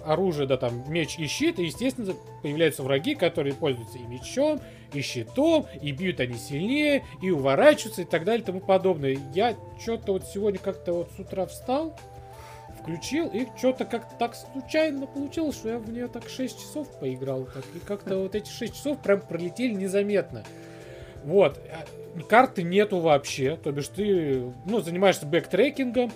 оружие, 0.06 0.48
да, 0.48 0.58
там 0.58 0.84
меч 0.92 1.18
и 1.18 1.28
щит, 1.28 1.60
и, 1.60 1.66
естественно, 1.66 2.14
появляются 2.42 2.84
враги, 2.84 3.16
которые 3.16 3.54
пользуются 3.54 3.98
и 3.98 4.04
мечом, 4.04 4.60
и 4.94 5.02
щитом, 5.02 5.68
и 5.82 5.92
бьют 5.92 6.20
они 6.20 6.36
сильнее, 6.38 7.04
и 7.22 7.32
уворачиваются, 7.32 8.02
и 8.02 8.06
так 8.06 8.26
далее, 8.26 8.44
и 8.44 8.46
тому 8.46 8.60
подобное. 8.60 9.18
Я 9.34 9.56
что-то 9.80 10.14
вот 10.14 10.26
сегодня 10.26 10.60
как-то 10.60 10.94
вот 10.94 11.12
с 11.16 11.20
утра 11.20 11.46
встал, 11.46 11.96
включил, 12.82 13.28
и 13.28 13.48
что-то 13.58 13.86
как 13.86 14.18
так 14.18 14.36
случайно 14.36 15.08
получилось, 15.08 15.56
что 15.56 15.70
я 15.70 15.78
в 15.78 15.90
нее 15.90 16.08
так 16.08 16.28
6 16.28 16.60
часов 16.60 17.00
поиграл. 17.00 17.46
Так, 17.46 17.64
и 17.76 17.80
как-то 17.80 18.18
вот 18.18 18.36
эти 18.36 18.50
6 18.50 18.76
часов 18.76 19.02
прям 19.02 19.22
пролетели 19.22 19.74
незаметно. 19.74 20.44
Вот. 21.24 21.60
А, 21.72 21.86
Карты 22.28 22.64
нету 22.64 23.00
вообще. 23.00 23.56
То 23.56 23.72
бишь 23.72 23.88
ты, 23.90 24.52
ну, 24.66 24.82
занимаешься 24.82 25.26
бэктрекингом. 25.26 26.12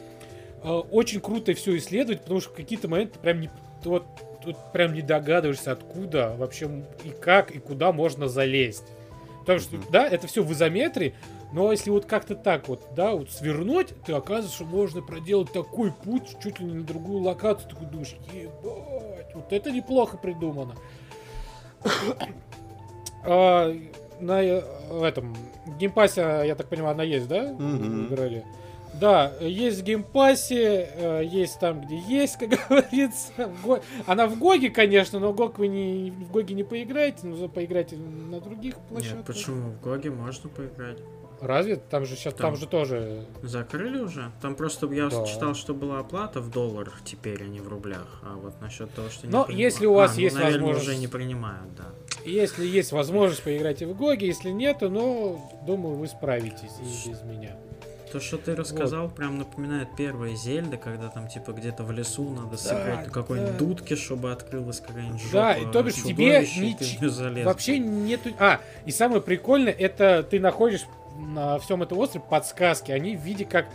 А, 0.63 0.79
Очень 0.79 1.21
круто 1.21 1.53
все 1.53 1.77
исследовать, 1.77 2.21
потому 2.21 2.41
что 2.41 2.49
в 2.51 2.55
какие-то 2.55 2.87
моменты 2.87 3.13
ты 3.13 3.19
прям 3.19 3.41
не, 3.41 3.49
вот, 3.85 4.05
тут 4.43 4.55
прям 4.73 4.93
не 4.93 5.01
догадываешься, 5.01 5.71
откуда 5.71 6.35
вообще 6.37 6.69
и 7.03 7.09
как, 7.09 7.51
и 7.51 7.59
куда 7.59 7.91
можно 7.91 8.27
залезть. 8.27 8.85
Потому 9.41 9.59
что, 9.59 9.75
Мгм. 9.77 9.85
да, 9.91 10.07
это 10.07 10.27
все 10.27 10.43
в 10.43 10.51
изометрии, 10.51 11.13
но 11.53 11.71
если 11.71 11.89
вот 11.89 12.05
как-то 12.05 12.35
так 12.35 12.67
вот, 12.67 12.87
да, 12.95 13.11
вот 13.11 13.31
свернуть, 13.31 13.89
ты 14.05 14.13
оказывается, 14.13 14.55
что 14.55 14.65
можно 14.65 15.01
проделать 15.01 15.51
такой 15.53 15.91
путь 15.91 16.35
чуть 16.41 16.59
ли 16.59 16.65
не 16.65 16.73
на 16.73 16.83
другую 16.83 17.21
локацию. 17.21 17.69
Ты 17.69 17.85
думаешь, 17.85 18.15
ебать, 18.33 19.33
вот 19.33 19.53
это 19.53 19.71
неплохо 19.71 20.17
придумано. 20.17 20.75
А, 23.27 23.75
на 24.19 24.43
э, 24.43 24.61
этом 25.03 25.35
геймпассе, 25.79 26.43
я 26.45 26.53
так 26.55 26.67
понимаю, 26.67 26.93
она 26.93 27.03
есть, 27.03 27.27
да? 27.27 27.53
Мгм. 27.53 28.05
Играли. 28.05 28.45
Да, 28.99 29.33
есть 29.41 29.81
в 29.81 29.83
Game 29.83 30.26
Pass 30.26 30.68
е, 30.68 30.89
э, 30.95 31.21
есть 31.25 31.59
там, 31.59 31.81
где 31.81 31.97
есть, 31.97 32.37
как 32.39 32.49
говорится. 32.69 33.31
В 33.63 33.81
Она 34.05 34.27
в 34.27 34.37
GOG 34.39 34.57
е, 34.57 34.69
конечно, 34.69 35.19
но 35.19 35.33
GOG 35.33 35.59
вы 35.59 35.67
не, 35.67 36.11
в 36.11 36.31
GOG 36.31 36.49
е 36.49 36.55
не 36.55 36.63
поиграете, 36.63 37.27
но 37.27 37.47
поиграйте 37.49 37.97
на 37.97 38.39
других 38.39 38.77
площадках. 38.89 39.17
Нет, 39.17 39.25
почему? 39.27 39.69
В 39.71 39.81
GOG 39.81 40.04
е 40.04 40.11
можно 40.11 40.49
поиграть. 40.49 40.97
Разве? 41.41 41.75
Там 41.75 42.05
же 42.05 42.15
сейчас, 42.15 42.33
там, 42.33 42.51
Там. 42.51 42.55
же 42.55 42.65
тоже... 42.65 43.25
Закрыли 43.43 43.99
уже? 43.99 44.31
Там 44.41 44.55
просто 44.55 44.87
я 44.93 45.09
Да. 45.09 45.25
читал, 45.25 45.53
что 45.53 45.73
была 45.73 45.99
оплата 45.99 46.39
в 46.39 46.49
долларах 46.49 47.01
теперь, 47.03 47.43
а 47.43 47.45
не 47.47 47.59
в 47.59 47.67
рублях. 47.67 48.21
А 48.23 48.35
вот 48.37 48.53
насчет 48.61 48.89
того, 48.93 49.09
что 49.09 49.27
не 49.27 49.33
Но 49.33 49.43
принимают- 49.43 49.59
если 49.73 49.85
у 49.85 49.93
вас 49.93 50.11
А, 50.11 50.15
ну, 50.15 50.21
есть 50.21 50.35
наверное, 50.37 50.59
возможность- 50.59 50.87
уже 50.87 50.97
не 50.97 51.07
принимают, 51.07 51.75
да. 51.75 51.85
Если 52.23 52.65
есть 52.65 52.93
возможность, 52.93 53.43
поиграйте 53.43 53.85
в 53.85 53.95
GOG 53.97 54.15
е, 54.15 54.27
если 54.27 54.49
нет, 54.49 54.79
то, 54.79 54.87
ну, 54.89 55.41
думаю, 55.67 55.95
вы 55.97 56.07
справитесь 56.07 56.71
и 56.79 57.09
без 57.09 57.21
меня. 57.23 57.57
То, 58.11 58.19
что 58.19 58.37
ты 58.37 58.55
рассказал, 58.55 59.09
прям 59.09 59.37
напоминает 59.37 59.89
первые 59.97 60.35
Зельды, 60.35 60.77
когда 60.77 61.09
там 61.09 61.27
типа 61.27 61.51
где-то 61.51 61.83
в 61.83 61.91
лесу 61.91 62.29
надо 62.29 62.57
сыграть 62.57 63.07
на 63.07 63.11
какой-нибудь 63.11 63.53
да. 63.53 63.57
дудке, 63.57 63.95
чтобы 63.95 64.31
открылась 64.31 64.79
какая-нибудь 64.79 65.21
жопа 65.21 65.33
Да, 65.33 65.53
и 65.53 65.71
то 65.71 65.83
бишь 65.83 65.95
тебе 65.95 66.39
нич-. 66.41 67.43
Вообще 67.43 67.79
нету... 67.79 68.29
А, 68.39 68.61
и 68.85 68.91
самое 68.91 69.21
прикольное, 69.21 69.73
это 69.73 70.23
ты 70.23 70.39
находишь 70.39 70.85
на 71.17 71.59
всем 71.59 71.83
этом 71.83 71.97
острове 71.97 72.25
подсказки. 72.29 72.91
Они 72.91 73.15
в 73.15 73.21
виде 73.21 73.45
как 73.45 73.67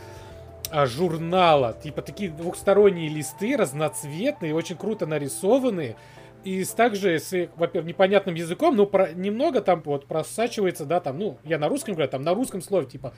а, 0.70 0.86
журнала. 0.86 1.76
Типа 1.82 2.02
такие 2.02 2.30
двухсторонние 2.30 3.08
листы, 3.08 3.56
разноцветные, 3.56 4.54
очень 4.54 4.76
круто 4.76 5.06
нарисованные. 5.06 5.96
И 6.44 6.64
также 6.64 7.18
с, 7.18 7.48
во-первых, 7.56 7.88
непонятным 7.88 8.34
языком, 8.34 8.74
но 8.74 8.86
про, 8.86 9.12
немного 9.12 9.60
там 9.60 9.82
вот 9.84 10.06
просачивается, 10.06 10.86
да, 10.86 11.00
там, 11.00 11.18
ну, 11.18 11.38
я 11.44 11.58
на 11.58 11.68
русском 11.68 11.94
говорю, 11.94 12.10
там 12.10 12.22
на 12.22 12.32
русском 12.32 12.62
слове, 12.62 12.86
типа, 12.86 13.12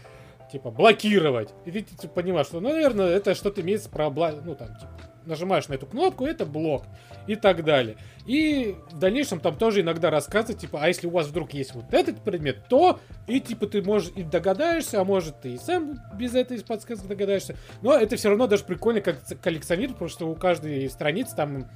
типа, 0.52 0.70
блокировать. 0.70 1.50
И 1.64 1.70
ты, 1.70 1.82
типа, 1.82 2.14
понимаешь, 2.14 2.46
что, 2.46 2.60
ну, 2.60 2.68
наверное, 2.68 3.08
это 3.08 3.34
что-то 3.34 3.60
имеется 3.62 3.88
про, 3.88 4.06
бла- 4.06 4.40
ну, 4.44 4.54
там, 4.54 4.68
типа, 4.68 4.90
нажимаешь 5.26 5.68
на 5.68 5.74
эту 5.74 5.86
кнопку, 5.86 6.26
это 6.26 6.46
блок 6.46 6.84
и 7.26 7.36
так 7.36 7.64
далее. 7.64 7.96
И 8.26 8.74
в 8.90 8.98
дальнейшем 8.98 9.40
там 9.40 9.56
тоже 9.56 9.80
иногда 9.80 10.10
рассказывают, 10.10 10.60
типа, 10.60 10.80
а 10.82 10.88
если 10.88 11.06
у 11.06 11.10
вас 11.10 11.28
вдруг 11.28 11.54
есть 11.54 11.74
вот 11.74 11.92
этот 11.92 12.22
предмет, 12.22 12.68
то, 12.68 13.00
и 13.26 13.40
типа 13.40 13.66
ты 13.66 13.82
можешь 13.82 14.12
и 14.14 14.22
догадаешься, 14.22 15.00
а 15.00 15.04
может 15.04 15.40
ты 15.40 15.54
и 15.54 15.58
сам 15.58 15.98
без 16.16 16.34
этой 16.34 16.60
подсказки 16.62 17.06
догадаешься. 17.06 17.56
Но 17.82 17.96
это 17.96 18.16
все 18.16 18.28
равно 18.28 18.46
даже 18.46 18.64
прикольно 18.64 19.00
как 19.00 19.18
коллекционировать, 19.40 19.96
потому 19.96 20.08
что 20.08 20.28
у 20.28 20.34
каждой 20.34 20.88
страницы 20.90 21.36
там 21.36 21.68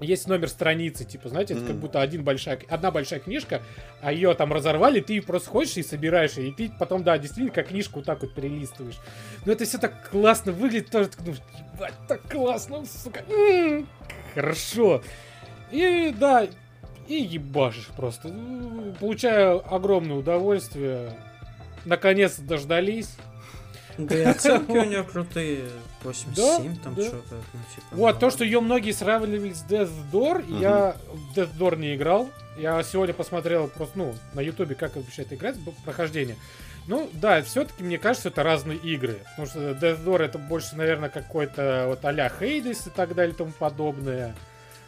есть 0.00 0.26
номер 0.28 0.48
страницы, 0.48 1.04
типа, 1.04 1.28
знаете, 1.28 1.54
это 1.54 1.62
как 1.62 1.72
Мгм. 1.72 1.80
будто 1.80 2.00
один 2.00 2.24
большая, 2.24 2.58
одна 2.68 2.90
большая 2.90 3.20
книжка, 3.20 3.62
а 4.00 4.12
ее 4.12 4.34
там 4.34 4.52
разорвали, 4.52 5.00
ты 5.00 5.20
просто 5.22 5.50
ходишь 5.50 5.76
и 5.76 5.82
собираешь 5.82 6.36
и 6.38 6.52
ты 6.52 6.70
потом, 6.78 7.02
да, 7.04 7.18
действительно, 7.18 7.52
как 7.52 7.68
книжку 7.68 7.96
вот 7.96 8.04
так 8.06 8.22
вот 8.22 8.34
перелистываешь. 8.34 8.98
Но 9.44 9.52
это 9.52 9.64
все 9.64 9.78
так 9.78 10.08
классно 10.10 10.52
выглядит, 10.52 10.90
тоже 10.90 11.08
так 11.08 11.20
думаешь, 11.24 11.42
ебать, 11.74 11.94
так 12.06 12.22
классно, 12.30 12.84
сука, 12.86 13.24
м, 13.30 13.86
хорошо. 14.34 15.02
И 15.70 16.14
да, 16.18 16.46
и 17.06 17.14
ебашишь 17.14 17.88
просто. 17.96 18.28
Ну, 18.28 18.94
Получаю 19.00 19.62
огромное 19.74 20.16
удовольствие. 20.16 21.12
Наконец-то 21.84 22.42
дождались. 22.42 23.16
Да 24.08 24.16
и 24.16 24.22
оценки 24.22 24.70
у 24.70 24.84
нее 24.84 25.02
крутые. 25.02 25.68
87 26.04 26.76
там 26.78 26.94
да. 26.94 27.02
что-то. 27.02 27.34
ну, 27.34 27.60
типа, 27.74 27.86
Вот, 27.90 28.20
то, 28.20 28.30
что 28.30 28.44
ее 28.44 28.60
многие 28.60 28.92
сравнивали 28.92 29.52
с 29.52 29.64
Death 29.68 29.90
Door, 30.12 30.60
я 30.60 30.96
в 31.12 31.36
Death 31.36 31.56
Door 31.58 31.76
не 31.76 31.94
играл. 31.96 32.30
Я 32.56 32.82
сегодня 32.82 33.14
посмотрел 33.14 33.68
просто, 33.68 33.98
ну, 33.98 34.14
на 34.34 34.40
ютубе, 34.40 34.74
как 34.74 34.96
вообще 34.96 35.22
это 35.22 35.34
играть, 35.34 35.56
прохождение. 35.84 36.36
Ну, 36.86 37.10
да, 37.12 37.42
все-таки, 37.42 37.82
мне 37.82 37.98
кажется, 37.98 38.28
это 38.28 38.42
разные 38.42 38.78
игры. 38.78 39.18
Потому 39.36 39.46
что 39.48 39.58
Death 39.72 40.04
Door 40.04 40.22
это 40.22 40.38
больше, 40.38 40.74
наверное, 40.76 41.10
какой-то 41.10 41.84
вот 41.88 42.04
а-ля 42.04 42.32
Hades 42.40 42.86
и 42.86 42.90
так 42.90 43.14
далее 43.14 43.34
и 43.34 43.36
тому 43.36 43.52
подобное. 43.52 44.34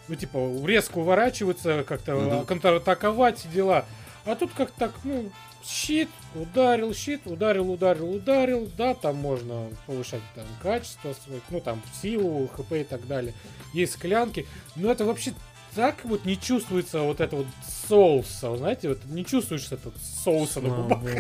ну, 0.09 0.15
типа, 0.17 0.39
резко 0.67 0.99
уворачиваться, 0.99 1.85
как-то 1.87 2.17
Мгм. 2.17 2.47
контратаковать, 2.47 3.47
дела. 3.53 3.85
А 4.25 4.35
тут 4.35 4.51
как 4.57 4.71
так, 4.73 4.91
ну, 5.05 5.31
щит, 5.65 6.09
ударил, 6.35 6.95
щит, 6.95 7.23
ударил, 7.27 7.71
ударил, 7.71 8.11
ударил, 8.15 8.71
да, 8.77 8.95
там 8.95 9.17
можно 9.17 9.69
повышать 9.87 10.21
там 10.35 10.45
качество 10.63 11.15
свое, 11.25 11.41
ну, 11.51 11.61
там, 11.61 11.83
силу, 12.01 12.49
хп 12.49 12.73
и 12.73 12.85
так 12.85 13.07
далее. 13.07 13.35
Есть 13.73 13.95
склянки, 13.95 14.47
но 14.77 14.91
это 14.93 15.05
вообще 15.05 15.33
так 15.75 15.97
вот 16.05 16.25
не 16.25 16.37
чувствуется 16.39 17.01
вот 17.03 17.21
это 17.21 17.37
вот 17.37 17.47
соуса, 17.89 18.57
знаете, 18.57 18.89
вот 18.89 18.99
не 19.07 19.25
чувствуешь 19.25 19.71
этот 19.71 19.95
соуса 20.25 20.61
на 20.61 20.69
Слава 20.69 20.83
губах. 20.83 21.01
богу. 21.01 21.17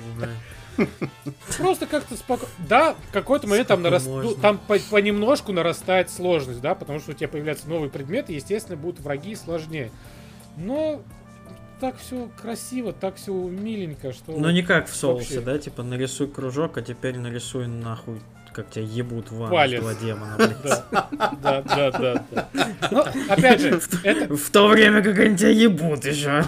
Просто 1.58 1.86
как-то 1.86 2.16
спокойно. 2.16 2.52
Да, 2.68 2.94
в 2.94 3.12
какой-то 3.12 3.46
момент 3.46 3.68
там, 3.68 3.80
Сколько 3.80 3.90
нарас- 3.96 4.06
ну, 4.06 4.22
можно? 4.22 4.40
там 4.40 4.58
по- 4.58 4.78
понемножку 4.90 5.52
нарастает 5.52 6.10
сложность, 6.10 6.60
да, 6.60 6.74
потому 6.74 7.00
что 7.00 7.10
у 7.10 7.14
тебя 7.14 7.28
появляются 7.28 7.68
новые 7.68 7.90
предметы, 7.90 8.32
естественно, 8.32 8.76
будут 8.76 9.00
враги 9.00 9.34
сложнее. 9.34 9.90
Но 10.56 11.02
так 11.80 11.96
все 11.96 12.28
красиво, 12.40 12.92
так 12.92 13.16
все 13.16 13.32
миленько, 13.32 14.12
что... 14.12 14.32
Ну 14.32 14.50
не 14.50 14.62
как 14.62 14.88
в 14.88 14.94
соусе, 14.94 15.36
Вообще. 15.36 15.40
да? 15.40 15.58
Типа 15.58 15.82
нарисуй 15.82 16.28
кружок, 16.28 16.76
а 16.76 16.82
теперь 16.82 17.18
нарисуй 17.18 17.66
нахуй, 17.66 18.20
как 18.52 18.70
тебя 18.70 18.84
ебут 18.84 19.30
в 19.30 19.48
два 19.48 19.66
демона, 19.66 20.36
блядь. 20.36 20.62
Да, 20.62 21.08
да, 21.42 21.62
да, 21.62 21.90
да. 21.90 22.24
да. 22.30 22.48
Ну, 22.90 23.00
опять 23.28 23.60
же, 23.60 23.80
это, 24.04 24.36
В 24.36 24.50
то 24.50 24.68
время 24.68 25.02
как 25.02 25.18
они 25.18 25.36
тебя 25.36 25.50
ебут 25.50 26.04
еще. 26.04 26.44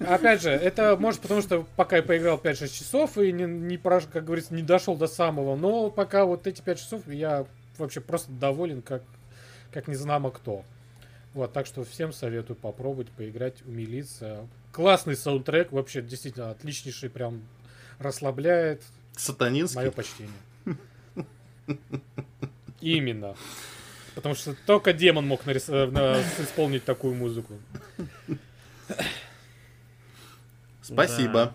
опять 0.00 0.42
же, 0.42 0.50
это 0.50 0.96
может 0.98 1.20
потому, 1.20 1.42
что 1.42 1.66
пока 1.76 1.96
я 1.96 2.02
поиграл 2.02 2.38
5-6 2.38 2.68
часов 2.76 3.18
и 3.18 3.32
не, 3.32 3.44
не 3.44 3.76
как 3.78 4.24
говорится, 4.24 4.54
не 4.54 4.62
дошел 4.62 4.96
до 4.96 5.06
самого, 5.06 5.54
но 5.56 5.90
пока 5.90 6.24
вот 6.24 6.46
эти 6.46 6.60
5 6.60 6.78
часов 6.78 7.02
я 7.06 7.46
вообще 7.78 8.00
просто 8.00 8.32
доволен, 8.32 8.82
как, 8.82 9.02
как 9.72 9.86
не 9.86 9.94
знамо 9.94 10.30
кто. 10.30 10.64
Вот, 11.34 11.52
так 11.52 11.66
что 11.66 11.84
всем 11.84 12.12
советую 12.12 12.56
попробовать 12.56 13.08
поиграть 13.10 13.62
у 13.64 13.70
милиция. 13.70 14.46
Классный 14.72 15.16
саундтрек, 15.16 15.70
вообще 15.72 16.02
действительно 16.02 16.50
отличнейший, 16.50 17.08
прям 17.10 17.42
расслабляет. 17.98 18.82
Сатанинский. 19.16 19.76
Мое 19.76 19.90
почтение. 19.92 20.34
Именно. 22.80 23.36
Потому 24.14 24.34
что 24.34 24.54
только 24.66 24.92
демон 24.92 25.26
мог 25.26 25.44
нарис- 25.46 25.72
э, 25.72 25.86
на- 25.90 26.20
исполнить 26.42 26.84
такую 26.84 27.14
музыку. 27.14 27.54
Спасибо. 30.82 31.54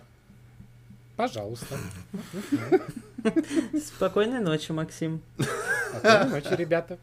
Пожалуйста. 1.16 1.76
Спокойной 3.84 4.40
ночи, 4.40 4.72
Максим. 4.72 5.20
Спокойной 5.90 6.30
ночи, 6.30 6.54
ребята. 6.54 6.98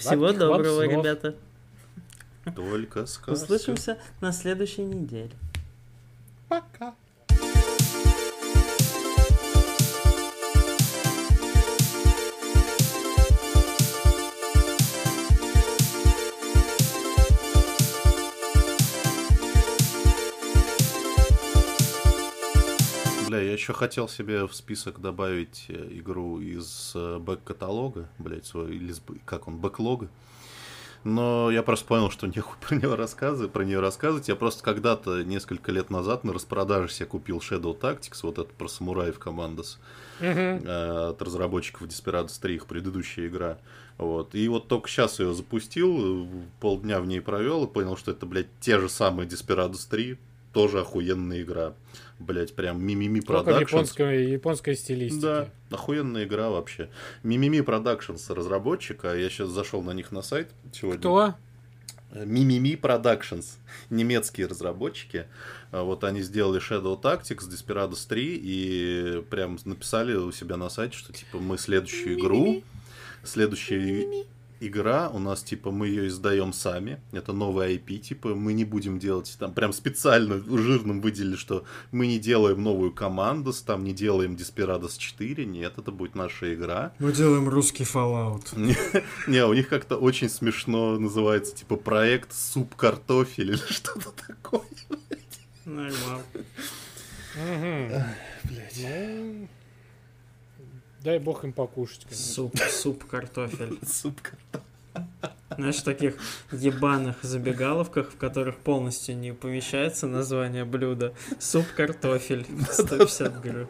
Всего 0.00 0.26
вам 0.26 0.38
доброго, 0.38 0.84
снов. 0.84 0.92
ребята. 0.92 1.34
Только 2.56 3.06
сказка. 3.06 3.44
Услышимся 3.44 3.98
на 4.20 4.32
следующей 4.32 4.82
неделе. 4.84 5.32
Пока. 6.48 6.94
Я 23.50 23.54
еще 23.54 23.72
хотел 23.72 24.08
себе 24.08 24.46
в 24.46 24.54
список 24.54 25.00
добавить 25.00 25.64
э, 25.68 25.88
игру 25.98 26.40
из 26.40 26.92
э, 26.94 27.18
бэк-каталога, 27.18 28.08
блять, 28.18 28.46
свой, 28.46 28.76
или 28.76 28.92
б- 28.92 29.18
как 29.24 29.48
он, 29.48 29.58
бэклога. 29.58 30.08
Но 31.02 31.50
я 31.50 31.62
просто 31.62 31.86
понял, 31.86 32.10
что 32.10 32.26
нехуй 32.28 32.56
про 32.60 32.76
нее 32.76 32.94
рассказывать, 32.94 33.50
про 33.52 33.64
нее 33.64 33.80
рассказывать. 33.80 34.28
Я 34.28 34.36
просто 34.36 34.62
когда-то, 34.62 35.24
несколько 35.24 35.72
лет 35.72 35.90
назад, 35.90 36.22
на 36.24 36.32
распродаже 36.32 36.92
себе 36.92 37.06
купил 37.06 37.38
Shadow 37.38 37.76
Tactics, 37.76 38.20
вот 38.22 38.38
это 38.38 38.52
про 38.52 38.68
самураев 38.68 39.18
командос, 39.18 39.78
э, 40.64 41.08
от 41.10 41.20
разработчиков 41.20 41.88
Desperados 41.88 42.38
3, 42.40 42.54
их 42.54 42.66
предыдущая 42.66 43.26
игра. 43.26 43.58
Вот. 43.98 44.34
И 44.34 44.46
вот 44.48 44.68
только 44.68 44.88
сейчас 44.88 45.18
ее 45.18 45.34
запустил, 45.34 46.28
полдня 46.60 47.00
в 47.00 47.06
ней 47.06 47.20
провел 47.20 47.64
и 47.64 47.68
понял, 47.68 47.96
что 47.96 48.12
это, 48.12 48.26
блядь, 48.26 48.46
те 48.60 48.78
же 48.78 48.88
самые 48.88 49.28
Desperados 49.28 49.88
3, 49.90 50.18
тоже 50.52 50.80
охуенная 50.80 51.42
игра. 51.42 51.74
Блять, 52.20 52.54
прям 52.54 52.84
Мимими 52.84 53.20
Только 53.20 53.42
в 53.42 53.48
Productions. 53.48 53.60
японской, 53.60 54.30
японской 54.32 54.76
стилистике. 54.76 55.22
Да, 55.22 55.48
охуенная 55.70 56.24
игра 56.24 56.50
вообще. 56.50 56.90
Мимими 57.22 57.60
Productions 57.60 58.32
разработчика, 58.32 59.16
я 59.16 59.30
сейчас 59.30 59.48
зашел 59.48 59.82
на 59.82 59.92
них 59.92 60.12
на 60.12 60.20
сайт 60.20 60.50
сегодня. 60.70 60.98
Кто? 60.98 61.34
Мимими 62.12 62.74
Productions, 62.74 63.56
немецкие 63.88 64.48
разработчики. 64.48 65.26
А 65.72 65.82
Вот 65.82 66.04
они 66.04 66.20
сделали 66.20 66.60
Shadow 66.60 67.00
Tactics, 67.00 67.48
Desperados 67.48 68.06
3 68.06 68.40
и 68.42 69.24
прям 69.30 69.58
написали 69.64 70.14
у 70.14 70.30
себя 70.30 70.58
на 70.58 70.68
сайте, 70.68 70.98
что 70.98 71.14
типа 71.14 71.38
мы 71.38 71.56
следующую 71.56 72.18
игру, 72.18 72.62
следующая 73.24 74.26
игра, 74.60 75.08
у 75.08 75.18
нас 75.18 75.42
типа 75.42 75.70
мы 75.70 75.88
ее 75.88 76.08
издаем 76.08 76.52
сами, 76.52 77.00
это 77.12 77.32
новый 77.32 77.76
IP, 77.76 77.98
типа 77.98 78.34
мы 78.34 78.52
не 78.52 78.64
будем 78.64 78.98
делать, 78.98 79.36
там 79.38 79.52
прям 79.52 79.72
специально 79.72 80.38
жирным 80.38 81.00
выделили, 81.00 81.36
что 81.36 81.64
мы 81.90 82.06
не 82.06 82.18
делаем 82.18 82.62
новую 82.62 82.92
команду, 82.92 83.52
там 83.66 83.84
не 83.84 83.92
делаем 83.92 84.34
Desperados 84.34 84.98
4, 84.98 85.44
нет, 85.46 85.78
это 85.78 85.90
будет 85.90 86.14
наша 86.14 86.54
игра. 86.54 86.92
Мы 86.98 87.12
делаем 87.12 87.48
русский 87.48 87.84
Fallout. 87.84 88.54
Не, 89.26 89.44
у 89.44 89.54
них 89.54 89.68
как-то 89.68 89.96
очень 89.96 90.28
смешно 90.28 90.98
называется, 90.98 91.54
типа, 91.54 91.76
проект 91.76 92.32
суп 92.32 92.74
картофель 92.74 93.50
или 93.50 93.56
что-то 93.68 94.12
такое. 94.26 94.62
Нормально. 95.64 96.24
Мгм. 97.36 98.04
Дай 101.02 101.18
бог 101.18 101.44
им 101.44 101.52
покушать. 101.52 102.04
конечно. 102.04 102.24
Суп, 102.24 102.58
суп, 102.58 103.04
картофель. 103.04 103.78
Суп 103.86 104.20
картофель. 104.20 104.66
Знаешь, 105.56 105.76
в 105.76 105.84
таких 105.84 106.16
ебаных 106.52 107.16
забегаловках, 107.22 108.10
в 108.12 108.16
которых 108.16 108.56
полностью 108.58 109.16
не 109.16 109.32
помещается 109.32 110.06
название 110.06 110.64
блюда. 110.64 111.14
Суп, 111.38 111.66
картофель. 111.74 112.46
150 112.70 113.40
грамм. 113.40 113.68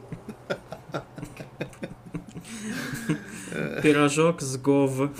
Пирожок 3.82 4.40
с 4.40 4.56
гов. 4.56 5.10